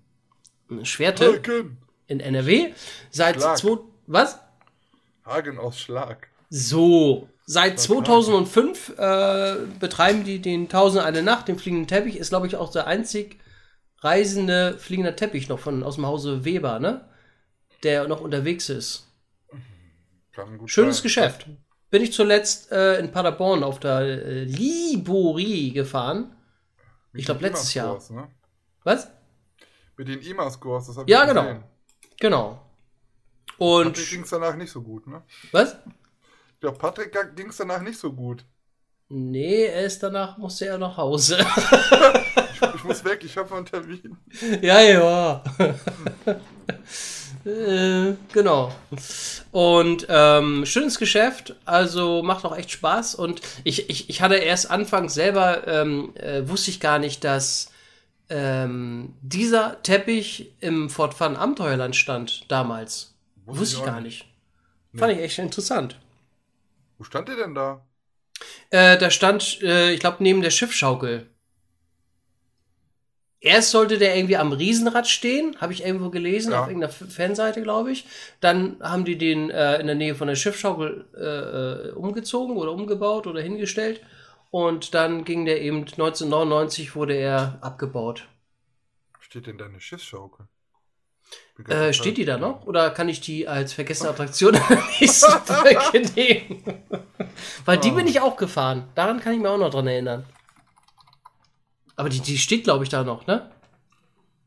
Schwerte 0.84 1.34
Hagen. 1.34 1.78
in 2.08 2.22
NRW. 2.22 2.72
Seit 3.10 3.36
Schlag. 3.36 3.58
zwei, 3.58 3.78
was? 4.06 4.40
Hagen 5.26 5.60
aus 5.60 5.78
Schlag. 5.78 6.30
So, 6.50 7.28
seit 7.48 7.80
2005 7.80 8.90
äh, 8.98 9.56
betreiben 9.80 10.24
die 10.26 10.40
den 10.40 10.64
1001 10.64 11.22
Nacht, 11.24 11.48
den 11.48 11.58
fliegenden 11.58 11.88
Teppich. 11.88 12.18
Ist, 12.18 12.30
glaube 12.30 12.46
ich, 12.46 12.58
auch 12.58 12.72
der 12.72 12.86
einzig 12.86 13.40
reisende 14.00 14.78
fliegender 14.78 15.16
Teppich 15.16 15.50
noch 15.50 15.58
von 15.58 15.82
aus 15.82 15.96
dem 15.96 16.06
Hause 16.06 16.46
Weber, 16.46 16.80
ne? 16.80 17.10
der 17.84 18.08
noch 18.08 18.22
unterwegs 18.22 18.70
ist. 18.70 19.08
Schönes 20.66 20.98
sein. 20.98 21.04
Geschäft. 21.04 21.48
Bin 21.90 22.04
ich 22.04 22.12
zuletzt 22.12 22.72
äh, 22.72 23.00
in 23.00 23.12
Paderborn 23.12 23.64
auf 23.64 23.80
der 23.80 24.02
äh, 24.02 24.44
Liborie 24.44 25.72
gefahren. 25.72 26.36
Mit 27.14 27.22
Ich 27.22 27.26
glaub, 27.26 27.40
den 27.40 27.44
letztes 27.44 27.74
Jahr. 27.74 27.98
Ne? 28.12 28.28
Was? 28.84 29.08
Mit 29.96 30.10
den 30.10 30.22
IMA-Scores, 30.22 30.88
das 30.88 30.98
hab 30.98 31.10
Ja, 31.10 31.24
ich 31.24 31.30
genau. 31.30 31.42
gesehen. 31.44 31.64
Genau. 32.20 32.62
Und 33.58 33.96
ging 33.96 34.22
es 34.22 34.30
danach 34.30 34.56
nicht 34.56 34.72
so 34.72 34.82
gut, 34.82 35.08
ne? 35.08 35.24
was? 35.52 35.78
Ich 36.58 36.62
glaube, 36.62 36.80
Patrick 36.80 37.16
ging 37.36 37.50
es 37.50 37.58
danach 37.58 37.84
nicht 37.84 38.00
so 38.00 38.12
gut. 38.12 38.44
Nee, 39.10 39.66
er 39.66 39.86
ist 39.86 40.02
danach, 40.02 40.40
musste 40.40 40.66
er 40.66 40.80
nach 40.80 40.98
Hause. 40.98 41.38
Ich 42.76 42.84
muss 42.84 43.06
weg, 43.06 43.22
ich 43.24 43.38
habe 43.38 43.56
einen 43.56 43.68
Termin. 43.68 44.18
ja, 44.64 44.82
ja. 44.82 45.44
äh, 47.46 48.16
genau. 48.34 48.74
Und 49.52 50.08
ähm, 50.10 50.66
schönes 50.66 50.98
Geschäft, 50.98 51.56
also 51.66 52.24
macht 52.24 52.44
auch 52.46 52.58
echt 52.58 52.72
Spaß. 52.72 53.14
Und 53.14 53.42
ich, 53.64 53.92
ich, 53.92 54.10
ich 54.10 54.22
hatte 54.24 54.38
erst 54.38 54.72
anfangs 54.72 55.14
selber, 55.14 55.68
ähm, 55.68 56.16
äh, 56.16 56.50
wusste 56.50 56.72
ich 56.72 56.80
gar 56.80 56.98
nicht, 56.98 57.24
dass 57.24 57.70
ähm, 58.30 59.14
dieser 59.22 59.84
Teppich 59.84 60.56
im 60.60 60.90
Fort 60.90 61.14
Fun 61.14 61.36
Abenteuerland 61.36 61.96
stand 61.96 62.50
damals. 62.52 63.14
Wusste 63.46 63.76
ich 63.76 63.82
ich 63.82 63.86
gar 63.86 64.02
nicht. 64.02 64.26
nicht. 64.92 65.00
Fand 65.00 65.14
ich 65.14 65.20
echt 65.20 65.38
interessant. 65.38 66.00
Wo 66.98 67.04
stand 67.04 67.28
der 67.30 67.36
denn 67.36 67.56
da? 67.56 67.86
Äh, 68.70 68.98
da 68.98 69.10
stand, 69.10 69.62
äh, 69.62 69.92
ich 69.94 70.00
glaube, 70.00 70.18
neben 70.20 70.42
der 70.42 70.52
Schiffschaukel. 70.52 71.30
Erst 73.40 73.70
sollte 73.70 74.00
der 74.00 74.16
irgendwie 74.16 74.38
am 74.38 74.52
Riesenrad 74.52 75.08
stehen, 75.08 75.56
habe 75.62 75.72
ich 75.72 75.86
irgendwo 75.86 76.10
gelesen, 76.10 76.52
Ja. 76.52 76.62
auf 76.62 76.68
irgendeiner 76.68 76.92
Fanseite, 76.92 77.62
glaube 77.62 77.92
ich. 77.92 78.06
Dann 78.40 78.78
haben 78.82 79.06
die 79.06 79.18
den 79.18 79.52
äh, 79.52 79.80
in 79.80 79.86
der 79.86 79.96
Nähe 79.96 80.16
von 80.16 80.28
der 80.28 80.36
Schiffschaukel 80.36 81.06
äh, 81.16 81.90
äh, 81.90 81.92
umgezogen 81.92 82.58
oder 82.58 82.72
umgebaut 82.72 83.28
oder 83.28 83.40
hingestellt. 83.42 84.02
Und 84.50 84.94
dann 84.96 85.24
ging 85.24 85.46
der 85.46 85.62
eben 85.62 85.80
1999 85.82 86.96
wurde 86.96 87.14
er 87.16 87.60
abgebaut. 87.62 88.28
Steht 89.20 89.46
denn 89.46 89.58
da 89.58 89.66
eine 89.66 89.82
Schiffsschaukel? 89.82 90.48
Äh, 91.68 91.92
steht 91.92 92.18
die 92.18 92.26
da 92.26 92.38
noch? 92.38 92.66
Oder 92.68 92.92
kann 92.92 93.10
ich 93.10 93.20
die 93.20 93.48
als 93.48 93.74
vergessene 93.74 94.12
Attraktion 94.12 94.54
der 94.70 94.84
nächsten 95.00 95.32
Folge 95.46 96.10
nehmen? 96.16 96.64
Weil 97.66 97.78
die 97.80 97.92
Oh. 97.92 97.96
bin 97.96 98.08
ich 98.08 98.22
auch 98.22 98.38
gefahren. 98.38 98.88
Daran 98.96 99.20
kann 99.20 99.34
ich 99.34 99.40
mir 99.40 99.50
auch 99.50 99.58
noch 99.58 99.72
dran 99.72 99.88
erinnern. 99.88 100.26
Aber 101.96 102.10
die, 102.10 102.20
die 102.20 102.38
steht, 102.38 102.64
glaube 102.64 102.84
ich, 102.84 102.90
da 102.92 103.04
noch, 103.04 103.26
ne? 103.26 103.50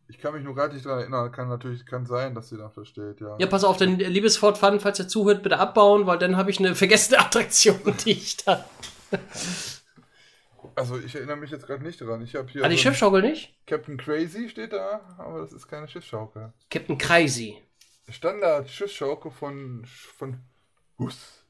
Ich 0.06 0.18
kann 0.18 0.34
mich 0.34 0.44
nur 0.44 0.54
gerade 0.54 0.74
nicht 0.74 0.86
daran 0.86 1.00
erinnern. 1.00 1.32
Kann 1.32 1.48
natürlich 1.48 1.84
kann 1.84 2.06
sein, 2.06 2.34
dass 2.34 2.48
sie 2.48 2.56
da 2.56 2.70
steht, 2.84 3.20
ja. 3.20 3.36
Ja, 3.38 3.46
pass 3.48 3.64
auf, 3.64 3.76
den 3.76 3.98
liebes 3.98 4.36
Fort 4.36 4.58
Fun, 4.58 4.78
falls 4.78 4.98
ihr 5.00 5.08
zuhört, 5.08 5.42
bitte 5.42 5.58
abbauen, 5.58 6.06
weil 6.06 6.18
dann 6.18 6.36
habe 6.36 6.50
ich 6.50 6.58
eine 6.60 6.74
vergessene 6.76 7.18
Attraktion, 7.20 7.80
die 8.04 8.12
ich 8.12 8.36
da. 8.38 8.64
Also 10.74 10.98
ich 10.98 11.14
erinnere 11.14 11.36
mich 11.36 11.50
jetzt 11.50 11.66
gerade 11.66 11.82
nicht 11.82 12.00
daran. 12.00 12.22
Ich 12.22 12.34
habe 12.34 12.48
hier 12.50 12.64
Ah, 12.64 12.68
die 12.68 12.74
so 12.76 12.80
ein- 12.80 12.82
Schiffschaukel 12.82 13.22
nicht? 13.22 13.54
Captain 13.66 13.96
Crazy 13.96 14.48
steht 14.48 14.72
da, 14.72 15.00
aber 15.18 15.40
das 15.40 15.52
ist 15.52 15.66
keine 15.68 15.88
Schiffsschaukel. 15.88 16.52
Captain 16.70 16.98
Crazy. 16.98 17.62
Standard 18.08 18.68
Schiffsschaukel 18.68 19.30
von 19.30 19.84
von 19.84 20.38
Hus. 20.98 21.44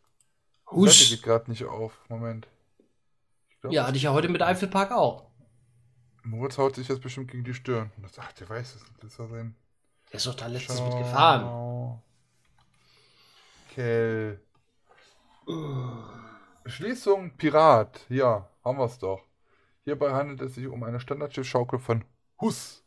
Die 0.71 0.77
Husch. 0.77 0.99
Seite 0.99 1.11
geht 1.17 1.23
gerade 1.25 1.51
nicht 1.51 1.65
auf. 1.65 1.99
Moment. 2.09 2.47
Glaub, 3.61 3.73
Ja, 3.73 3.87
hatte 3.87 3.97
ich 3.97 4.05
ja 4.05 4.13
heute 4.13 4.29
mit 4.29 4.43
Eifelpark 4.43 4.93
auch. 4.93 5.31
Moritz 6.23 6.59
haut 6.59 6.77
sich 6.77 6.87
jetzt 6.89 7.01
bestimmt 7.03 7.31
gegen 7.31 7.45
die 7.45 7.55
Stirn. 7.55 7.91
Das- 7.99 8.19
Ach, 8.19 8.33
der 8.33 8.49
weiß 8.49 8.75
es. 8.77 8.85
Das 9.01 9.13
ist 9.13 9.19
ja 9.19 9.27
sein. 9.27 9.55
Der 10.13 10.17
ist 10.17 10.27
doch 10.27 10.35
da 10.35 10.47
letztens 10.47 10.81
mitgefahren. 10.81 11.43
Schau. 11.43 12.03
Kell. 13.75 14.41
Schließung 16.67 17.37
Pirat. 17.37 18.01
Ja, 18.09 18.49
haben 18.65 18.79
wir 18.79 18.85
es 18.85 18.99
doch. 18.99 19.23
Hierbei 19.85 20.13
handelt 20.13 20.41
es 20.43 20.55
sich 20.55 20.67
um 20.67 20.83
eine 20.83 21.01
Standardschiffschaukel 21.01 21.79
von 21.79 22.05
Hus 22.41 22.83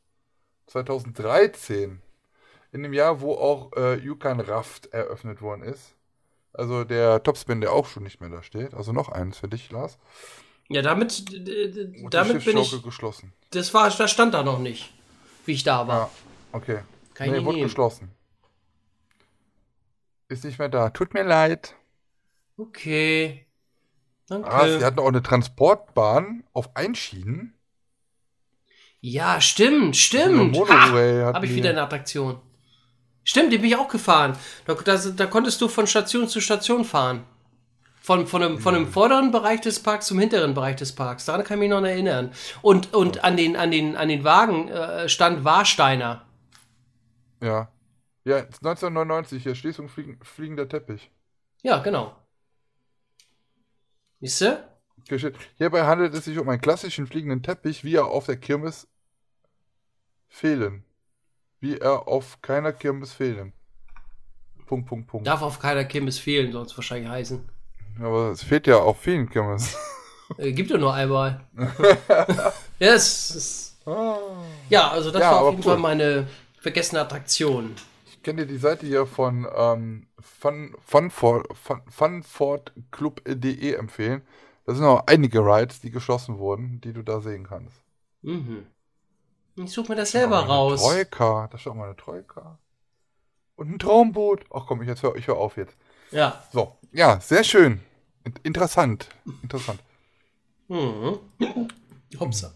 2013. 0.67 2.01
In 2.71 2.83
dem 2.83 2.93
Jahr, 2.93 3.21
wo 3.21 3.33
auch 3.35 3.71
äh, 3.75 3.95
Yukon 3.95 4.39
Raft 4.39 4.87
eröffnet 4.87 5.41
worden 5.41 5.63
ist. 5.63 5.95
Also 6.53 6.83
der 6.83 7.21
Topspin, 7.23 7.61
der 7.61 7.71
auch 7.71 7.87
schon 7.87 8.03
nicht 8.03 8.21
mehr 8.21 8.29
da 8.29 8.43
steht. 8.43 8.73
Also 8.73 8.93
noch 8.93 9.09
eins 9.09 9.39
für 9.39 9.47
dich, 9.47 9.71
Lars. 9.71 9.97
Ja, 10.69 10.81
damit, 10.81 11.23
Und 12.03 12.13
damit 12.13 12.45
bin 12.45 12.57
ich. 12.57 12.83
geschlossen. 12.83 13.33
Das 13.51 13.73
war, 13.73 13.89
das 13.89 14.11
stand 14.11 14.33
da 14.33 14.43
noch 14.43 14.59
nicht, 14.59 14.93
wie 15.45 15.51
ich 15.53 15.63
da 15.63 15.87
war. 15.87 15.97
Ja, 15.97 16.09
okay. 16.51 16.79
Kann 17.13 17.29
nee, 17.29 17.43
wurde 17.43 17.57
nehmen. 17.57 17.67
geschlossen. 17.67 18.11
Ist 20.29 20.43
nicht 20.45 20.57
mehr 20.57 20.69
da. 20.69 20.89
Tut 20.89 21.13
mir 21.13 21.23
leid. 21.23 21.75
Okay. 22.57 23.45
Danke. 24.27 24.49
Ah, 24.49 24.67
sie 24.67 24.83
hatten 24.85 24.99
auch 24.99 25.07
eine 25.07 25.21
Transportbahn 25.23 26.43
auf 26.53 26.75
Einschienen. 26.75 27.53
ja, 29.01 29.41
stimmt, 29.41 29.83
Eine 29.83 29.93
stimmt. 29.95 30.51
Monorail 30.53 31.25
Ha, 31.25 31.33
Habe 31.33 31.45
ich 31.45 31.55
wieder 31.55 31.71
eine 31.71 31.81
Attraktion. 31.83 32.39
Stimmt, 33.25 33.53
die 33.53 33.57
bin 33.57 33.67
ich 33.69 33.75
auch 33.75 33.87
gefahren. 33.87 34.37
Da, 34.65 34.73
da, 34.75 34.97
da 34.97 35.25
konntest 35.27 35.61
du 35.61 35.67
von 35.67 35.87
Station 35.87 36.27
zu 36.27 36.39
Station 36.41 36.85
fahren. 36.85 37.23
Von, 38.01 38.27
von, 38.27 38.41
dem, 38.41 38.59
von 38.59 38.73
dem 38.73 38.87
vorderen 38.91 39.31
Bereich 39.31 39.61
des 39.61 39.81
Parks 39.81 40.07
zum 40.07 40.19
hinteren 40.19 40.53
Bereich 40.53 40.75
des 40.75 40.93
Parks. 40.93 41.23
Daran 41.25 41.43
kann 41.45 41.57
ich 41.57 41.61
mich 41.61 41.69
noch 41.69 41.81
erinnern. 41.83 42.33
Und, 42.61 42.93
und 42.93 43.23
an, 43.23 43.37
den, 43.37 43.55
an, 43.55 43.71
den, 43.71 43.95
an 43.95 44.09
den 44.09 44.25
Wagen 44.25 44.67
äh, 44.67 45.07
stand 45.07 45.45
Warsteiner. 45.45 46.25
Ja. 47.41 47.69
Ja, 48.25 48.37
1999, 48.37 49.43
hier 49.43 49.55
Schließung 49.55 49.89
fliegen, 49.89 50.19
fliegender 50.23 50.67
Teppich. 50.67 51.11
Ja, 51.61 51.79
genau. 51.79 52.13
Siehst 54.23 54.39
du? 54.39 54.63
Hierbei 55.57 55.83
handelt 55.83 56.13
es 56.13 56.23
sich 56.23 56.37
um 56.39 56.47
einen 56.47 56.61
klassischen 56.61 57.07
fliegenden 57.07 57.43
Teppich, 57.43 57.83
wie 57.83 57.95
er 57.95 58.05
auf 58.05 58.25
der 58.25 58.37
Kirmes 58.37 58.87
fehlen. 60.29 60.85
Wie 61.59 61.77
er 61.77 62.07
auf 62.07 62.41
keiner 62.41 62.71
Kirmes 62.71 63.11
fehlen. 63.11 63.51
Punkt, 64.65 64.87
Punkt, 64.87 65.07
Punkt. 65.07 65.27
Darf 65.27 65.41
auf 65.41 65.59
keiner 65.59 65.83
Kirmes 65.83 66.19
fehlen, 66.19 66.53
soll 66.53 66.65
es 66.65 66.77
wahrscheinlich 66.77 67.09
heißen. 67.09 67.43
Aber 67.99 68.31
es 68.31 68.43
fehlt 68.43 68.65
ja 68.65 68.77
auf 68.77 69.01
vielen 69.01 69.29
Kirmes. 69.29 69.75
Äh, 70.37 70.53
gibt 70.53 70.71
ja 70.71 70.77
nur 70.77 70.93
einmal. 70.93 71.41
ja, 72.79 72.93
es 72.93 73.29
ist, 73.35 73.77
ja, 74.69 74.89
also 74.89 75.11
das 75.11 75.21
Ja, 75.21 75.31
war 75.31 75.41
auf 75.41 75.51
jeden 75.51 75.63
cool. 75.63 75.73
Fall 75.73 75.77
meine 75.77 76.27
vergessene 76.59 77.01
Attraktion. 77.01 77.75
Ich 78.05 78.23
kenne 78.23 78.45
dir 78.45 78.53
die 78.53 78.57
Seite 78.57 78.87
hier 78.87 79.05
von 79.05 79.45
ähm, 79.55 80.07
Fun, 80.23 80.75
funfordclub.de 81.89 83.73
empfehlen. 83.73 84.21
Da 84.65 84.73
sind 84.73 84.85
auch 84.85 85.03
einige 85.07 85.39
Rides, 85.39 85.81
die 85.81 85.91
geschlossen 85.91 86.37
wurden, 86.37 86.79
die 86.81 86.93
du 86.93 87.01
da 87.03 87.19
sehen 87.21 87.45
kannst. 87.47 87.75
Mhm. 88.21 88.65
Ich 89.55 89.71
suche 89.71 89.89
mir 89.91 89.95
das 89.97 90.11
selber 90.11 90.39
eine 90.39 90.47
raus. 90.47 90.81
Troika, 90.81 91.47
da 91.51 91.57
steht 91.57 91.71
auch 91.71 91.75
mal 91.75 91.85
eine 91.85 91.95
Troika. 91.95 92.57
Und 93.55 93.69
ein 93.71 93.79
Traumboot. 93.79 94.45
Ach 94.53 94.65
komm, 94.67 94.81
ich, 94.81 94.87
jetzt 94.87 95.03
hör, 95.03 95.15
ich 95.15 95.27
hör 95.27 95.37
auf 95.37 95.57
jetzt. 95.57 95.77
Ja. 96.11 96.41
So, 96.51 96.75
ja, 96.91 97.19
sehr 97.19 97.43
schön. 97.43 97.81
In- 98.23 98.33
Interessant. 98.43 99.09
Interessant. 99.43 99.79
Mhm. 100.69 101.19
Hopsa. 102.19 102.53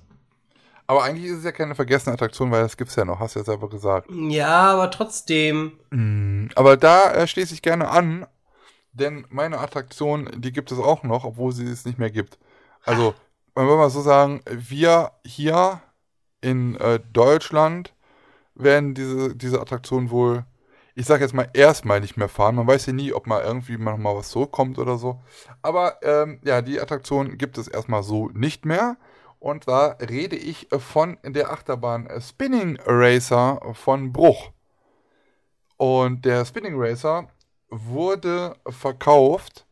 Aber 0.88 1.04
eigentlich 1.04 1.26
ist 1.26 1.40
es 1.40 1.44
ja 1.44 1.52
keine 1.52 1.76
vergessene 1.76 2.14
Attraktion, 2.14 2.52
weil 2.52 2.64
das 2.64 2.78
gibt's 2.78 2.96
ja 2.96 3.06
noch, 3.06 3.20
hast 3.20 3.36
du 3.36 3.40
ja 3.40 3.46
selber 3.46 3.70
gesagt. 3.70 4.10
Ja, 4.10 4.74
aber 4.74 4.90
trotzdem. 4.92 5.80
Mm, 5.92 6.48
Aber 6.56 6.78
da 6.78 7.14
äh, 7.14 7.28
schließe 7.28 7.54
ich 7.54 7.62
gerne 7.62 7.90
an, 7.90 8.26
denn 8.94 9.26
meine 9.30 9.60
Attraktion, 9.60 10.30
die 10.38 10.52
gibt 10.54 10.72
es 10.72 10.80
auch 10.80 11.04
noch, 11.04 11.26
obwohl 11.26 11.52
sie 11.54 11.66
es 11.68 11.86
nicht 11.86 12.00
mehr 12.00 12.12
gibt. 12.12 12.40
Also, 12.86 13.16
man 13.56 13.68
will 13.68 13.78
mal 13.78 13.90
so 13.90 14.02
sagen, 14.02 14.42
wir 14.50 15.12
hier 15.26 15.82
in 16.42 16.76
äh, 16.78 17.00
Deutschland 17.14 17.94
werden 18.56 18.94
diese, 18.96 19.36
diese 19.36 19.62
Attraktion 19.62 20.12
wohl, 20.12 20.46
ich 20.96 21.06
sag 21.06 21.22
jetzt 21.22 21.34
mal, 21.34 21.50
erstmal 21.54 22.02
nicht 22.02 22.18
mehr 22.18 22.30
fahren. 22.30 22.56
Man 22.56 22.68
weiß 22.68 22.88
ja 22.88 22.94
nie, 22.94 23.14
ob 23.14 23.28
mal 23.28 23.44
irgendwie 23.44 23.78
mal 23.78 23.92
noch 23.94 23.98
mal 24.00 24.16
was 24.16 24.30
zurückkommt 24.30 24.80
oder 24.80 24.98
so. 24.98 25.22
Aber 25.62 26.00
ähm, 26.04 26.40
ja, 26.44 26.62
die 26.62 26.80
Attraktion 26.82 27.38
gibt 27.38 27.58
es 27.58 27.68
erstmal 27.68 28.04
so 28.04 28.30
nicht 28.30 28.66
mehr. 28.66 28.98
Und 29.40 29.66
zwar 29.66 30.00
rede 30.02 30.36
ich 30.36 30.72
äh, 30.72 30.80
von 30.80 31.18
der 31.24 31.52
Achterbahn 31.52 32.08
äh, 32.08 32.22
Spinning 32.22 32.80
Racer 32.86 33.62
von 33.74 34.12
Bruch. 34.12 34.52
Und 35.78 36.26
der 36.26 36.46
Spinning 36.46 36.74
Racer 36.76 37.28
wurde 37.70 38.56
verkauft. 38.68 39.66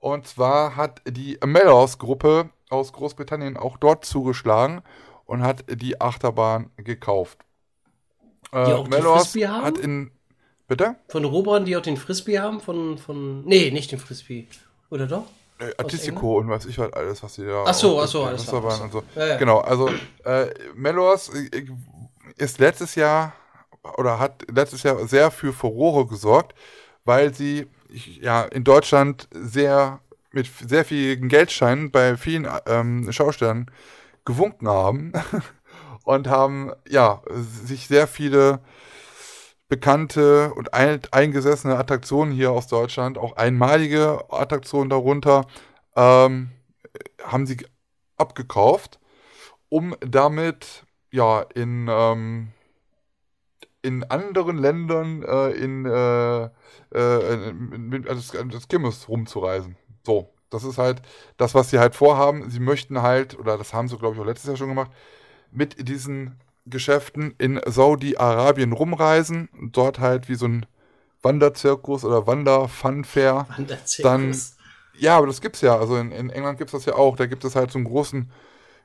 Und 0.00 0.26
zwar 0.26 0.76
hat 0.76 1.02
die 1.06 1.38
Mellows 1.44 1.98
Gruppe 1.98 2.50
aus 2.70 2.92
Großbritannien 2.92 3.56
auch 3.56 3.76
dort 3.76 4.04
zugeschlagen 4.04 4.82
und 5.26 5.42
hat 5.42 5.64
die 5.68 6.00
Achterbahn 6.00 6.70
gekauft. 6.76 7.38
Die 8.52 8.56
auch 8.56 8.86
die 8.86 9.00
Frisbee 9.00 9.48
haben? 9.48 9.64
hat 9.64 9.78
in. 9.78 10.10
Bitte? 10.66 10.96
Von 11.08 11.24
Robern, 11.24 11.64
die 11.64 11.76
auch 11.76 11.82
den 11.82 11.96
Frisbee 11.96 12.38
haben? 12.38 12.60
Von, 12.60 12.98
von. 12.98 13.44
Nee, 13.44 13.70
nicht 13.70 13.92
den 13.92 13.98
Frisbee. 13.98 14.46
Oder 14.90 15.06
doch? 15.06 15.24
Äh, 15.58 15.72
Artistico 15.78 16.38
und 16.38 16.48
was 16.48 16.66
ich 16.66 16.78
was 16.78 16.92
alles, 16.92 17.22
was 17.22 17.34
die 17.34 17.44
da. 17.44 17.64
Ach 17.66 17.74
so, 17.74 18.00
ach 18.00 18.08
so, 18.08 18.24
alles 18.24 18.46
klar, 18.46 18.82
und 18.82 18.92
so. 18.92 19.04
Ja, 19.14 19.26
ja. 19.26 19.36
Genau, 19.36 19.60
also 19.60 19.88
äh, 20.24 20.46
Mellows 20.74 21.28
äh, 21.28 21.66
ist 22.36 22.58
letztes 22.58 22.96
Jahr 22.96 23.34
oder 23.96 24.18
hat 24.18 24.44
letztes 24.50 24.82
Jahr 24.82 25.06
sehr 25.06 25.30
für 25.30 25.52
Furore 25.52 26.06
gesorgt, 26.06 26.54
weil 27.04 27.32
sie 27.34 27.68
ja 28.20 28.42
in 28.42 28.64
Deutschland 28.64 29.28
sehr 29.30 30.00
mit 30.32 30.48
sehr 30.66 30.84
vielen 30.84 31.28
Geldscheinen 31.28 31.92
bei 31.92 32.16
vielen 32.16 32.48
ähm, 32.66 33.12
Schaustellern 33.12 33.70
gewunken 34.24 34.68
haben 34.68 35.12
und 36.04 36.26
haben 36.26 36.72
ja 36.88 37.22
sich 37.30 37.86
sehr 37.86 38.08
viele 38.08 38.58
bekannte 39.68 40.52
und 40.54 40.74
ein, 40.74 41.00
eingesessene 41.10 41.76
Attraktionen 41.76 42.32
hier 42.32 42.52
aus 42.52 42.66
Deutschland, 42.66 43.18
auch 43.18 43.36
einmalige 43.36 44.24
Attraktionen 44.30 44.90
darunter, 44.90 45.46
ähm, 45.96 46.50
haben 47.22 47.46
sie 47.46 47.66
abgekauft, 48.16 49.00
um 49.68 49.96
damit 50.00 50.84
ja 51.10 51.40
in 51.54 51.88
ähm, 51.90 52.52
in 53.84 54.02
anderen 54.04 54.56
Ländern 54.56 55.22
äh, 55.22 55.50
in, 55.50 55.84
äh, 55.84 56.44
äh, 56.94 57.52
mit, 57.52 58.08
also 58.08 58.42
das 58.44 58.66
Kirmes 58.68 59.08
rumzureisen. 59.10 59.76
So, 60.06 60.32
das 60.48 60.64
ist 60.64 60.78
halt 60.78 61.02
das, 61.36 61.54
was 61.54 61.68
sie 61.68 61.78
halt 61.78 61.94
vorhaben. 61.94 62.48
Sie 62.48 62.60
möchten 62.60 63.02
halt, 63.02 63.38
oder 63.38 63.58
das 63.58 63.74
haben 63.74 63.88
sie, 63.88 63.98
glaube 63.98 64.14
ich, 64.14 64.22
auch 64.22 64.26
letztes 64.26 64.48
Jahr 64.48 64.56
schon 64.56 64.70
gemacht, 64.70 64.90
mit 65.50 65.86
diesen 65.86 66.40
Geschäften 66.66 67.34
in 67.38 67.60
Saudi-Arabien 67.64 68.72
rumreisen, 68.72 69.48
dort 69.72 70.00
halt 70.00 70.28
wie 70.28 70.34
so 70.34 70.46
ein 70.46 70.66
Wanderzirkus 71.22 72.04
oder 72.04 72.26
Wander-Funfair. 72.26 73.46
Wanderzirkus. 73.56 74.02
Dann, 74.02 74.34
ja, 74.98 75.16
aber 75.16 75.26
das 75.26 75.40
gibt's 75.40 75.60
ja. 75.60 75.76
Also 75.76 75.96
in, 75.96 76.12
in 76.12 76.30
England 76.30 76.58
gibt's 76.58 76.72
das 76.72 76.84
ja 76.84 76.94
auch. 76.94 77.16
Da 77.16 77.26
gibt 77.26 77.44
es 77.44 77.56
halt 77.56 77.70
so 77.70 77.78
einen 77.78 77.86
großen, 77.86 78.30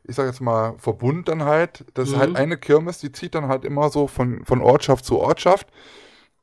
ich 0.04 0.16
sag 0.16 0.26
jetzt 0.26 0.42
mal, 0.42 0.76
Verbund 0.78 1.28
dann 1.28 1.44
halt. 1.44 1.86
Das 1.94 2.10
mhm. 2.10 2.14
ist 2.14 2.20
halt 2.20 2.30
mhm. 2.32 2.36
eine 2.38 2.58
Kirmes, 2.58 3.00
die 3.00 3.12
zieht 3.12 3.36
dann 3.36 3.48
halt 3.48 3.66
immer 3.66 3.90
so 3.90 4.08
von, 4.08 4.44
von 4.46 4.62
Ortschaft 4.62 5.06
zu 5.06 5.20
Ortschaft. 5.20 5.68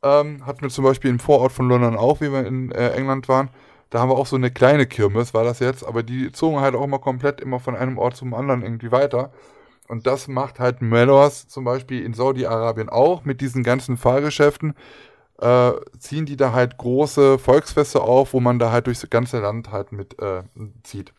Ähm, 0.02 0.44
hatten 0.46 0.62
wir 0.62 0.68
zum 0.68 0.84
Beispiel 0.84 1.10
im 1.10 1.18
Vorort 1.18 1.52
von 1.52 1.68
London 1.68 1.96
auch, 1.96 2.20
wie 2.20 2.30
wir 2.30 2.46
in 2.46 2.70
äh, 2.70 2.90
England 2.90 3.28
waren. 3.28 3.50
Da 3.90 4.00
haben 4.00 4.10
wir 4.10 4.16
auch 4.16 4.26
so 4.26 4.36
eine 4.36 4.50
kleine 4.50 4.86
Kirmes, 4.86 5.32
war 5.32 5.44
das 5.44 5.60
jetzt, 5.60 5.84
aber 5.84 6.02
die 6.02 6.32
zogen 6.32 6.60
halt 6.60 6.74
auch 6.74 6.84
immer 6.84 6.98
komplett 6.98 7.40
immer 7.40 7.60
von 7.60 7.76
einem 7.76 7.98
Ort 7.98 8.16
zum 8.16 8.34
anderen 8.34 8.62
irgendwie 8.62 8.90
weiter. 8.90 9.32
Und 9.88 10.06
das 10.06 10.28
macht 10.28 10.58
halt 10.58 10.82
Mellors 10.82 11.48
zum 11.48 11.64
Beispiel 11.64 12.04
in 12.04 12.14
Saudi-Arabien 12.14 12.88
auch 12.88 13.24
mit 13.24 13.40
diesen 13.40 13.62
ganzen 13.62 13.96
Fahrgeschäften. 13.96 14.74
Äh, 15.38 15.72
ziehen 15.98 16.26
die 16.26 16.36
da 16.36 16.52
halt 16.52 16.78
große 16.78 17.38
Volksfeste 17.38 18.00
auf, 18.00 18.32
wo 18.32 18.40
man 18.40 18.58
da 18.58 18.72
halt 18.72 18.86
durchs 18.86 19.08
ganze 19.10 19.40
Land 19.40 19.70
halt 19.70 19.92
mit 19.92 20.18
äh, 20.18 20.42
zieht. 20.82 21.12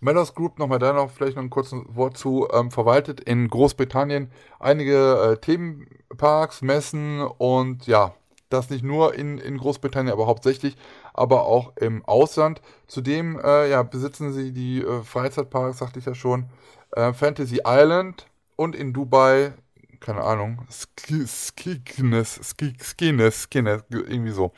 Mellors 0.00 0.34
Group, 0.34 0.58
nochmal 0.58 0.78
da 0.78 0.92
noch 0.92 1.10
vielleicht 1.10 1.36
noch 1.36 1.42
ein 1.42 1.50
kurzes 1.50 1.78
Wort 1.88 2.16
zu, 2.16 2.48
ähm, 2.52 2.70
verwaltet 2.70 3.20
in 3.20 3.48
Großbritannien 3.48 4.30
einige 4.58 4.96
äh, 4.96 5.36
Themenparks, 5.36 6.62
Messen 6.62 7.20
und 7.20 7.86
ja, 7.86 8.14
das 8.48 8.70
nicht 8.70 8.82
nur 8.82 9.14
in, 9.14 9.38
in 9.38 9.58
Großbritannien, 9.58 10.12
aber 10.12 10.26
hauptsächlich, 10.26 10.76
aber 11.12 11.44
auch 11.44 11.76
im 11.76 12.04
Ausland. 12.04 12.62
Zudem 12.86 13.38
äh, 13.38 13.70
ja, 13.70 13.82
besitzen 13.82 14.32
sie 14.32 14.52
die 14.52 14.80
äh, 14.82 15.02
Freizeitparks, 15.02 15.78
sagte 15.78 15.98
ich 15.98 16.06
ja 16.06 16.14
schon, 16.14 16.46
äh, 16.92 17.12
Fantasy 17.12 17.60
Island 17.64 18.26
und 18.56 18.76
in 18.76 18.92
Dubai, 18.92 19.52
keine 20.00 20.22
Ahnung, 20.22 20.66
Skiknes, 20.70 22.40
Skiknes, 22.42 23.42
Skines, 23.42 23.48
irgendwie 23.90 24.30
so. 24.30 24.52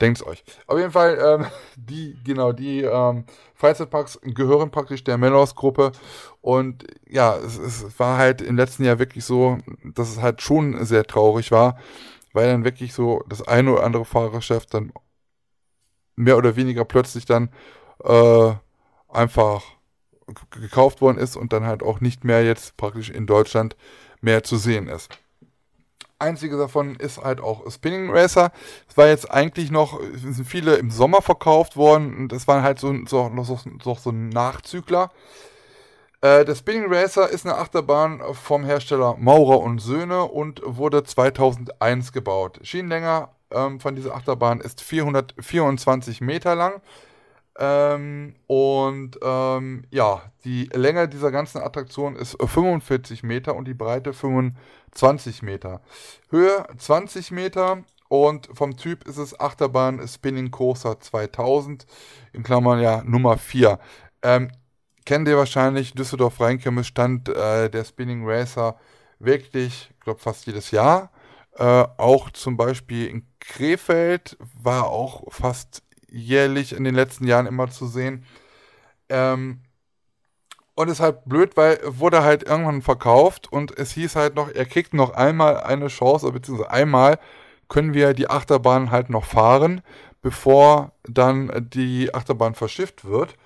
Denkt's 0.00 0.24
euch. 0.26 0.42
Auf 0.66 0.78
jeden 0.78 0.90
Fall, 0.90 1.18
ähm, 1.22 1.46
die, 1.76 2.16
genau, 2.24 2.52
die 2.52 2.82
ähm, 2.82 3.24
Freizeitparks 3.54 4.18
gehören 4.22 4.70
praktisch 4.70 5.04
der 5.04 5.18
Melos-Gruppe 5.18 5.92
und 6.40 6.86
ja, 7.08 7.36
es, 7.36 7.58
es 7.58 7.98
war 7.98 8.18
halt 8.18 8.40
im 8.40 8.56
letzten 8.56 8.84
Jahr 8.84 8.98
wirklich 8.98 9.24
so, 9.24 9.58
dass 9.84 10.08
es 10.10 10.20
halt 10.22 10.40
schon 10.42 10.84
sehr 10.84 11.04
traurig 11.04 11.52
war, 11.52 11.78
weil 12.32 12.48
dann 12.48 12.64
wirklich 12.64 12.94
so 12.94 13.22
das 13.28 13.46
eine 13.46 13.72
oder 13.72 13.84
andere 13.84 14.04
Fahrerchef 14.04 14.66
dann 14.66 14.92
mehr 16.16 16.36
oder 16.36 16.56
weniger 16.56 16.84
plötzlich 16.84 17.24
dann 17.24 17.50
äh, 18.04 18.52
einfach 19.08 19.62
gekauft 20.50 21.00
worden 21.00 21.18
ist 21.18 21.36
und 21.36 21.52
dann 21.52 21.64
halt 21.64 21.82
auch 21.82 22.00
nicht 22.00 22.24
mehr 22.24 22.44
jetzt 22.44 22.76
praktisch 22.76 23.10
in 23.10 23.26
Deutschland 23.26 23.76
mehr 24.20 24.42
zu 24.42 24.56
sehen 24.56 24.88
ist. 24.88 25.10
Einzige 26.18 26.58
davon 26.58 26.96
ist 26.96 27.18
halt 27.18 27.40
auch 27.40 27.70
Spinning 27.70 28.10
Racer. 28.10 28.52
Es 28.88 28.96
war 28.96 29.08
jetzt 29.08 29.30
eigentlich 29.30 29.70
noch, 29.70 29.98
sind 30.14 30.44
viele 30.44 30.74
im 30.76 30.90
Sommer 30.90 31.22
verkauft 31.22 31.76
worden 31.76 32.14
und 32.14 32.32
das 32.32 32.46
waren 32.46 32.62
halt 32.62 32.78
so, 32.78 32.94
so, 33.06 33.32
so, 33.42 33.58
so, 33.82 33.94
so 33.94 34.10
ein 34.10 34.28
Nachzügler. 34.28 35.10
Äh, 36.20 36.44
der 36.44 36.54
Spinning 36.54 36.92
Racer 36.92 37.30
ist 37.30 37.46
eine 37.46 37.56
Achterbahn 37.56 38.20
vom 38.34 38.64
Hersteller 38.64 39.16
Maurer 39.18 39.60
und 39.60 39.78
Söhne 39.78 40.24
und 40.24 40.60
wurde 40.64 41.02
2001 41.02 42.12
gebaut. 42.12 42.60
Schienenlänge 42.62 43.28
ähm, 43.50 43.80
von 43.80 43.96
dieser 43.96 44.14
Achterbahn 44.14 44.60
ist 44.60 44.82
424 44.82 46.20
Meter 46.20 46.54
lang. 46.54 46.82
Ähm, 47.58 48.34
und 48.46 49.18
ähm, 49.22 49.84
ja, 49.90 50.22
die 50.44 50.70
Länge 50.72 51.08
dieser 51.08 51.30
ganzen 51.30 51.58
Attraktion 51.58 52.16
ist 52.16 52.36
45 52.40 53.22
Meter 53.22 53.56
und 53.56 53.66
die 53.66 53.74
Breite 53.74 54.12
25 54.12 55.42
Meter. 55.42 55.80
Höhe 56.30 56.64
20 56.78 57.30
Meter 57.32 57.84
und 58.08 58.48
vom 58.54 58.76
Typ 58.76 59.06
ist 59.06 59.18
es 59.18 59.38
Achterbahn 59.38 60.06
Spinning 60.06 60.50
Coaster 60.50 60.98
2000, 60.98 61.86
in 62.32 62.42
Klammern 62.42 62.80
ja 62.80 63.02
Nummer 63.04 63.38
4. 63.38 63.78
Ähm, 64.22 64.50
kennt 65.04 65.28
ihr 65.28 65.36
wahrscheinlich, 65.36 65.94
Düsseldorf 65.94 66.40
Rheinkirmes 66.40 66.86
stand 66.86 67.28
äh, 67.28 67.68
der 67.70 67.84
Spinning 67.84 68.26
Racer 68.26 68.76
wirklich, 69.20 69.90
ich 69.92 70.00
glaube 70.00 70.18
fast 70.18 70.46
jedes 70.46 70.70
Jahr. 70.70 71.10
Äh, 71.56 71.84
auch 71.96 72.30
zum 72.30 72.56
Beispiel 72.56 73.06
in 73.06 73.26
Krefeld 73.38 74.36
war 74.60 74.88
auch 74.88 75.32
fast 75.32 75.82
jährlich 76.10 76.72
in 76.74 76.84
den 76.84 76.94
letzten 76.94 77.26
Jahren 77.26 77.46
immer 77.46 77.70
zu 77.70 77.86
sehen. 77.86 78.24
Ähm, 79.08 79.60
und 80.74 80.88
ist 80.88 81.00
halt 81.00 81.24
blöd, 81.26 81.56
weil 81.56 81.78
wurde 81.84 82.22
halt 82.22 82.44
irgendwann 82.44 82.80
verkauft 82.80 83.52
und 83.52 83.76
es 83.76 83.92
hieß 83.92 84.16
halt 84.16 84.34
noch, 84.34 84.48
er 84.48 84.64
kriegt 84.64 84.94
noch 84.94 85.10
einmal 85.10 85.60
eine 85.60 85.88
Chance, 85.88 86.30
beziehungsweise 86.32 86.70
einmal 86.70 87.18
können 87.68 87.92
wir 87.92 88.14
die 88.14 88.30
Achterbahn 88.30 88.90
halt 88.90 89.10
noch 89.10 89.24
fahren, 89.24 89.82
bevor 90.22 90.92
dann 91.02 91.68
die 91.72 92.14
Achterbahn 92.14 92.54
verschifft 92.54 93.04
wird. 93.04 93.36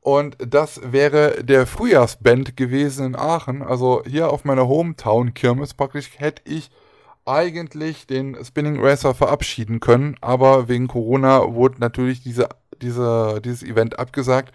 Und 0.00 0.36
das 0.38 0.80
wäre 0.84 1.42
der 1.42 1.66
Frühjahrsband 1.66 2.56
gewesen 2.56 3.06
in 3.06 3.16
Aachen. 3.16 3.62
Also 3.62 4.02
hier 4.04 4.30
auf 4.30 4.44
meiner 4.44 4.68
Hometown-Kirmes 4.68 5.74
praktisch 5.74 6.10
hätte 6.18 6.42
ich 6.44 6.70
eigentlich 7.26 8.06
den 8.06 8.42
Spinning 8.44 8.80
Racer 8.80 9.14
verabschieden 9.14 9.80
können, 9.80 10.16
aber 10.20 10.68
wegen 10.68 10.88
Corona 10.88 11.54
wurde 11.54 11.80
natürlich 11.80 12.22
diese, 12.22 12.48
diese, 12.82 13.40
dieses 13.42 13.62
Event 13.62 13.98
abgesagt 13.98 14.54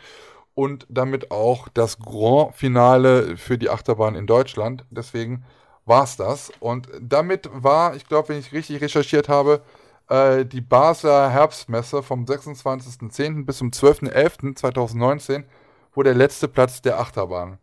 und 0.53 0.85
damit 0.89 1.31
auch 1.31 1.67
das 1.69 1.99
Grand 1.99 2.55
Finale 2.55 3.37
für 3.37 3.57
die 3.57 3.69
Achterbahn 3.69 4.15
in 4.15 4.27
Deutschland. 4.27 4.85
Deswegen 4.89 5.43
war 5.85 6.03
es 6.03 6.15
das. 6.15 6.51
Und 6.59 6.89
damit 7.01 7.49
war, 7.53 7.95
ich 7.95 8.05
glaube, 8.07 8.29
wenn 8.29 8.39
ich 8.39 8.51
richtig 8.51 8.81
recherchiert 8.81 9.29
habe, 9.29 9.61
äh, 10.09 10.45
die 10.45 10.61
Basler 10.61 11.29
Herbstmesse 11.29 12.03
vom 12.03 12.25
26.10. 12.25 13.45
bis 13.45 13.57
zum 13.57 13.69
12.11.2019 13.69 15.45
wo 15.93 16.03
der 16.03 16.15
letzte 16.15 16.47
Platz 16.47 16.81
der 16.81 16.99
Achterbahn. 16.99 17.57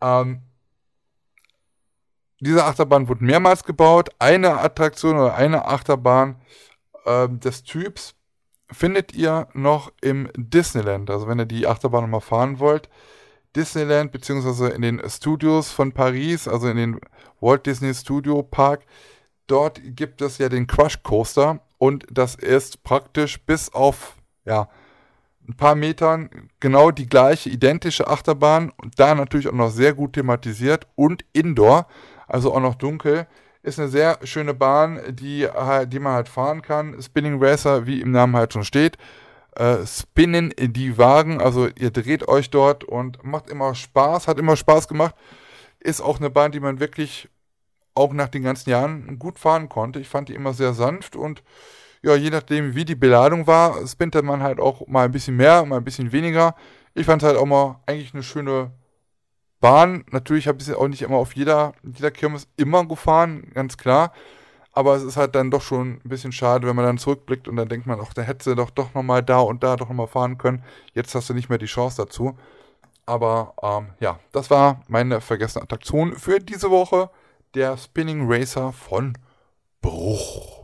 Ähm, 0.00 0.42
diese 2.40 2.64
Achterbahn 2.64 3.08
wurde 3.08 3.24
mehrmals 3.24 3.64
gebaut. 3.64 4.10
Eine 4.18 4.60
Attraktion 4.60 5.16
oder 5.16 5.34
eine 5.34 5.66
Achterbahn 5.66 6.36
äh, 7.04 7.28
des 7.28 7.62
Typs 7.62 8.14
findet 8.70 9.14
ihr 9.14 9.48
noch 9.54 9.92
im 10.00 10.28
Disneyland. 10.36 11.10
Also 11.10 11.26
wenn 11.28 11.38
ihr 11.38 11.46
die 11.46 11.66
Achterbahn 11.66 12.02
nochmal 12.02 12.20
fahren 12.20 12.58
wollt, 12.58 12.88
Disneyland 13.54 14.10
beziehungsweise 14.10 14.68
in 14.68 14.82
den 14.82 15.02
Studios 15.08 15.70
von 15.70 15.92
Paris, 15.92 16.48
also 16.48 16.68
in 16.68 16.76
den 16.76 17.00
Walt 17.40 17.66
Disney 17.66 17.94
Studio 17.94 18.42
Park, 18.42 18.84
dort 19.46 19.80
gibt 19.84 20.22
es 20.22 20.38
ja 20.38 20.48
den 20.48 20.66
Crush 20.66 21.02
Coaster 21.02 21.60
und 21.78 22.06
das 22.10 22.34
ist 22.34 22.82
praktisch 22.82 23.40
bis 23.40 23.72
auf 23.72 24.16
ja 24.44 24.68
ein 25.46 25.56
paar 25.56 25.74
Metern 25.74 26.48
genau 26.58 26.90
die 26.90 27.06
gleiche 27.06 27.50
identische 27.50 28.08
Achterbahn 28.08 28.72
und 28.76 28.98
da 28.98 29.14
natürlich 29.14 29.48
auch 29.48 29.52
noch 29.52 29.70
sehr 29.70 29.92
gut 29.92 30.14
thematisiert 30.14 30.86
und 30.94 31.24
Indoor 31.32 31.86
also 32.26 32.54
auch 32.54 32.60
noch 32.60 32.74
dunkel. 32.74 33.26
Ist 33.62 33.78
eine 33.78 33.88
sehr 33.88 34.18
schöne 34.24 34.52
Bahn, 34.52 35.00
die, 35.08 35.48
die 35.86 35.98
man 35.98 36.12
halt 36.12 36.28
fahren 36.28 36.60
kann. 36.60 37.00
Spinning 37.00 37.42
Racer, 37.42 37.86
wie 37.86 38.00
im 38.00 38.10
Namen 38.10 38.36
halt 38.36 38.52
schon 38.52 38.64
steht. 38.64 38.98
Äh, 39.56 39.86
spinnen 39.86 40.52
die 40.58 40.98
Wagen, 40.98 41.40
also 41.40 41.68
ihr 41.68 41.90
dreht 41.90 42.26
euch 42.26 42.50
dort 42.50 42.82
und 42.82 43.22
macht 43.24 43.48
immer 43.48 43.74
Spaß, 43.74 44.26
hat 44.26 44.38
immer 44.38 44.56
Spaß 44.56 44.88
gemacht. 44.88 45.14
Ist 45.78 46.00
auch 46.00 46.18
eine 46.18 46.28
Bahn, 46.28 46.50
die 46.50 46.60
man 46.60 46.80
wirklich 46.80 47.28
auch 47.94 48.12
nach 48.12 48.28
den 48.28 48.42
ganzen 48.42 48.70
Jahren 48.70 49.18
gut 49.18 49.38
fahren 49.38 49.68
konnte. 49.68 50.00
Ich 50.00 50.08
fand 50.08 50.28
die 50.28 50.34
immer 50.34 50.52
sehr 50.52 50.74
sanft 50.74 51.14
und 51.14 51.42
ja, 52.02 52.14
je 52.16 52.30
nachdem, 52.30 52.74
wie 52.74 52.84
die 52.84 52.96
Beladung 52.96 53.46
war, 53.46 53.86
spinnte 53.86 54.22
man 54.22 54.42
halt 54.42 54.60
auch 54.60 54.86
mal 54.88 55.06
ein 55.06 55.12
bisschen 55.12 55.36
mehr, 55.36 55.64
mal 55.64 55.78
ein 55.78 55.84
bisschen 55.84 56.12
weniger. 56.12 56.54
Ich 56.92 57.06
fand 57.06 57.22
es 57.22 57.26
halt 57.28 57.38
auch 57.38 57.46
mal 57.46 57.80
eigentlich 57.86 58.12
eine 58.12 58.22
schöne 58.22 58.72
Bahn, 59.64 60.04
natürlich 60.10 60.46
habe 60.46 60.58
ich 60.58 60.66
sie 60.66 60.76
auch 60.76 60.88
nicht 60.88 61.00
immer 61.00 61.16
auf 61.16 61.34
jeder, 61.34 61.72
jeder 61.82 62.10
Kirmes 62.10 62.46
immer 62.58 62.84
gefahren, 62.84 63.50
ganz 63.54 63.78
klar. 63.78 64.12
Aber 64.72 64.94
es 64.94 65.02
ist 65.02 65.16
halt 65.16 65.34
dann 65.34 65.50
doch 65.50 65.62
schon 65.62 66.02
ein 66.04 66.08
bisschen 66.10 66.32
schade, 66.32 66.66
wenn 66.66 66.76
man 66.76 66.84
dann 66.84 66.98
zurückblickt 66.98 67.48
und 67.48 67.56
dann 67.56 67.70
denkt 67.70 67.86
man, 67.86 67.98
ach, 67.98 68.12
da 68.12 68.20
hätte 68.20 68.44
sie 68.44 68.56
doch 68.56 68.68
doch 68.68 68.92
nochmal 68.92 69.22
da 69.22 69.38
und 69.38 69.62
da 69.62 69.76
doch 69.76 69.88
nochmal 69.88 70.06
fahren 70.06 70.36
können. 70.36 70.62
Jetzt 70.92 71.14
hast 71.14 71.30
du 71.30 71.32
nicht 71.32 71.48
mehr 71.48 71.56
die 71.56 71.64
Chance 71.64 71.96
dazu. 71.96 72.36
Aber 73.06 73.54
ähm, 73.62 73.94
ja, 74.00 74.20
das 74.32 74.50
war 74.50 74.82
meine 74.86 75.22
vergessene 75.22 75.62
Attraktion 75.62 76.14
für 76.14 76.40
diese 76.40 76.70
Woche. 76.70 77.08
Der 77.54 77.78
Spinning 77.78 78.30
Racer 78.30 78.70
von 78.70 79.16
Bruch. 79.80 80.60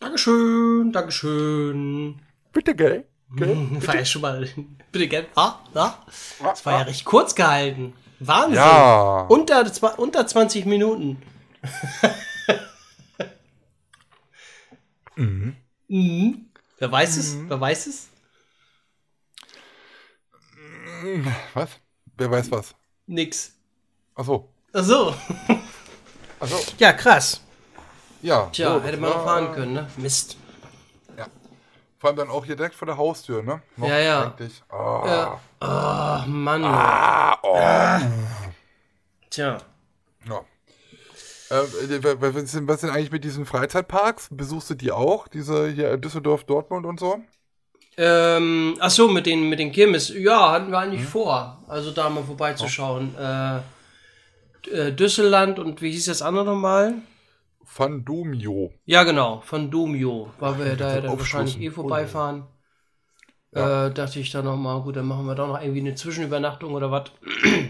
Dankeschön, 0.00 0.90
Dankeschön. 0.90 2.20
Bitte, 2.52 2.74
gell? 2.74 3.06
War 3.28 3.94
ja 3.94 4.04
schon 4.04 4.22
mal. 4.22 4.48
Bitte, 4.90 5.06
gell? 5.06 5.28
Ah, 5.36 5.60
ah. 5.74 5.94
Das 6.42 6.66
war 6.66 6.72
ja 6.72 6.82
recht 6.82 7.04
kurz 7.04 7.36
gehalten. 7.36 7.94
Wahnsinn. 8.20 8.54
Ja. 8.54 9.26
Unter, 9.28 9.64
unter 9.98 10.26
20 10.26 10.66
Minuten. 10.66 11.22
mhm. 15.16 15.56
Wer 16.78 16.92
weiß 16.92 17.16
es? 17.16 17.36
Wer 17.48 17.60
weiß 17.60 17.86
es? 17.86 18.08
Was? 21.54 21.70
Wer 22.16 22.30
weiß 22.30 22.50
was? 22.50 22.74
Nix. 23.06 23.52
Achso. 24.14 24.48
Ach 24.72 24.82
so. 24.82 25.14
Achso. 26.40 26.56
Ja, 26.78 26.92
krass. 26.92 27.40
Ja. 28.22 28.46
Tja, 28.46 28.74
so, 28.74 28.82
hätte 28.82 28.96
man 28.96 29.12
auch 29.12 29.24
fahren 29.24 29.52
können, 29.52 29.74
ne? 29.74 29.86
Mist. 29.96 30.38
Ja. 31.16 31.26
Vor 31.98 32.08
allem 32.08 32.16
dann 32.16 32.30
auch 32.30 32.44
hier 32.44 32.56
direkt 32.56 32.74
vor 32.74 32.86
der 32.86 32.96
Haustür, 32.96 33.42
ne? 33.42 33.62
Noch 33.76 33.88
Ja, 33.88 33.98
ja. 33.98 34.22
Eigentlich. 34.24 34.62
Ah. 34.70 35.02
Ja. 35.06 35.40
Ah, 35.64 36.24
Mann. 36.26 36.64
Ah, 36.64 37.38
oh. 37.42 37.58
Tja. 39.30 39.58
Ja. 40.28 40.40
Äh, 41.50 41.62
was 42.20 42.36
ist 42.42 42.54
denn- 42.54 42.68
was 42.68 42.80
denn 42.80 42.90
eigentlich 42.90 43.12
mit 43.12 43.24
diesen 43.24 43.46
Freizeitparks? 43.46 44.28
Besuchst 44.30 44.70
du 44.70 44.74
die 44.74 44.92
auch? 44.92 45.28
Diese 45.28 45.68
hier 45.68 45.96
Düsseldorf, 45.96 46.44
Dortmund 46.44 46.86
und 46.86 46.98
so? 47.00 47.18
Ähm, 47.96 48.76
ach 48.80 48.90
so, 48.90 49.08
mit 49.08 49.26
den, 49.26 49.48
mit 49.48 49.58
den 49.60 49.70
Kirmes. 49.70 50.08
Ja, 50.08 50.52
hatten 50.52 50.70
wir 50.70 50.78
eigentlich 50.78 51.04
vor. 51.04 51.62
Also 51.68 51.90
da 51.92 52.10
mal 52.10 52.24
vorbeizuschauen. 52.24 53.14
Äh, 53.16 53.58
äh, 54.70 54.92
Düsseldorf 54.92 55.58
und 55.58 55.80
wie 55.82 55.92
hieß 55.92 56.06
das 56.06 56.22
andere 56.22 56.44
nochmal? 56.44 56.94
Fandumio. 57.64 58.72
Ja, 58.84 59.02
genau, 59.04 59.40
von 59.44 59.70
Domio, 59.70 60.30
weil 60.38 60.58
wir 60.58 60.76
da 60.76 60.94
ja 60.94 61.00
dann 61.02 61.18
wahrscheinlich 61.18 61.60
eh 61.60 61.70
vorbeifahren. 61.70 62.44
Ja. 63.54 63.86
Äh, 63.86 63.94
dachte 63.94 64.18
ich 64.18 64.30
dann 64.30 64.44
nochmal, 64.44 64.80
gut, 64.82 64.96
dann 64.96 65.06
machen 65.06 65.26
wir 65.26 65.34
doch 65.34 65.48
noch 65.48 65.60
irgendwie 65.60 65.80
eine 65.80 65.94
Zwischenübernachtung 65.94 66.72
oder 66.72 66.90
was. 66.90 67.12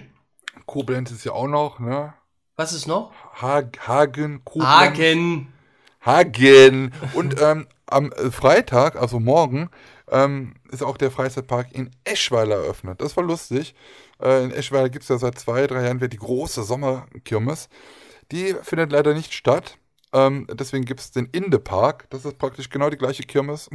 Koblenz 0.67 1.11
ist 1.11 1.25
ja 1.25 1.33
auch 1.33 1.49
noch, 1.49 1.79
ne? 1.79 2.15
Was 2.57 2.73
ist 2.73 2.87
noch? 2.87 3.13
Hag 3.35 3.87
Hagen, 3.87 4.45
Koblenz. 4.45 4.69
Hagen. 4.69 5.53
Hagen. 6.01 6.93
Und 7.15 7.37
ähm, 7.43 7.67
am 7.87 8.13
Freitag, 8.31 8.97
also 8.97 9.21
morgen, 9.21 9.71
ähm, 10.11 10.55
ist 10.71 10.83
auch 10.83 10.97
der 10.97 11.11
Freizeitpark 11.11 11.69
in 11.73 11.91
Eschweiler 12.05 12.57
eröffnet. 12.57 13.01
Das 13.01 13.17
war 13.17 13.25
lustig. 13.25 13.75
Äh, 14.23 14.45
in 14.45 14.51
Eschweiler 14.53 14.89
gibt 14.89 15.03
es 15.03 15.09
ja 15.09 15.19
seit 15.19 15.39
zwei, 15.39 15.67
drei 15.67 15.85
Jahren 15.85 15.97
wieder 15.97 16.09
die 16.09 16.17
große 16.17 16.63
Sommerkirmes. 16.63 17.69
Die 18.33 18.55
findet 18.63 18.93
leider 18.93 19.15
nicht 19.15 19.35
statt. 19.35 19.79
Ähm, 20.13 20.47
deswegen 20.51 20.85
gibt 20.85 21.01
es 21.01 21.11
den 21.11 21.27
Inde-Park. 21.27 22.07
Das 22.11 22.25
ist 22.25 22.39
praktisch 22.39 22.71
genau 22.71 22.89
die 22.89 22.97
gleiche 22.97 23.25
Kirmes. 23.25 23.69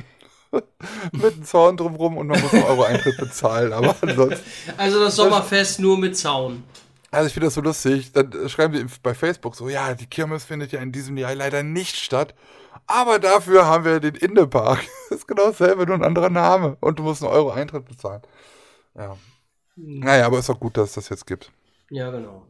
Mit 1.12 1.34
einem 1.34 1.44
Zaun 1.44 1.78
drumrum 1.78 2.18
und 2.18 2.28
man 2.28 2.42
muss 2.42 2.54
einen 2.54 2.64
Euro 2.64 2.84
Eintritt 2.84 3.18
bezahlen. 3.18 3.74
Aber 3.74 3.96
ansonsten. 4.02 4.44
Also 4.78 5.00
das 5.04 5.16
Sommerfest 5.16 5.80
nur 5.80 5.98
mit 5.98 6.18
Zaun. 6.18 6.64
Also 7.12 7.28
ich 7.28 7.34
finde 7.34 7.48
das 7.48 7.56
so 7.56 7.62
lustig. 7.62 8.12
Dann 8.12 8.50
schreiben 8.50 8.74
die 8.74 8.86
bei 9.02 9.14
Facebook 9.14 9.56
so, 9.56 9.70
ja, 9.70 9.94
die 9.94 10.08
Kirmes 10.08 10.46
findet 10.46 10.72
ja 10.72 10.80
in 10.80 10.92
diesem 10.92 11.18
Jahr 11.18 11.36
leider 11.36 11.64
nicht 11.64 11.96
statt. 11.96 12.34
Aber 12.88 13.20
dafür 13.20 13.66
haben 13.66 13.86
wir 13.86 14.00
den 14.00 14.16
Indepark. 14.16 14.80
Das 15.10 15.22
ist 15.22 15.28
genau 15.28 15.48
dasselbe, 15.48 15.88
nur 15.88 15.96
ein 15.96 16.04
anderer 16.04 16.30
Name. 16.30 16.78
Und 16.82 17.00
du 17.00 17.04
musst 17.04 17.24
einen 17.24 17.32
Euro 17.32 17.50
Eintritt 17.50 17.86
bezahlen. 17.86 18.22
Ja. 18.96 19.18
Naja, 19.76 20.28
aber 20.28 20.38
ist 20.38 20.50
doch 20.50 20.60
gut, 20.60 20.78
dass 20.78 20.90
es 20.90 20.96
das 20.96 21.10
jetzt 21.10 21.26
gibt. 21.26 21.52
Ja, 21.90 22.12
genau. 22.12 22.46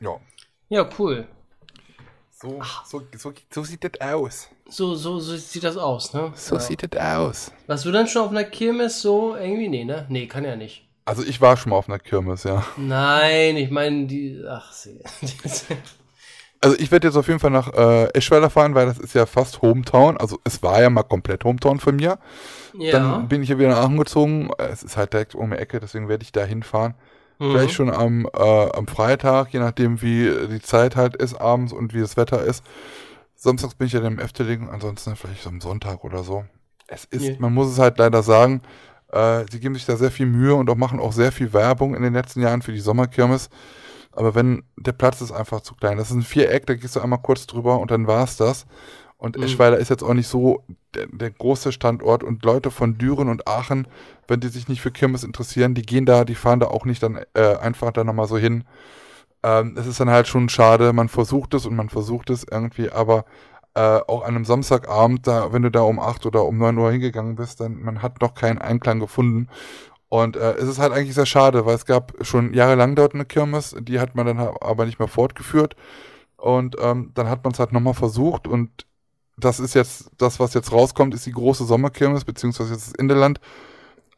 Ja. 0.00 0.18
Ja, 0.70 0.88
cool. 0.98 1.28
So, 2.30 2.62
so, 2.86 3.02
so, 3.16 3.32
so 3.50 3.64
sieht 3.64 3.84
das 3.84 4.00
aus. 4.00 4.48
So, 4.72 4.94
so, 4.94 5.20
so 5.20 5.36
sieht 5.36 5.64
das 5.64 5.76
aus, 5.76 6.14
ne? 6.14 6.32
So 6.34 6.54
ja. 6.54 6.60
sieht 6.62 6.94
das 6.94 6.98
aus. 6.98 7.52
Warst 7.66 7.84
du 7.84 7.92
dann 7.92 8.08
schon 8.08 8.22
auf 8.22 8.30
einer 8.30 8.44
Kirmes 8.44 9.02
so 9.02 9.36
irgendwie? 9.36 9.68
Nee, 9.68 9.84
ne? 9.84 10.06
Nee, 10.08 10.26
kann 10.26 10.44
ja 10.44 10.56
nicht. 10.56 10.88
Also 11.04 11.22
ich 11.22 11.42
war 11.42 11.58
schon 11.58 11.70
mal 11.70 11.76
auf 11.76 11.90
einer 11.90 11.98
Kirmes, 11.98 12.44
ja. 12.44 12.64
Nein, 12.78 13.58
ich 13.58 13.70
meine, 13.70 14.06
die. 14.06 14.42
Ach, 14.48 14.72
sie. 14.72 14.98
Also 16.64 16.76
ich 16.78 16.92
werde 16.92 17.08
jetzt 17.08 17.16
auf 17.16 17.26
jeden 17.26 17.40
Fall 17.40 17.50
nach 17.50 17.72
äh, 17.72 18.04
Eschweiler 18.14 18.48
fahren, 18.48 18.76
weil 18.76 18.86
das 18.86 18.96
ist 18.96 19.16
ja 19.16 19.26
fast 19.26 19.62
Hometown. 19.62 20.16
Also 20.16 20.38
es 20.44 20.62
war 20.62 20.80
ja 20.80 20.90
mal 20.90 21.02
komplett 21.02 21.42
Hometown 21.42 21.80
von 21.80 21.96
mir. 21.96 22.20
ja. 22.78 22.92
Dann 22.92 23.26
bin 23.26 23.42
ich 23.42 23.48
ja 23.48 23.58
wieder 23.58 23.70
nach 23.70 23.78
Aachen 23.78 23.96
gezogen. 23.96 24.48
Es 24.58 24.84
ist 24.84 24.96
halt 24.96 25.12
direkt 25.12 25.34
um 25.34 25.50
die 25.50 25.56
Ecke, 25.56 25.80
deswegen 25.80 26.08
werde 26.08 26.22
ich 26.22 26.30
da 26.30 26.44
hinfahren. 26.44 26.94
Mhm. 27.40 27.50
Vielleicht 27.50 27.74
schon 27.74 27.90
am, 27.90 28.28
äh, 28.32 28.70
am 28.70 28.86
Freitag, 28.86 29.52
je 29.52 29.58
nachdem 29.58 30.02
wie 30.02 30.30
die 30.52 30.62
Zeit 30.62 30.94
halt 30.94 31.16
ist 31.16 31.34
abends 31.34 31.72
und 31.72 31.94
wie 31.94 32.00
das 32.00 32.16
Wetter 32.16 32.40
ist. 32.44 32.62
Samstags 33.42 33.74
bin 33.74 33.86
ich 33.88 33.92
ja 33.92 34.00
dann 34.00 34.14
im 34.14 34.18
Efteling, 34.18 34.68
ansonsten 34.68 35.16
vielleicht 35.16 35.42
so 35.42 35.48
am 35.50 35.60
Sonntag 35.60 36.04
oder 36.04 36.22
so. 36.22 36.44
Es 36.86 37.04
ist, 37.06 37.22
Nee. 37.22 37.36
man 37.40 37.52
muss 37.52 37.68
es 37.72 37.78
halt 37.78 37.98
leider 37.98 38.22
sagen, 38.22 38.62
äh, 39.10 39.44
sie 39.50 39.58
geben 39.60 39.74
sich 39.74 39.84
da 39.84 39.96
sehr 39.96 40.10
viel 40.10 40.26
Mühe 40.26 40.54
und 40.54 40.70
auch 40.70 40.76
machen 40.76 41.00
auch 41.00 41.12
sehr 41.12 41.32
viel 41.32 41.52
Werbung 41.52 41.94
in 41.94 42.02
den 42.02 42.12
letzten 42.12 42.40
Jahren 42.40 42.62
für 42.62 42.72
die 42.72 42.80
Sommerkirmes. 42.80 43.50
Aber 44.12 44.34
wenn 44.34 44.62
der 44.76 44.92
Platz 44.92 45.20
ist 45.22 45.32
einfach 45.32 45.62
zu 45.62 45.74
klein. 45.74 45.96
Das 45.98 46.10
ist 46.10 46.16
ein 46.16 46.22
Viereck, 46.22 46.66
da 46.66 46.74
gehst 46.74 46.94
du 46.96 47.00
einmal 47.00 47.20
kurz 47.22 47.46
drüber 47.46 47.78
und 47.80 47.90
dann 47.90 48.06
war's 48.06 48.36
das. 48.36 48.66
Und 49.16 49.36
Mhm. 49.36 49.44
Eschweiler 49.44 49.78
ist 49.78 49.88
jetzt 49.88 50.02
auch 50.02 50.14
nicht 50.14 50.28
so 50.28 50.64
der, 50.94 51.06
der 51.06 51.30
große 51.30 51.72
Standort 51.72 52.22
und 52.22 52.44
Leute 52.44 52.70
von 52.70 52.98
Düren 52.98 53.28
und 53.28 53.48
Aachen, 53.48 53.86
wenn 54.28 54.40
die 54.40 54.48
sich 54.48 54.68
nicht 54.68 54.82
für 54.82 54.90
Kirmes 54.90 55.24
interessieren, 55.24 55.74
die 55.74 55.82
gehen 55.82 56.04
da, 56.06 56.24
die 56.24 56.34
fahren 56.34 56.60
da 56.60 56.66
auch 56.66 56.84
nicht 56.84 57.02
dann 57.02 57.20
äh, 57.34 57.56
einfach 57.56 57.90
da 57.92 58.04
nochmal 58.04 58.28
so 58.28 58.36
hin. 58.36 58.64
Ähm, 59.42 59.76
es 59.76 59.86
ist 59.86 60.00
dann 60.00 60.10
halt 60.10 60.28
schon 60.28 60.48
schade, 60.48 60.92
man 60.92 61.08
versucht 61.08 61.54
es 61.54 61.66
und 61.66 61.74
man 61.76 61.88
versucht 61.88 62.30
es 62.30 62.46
irgendwie, 62.48 62.90
aber 62.90 63.24
äh, 63.74 64.00
auch 64.06 64.22
an 64.22 64.34
einem 64.34 64.44
Samstagabend, 64.44 65.26
da, 65.26 65.52
wenn 65.52 65.62
du 65.62 65.70
da 65.70 65.82
um 65.82 65.98
8 65.98 66.26
oder 66.26 66.44
um 66.44 66.58
9 66.58 66.76
Uhr 66.78 66.92
hingegangen 66.92 67.36
bist, 67.36 67.60
dann 67.60 67.82
man 67.82 68.02
hat 68.02 68.20
noch 68.20 68.34
keinen 68.34 68.58
Einklang 68.58 69.00
gefunden. 69.00 69.48
Und 70.08 70.36
äh, 70.36 70.52
es 70.56 70.68
ist 70.68 70.78
halt 70.78 70.92
eigentlich 70.92 71.14
sehr 71.14 71.26
schade, 71.26 71.64
weil 71.64 71.74
es 71.74 71.86
gab 71.86 72.12
schon 72.20 72.52
jahrelang 72.52 72.94
dort 72.94 73.14
eine 73.14 73.24
Kirmes, 73.24 73.74
die 73.80 73.98
hat 73.98 74.14
man 74.14 74.26
dann 74.26 74.38
aber 74.38 74.84
nicht 74.84 74.98
mehr 74.98 75.08
fortgeführt. 75.08 75.74
Und 76.36 76.76
ähm, 76.80 77.12
dann 77.14 77.28
hat 77.30 77.44
man 77.44 77.52
es 77.52 77.58
halt 77.58 77.72
nochmal 77.72 77.94
versucht 77.94 78.46
und 78.46 78.86
das 79.38 79.60
ist 79.60 79.74
jetzt, 79.74 80.10
das, 80.18 80.40
was 80.40 80.54
jetzt 80.54 80.72
rauskommt, 80.72 81.14
ist 81.14 81.24
die 81.26 81.32
große 81.32 81.64
Sommerkirmes, 81.64 82.24
beziehungsweise 82.24 82.74
jetzt 82.74 82.88
das 82.88 82.94
Indeland. 82.94 83.40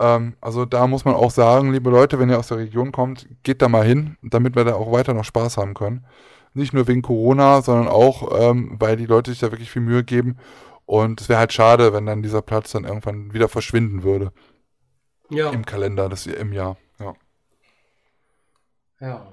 Ähm, 0.05 0.35
also 0.41 0.65
da 0.67 0.87
muss 0.87 1.05
man 1.05 1.15
auch 1.15 1.31
sagen, 1.31 1.73
liebe 1.73 1.91
Leute, 1.91 2.19
wenn 2.19 2.29
ihr 2.29 2.39
aus 2.39 2.49
der 2.49 2.59
Region 2.59 2.93
kommt, 2.93 3.27
geht 3.43 3.63
da 3.63 3.69
mal 3.69 3.85
hin, 3.85 4.17
damit 4.23 4.55
wir 4.55 4.65
da 4.65 4.75
auch 4.75 4.93
weiter 4.93 5.15
noch 5.15 5.25
Spaß 5.25 5.57
haben 5.57 5.75
können. 5.75 6.05
Nicht 6.53 6.73
nur 6.73 6.87
wegen 6.87 7.03
Corona, 7.03 7.63
sondern 7.63 7.89
auch, 7.89 8.39
ähm, 8.39 8.77
weil 8.79 8.97
die 8.97 9.07
Leute 9.07 9.31
sich 9.31 9.41
da 9.41 9.51
wirklich 9.51 9.71
viel 9.71 9.83
Mühe 9.83 10.05
geben. 10.05 10.37
Und 10.87 11.21
es 11.21 11.29
wäre 11.29 11.39
halt 11.39 11.53
schade, 11.53 11.93
wenn 11.93 12.07
dann 12.07 12.23
dieser 12.23 12.43
Platz 12.43 12.73
dann 12.73 12.85
irgendwann 12.85 13.33
wieder 13.33 13.49
verschwinden 13.49 14.03
würde 14.03 14.33
ja. 15.31 15.51
im 15.51 15.65
Kalender, 15.65 16.09
das 16.09 16.27
im 16.27 16.53
Jahr. 16.53 16.77
Ja. 16.99 17.15
Ja. 19.01 19.27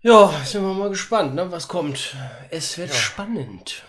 Ja, 0.00 0.30
sind 0.44 0.62
wir 0.62 0.74
mal 0.74 0.90
gespannt, 0.90 1.34
ne, 1.34 1.50
was 1.50 1.68
kommt. 1.68 2.16
Es 2.50 2.78
wird 2.78 2.94
spannend. 2.94 3.84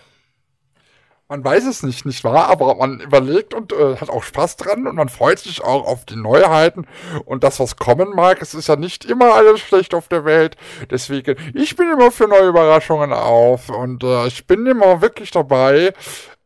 Man 1.30 1.44
weiß 1.44 1.64
es 1.66 1.84
nicht, 1.84 2.06
nicht 2.06 2.24
wahr? 2.24 2.48
Aber 2.48 2.74
man 2.74 2.98
überlegt 2.98 3.54
und 3.54 3.72
äh, 3.72 3.94
hat 3.98 4.10
auch 4.10 4.24
Spaß 4.24 4.56
dran 4.56 4.88
und 4.88 4.96
man 4.96 5.08
freut 5.08 5.38
sich 5.38 5.62
auch 5.62 5.86
auf 5.86 6.04
die 6.04 6.16
Neuheiten 6.16 6.88
und 7.24 7.44
das, 7.44 7.60
was 7.60 7.76
kommen 7.76 8.10
mag. 8.16 8.42
Es 8.42 8.52
ist 8.52 8.66
ja 8.66 8.74
nicht 8.74 9.04
immer 9.04 9.34
alles 9.36 9.60
schlecht 9.60 9.94
auf 9.94 10.08
der 10.08 10.24
Welt. 10.24 10.56
Deswegen, 10.90 11.36
ich 11.54 11.76
bin 11.76 11.88
immer 11.88 12.10
für 12.10 12.26
neue 12.26 12.48
Überraschungen 12.48 13.12
auf 13.12 13.68
und 13.68 14.02
äh, 14.02 14.26
ich 14.26 14.44
bin 14.48 14.66
immer 14.66 15.02
wirklich 15.02 15.30
dabei, 15.30 15.94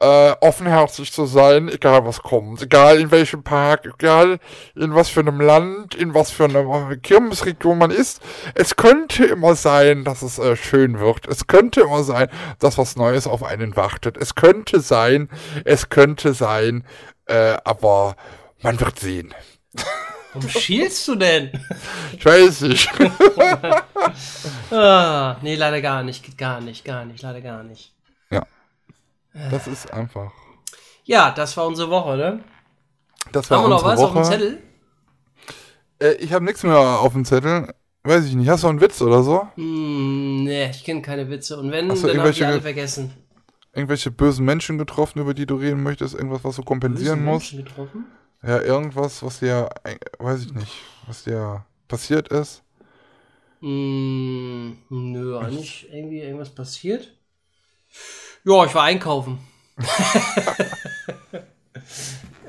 äh, 0.04 0.36
offenherzig 0.40 1.12
zu 1.12 1.24
sein, 1.24 1.68
egal 1.70 2.04
was 2.04 2.22
kommt. 2.22 2.60
Egal 2.60 3.00
in 3.00 3.10
welchem 3.10 3.42
Park, 3.42 3.86
egal 3.86 4.38
in 4.74 4.94
was 4.94 5.08
für 5.08 5.20
einem 5.20 5.40
Land, 5.40 5.94
in 5.94 6.12
was 6.12 6.30
für 6.30 6.44
einer 6.44 6.96
Kirmesregion 6.96 7.78
man 7.78 7.90
ist. 7.90 8.20
Es 8.54 8.76
könnte 8.76 9.24
immer 9.24 9.54
sein, 9.54 10.04
dass 10.04 10.20
es 10.20 10.38
äh, 10.38 10.56
schön 10.56 10.98
wird. 10.98 11.26
Es 11.26 11.46
könnte 11.46 11.80
immer 11.80 12.04
sein, 12.04 12.28
dass 12.58 12.76
was 12.76 12.96
Neues 12.96 13.26
auf 13.26 13.42
einen 13.42 13.76
wartet. 13.76 14.18
Es 14.18 14.34
könnte 14.34 14.80
sein, 14.80 15.30
es 15.64 15.88
könnte 15.88 16.34
sein, 16.34 16.84
äh, 17.24 17.56
aber 17.64 18.16
man 18.60 18.78
wird 18.80 18.98
sehen. 18.98 19.34
Warum 20.34 20.48
schielst 20.50 21.08
du 21.08 21.14
denn? 21.14 21.50
Ich 22.12 22.24
weiß 22.24 22.62
nicht. 22.62 22.90
Ah, 24.70 25.36
nee, 25.42 25.54
leider 25.54 25.80
gar 25.80 26.02
nicht. 26.02 26.24
Geht 26.24 26.38
gar 26.38 26.60
nicht, 26.60 26.84
gar 26.84 27.04
nicht, 27.04 27.22
leider 27.22 27.40
gar 27.40 27.62
nicht. 27.62 27.93
Das 29.50 29.66
ist 29.66 29.92
einfach. 29.92 30.32
Ja, 31.04 31.32
das 31.32 31.56
war 31.56 31.66
unsere 31.66 31.90
Woche, 31.90 32.16
ne? 32.16 32.44
Das 33.32 33.50
war 33.50 33.58
Haben 33.58 33.64
wir 33.64 33.68
noch 33.70 33.84
was 33.84 34.00
Woche. 34.00 34.06
auf 34.08 34.14
dem 34.14 34.24
Zettel? 34.24 34.62
Äh, 35.98 36.12
ich 36.14 36.32
habe 36.32 36.44
nichts 36.44 36.62
mehr 36.62 36.78
auf 36.78 37.12
dem 37.12 37.24
Zettel. 37.24 37.74
Weiß 38.04 38.26
ich 38.26 38.34
nicht. 38.34 38.48
Hast 38.48 38.64
du 38.64 38.68
einen 38.68 38.80
Witz 38.80 39.00
oder 39.02 39.22
so? 39.22 39.48
Hm, 39.56 40.44
nee, 40.44 40.70
ich 40.70 40.84
kenne 40.84 41.02
keine 41.02 41.28
Witze. 41.30 41.58
Und 41.58 41.72
wenn, 41.72 41.88
du 41.88 41.94
dann 41.94 42.18
habe 42.18 42.30
ich 42.30 42.44
alle 42.44 42.60
vergessen. 42.60 43.12
Irgendwelche 43.72 44.10
bösen 44.10 44.44
Menschen 44.44 44.78
getroffen, 44.78 45.20
über 45.20 45.34
die 45.34 45.46
du 45.46 45.56
reden 45.56 45.82
möchtest? 45.82 46.14
Irgendwas, 46.14 46.44
was 46.44 46.56
du 46.56 46.62
kompensieren 46.62 47.20
Böse 47.20 47.30
musst? 47.30 47.52
Menschen 47.54 47.64
getroffen? 47.68 48.06
Ja, 48.42 48.60
irgendwas, 48.60 49.22
was 49.22 49.40
dir, 49.40 49.70
äh, 49.84 49.96
weiß 50.18 50.44
ich 50.44 50.52
nicht, 50.52 50.72
was 51.06 51.24
dir 51.24 51.64
passiert 51.88 52.28
ist? 52.28 52.62
Hm, 53.60 54.76
nö, 54.90 55.38
eigentlich 55.38 55.88
irgendwie 55.90 56.20
irgendwas 56.20 56.54
passiert. 56.54 57.16
Ja, 58.44 58.64
ich 58.66 58.74
war 58.74 58.82
einkaufen. 58.84 59.38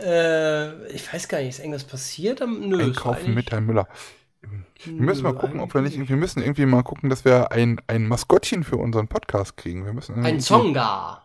äh, 0.01 0.88
ich 0.91 1.11
weiß 1.11 1.27
gar 1.27 1.39
nicht, 1.39 1.49
ist 1.49 1.59
irgendwas 1.59 1.84
passiert? 1.84 2.41
Am- 2.41 2.59
Nö, 2.67 2.84
Einkaufen 2.84 3.34
mit 3.34 3.51
Herrn 3.51 3.65
Müller. 3.65 3.88
Wir 4.84 4.93
müssen 5.01 5.23
mal 5.23 5.34
gucken, 5.34 5.59
ob 5.59 5.73
wir 5.73 5.81
nicht, 5.81 5.97
wir 5.97 6.15
müssen 6.15 6.41
irgendwie 6.43 6.65
mal 6.65 6.84
gucken, 6.84 7.09
dass 7.09 7.26
wir 7.26 7.51
ein, 7.51 7.80
ein 7.88 8.07
Maskottchen 8.07 8.63
für 8.63 8.77
unseren 8.77 9.07
Podcast 9.07 9.57
kriegen. 9.57 9.85
Wir 9.85 9.93
müssen 9.93 10.23
Ein 10.23 10.39
Zonga. 10.39 11.23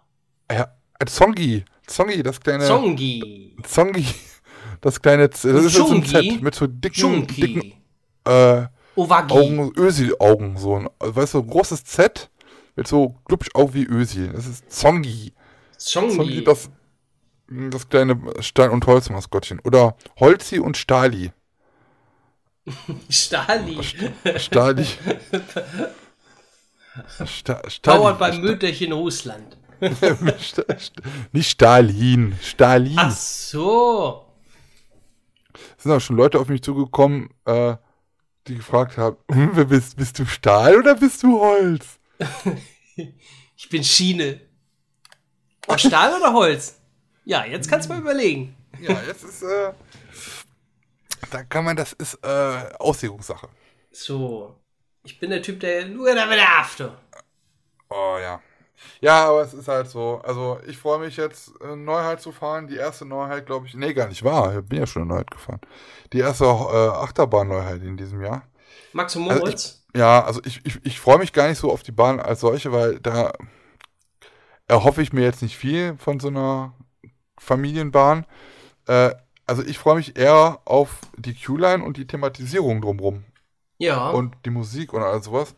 Ja, 0.51 0.69
ein 0.99 1.07
Zongi. 1.07 1.65
Zongi, 1.87 2.23
das 2.23 2.41
kleine. 2.41 2.65
Zongi. 2.67 3.57
Zongi. 3.65 4.07
Das 4.81 5.03
kleine, 5.03 5.29
Z- 5.31 5.53
das 5.55 5.65
ist 5.65 5.75
so 5.75 5.91
ein 5.91 6.03
Chungi. 6.05 6.31
Z 6.37 6.43
mit 6.43 6.55
so 6.55 6.67
dicken, 6.67 7.27
dicken, 7.27 7.61
Chunki. 7.61 7.75
äh, 8.25 8.63
Ovagi. 8.97 9.35
Augen, 9.35 9.73
Ösil-Augen, 9.77 10.57
so 10.57 10.77
ein, 10.77 10.89
weißt 11.01 11.35
du, 11.35 11.39
ein 11.41 11.47
großes 11.49 11.85
Z 11.85 12.31
mit 12.81 12.89
so 12.89 13.15
glubsch 13.27 13.51
Augen 13.53 13.75
wie 13.75 13.85
Ösil. 13.85 14.29
Das 14.33 14.47
ist 14.47 14.73
Zongi. 14.73 15.35
Zongi, 15.77 16.17
Zongi. 16.17 16.45
das, 16.45 16.71
das 17.49 17.91
kleine 17.91 18.19
Stein- 18.41 18.71
und 18.71 18.87
Holzmaskottchen. 18.87 19.61
Oder 19.61 19.97
Holzi 20.19 20.61
und 20.61 20.79
Stali. 20.79 21.31
Stali. 23.11 23.79
Stali. 24.39 24.87
Sta 27.27 27.61
Stali. 27.69 27.99
Dauert 27.99 28.19
beim 28.19 28.41
Mütterchen 28.41 28.93
Russland. 28.93 29.59
Sta- 30.41 30.65
Sta- 30.79 31.03
Nicht 31.33 31.51
Stalin. 31.51 32.39
Stalin. 32.41 32.97
Ach 32.99 33.11
so. 33.11 34.25
Es 35.77 35.83
sind 35.83 35.93
auch 35.93 36.01
schon 36.01 36.17
Leute 36.17 36.41
auf 36.41 36.49
mich 36.49 36.63
zugekommen, 36.63 37.29
äh, 37.45 37.77
die 38.47 38.57
gefragt 38.57 38.97
haben, 38.97 39.19
bist, 39.69 39.99
bist 39.99 40.19
du 40.19 40.25
Stahl 40.25 40.77
oder 40.79 40.95
bist 40.95 41.23
du 41.23 41.39
Holz? 41.41 41.99
Ich 43.57 43.69
bin 43.69 43.85
Schiene. 43.85 44.41
Oh, 45.69 45.77
Stahl 45.77 46.15
oder 46.15 46.33
Holz? 46.33 46.81
Ja, 47.25 47.45
jetzt 47.45 47.69
kannst 47.69 47.89
du 47.89 47.93
mal 47.93 48.01
überlegen. 48.01 48.57
Ja, 48.81 49.01
jetzt 49.07 49.25
ist, 49.25 49.43
äh, 49.43 49.73
da 51.31 51.45
kann 51.45 51.65
man, 51.65 51.77
das 51.77 51.93
ist, 51.93 52.15
äh, 52.25 52.73
Auslegungssache. 52.79 53.49
So. 53.93 54.57
Ich 55.03 55.19
bin 55.19 55.31
der 55.31 55.43
Typ, 55.43 55.61
der 55.61 55.87
nur 55.87 56.15
damit 56.15 56.39
after. 56.41 56.99
Oh 57.89 58.17
ja. 58.21 58.41
Ja, 59.01 59.29
aber 59.29 59.43
es 59.43 59.55
ist 59.55 59.69
halt 59.69 59.89
so. 59.89 60.21
Also 60.25 60.61
ich 60.67 60.77
freue 60.79 60.99
mich 60.99 61.17
jetzt, 61.17 61.53
äh, 61.61 61.77
Neuheit 61.77 62.21
zu 62.21 62.33
fahren. 62.33 62.67
Die 62.67 62.77
erste 62.77 63.05
Neuheit, 63.05 63.47
glaube 63.47 63.67
ich, 63.67 63.75
nee, 63.75 63.93
gar 63.93 64.09
nicht 64.09 64.25
wahr. 64.25 64.59
Ich 64.59 64.65
bin 64.65 64.79
ja 64.79 64.87
schon 64.87 65.03
eine 65.03 65.13
Neuheit 65.13 65.31
gefahren. 65.31 65.61
Die 66.13 66.19
erste 66.21 66.45
äh, 66.45 66.49
Achterbahn-Neuheit 66.49 67.83
in 67.83 67.97
diesem 67.97 68.23
Jahr. 68.23 68.47
Max 68.93 69.17
und 69.17 69.29
Also 69.29 69.41
Moritz? 69.43 69.80
Ja, 69.95 70.25
also 70.25 70.41
ich, 70.45 70.65
ich, 70.65 70.79
ich 70.85 71.01
freue 71.01 71.19
mich 71.19 71.33
gar 71.33 71.49
nicht 71.49 71.59
so 71.59 71.71
auf 71.73 71.83
die 71.83 71.93
Bahn 71.93 72.21
als 72.21 72.41
solche, 72.41 72.73
weil 72.73 73.01
da 73.01 73.33
erhoffe 74.69 75.03
ich 75.03 75.13
mir 75.13 75.23
jetzt 75.23 75.43
nicht 75.43 75.57
viel 75.57 75.97
von 75.99 76.21
so 76.21 76.29
einer 76.29 76.75
Familienbahn. 77.39 78.27
Äh, 78.87 79.13
also 79.47 79.65
ich 79.65 79.79
freue 79.79 79.97
mich 79.97 80.17
eher 80.17 80.61
auf 80.65 81.01
die 81.17 81.35
Q-Line 81.35 81.85
und 81.85 81.97
die 81.97 82.07
Thematisierung 82.07 82.83
drumrum 82.83 83.25
ja. 83.79 84.11
und 84.11 84.35
die 84.45 84.51
Musik 84.51 84.93
und 84.93 85.03
all 85.03 85.23
sowas. 85.23 85.55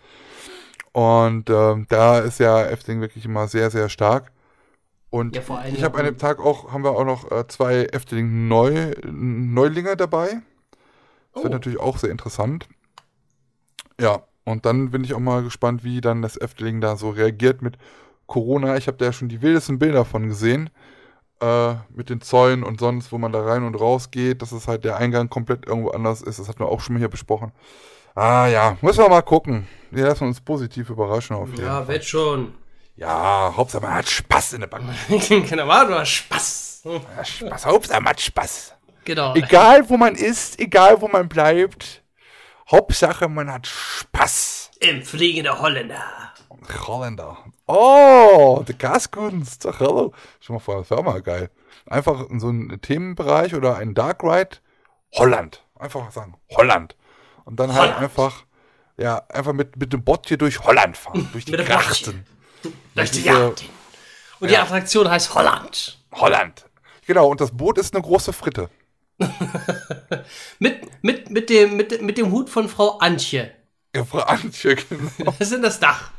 Und 0.92 1.50
ähm, 1.50 1.86
da 1.88 2.18
ist 2.20 2.40
ja 2.40 2.64
Efteling 2.64 3.00
wirklich 3.00 3.24
immer 3.24 3.48
sehr, 3.48 3.70
sehr 3.70 3.88
stark. 3.88 4.32
Und 5.10 5.36
Ja, 5.36 5.42
vor 5.42 5.58
allem 5.58 5.74
ich 5.74 5.84
habe 5.84 5.98
an 5.98 6.06
dem 6.06 6.18
Tag 6.18 6.40
auch, 6.40 6.72
haben 6.72 6.84
wir 6.84 6.92
auch 6.92 7.04
noch 7.04 7.30
äh, 7.30 7.46
zwei 7.48 7.84
Efteling 7.84 8.48
Neu, 8.48 8.92
Neulinge 9.04 9.96
dabei. 9.96 10.40
Das 11.34 11.44
wird 11.44 11.52
Oh. 11.52 11.56
natürlich 11.56 11.80
auch 11.80 11.98
sehr 11.98 12.10
interessant. 12.10 12.68
Ja, 14.00 14.22
und 14.44 14.66
dann 14.66 14.90
bin 14.90 15.04
ich 15.04 15.14
auch 15.14 15.20
mal 15.20 15.42
gespannt, 15.42 15.84
wie 15.84 16.00
dann 16.00 16.22
das 16.22 16.36
Efteling 16.40 16.80
da 16.80 16.96
so 16.96 17.10
reagiert 17.10 17.62
mit 17.62 17.76
Corona. 18.26 18.76
Ich 18.76 18.86
habe 18.88 18.96
da 18.98 19.06
ja 19.06 19.12
schon 19.12 19.28
die 19.28 19.42
wildesten 19.42 19.78
Bilder 19.78 20.04
von 20.04 20.28
gesehen. 20.28 20.70
Äh, 21.40 21.74
mit 21.90 22.08
den 22.08 22.20
Zäunen 22.20 22.62
und 22.62 22.78
sonst, 22.78 23.10
wo 23.10 23.18
man 23.18 23.32
da 23.32 23.42
rein 23.42 23.64
und 23.64 23.74
raus 23.74 24.12
geht, 24.12 24.42
dass 24.42 24.52
es 24.52 24.68
halt 24.68 24.84
der 24.84 24.96
Eingang 24.98 25.28
komplett 25.28 25.66
irgendwo 25.66 25.90
anders 25.90 26.22
ist. 26.22 26.38
Das 26.38 26.48
hatten 26.48 26.60
wir 26.60 26.68
auch 26.68 26.80
schon 26.80 26.94
mal 26.94 27.00
hier 27.00 27.08
besprochen. 27.08 27.50
Ah 28.14 28.46
ja, 28.46 28.76
müssen 28.80 29.02
wir 29.02 29.08
mal 29.08 29.22
gucken. 29.22 29.66
Wir 29.90 30.04
lassen 30.06 30.24
uns 30.28 30.40
positiv 30.40 30.88
überraschen 30.90 31.34
auf 31.34 31.48
jeden 31.50 31.64
Ja, 31.64 31.78
Fall. 31.78 31.88
wird 31.88 32.04
schon. 32.04 32.54
Ja, 32.94 33.52
Hauptsache 33.56 33.82
man 33.82 33.94
hat 33.94 34.08
Spaß 34.08 34.52
in 34.52 34.60
der 34.60 34.68
Bank. 34.68 34.84
genau, 35.28 35.64
du 35.86 35.94
hast 35.98 36.10
Spaß. 36.10 36.82
Ja, 36.84 37.24
Spaß, 37.24 37.66
Hauptsache 37.66 38.00
man 38.00 38.10
hat 38.10 38.20
Spaß. 38.20 38.74
Genau. 39.04 39.34
Egal 39.34 39.88
wo 39.88 39.96
man 39.96 40.14
ist, 40.14 40.60
egal 40.60 41.00
wo 41.00 41.08
man 41.08 41.28
bleibt. 41.28 42.01
Hauptsache 42.70 43.28
man 43.28 43.52
hat 43.52 43.66
Spaß. 43.66 44.70
Im 44.80 45.02
fliegende 45.02 45.58
Holländer. 45.60 46.02
Holländer. 46.86 47.38
Oh, 47.66 48.62
die 48.66 48.76
Gaskunst. 48.76 49.66
Ach, 49.66 49.80
hallo. 49.80 50.12
Schon 50.40 50.54
mal 50.54 50.60
vor, 50.60 50.84
auch 50.88 51.02
mal 51.02 51.22
geil. 51.22 51.50
Einfach 51.86 52.28
in 52.28 52.40
so 52.40 52.48
einen 52.48 52.80
Themenbereich 52.80 53.54
oder 53.54 53.76
einen 53.76 53.94
Dark 53.94 54.22
Ride. 54.22 54.58
Holland. 55.14 55.64
Einfach 55.78 56.10
sagen, 56.12 56.36
Holland. 56.56 56.96
Und 57.44 57.58
dann 57.58 57.72
halt 57.72 57.82
Holland. 57.82 58.02
einfach, 58.02 58.44
ja, 58.96 59.22
einfach 59.28 59.52
mit, 59.52 59.76
mit 59.76 59.92
dem 59.92 60.04
Bot 60.04 60.28
hier 60.28 60.38
durch 60.38 60.60
Holland 60.60 60.96
fahren. 60.96 61.28
durch 61.32 61.44
die 61.44 61.52
Grachten. 61.52 62.24
Durch 62.94 63.10
die 63.10 63.22
Jagd. 63.22 63.64
Und 64.38 64.50
die 64.50 64.56
Attraktion 64.56 65.10
heißt 65.10 65.34
Holland. 65.34 65.98
Holland. 66.12 66.64
Genau, 67.06 67.28
und 67.28 67.40
das 67.40 67.50
Boot 67.50 67.78
ist 67.78 67.94
eine 67.94 68.02
große 68.02 68.32
Fritte. 68.32 68.70
Mit, 70.58 71.02
mit, 71.02 71.30
mit, 71.30 71.50
dem, 71.50 71.76
mit, 71.76 72.00
mit 72.02 72.18
dem 72.18 72.30
Hut 72.30 72.48
von 72.48 72.68
Frau 72.68 72.98
Antje. 72.98 73.50
Ja, 73.94 74.04
Frau 74.04 74.20
Antje, 74.20 74.76
genau. 74.76 75.10
Das 75.24 75.40
ist 75.40 75.52
in 75.52 75.62
das 75.62 75.80
Dach. 75.80 76.10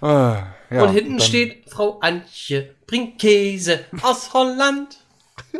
Ah, 0.00 0.46
ja, 0.70 0.82
und 0.82 0.92
hinten 0.92 1.18
dann- 1.18 1.26
steht 1.26 1.68
Frau 1.70 1.98
Antje, 2.00 2.74
bringt 2.86 3.18
Käse 3.20 3.84
aus 4.02 4.32
Holland. 4.32 4.98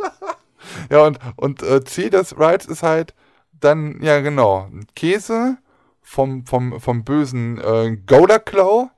Ja, 0.90 1.04
und, 1.04 1.18
und 1.36 1.62
äh, 1.62 1.84
Ziel 1.84 2.08
des 2.08 2.38
Rides 2.38 2.66
ist 2.66 2.84
halt 2.84 3.14
dann, 3.52 4.00
ja 4.00 4.20
genau, 4.20 4.70
Käse 4.94 5.58
vom, 6.00 6.46
vom, 6.46 6.80
vom 6.80 7.02
bösen 7.04 7.58
äh, 7.58 7.96
Gouda-Klau 8.06 8.88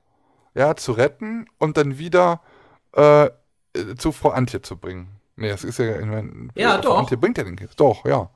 ja, 0.53 0.75
zu 0.75 0.91
retten 0.93 1.47
und 1.57 1.77
dann 1.77 1.97
wieder 1.97 2.41
äh, 2.93 3.29
zu 3.97 4.11
Frau 4.11 4.29
Antje 4.29 4.61
zu 4.61 4.77
bringen. 4.77 5.14
Nee, 5.37 5.49
das 5.49 5.63
ist 5.63 5.79
ja. 5.79 5.99
Ich 5.99 6.05
mein, 6.05 6.51
ja, 6.55 6.77
doch. 6.77 6.97
Antje 6.97 7.17
bringt 7.17 7.37
ja 7.37 7.43
den 7.43 7.55
Kiss. 7.55 7.75
Doch, 7.75 8.05
ja. 8.05 8.29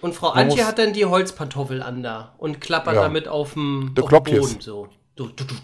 Und 0.00 0.14
Frau 0.14 0.30
Man 0.30 0.44
Antje 0.44 0.66
hat 0.66 0.78
dann 0.78 0.92
die 0.92 1.04
Holzpantoffel 1.04 1.82
an 1.82 2.02
da 2.02 2.34
und 2.38 2.60
klappert 2.60 2.94
ja. 2.94 3.02
damit 3.02 3.28
auf 3.28 3.52
dem 3.52 3.92
Boden 3.94 4.60
so. 4.60 4.88
Du, 5.16 5.26
du, 5.26 5.44
du, 5.44 5.54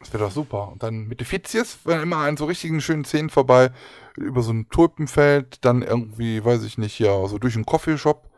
das 0.00 0.12
wäre 0.12 0.24
doch 0.24 0.32
super. 0.32 0.72
Und 0.72 0.82
dann 0.82 1.06
mit 1.06 1.20
Defizies, 1.20 1.78
wenn 1.84 2.00
immer 2.00 2.16
an 2.16 2.36
so 2.36 2.46
richtigen 2.46 2.80
schönen 2.80 3.04
Szenen 3.04 3.30
vorbei, 3.30 3.70
über 4.16 4.42
so 4.42 4.52
ein 4.52 4.68
Tulpenfeld, 4.68 5.64
dann 5.64 5.82
irgendwie, 5.82 6.44
weiß 6.44 6.64
ich 6.64 6.78
nicht, 6.78 6.98
ja, 6.98 7.26
so 7.28 7.38
durch 7.38 7.54
einen 7.54 7.66
Coffeeshop. 7.66 8.28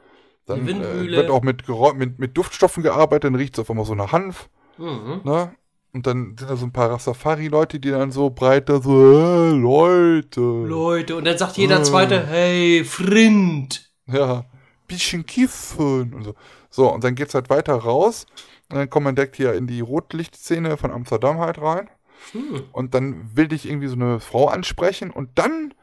Dann 0.45 0.69
äh, 0.69 1.07
wird 1.09 1.31
auch 1.31 1.43
mit, 1.43 1.67
mit, 1.95 2.19
mit 2.19 2.37
Duftstoffen 2.37 2.83
gearbeitet, 2.83 3.25
dann 3.25 3.37
riecht 3.37 3.55
es 3.55 3.61
auf 3.61 3.71
einmal 3.71 3.87
so 3.87 3.95
nach 3.95 4.13
Hanf. 4.13 4.51
Mhm. 4.77 5.21
Ne? 5.25 5.55
Und 5.95 6.07
dann 6.07 6.37
sind 6.39 6.51
da 6.51 6.57
so 6.57 6.65
ein 6.65 6.73
paar 6.73 6.91
Rastafari-Leute, 6.91 7.79
die 7.79 7.91
dann 7.91 8.11
so 8.13 8.31
breit 8.31 8.69
da 8.69 8.81
so, 8.81 8.93
äh, 8.93 9.51
Leute. 9.51 10.41
Leute, 10.41 11.17
und 11.17 11.25
dann 11.27 11.37
sagt 11.37 11.59
jeder 11.59 11.81
Ah. 11.81 11.83
Zweite, 11.83 12.27
hey, 12.27 12.83
Frind. 12.85 13.91
Ja, 14.07 14.47
bisschen 14.89 15.27
kiffen 15.27 16.15
und 16.15 16.25
so. 16.25 16.35
So, 16.71 16.91
und 16.93 17.05
dann 17.05 17.15
geht's 17.15 17.35
halt 17.35 17.51
weiter 17.51 17.75
raus. 17.75 18.27
Und 18.71 18.79
dann 18.79 18.89
kommt 18.89 19.05
man 19.05 19.15
direkt 19.15 19.37
hier 19.37 19.53
in 19.53 19.67
die 19.67 19.81
Rotlichtszene 19.81 20.79
von 20.79 20.91
Amsterdam 20.91 21.39
halt 21.39 21.61
rein. 21.61 21.91
Hm. 22.33 22.63
Und 22.73 22.95
dann 22.95 23.37
will 23.37 23.49
dich 23.49 23.69
irgendwie 23.69 23.89
so 23.89 23.97
eine 23.97 24.19
Frau 24.21 24.49
ansprechen 24.49 25.11
und 25.11 25.31
dann 25.35 25.75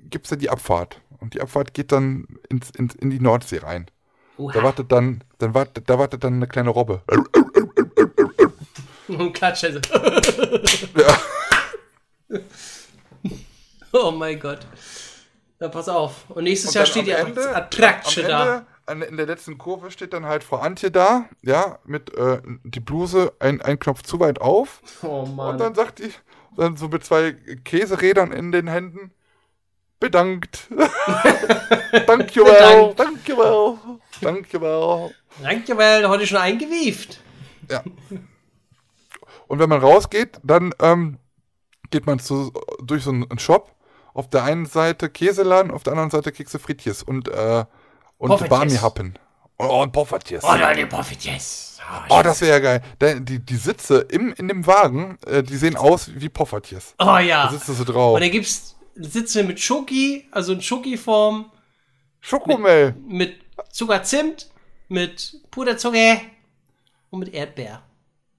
gibt's 0.00 0.30
da 0.30 0.36
die 0.36 0.50
Abfahrt. 0.50 1.00
Und 1.20 1.34
die 1.34 1.40
Abfahrt 1.40 1.72
geht 1.72 1.92
dann 1.92 2.26
ins, 2.48 2.70
ins, 2.70 2.96
in 2.96 3.10
die 3.10 3.20
Nordsee 3.20 3.58
rein. 3.58 3.86
Da 4.38 4.62
wartet 4.64 4.90
dann, 4.90 5.22
dann 5.38 5.54
wartet, 5.54 5.88
da 5.88 6.00
wartet 6.00 6.24
dann 6.24 6.34
eine 6.34 6.48
kleine 6.48 6.70
Robbe. 6.70 7.02
Und 9.18 9.32
klatscht 9.32 9.64
also. 9.64 9.80
Ja. 10.96 12.40
Oh 13.92 14.10
mein 14.10 14.40
Gott. 14.40 14.60
Na, 15.58 15.68
pass 15.68 15.88
auf. 15.88 16.24
Und 16.30 16.44
nächstes 16.44 16.70
Und 16.70 16.74
Jahr 16.76 16.86
steht 16.86 17.06
die 17.06 17.10
Ende- 17.12 17.54
Attraction 17.54 18.24
am 18.24 18.30
da. 18.30 18.54
Ende, 18.54 18.66
an, 18.86 19.02
in 19.02 19.16
der 19.16 19.26
letzten 19.26 19.58
Kurve 19.58 19.90
steht 19.90 20.12
dann 20.12 20.26
halt 20.26 20.42
Frau 20.42 20.56
Antje 20.56 20.90
da, 20.90 21.28
ja, 21.42 21.78
mit 21.84 22.12
äh, 22.16 22.40
die 22.64 22.80
Bluse 22.80 23.32
ein, 23.38 23.60
ein 23.60 23.78
Knopf 23.78 24.02
zu 24.02 24.18
weit 24.18 24.40
auf. 24.40 24.80
Oh 25.02 25.20
Und 25.20 25.36
Mann. 25.36 25.58
dann 25.58 25.74
sagt 25.74 25.98
die, 26.00 26.10
dann 26.56 26.76
so 26.76 26.88
mit 26.88 27.04
zwei 27.04 27.32
Käserädern 27.32 28.32
in 28.32 28.50
den 28.50 28.66
Händen, 28.66 29.12
bedankt. 30.00 30.66
Thank 32.06 32.34
you 32.34 32.44
well, 32.44 32.92
thank 32.96 33.28
you 33.28 33.36
well, 33.36 33.78
thank 34.20 34.52
you 34.52 34.60
well. 34.60 35.14
Danke, 35.42 35.76
weil 35.76 36.08
heute 36.08 36.26
schon 36.26 36.38
eingewieft. 36.38 37.20
Ja. 37.70 37.84
Und 39.52 39.58
wenn 39.58 39.68
man 39.68 39.82
rausgeht, 39.82 40.40
dann 40.42 40.72
ähm, 40.80 41.18
geht 41.90 42.06
man 42.06 42.18
zu, 42.18 42.54
durch 42.82 43.04
so 43.04 43.10
einen 43.10 43.38
Shop. 43.38 43.74
Auf 44.14 44.30
der 44.30 44.44
einen 44.44 44.64
Seite 44.64 45.10
Käseladen, 45.10 45.70
auf 45.70 45.82
der 45.82 45.92
anderen 45.92 46.08
Seite 46.10 46.32
Kekse 46.32 46.58
Fritjes 46.58 47.02
und, 47.02 47.28
äh, 47.28 47.66
und 48.16 48.28
Poffertjes. 48.30 48.48
Barmi-Happen. 48.58 49.18
Oh, 49.58 49.82
und 49.82 49.92
Poffertjes. 49.92 50.42
Oh, 50.42 50.54
Leute, 50.54 50.86
Profitiers. 50.86 51.78
Oh, 52.08 52.22
das 52.22 52.40
wäre 52.40 52.52
ja 52.52 52.58
geil. 52.60 52.82
Da- 52.98 53.14
Die, 53.20 53.40
die 53.40 53.56
Sitze 53.56 53.98
im, 54.10 54.32
in 54.32 54.48
dem 54.48 54.66
Wagen, 54.66 55.18
äh, 55.26 55.42
die 55.42 55.56
sehen 55.58 55.76
aus 55.76 56.10
wie 56.14 56.30
Poffertjes. 56.30 56.94
Oh 56.98 57.18
ja. 57.18 57.44
Da 57.44 57.50
sitzt 57.52 57.68
du 57.68 57.74
so 57.74 57.84
drauf. 57.84 58.14
Und 58.14 58.22
dann 58.22 58.30
gibt's 58.30 58.74
Sitze 58.94 59.42
mit 59.44 59.60
Schoki, 59.60 60.26
also 60.30 60.54
in 60.54 60.62
Schoki-Form, 60.62 61.52
Schokomel. 62.20 62.94
mit 63.06 63.34
Zuckerzimt, 63.70 64.50
mit 64.88 65.42
Puderzucker 65.50 66.22
und 67.10 67.18
mit 67.20 67.34
Erdbeer. 67.34 67.82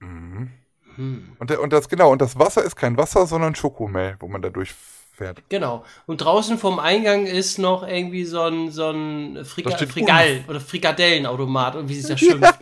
Und, 0.00 0.50
der, 0.96 1.60
und 1.60 1.72
das, 1.72 1.88
genau, 1.88 2.10
und 2.10 2.20
das 2.20 2.38
Wasser 2.38 2.62
ist 2.62 2.76
kein 2.76 2.96
Wasser, 2.96 3.26
sondern 3.26 3.54
Schokomel, 3.54 4.16
wo 4.20 4.28
man 4.28 4.42
da 4.42 4.50
durchfährt. 4.50 5.42
Genau. 5.48 5.84
Und 6.06 6.18
draußen 6.18 6.58
vom 6.58 6.78
Eingang 6.78 7.26
ist 7.26 7.58
noch 7.58 7.86
irgendwie 7.86 8.24
so 8.24 8.42
ein, 8.42 8.70
so 8.70 8.90
ein 8.90 9.44
Frika 9.44 9.76
steht 9.76 9.90
Frikall 9.90 10.44
oder 10.48 10.60
Frikadellenautomat, 10.60 11.76
und 11.76 11.88
wie 11.88 11.94
sich 11.94 12.06
das 12.06 12.20
schimpft. 12.20 12.54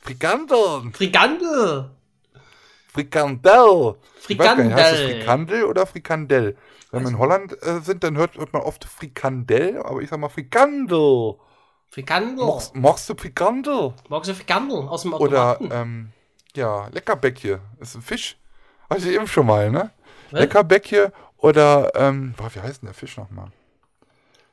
Frikandeln. 0.00 0.92
Frikandel. 0.92 1.90
Frikandel. 2.92 3.50
Gar 4.36 4.56
nicht, 4.56 4.74
heißt 4.74 4.92
das 4.92 5.00
Frikandel. 5.00 5.18
Frikandel 5.20 5.64
oder 5.64 5.86
Frikandel? 5.86 6.56
Wenn 6.90 7.02
wir 7.02 7.10
in 7.10 7.18
Holland 7.18 7.62
äh, 7.62 7.80
sind, 7.80 8.04
dann 8.04 8.16
hört, 8.16 8.36
hört 8.36 8.52
man 8.52 8.62
oft 8.62 8.84
Frikandel, 8.84 9.82
aber 9.82 10.00
ich 10.00 10.10
sag 10.10 10.20
mal 10.20 10.28
Frikandel. 10.28 11.34
Frikandel. 11.88 12.44
Mochst, 12.44 12.76
mochst 12.76 13.08
du 13.08 13.14
Frikandel? 13.14 13.94
Magst 14.08 14.30
du 14.30 14.34
Frikandel 14.34 14.88
aus 14.88 15.02
dem 15.02 15.12
Oder, 15.12 15.52
Automaten? 15.52 15.70
ähm, 15.72 16.12
ja, 16.56 16.88
Leckerbäckje. 16.88 17.60
Ist 17.80 17.94
ein 17.94 18.02
Fisch. 18.02 18.36
Hatte 18.88 19.00
ich 19.08 19.14
eben 19.14 19.26
schon 19.26 19.46
mal, 19.46 19.70
ne? 19.70 19.90
Was? 20.30 20.40
Leckerbäckje 20.40 21.12
oder, 21.38 21.92
ähm, 21.94 22.34
boah, 22.36 22.54
wie 22.54 22.60
heißt 22.60 22.82
denn 22.82 22.86
der 22.88 22.94
Fisch 22.94 23.16
nochmal? 23.16 23.48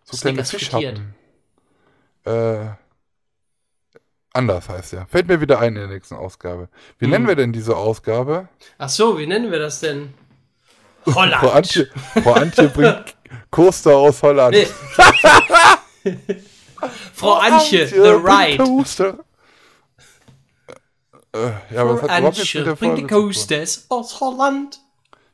So 0.04 0.18
kleine. 0.18 0.44
Fischhappen. 0.44 1.16
Äh, 2.26 2.66
anders 4.34 4.70
heißt 4.70 4.94
der. 4.94 5.06
Fällt 5.08 5.28
mir 5.28 5.42
wieder 5.42 5.60
ein 5.60 5.76
in 5.76 5.82
der 5.82 5.88
nächsten 5.88 6.16
Ausgabe. 6.16 6.70
Wie 7.00 7.06
Hm. 7.06 7.12
nennen 7.12 7.28
wir 7.28 7.36
denn 7.36 7.54
diese 7.54 7.76
Ausgabe? 7.78 8.48
Ach 8.78 8.90
so, 8.90 9.18
wie 9.18 9.28
nennen 9.28 9.52
wir 9.52 9.60
das 9.60 9.80
denn? 9.80 10.14
Frau 11.04 11.22
Holland. 11.22 11.44
Antje, 11.44 11.90
Frau 12.24 12.34
Antje 12.34 12.68
bringt 12.70 13.16
Coaster 13.52 13.96
aus 13.96 14.22
Holland. 14.22 14.56
Nee. 14.56 14.68
Frau 17.14 17.34
Antje, 17.34 17.88
the 17.88 17.96
bringt 17.98 18.24
right. 18.26 18.58
Coaster. 18.60 19.20
Äh, 21.34 21.52
ja, 21.74 21.82
aber 21.82 21.92
das 21.94 22.00
Frau 22.02 22.10
hat 22.10 22.20
überhaupt 22.20 22.38
nichts 22.38 22.54
mit 22.56 22.66
der 22.66 22.76
Folge. 22.76 23.08
Coasters 23.08 23.86
aus 23.90 24.20
Holland. 24.20 24.82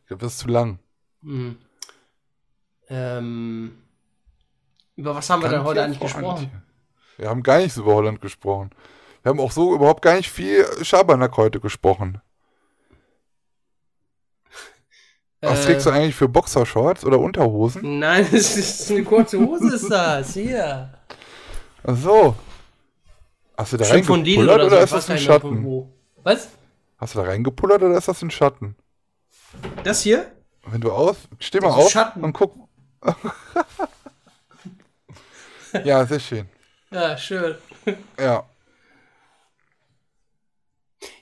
Ich 0.02 0.08
glaube, 0.08 0.24
das 0.24 0.34
ist 0.34 0.40
zu 0.40 0.48
lang. 0.48 0.80
Hm. 1.24 1.58
Ähm, 2.90 3.78
über 4.96 5.16
was 5.16 5.30
haben 5.30 5.42
wir 5.42 5.50
denn 5.50 5.64
heute 5.64 5.84
eigentlich 5.84 6.00
gesprochen? 6.00 6.46
Antje. 6.46 6.62
Wir 7.18 7.30
haben 7.30 7.44
gar 7.44 7.58
nichts 7.58 7.78
über 7.78 7.94
Holland 7.96 8.22
gesprochen. 8.22 8.72
Wir 9.24 9.32
haben 9.32 9.40
auch 9.40 9.52
so 9.52 9.74
überhaupt 9.76 10.02
gar 10.02 10.16
nicht 10.16 10.30
viel 10.30 10.66
Schabernack 10.84 11.36
heute 11.38 11.60
gesprochen. 11.60 12.22
Was 15.42 15.62
Äh, 15.62 15.66
trägst 15.66 15.86
du 15.86 15.90
eigentlich 15.92 16.16
für 16.16 16.28
Boxershorts 16.28 17.06
oder 17.06 17.20
Unterhosen? 17.20 18.00
Nein, 18.00 18.28
es 18.34 18.56
ist 18.58 18.92
eine 18.92 19.04
kurze 19.04 19.40
Hose, 19.40 19.76
ist 19.76 19.90
das. 19.90 20.34
Hier. 20.34 20.94
Ach 21.84 21.96
so. 21.98 22.36
Hast 23.58 23.74
du 23.74 23.78
da 23.78 23.86
reingepullert 23.86 24.56
oder, 24.56 24.68
oder, 24.68 24.82
ist 24.82 24.94
das 24.94 25.10
ein 25.10 25.18
Schatten? 25.18 25.90
Was? 26.24 26.50
Hast 27.00 27.16
du 27.16 27.20
da 27.20 27.26
reingepullert 27.26 27.82
oder 27.82 27.98
ist 27.98 28.08
das 28.08 28.22
ein 28.22 28.30
Schatten? 28.30 28.76
Das 29.84 30.04
hier? 30.04 30.32
Wenn 30.68 30.82
du 30.82 30.92
aus, 30.92 31.18
steh 31.40 31.60
mal 31.60 31.70
auf 31.72 31.90
Schatten. 31.90 32.24
und 32.24 32.34
guck. 32.34 32.54
ja, 35.84 36.06
sehr 36.06 36.20
schön. 36.20 36.48
Ja, 36.92 37.18
schön. 37.18 37.56
Ja. 38.20 38.44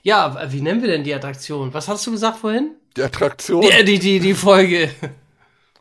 Ja, 0.02 0.50
wie 0.50 0.60
nennen 0.60 0.82
wir 0.82 0.88
denn 0.88 1.04
die 1.04 1.14
Attraktion? 1.14 1.72
Was 1.72 1.86
hast 1.86 2.04
du 2.06 2.10
gesagt 2.10 2.38
vorhin? 2.38 2.74
Die 2.96 3.02
Attraktion. 3.02 3.62
Die, 3.62 3.84
die, 3.84 3.98
die, 4.00 4.18
die 4.18 4.34
Folge. 4.34 4.90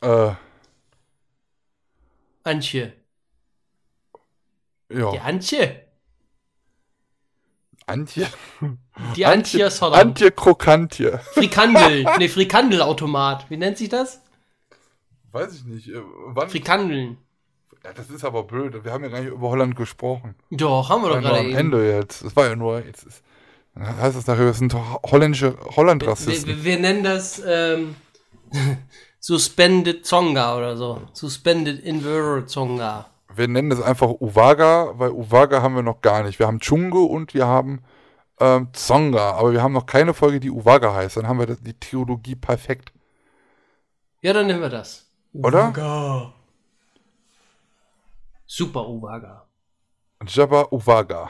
Äh, 0.02 0.32
Antje. 2.44 2.94
ja. 4.90 5.12
Die 5.12 5.20
Antje. 5.20 5.85
Antje. 7.88 8.28
Die 9.16 9.26
Antje 9.26 9.70
Holland. 9.82 10.02
Antje 10.02 10.32
Krokantje. 10.32 11.20
Frikandel. 11.34 12.06
Nee, 12.18 12.30
Frikandelautomat. 12.30 13.50
Wie 13.50 13.58
nennt 13.58 13.78
sich 13.78 13.90
das? 13.90 14.22
Weiß 15.32 15.54
ich 15.56 15.66
nicht. 15.66 15.90
äh, 15.90 16.02
Wann? 16.28 16.50
Frikandeln. 16.50 17.18
ja, 17.84 17.94
das 17.94 18.10
ist 18.10 18.24
aber 18.24 18.44
blöd. 18.44 18.84
Wir 18.84 18.92
haben 18.92 19.04
ja 19.04 19.10
gar 19.10 19.20
nicht 19.22 19.32
über 19.32 19.50
Holland 19.50 19.76
gesprochen. 19.76 20.36
Doch, 20.50 20.90
haben 20.90 21.04
wir 21.04 21.10
doch 21.10 21.22
gerade 21.22 21.40
am 21.42 21.46
eben. 21.48 21.56
Ende 21.58 21.88
jetzt. 21.96 22.24
Das 22.24 22.36
war 22.36 22.48
ja 22.48 22.56
nur. 22.56 22.84
Jetzt 22.86 23.04
ist, 23.06 23.22
dann 23.76 23.98
heißt 23.98 24.16
es 24.18 24.26
nachher, 24.28 24.46
wir 24.46 24.54
sind 24.54 24.74
ho- 24.74 25.00
holländische 25.06 25.58
Wir, 25.58 25.76
Holland-Rassisten. 25.76 26.48
wir, 26.48 26.64
wir 26.64 26.80
nennen 26.80 27.04
das 27.04 27.42
ähm, 27.46 27.96
Suspended 29.20 30.06
Zonga 30.06 30.58
oder 30.58 30.78
so. 30.78 31.02
Suspended 31.14 31.84
Inverter 31.84 32.48
Zonga. 32.48 33.10
Wir 33.38 33.48
nennen 33.48 33.72
es 33.72 33.82
einfach 33.82 34.10
Uwaga, 34.20 34.94
weil 34.96 35.12
Uwaga 35.12 35.62
haben 35.62 35.76
wir 35.76 35.84
noch 35.84 36.02
gar 36.02 36.24
nicht. 36.24 36.40
Wir 36.40 36.48
haben 36.48 36.60
Chungo 36.60 37.06
und 37.06 37.34
wir 37.34 37.46
haben 37.48 37.84
ähm, 38.40 38.70
Zonga, 38.74 39.32
aber 39.32 39.52
wir 39.54 39.62
haben 39.64 39.74
noch 39.74 39.86
keine 39.86 40.14
Folge, 40.14 40.40
die 40.40 40.52
Uwaga 40.52 40.94
heißt. 40.94 41.18
Dann 41.18 41.28
haben 41.28 41.40
wir 41.40 41.56
die 41.56 41.74
Theologie 41.74 42.36
perfekt. 42.36 42.92
Ja, 44.22 44.34
dann 44.34 44.48
nehmen 44.48 44.62
wir 44.62 44.70
das. 44.70 45.10
Oder? 45.34 45.70
Uwaga. 45.70 46.34
Super 48.46 48.88
Uwaga. 48.88 49.48
Jabba 50.28 50.68
Uwaga. 50.72 51.30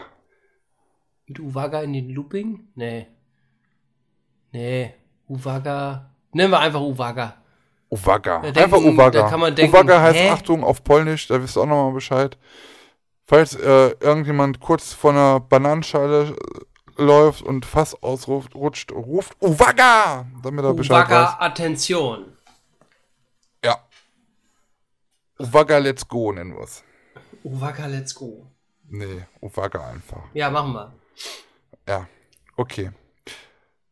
Mit 1.28 1.40
Uwaga 1.40 1.82
in 1.82 1.94
den 1.94 2.10
Looping? 2.10 2.68
Nee. 2.76 3.08
Nee. 4.52 4.94
Uwaga. 5.28 6.12
Nennen 6.34 6.52
wir 6.52 6.60
einfach 6.60 6.82
Uwaga. 6.82 7.38
Uwaga. 8.04 8.38
Da 8.42 8.52
denken- 8.52 8.60
Einfach 8.60 8.78
Uwaga. 8.78 9.30
da 9.30 9.52
denken, 9.52 9.74
Uwaga 9.76 10.02
heißt 10.02 10.20
hä? 10.20 10.30
Achtung 10.30 10.64
auf 10.64 10.84
Polnisch, 10.84 11.28
da 11.28 11.42
wisst 11.42 11.58
ihr 11.58 11.62
auch 11.62 11.66
nochmal 11.66 11.94
Bescheid. 11.94 12.38
Falls 13.28 13.56
äh, 13.56 13.90
irgendjemand 14.00 14.60
kurz 14.60 14.94
vor 14.94 15.12
einer 15.12 15.40
Bananenschale 15.40 16.36
äh, 16.36 17.02
läuft 17.02 17.42
und 17.42 17.66
Fass 17.66 17.96
ausruft, 18.04 18.54
rutscht, 18.56 18.92
ruft 18.92 19.36
Uwaga! 19.42 20.26
Damit 20.44 20.64
er 20.66 20.74
Bescheid 20.74 21.08
Uwaga. 21.08 21.38
Attention. 21.40 22.26
Ja. 23.64 23.78
Uwaga, 25.40 25.78
let's 25.80 26.08
go 26.08 26.32
nennen 26.32 26.54
wir 26.56 26.64
es. 26.64 26.84
Uwaga, 27.44 27.86
let's 27.88 28.14
go. 28.14 28.46
Nee, 28.88 29.26
Uwaga 29.42 29.88
einfach. 29.90 30.22
Ja, 30.34 30.50
machen 30.50 30.74
wir. 30.74 30.94
Ja, 31.88 32.08
okay. 32.56 32.92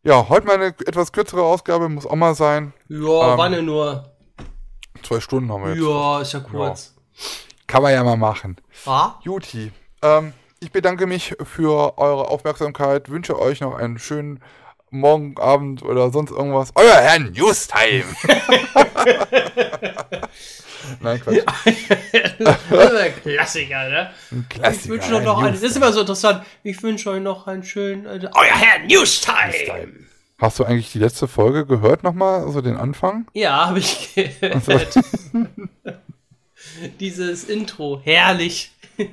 Ja, 0.05 0.27
heute 0.27 0.45
mal 0.45 0.55
eine 0.55 0.67
etwas 0.85 1.13
kürzere 1.13 1.43
Ausgabe, 1.43 1.87
muss 1.87 2.05
auch 2.05 2.15
mal 2.15 2.35
sein. 2.35 2.73
Ja, 2.89 3.31
Ähm, 3.31 3.37
wann 3.37 3.51
denn 3.53 3.65
nur? 3.65 4.11
Zwei 5.01 5.21
Stunden 5.21 5.49
haben 5.51 5.63
wir 5.63 5.75
jetzt. 5.75 5.81
Ja, 5.81 6.21
ist 6.21 6.33
ja 6.33 6.39
kurz. 6.41 6.93
Kann 7.67 7.83
man 7.83 7.93
ja 7.93 8.03
mal 8.03 8.17
machen. 8.17 8.57
Ja. 8.85 9.17
Juti, 9.23 9.71
ähm, 10.01 10.33
ich 10.59 10.71
bedanke 10.73 11.07
mich 11.07 11.35
für 11.43 11.97
eure 11.97 12.27
Aufmerksamkeit, 12.27 13.09
wünsche 13.09 13.39
euch 13.39 13.61
noch 13.61 13.75
einen 13.75 13.97
schönen 13.97 14.43
Morgen, 14.89 15.35
Abend 15.39 15.83
oder 15.83 16.11
sonst 16.11 16.31
irgendwas. 16.31 16.71
Euer 16.75 16.95
Herr 16.95 17.19
Newstime! 17.19 18.03
Nein, 21.01 21.19
Quatsch. 21.21 21.43
das 22.39 22.51
ist 22.71 22.95
ein 22.95 23.13
Klassiker, 23.21 23.89
ne? 23.89 24.09
Ein 24.31 24.45
Ich 24.49 24.49
Klassiker. 24.49 24.89
wünsche 24.89 25.15
euch 25.15 25.23
noch 25.23 25.37
ein 25.39 25.45
einen, 25.45 25.53
das 25.53 25.63
ist 25.63 25.77
immer 25.77 25.91
so 25.91 26.01
interessant. 26.01 26.45
Ich 26.63 26.81
wünsche 26.83 27.09
euch 27.09 27.21
noch 27.21 27.47
einen 27.47 27.63
schönen. 27.63 28.05
Äh, 28.05 28.29
euer 28.33 28.55
Herr 28.55 28.85
Newstime! 28.85 29.87
Hast 30.39 30.59
du 30.59 30.65
eigentlich 30.65 30.91
die 30.91 30.99
letzte 30.99 31.27
Folge 31.27 31.65
gehört 31.65 32.03
nochmal, 32.03 32.41
also 32.41 32.61
den 32.61 32.75
Anfang? 32.75 33.27
Ja, 33.33 33.67
habe 33.67 33.79
ich 33.79 34.13
gehört. 34.13 34.99
Dieses 36.99 37.45
Intro, 37.45 38.01
herrlich. 38.03 38.71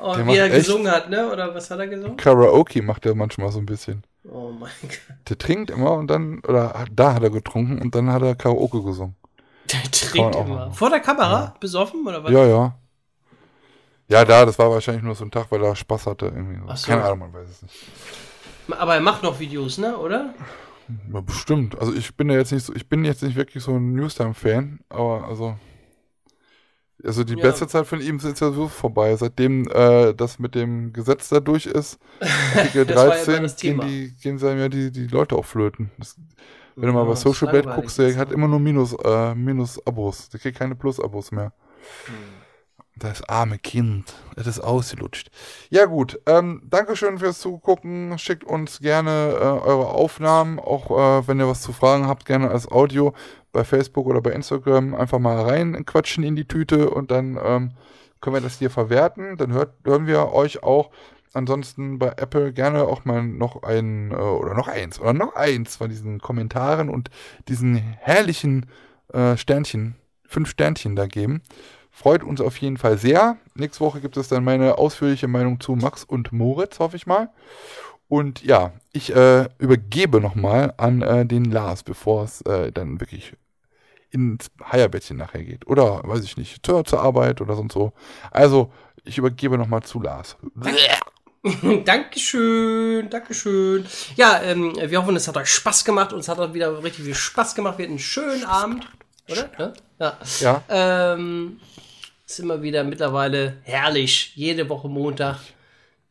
Oh, 0.00 0.16
wie 0.16 0.36
er 0.38 0.48
gesungen 0.48 0.90
hat, 0.90 1.10
ne? 1.10 1.30
Oder 1.30 1.54
was 1.54 1.70
hat 1.70 1.78
er 1.78 1.86
gesungen? 1.86 2.16
Karaoke 2.16 2.80
macht 2.80 3.04
er 3.04 3.14
manchmal 3.14 3.52
so 3.52 3.58
ein 3.58 3.66
bisschen. 3.66 4.02
Oh 4.24 4.50
mein 4.50 4.70
Gott. 4.80 4.98
Der 5.28 5.36
trinkt 5.36 5.70
immer 5.70 5.92
und 5.92 6.06
dann, 6.06 6.40
oder 6.48 6.86
da 6.90 7.12
hat 7.12 7.22
er 7.22 7.28
getrunken 7.28 7.78
und 7.80 7.94
dann 7.94 8.10
hat 8.10 8.22
er 8.22 8.34
Karaoke 8.34 8.82
gesungen. 8.82 9.16
Der 9.70 9.82
trinkt 9.90 10.36
immer. 10.36 10.72
Vor 10.72 10.90
der 10.90 11.00
Kamera? 11.00 11.54
Besoffen 11.60 12.06
oder 12.06 12.22
was? 12.24 12.32
Ja, 12.32 12.44
ja. 12.46 12.76
Ja, 14.08 14.24
da, 14.24 14.44
das 14.44 14.58
war 14.58 14.70
wahrscheinlich 14.70 15.02
nur 15.02 15.14
so 15.14 15.24
ein 15.24 15.30
Tag, 15.30 15.50
weil 15.50 15.62
er 15.62 15.74
Spaß 15.74 16.06
hatte. 16.06 16.26
Irgendwie. 16.26 16.58
so. 16.58 16.66
Ach 16.68 16.76
so. 16.76 16.86
Keine 16.90 17.04
Ahnung, 17.04 17.18
man 17.20 17.32
weiß 17.32 17.48
es 17.48 17.62
nicht. 17.62 17.74
Aber 18.68 18.94
er 18.94 19.00
macht 19.00 19.22
noch 19.22 19.38
Videos, 19.40 19.78
ne? 19.78 19.96
Oder? 19.96 20.34
Ja, 21.12 21.20
bestimmt. 21.20 21.78
Also 21.78 21.94
ich 21.94 22.14
bin 22.16 22.28
ja 22.28 22.36
jetzt 22.36 22.52
nicht 22.52 22.64
so, 22.64 22.74
ich 22.74 22.88
bin 22.88 23.04
jetzt 23.04 23.22
nicht 23.22 23.36
wirklich 23.36 23.62
so 23.64 23.72
ein 23.76 23.94
Newstime-Fan, 23.94 24.80
aber 24.88 25.26
also. 25.26 25.56
Also 27.04 27.24
die 27.24 27.34
Ja. 27.34 27.40
beste 27.42 27.66
Zeit 27.66 27.86
von 27.86 28.00
ihm 28.00 28.16
ist 28.18 28.24
jetzt 28.24 28.40
ja 28.40 28.52
so 28.52 28.68
vorbei. 28.68 29.16
Seitdem 29.16 29.66
äh, 29.68 30.14
das 30.14 30.38
mit 30.38 30.54
dem 30.54 30.92
Gesetz 30.92 31.28
da 31.30 31.40
durch 31.40 31.66
ist, 31.66 31.98
Artikel 32.54 32.86
Das 32.86 32.96
war 32.96 33.06
ja 33.06 33.10
13, 33.10 33.34
immer 33.34 33.42
das 33.42 33.56
gehen, 33.56 33.80
die, 33.80 34.14
gehen 34.22 34.38
sie 34.38 34.46
ja 34.56 34.68
die, 34.68 34.92
die 34.92 35.06
Leute 35.08 35.34
auch 35.36 35.44
flöten. 35.44 35.90
Das, 35.98 36.16
wenn 36.76 36.86
du 36.88 36.92
mal 36.92 37.04
bei 37.04 37.14
Social 37.14 37.50
Blade 37.50 37.74
guckst, 37.74 37.98
der 37.98 38.16
hat 38.16 38.32
immer 38.32 38.48
nur 38.48 38.60
Minus, 38.60 38.94
äh, 39.04 39.34
Minus-Abos. 39.34 40.28
Der 40.30 40.40
kriegt 40.40 40.58
keine 40.58 40.74
Plus-Abos 40.74 41.32
mehr. 41.32 41.52
Hm. 42.06 42.14
Das 42.94 43.26
arme 43.26 43.58
Kind. 43.58 44.14
Das 44.36 44.46
ist 44.46 44.60
ausgelutscht. 44.60 45.30
Ja, 45.70 45.86
gut. 45.86 46.20
Ähm, 46.26 46.62
Dankeschön 46.66 47.18
fürs 47.18 47.40
Zugucken. 47.40 48.18
Schickt 48.18 48.44
uns 48.44 48.80
gerne 48.80 49.32
äh, 49.32 49.44
eure 49.44 49.88
Aufnahmen. 49.88 50.58
Auch 50.58 50.90
äh, 50.90 51.26
wenn 51.26 51.40
ihr 51.40 51.48
was 51.48 51.62
zu 51.62 51.72
fragen 51.72 52.06
habt, 52.06 52.26
gerne 52.26 52.50
als 52.50 52.70
Audio 52.70 53.14
bei 53.50 53.64
Facebook 53.64 54.06
oder 54.06 54.20
bei 54.20 54.32
Instagram 54.32 54.94
einfach 54.94 55.18
mal 55.18 55.40
reinquatschen 55.40 56.22
in 56.22 56.36
die 56.36 56.46
Tüte 56.46 56.90
und 56.90 57.10
dann 57.10 57.38
ähm, 57.42 57.72
können 58.20 58.36
wir 58.36 58.40
das 58.40 58.58
hier 58.58 58.70
verwerten. 58.70 59.36
Dann 59.36 59.52
hört, 59.52 59.74
hören 59.84 60.06
wir 60.06 60.32
euch 60.32 60.62
auch. 60.62 60.90
Ansonsten 61.34 61.98
bei 61.98 62.08
Apple 62.08 62.52
gerne 62.52 62.84
auch 62.84 63.04
mal 63.04 63.22
noch 63.22 63.62
ein 63.62 64.10
äh, 64.10 64.14
oder 64.14 64.54
noch 64.54 64.68
eins 64.68 65.00
oder 65.00 65.12
noch 65.12 65.34
eins 65.34 65.76
von 65.76 65.88
diesen 65.88 66.20
Kommentaren 66.20 66.88
und 66.90 67.10
diesen 67.48 67.76
herrlichen 67.76 68.66
äh, 69.12 69.36
Sternchen, 69.36 69.96
fünf 70.26 70.50
Sternchen 70.50 70.96
da 70.96 71.06
geben. 71.06 71.42
Freut 71.90 72.24
uns 72.24 72.40
auf 72.40 72.56
jeden 72.58 72.78
Fall 72.78 72.98
sehr. 72.98 73.36
Nächste 73.54 73.84
Woche 73.84 74.00
gibt 74.00 74.16
es 74.16 74.28
dann 74.28 74.44
meine 74.44 74.78
ausführliche 74.78 75.28
Meinung 75.28 75.60
zu 75.60 75.72
Max 75.72 76.04
und 76.04 76.32
Moritz, 76.32 76.78
hoffe 76.78 76.96
ich 76.96 77.06
mal. 77.06 77.30
Und 78.08 78.42
ja, 78.42 78.72
ich 78.92 79.14
äh, 79.14 79.48
übergebe 79.58 80.20
nochmal 80.20 80.74
an 80.76 81.02
äh, 81.02 81.24
den 81.24 81.46
Lars, 81.46 81.82
bevor 81.82 82.24
es 82.24 82.42
äh, 82.42 82.70
dann 82.72 83.00
wirklich 83.00 83.34
ins 84.10 84.50
Heierbettchen 84.70 85.16
nachher 85.16 85.42
geht. 85.42 85.66
Oder, 85.66 86.02
weiß 86.04 86.22
ich 86.24 86.36
nicht, 86.36 86.64
zur, 86.64 86.84
zur 86.84 87.00
Arbeit 87.00 87.40
oder 87.40 87.56
sonst 87.56 87.72
so. 87.72 87.92
Also, 88.30 88.70
ich 89.04 89.18
übergebe 89.18 89.56
nochmal 89.56 89.82
zu 89.82 90.00
Lars. 90.00 90.36
Dankeschön, 91.84 93.10
Dankeschön. 93.10 93.84
Ja, 94.16 94.40
ähm, 94.42 94.76
wir 94.76 95.02
hoffen, 95.02 95.16
es 95.16 95.26
hat 95.26 95.36
euch 95.36 95.48
Spaß 95.48 95.84
gemacht. 95.84 96.12
Uns 96.12 96.28
hat 96.28 96.38
auch 96.38 96.54
wieder 96.54 96.82
richtig 96.82 97.04
viel 97.04 97.14
Spaß 97.14 97.54
gemacht. 97.54 97.78
Wir 97.78 97.84
hatten 97.84 97.94
einen 97.94 97.98
schönen 97.98 98.44
Abend, 98.44 98.86
oder? 99.28 99.50
Ja. 99.58 99.72
ja. 99.98 100.18
Ja, 100.40 100.62
Ähm, 101.14 101.60
ist 102.26 102.38
immer 102.38 102.62
wieder 102.62 102.84
mittlerweile 102.84 103.56
herrlich. 103.64 104.32
Jede 104.36 104.68
Woche 104.68 104.88
Montag 104.88 105.38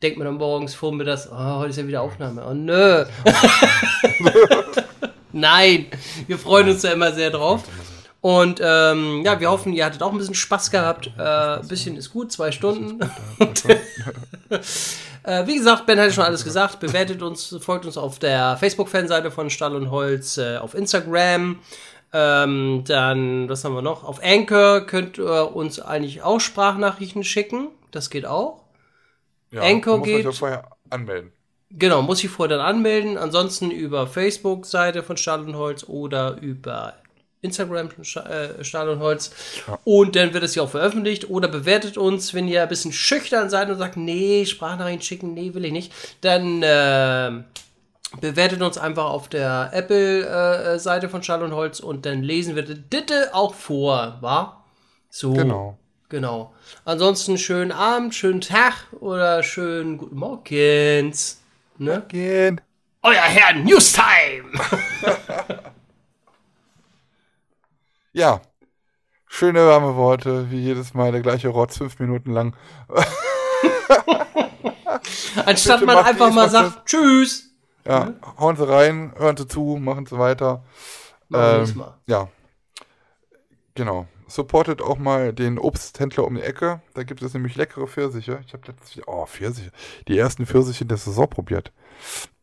denkt 0.02 0.18
man 0.18 0.26
dann 0.26 0.36
morgens, 0.36 0.74
vormittags, 0.74 1.28
oh, 1.30 1.56
heute 1.56 1.70
ist 1.70 1.78
ja 1.78 1.86
wieder 1.86 2.02
Aufnahme. 2.02 2.44
Oh 2.46 2.52
nö. 2.52 3.04
Nein, 5.32 5.86
wir 6.26 6.38
freuen 6.38 6.68
uns 6.68 6.82
da 6.82 6.92
immer 6.92 7.12
sehr 7.12 7.30
drauf. 7.30 7.64
Und 8.20 8.60
ähm, 8.62 9.22
ja, 9.24 9.40
wir 9.40 9.50
hoffen, 9.50 9.72
ihr 9.72 9.84
hattet 9.84 10.02
auch 10.02 10.12
ein 10.12 10.18
bisschen 10.18 10.34
Spaß 10.34 10.70
gehabt. 10.70 11.10
Äh, 11.18 11.22
ein 11.22 11.66
bisschen 11.66 11.96
ist 11.96 12.12
gut, 12.12 12.30
zwei 12.30 12.52
Stunden. 12.52 13.00
Äh, 15.24 15.46
wie 15.46 15.56
gesagt, 15.56 15.86
Ben 15.86 15.98
hat 16.00 16.12
schon 16.12 16.24
alles 16.24 16.44
gesagt. 16.44 16.80
Bewertet 16.80 17.22
uns, 17.22 17.56
folgt 17.60 17.86
uns 17.86 17.96
auf 17.96 18.18
der 18.18 18.56
Facebook-Fanseite 18.58 19.30
von 19.30 19.50
Stall 19.50 19.76
und 19.76 19.90
Holz, 19.90 20.38
äh, 20.38 20.56
auf 20.56 20.74
Instagram. 20.74 21.60
Ähm, 22.12 22.84
dann, 22.86 23.48
was 23.48 23.64
haben 23.64 23.74
wir 23.74 23.82
noch? 23.82 24.04
Auf 24.04 24.22
Anchor 24.22 24.82
könnt 24.82 25.18
ihr 25.18 25.54
uns 25.56 25.80
eigentlich 25.80 26.22
auch 26.22 26.40
Sprachnachrichten 26.40 27.24
schicken. 27.24 27.68
Das 27.90 28.10
geht 28.10 28.26
auch. 28.26 28.64
ja. 29.50 29.62
Anchor 29.62 29.98
euch 30.00 30.04
geht- 30.04 30.24
ja 30.24 30.32
vorher 30.32 30.68
anmelden. 30.90 31.32
Genau, 31.74 32.02
muss 32.02 32.22
ich 32.22 32.28
vorher 32.28 32.58
dann 32.58 32.66
anmelden. 32.66 33.16
Ansonsten 33.16 33.70
über 33.70 34.06
Facebook-Seite 34.06 35.02
von 35.02 35.16
Stahl 35.16 35.40
und 35.40 35.56
Holz 35.56 35.84
oder 35.84 36.36
über 36.42 36.94
Instagram 37.42 37.90
äh, 37.90 38.64
Stahl 38.64 38.88
und 38.88 39.00
Holz. 39.00 39.32
Und 39.84 40.16
dann 40.16 40.32
wird 40.32 40.44
es 40.44 40.54
ja 40.54 40.62
auch 40.62 40.70
veröffentlicht. 40.70 41.28
Oder 41.28 41.48
bewertet 41.48 41.98
uns, 41.98 42.32
wenn 42.34 42.48
ihr 42.48 42.62
ein 42.62 42.68
bisschen 42.68 42.92
schüchtern 42.92 43.50
seid 43.50 43.68
und 43.68 43.78
sagt, 43.78 43.96
nee, 43.96 44.46
Sprachnachrichten 44.46 45.02
schicken, 45.02 45.34
nee, 45.34 45.52
will 45.52 45.64
ich 45.64 45.72
nicht. 45.72 45.92
Dann 46.20 46.62
äh, 46.62 47.42
bewertet 48.20 48.62
uns 48.62 48.78
einfach 48.78 49.06
auf 49.06 49.28
der 49.28 49.70
Apple-Seite 49.72 51.08
von 51.08 51.22
Stahl 51.22 51.42
und 51.42 51.52
Holz 51.52 51.80
und 51.80 52.06
dann 52.06 52.22
lesen 52.22 52.56
wir 52.56 52.62
das 52.62 53.32
auch 53.32 53.54
vor, 53.54 54.18
wa? 54.20 54.64
So. 55.10 55.32
Genau. 55.32 55.78
Genau. 56.08 56.52
Ansonsten 56.84 57.38
schönen 57.38 57.72
Abend, 57.72 58.14
schönen 58.14 58.42
Tag 58.42 58.74
oder 59.00 59.42
schönen 59.42 59.96
guten 59.96 60.16
Morgens. 60.16 61.40
Ne? 61.78 62.04
Gehen. 62.08 62.60
Euer 63.00 63.22
Herr 63.22 63.54
Newstime! 63.54 64.52
Ja. 68.12 68.40
Schöne 69.26 69.66
warme 69.66 69.96
Worte, 69.96 70.50
wie 70.50 70.60
jedes 70.60 70.92
Mal 70.92 71.10
der 71.12 71.22
gleiche 71.22 71.48
Rotz, 71.48 71.78
fünf 71.78 71.98
Minuten 71.98 72.32
lang. 72.32 72.54
Anstatt 75.46 75.80
Bitte 75.80 75.86
man 75.92 76.04
einfach 76.04 76.26
dies, 76.26 76.34
mal 76.34 76.50
sagt, 76.50 76.86
tschüss. 76.86 77.50
Ja, 77.86 78.12
hauen 78.38 78.56
sie 78.56 78.68
rein, 78.68 79.12
hören 79.16 79.36
sie 79.36 79.48
zu, 79.48 79.78
machen 79.80 80.06
sie 80.06 80.18
weiter. 80.18 80.62
Machen 81.28 81.54
Ähm, 81.54 81.60
das 81.60 81.74
mal. 81.74 81.98
ja. 82.06 82.28
Genau. 83.74 84.06
Supportet 84.28 84.80
auch 84.80 84.98
mal 84.98 85.32
den 85.32 85.58
Obsthändler 85.58 86.24
um 86.24 86.34
die 86.34 86.42
Ecke. 86.42 86.80
Da 86.94 87.02
gibt 87.02 87.22
es 87.22 87.34
nämlich 87.34 87.56
leckere 87.56 87.86
Pfirsiche. 87.86 88.40
Ich 88.46 88.52
habe 88.52 88.66
letztlich, 88.66 89.06
oh, 89.06 89.26
Pfirsiche. 89.26 89.70
Die 90.08 90.18
ersten 90.18 90.46
Pfirsiche 90.46 90.84
der 90.86 90.96
Saison 90.96 91.28
probiert. 91.28 91.72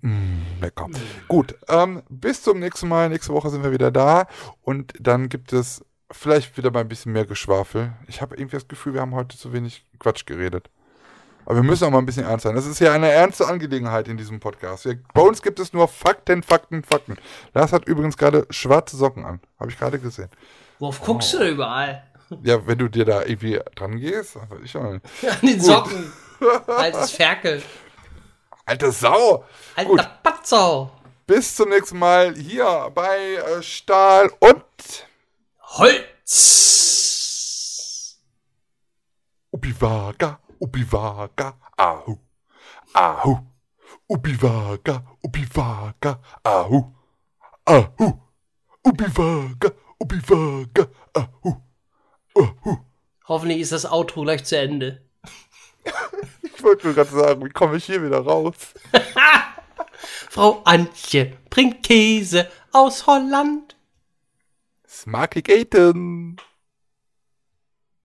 Mm, 0.01 0.61
lecker. 0.61 0.87
Gut, 1.27 1.55
ähm, 1.67 2.03
bis 2.09 2.43
zum 2.43 2.59
nächsten 2.59 2.87
Mal. 2.87 3.09
Nächste 3.09 3.33
Woche 3.33 3.49
sind 3.49 3.63
wir 3.63 3.71
wieder 3.71 3.91
da. 3.91 4.27
Und 4.61 4.93
dann 4.99 5.29
gibt 5.29 5.53
es 5.53 5.83
vielleicht 6.11 6.57
wieder 6.57 6.71
mal 6.71 6.81
ein 6.81 6.87
bisschen 6.87 7.11
mehr 7.11 7.25
Geschwafel. 7.25 7.93
Ich 8.07 8.21
habe 8.21 8.35
irgendwie 8.35 8.55
das 8.55 8.67
Gefühl, 8.67 8.93
wir 8.93 9.01
haben 9.01 9.15
heute 9.15 9.37
zu 9.37 9.53
wenig 9.53 9.85
Quatsch 9.99 10.25
geredet. 10.25 10.69
Aber 11.45 11.55
wir 11.55 11.63
müssen 11.63 11.85
auch 11.85 11.89
mal 11.89 11.97
ein 11.97 12.05
bisschen 12.05 12.25
ernst 12.25 12.43
sein. 12.43 12.55
Das 12.55 12.67
ist 12.67 12.79
ja 12.79 12.93
eine 12.93 13.09
ernste 13.09 13.47
Angelegenheit 13.47 14.07
in 14.07 14.17
diesem 14.17 14.39
Podcast. 14.39 14.85
Wir, 14.85 14.99
bei 15.13 15.21
uns 15.21 15.41
gibt 15.41 15.59
es 15.59 15.73
nur 15.73 15.87
Fakten, 15.87 16.43
Fakten, 16.43 16.83
Fakten. 16.83 17.17
Lars 17.53 17.73
hat 17.73 17.87
übrigens 17.87 18.17
gerade 18.17 18.45
schwarze 18.51 18.95
Socken 18.97 19.25
an. 19.25 19.39
Habe 19.59 19.71
ich 19.71 19.79
gerade 19.79 19.99
gesehen. 19.99 20.29
Worauf 20.77 21.01
guckst 21.01 21.33
du 21.33 21.39
da 21.39 21.47
überall? 21.49 22.03
Ja, 22.43 22.65
wenn 22.67 22.77
du 22.77 22.87
dir 22.87 23.05
da 23.05 23.23
irgendwie 23.23 23.59
dran 23.75 23.97
gehst, 23.97 24.37
ich 24.63 24.77
auch 24.77 24.91
nicht. 24.91 25.05
An 25.41 25.47
den 25.47 25.59
Socken. 25.59 26.11
Altes 26.67 27.11
Ferkel. 27.11 27.61
Alter 28.69 28.91
Sau! 28.91 29.45
Alter 29.75 29.89
Gut. 29.89 30.09
Patzau. 30.21 30.91
Bis 31.25 31.55
zum 31.55 31.69
nächsten 31.69 31.97
Mal 31.97 32.35
hier 32.35 32.91
bei 32.93 33.37
äh, 33.37 33.63
Stahl 33.63 34.31
und 34.39 34.63
Holz. 35.79 36.29
Ubiwaga, 39.49 40.39
Ubiwaga, 40.59 41.57
Ahu. 41.77 42.19
Ahu. 42.93 43.39
Ubiwaga, 44.07 45.03
Ubiwaga, 45.23 46.19
Ahu. 46.43 46.93
Ahu. 47.65 48.21
Ubiwaga, 48.85 49.71
Ubiwaga, 49.97 50.89
Ahu. 51.15 51.55
Ahu. 52.35 52.77
Hoffentlich 53.27 53.61
ist 53.61 53.71
das 53.71 53.91
Outro 53.91 54.21
gleich 54.21 54.45
zu 54.45 54.59
Ende. 54.59 55.01
Ich 56.59 56.65
wollte 56.65 56.87
nur 56.87 56.93
gerade 56.93 57.09
sagen, 57.09 57.45
wie 57.45 57.49
komme 57.51 57.77
ich 57.77 57.85
hier 57.85 58.03
wieder 58.03 58.19
raus? 58.19 58.53
Frau 60.29 60.61
Antje 60.65 61.37
bringt 61.49 61.83
Käse 61.83 62.51
aus 62.73 63.07
Holland. 63.07 63.77
Smakig 64.85 65.47
Eten. 65.47 66.35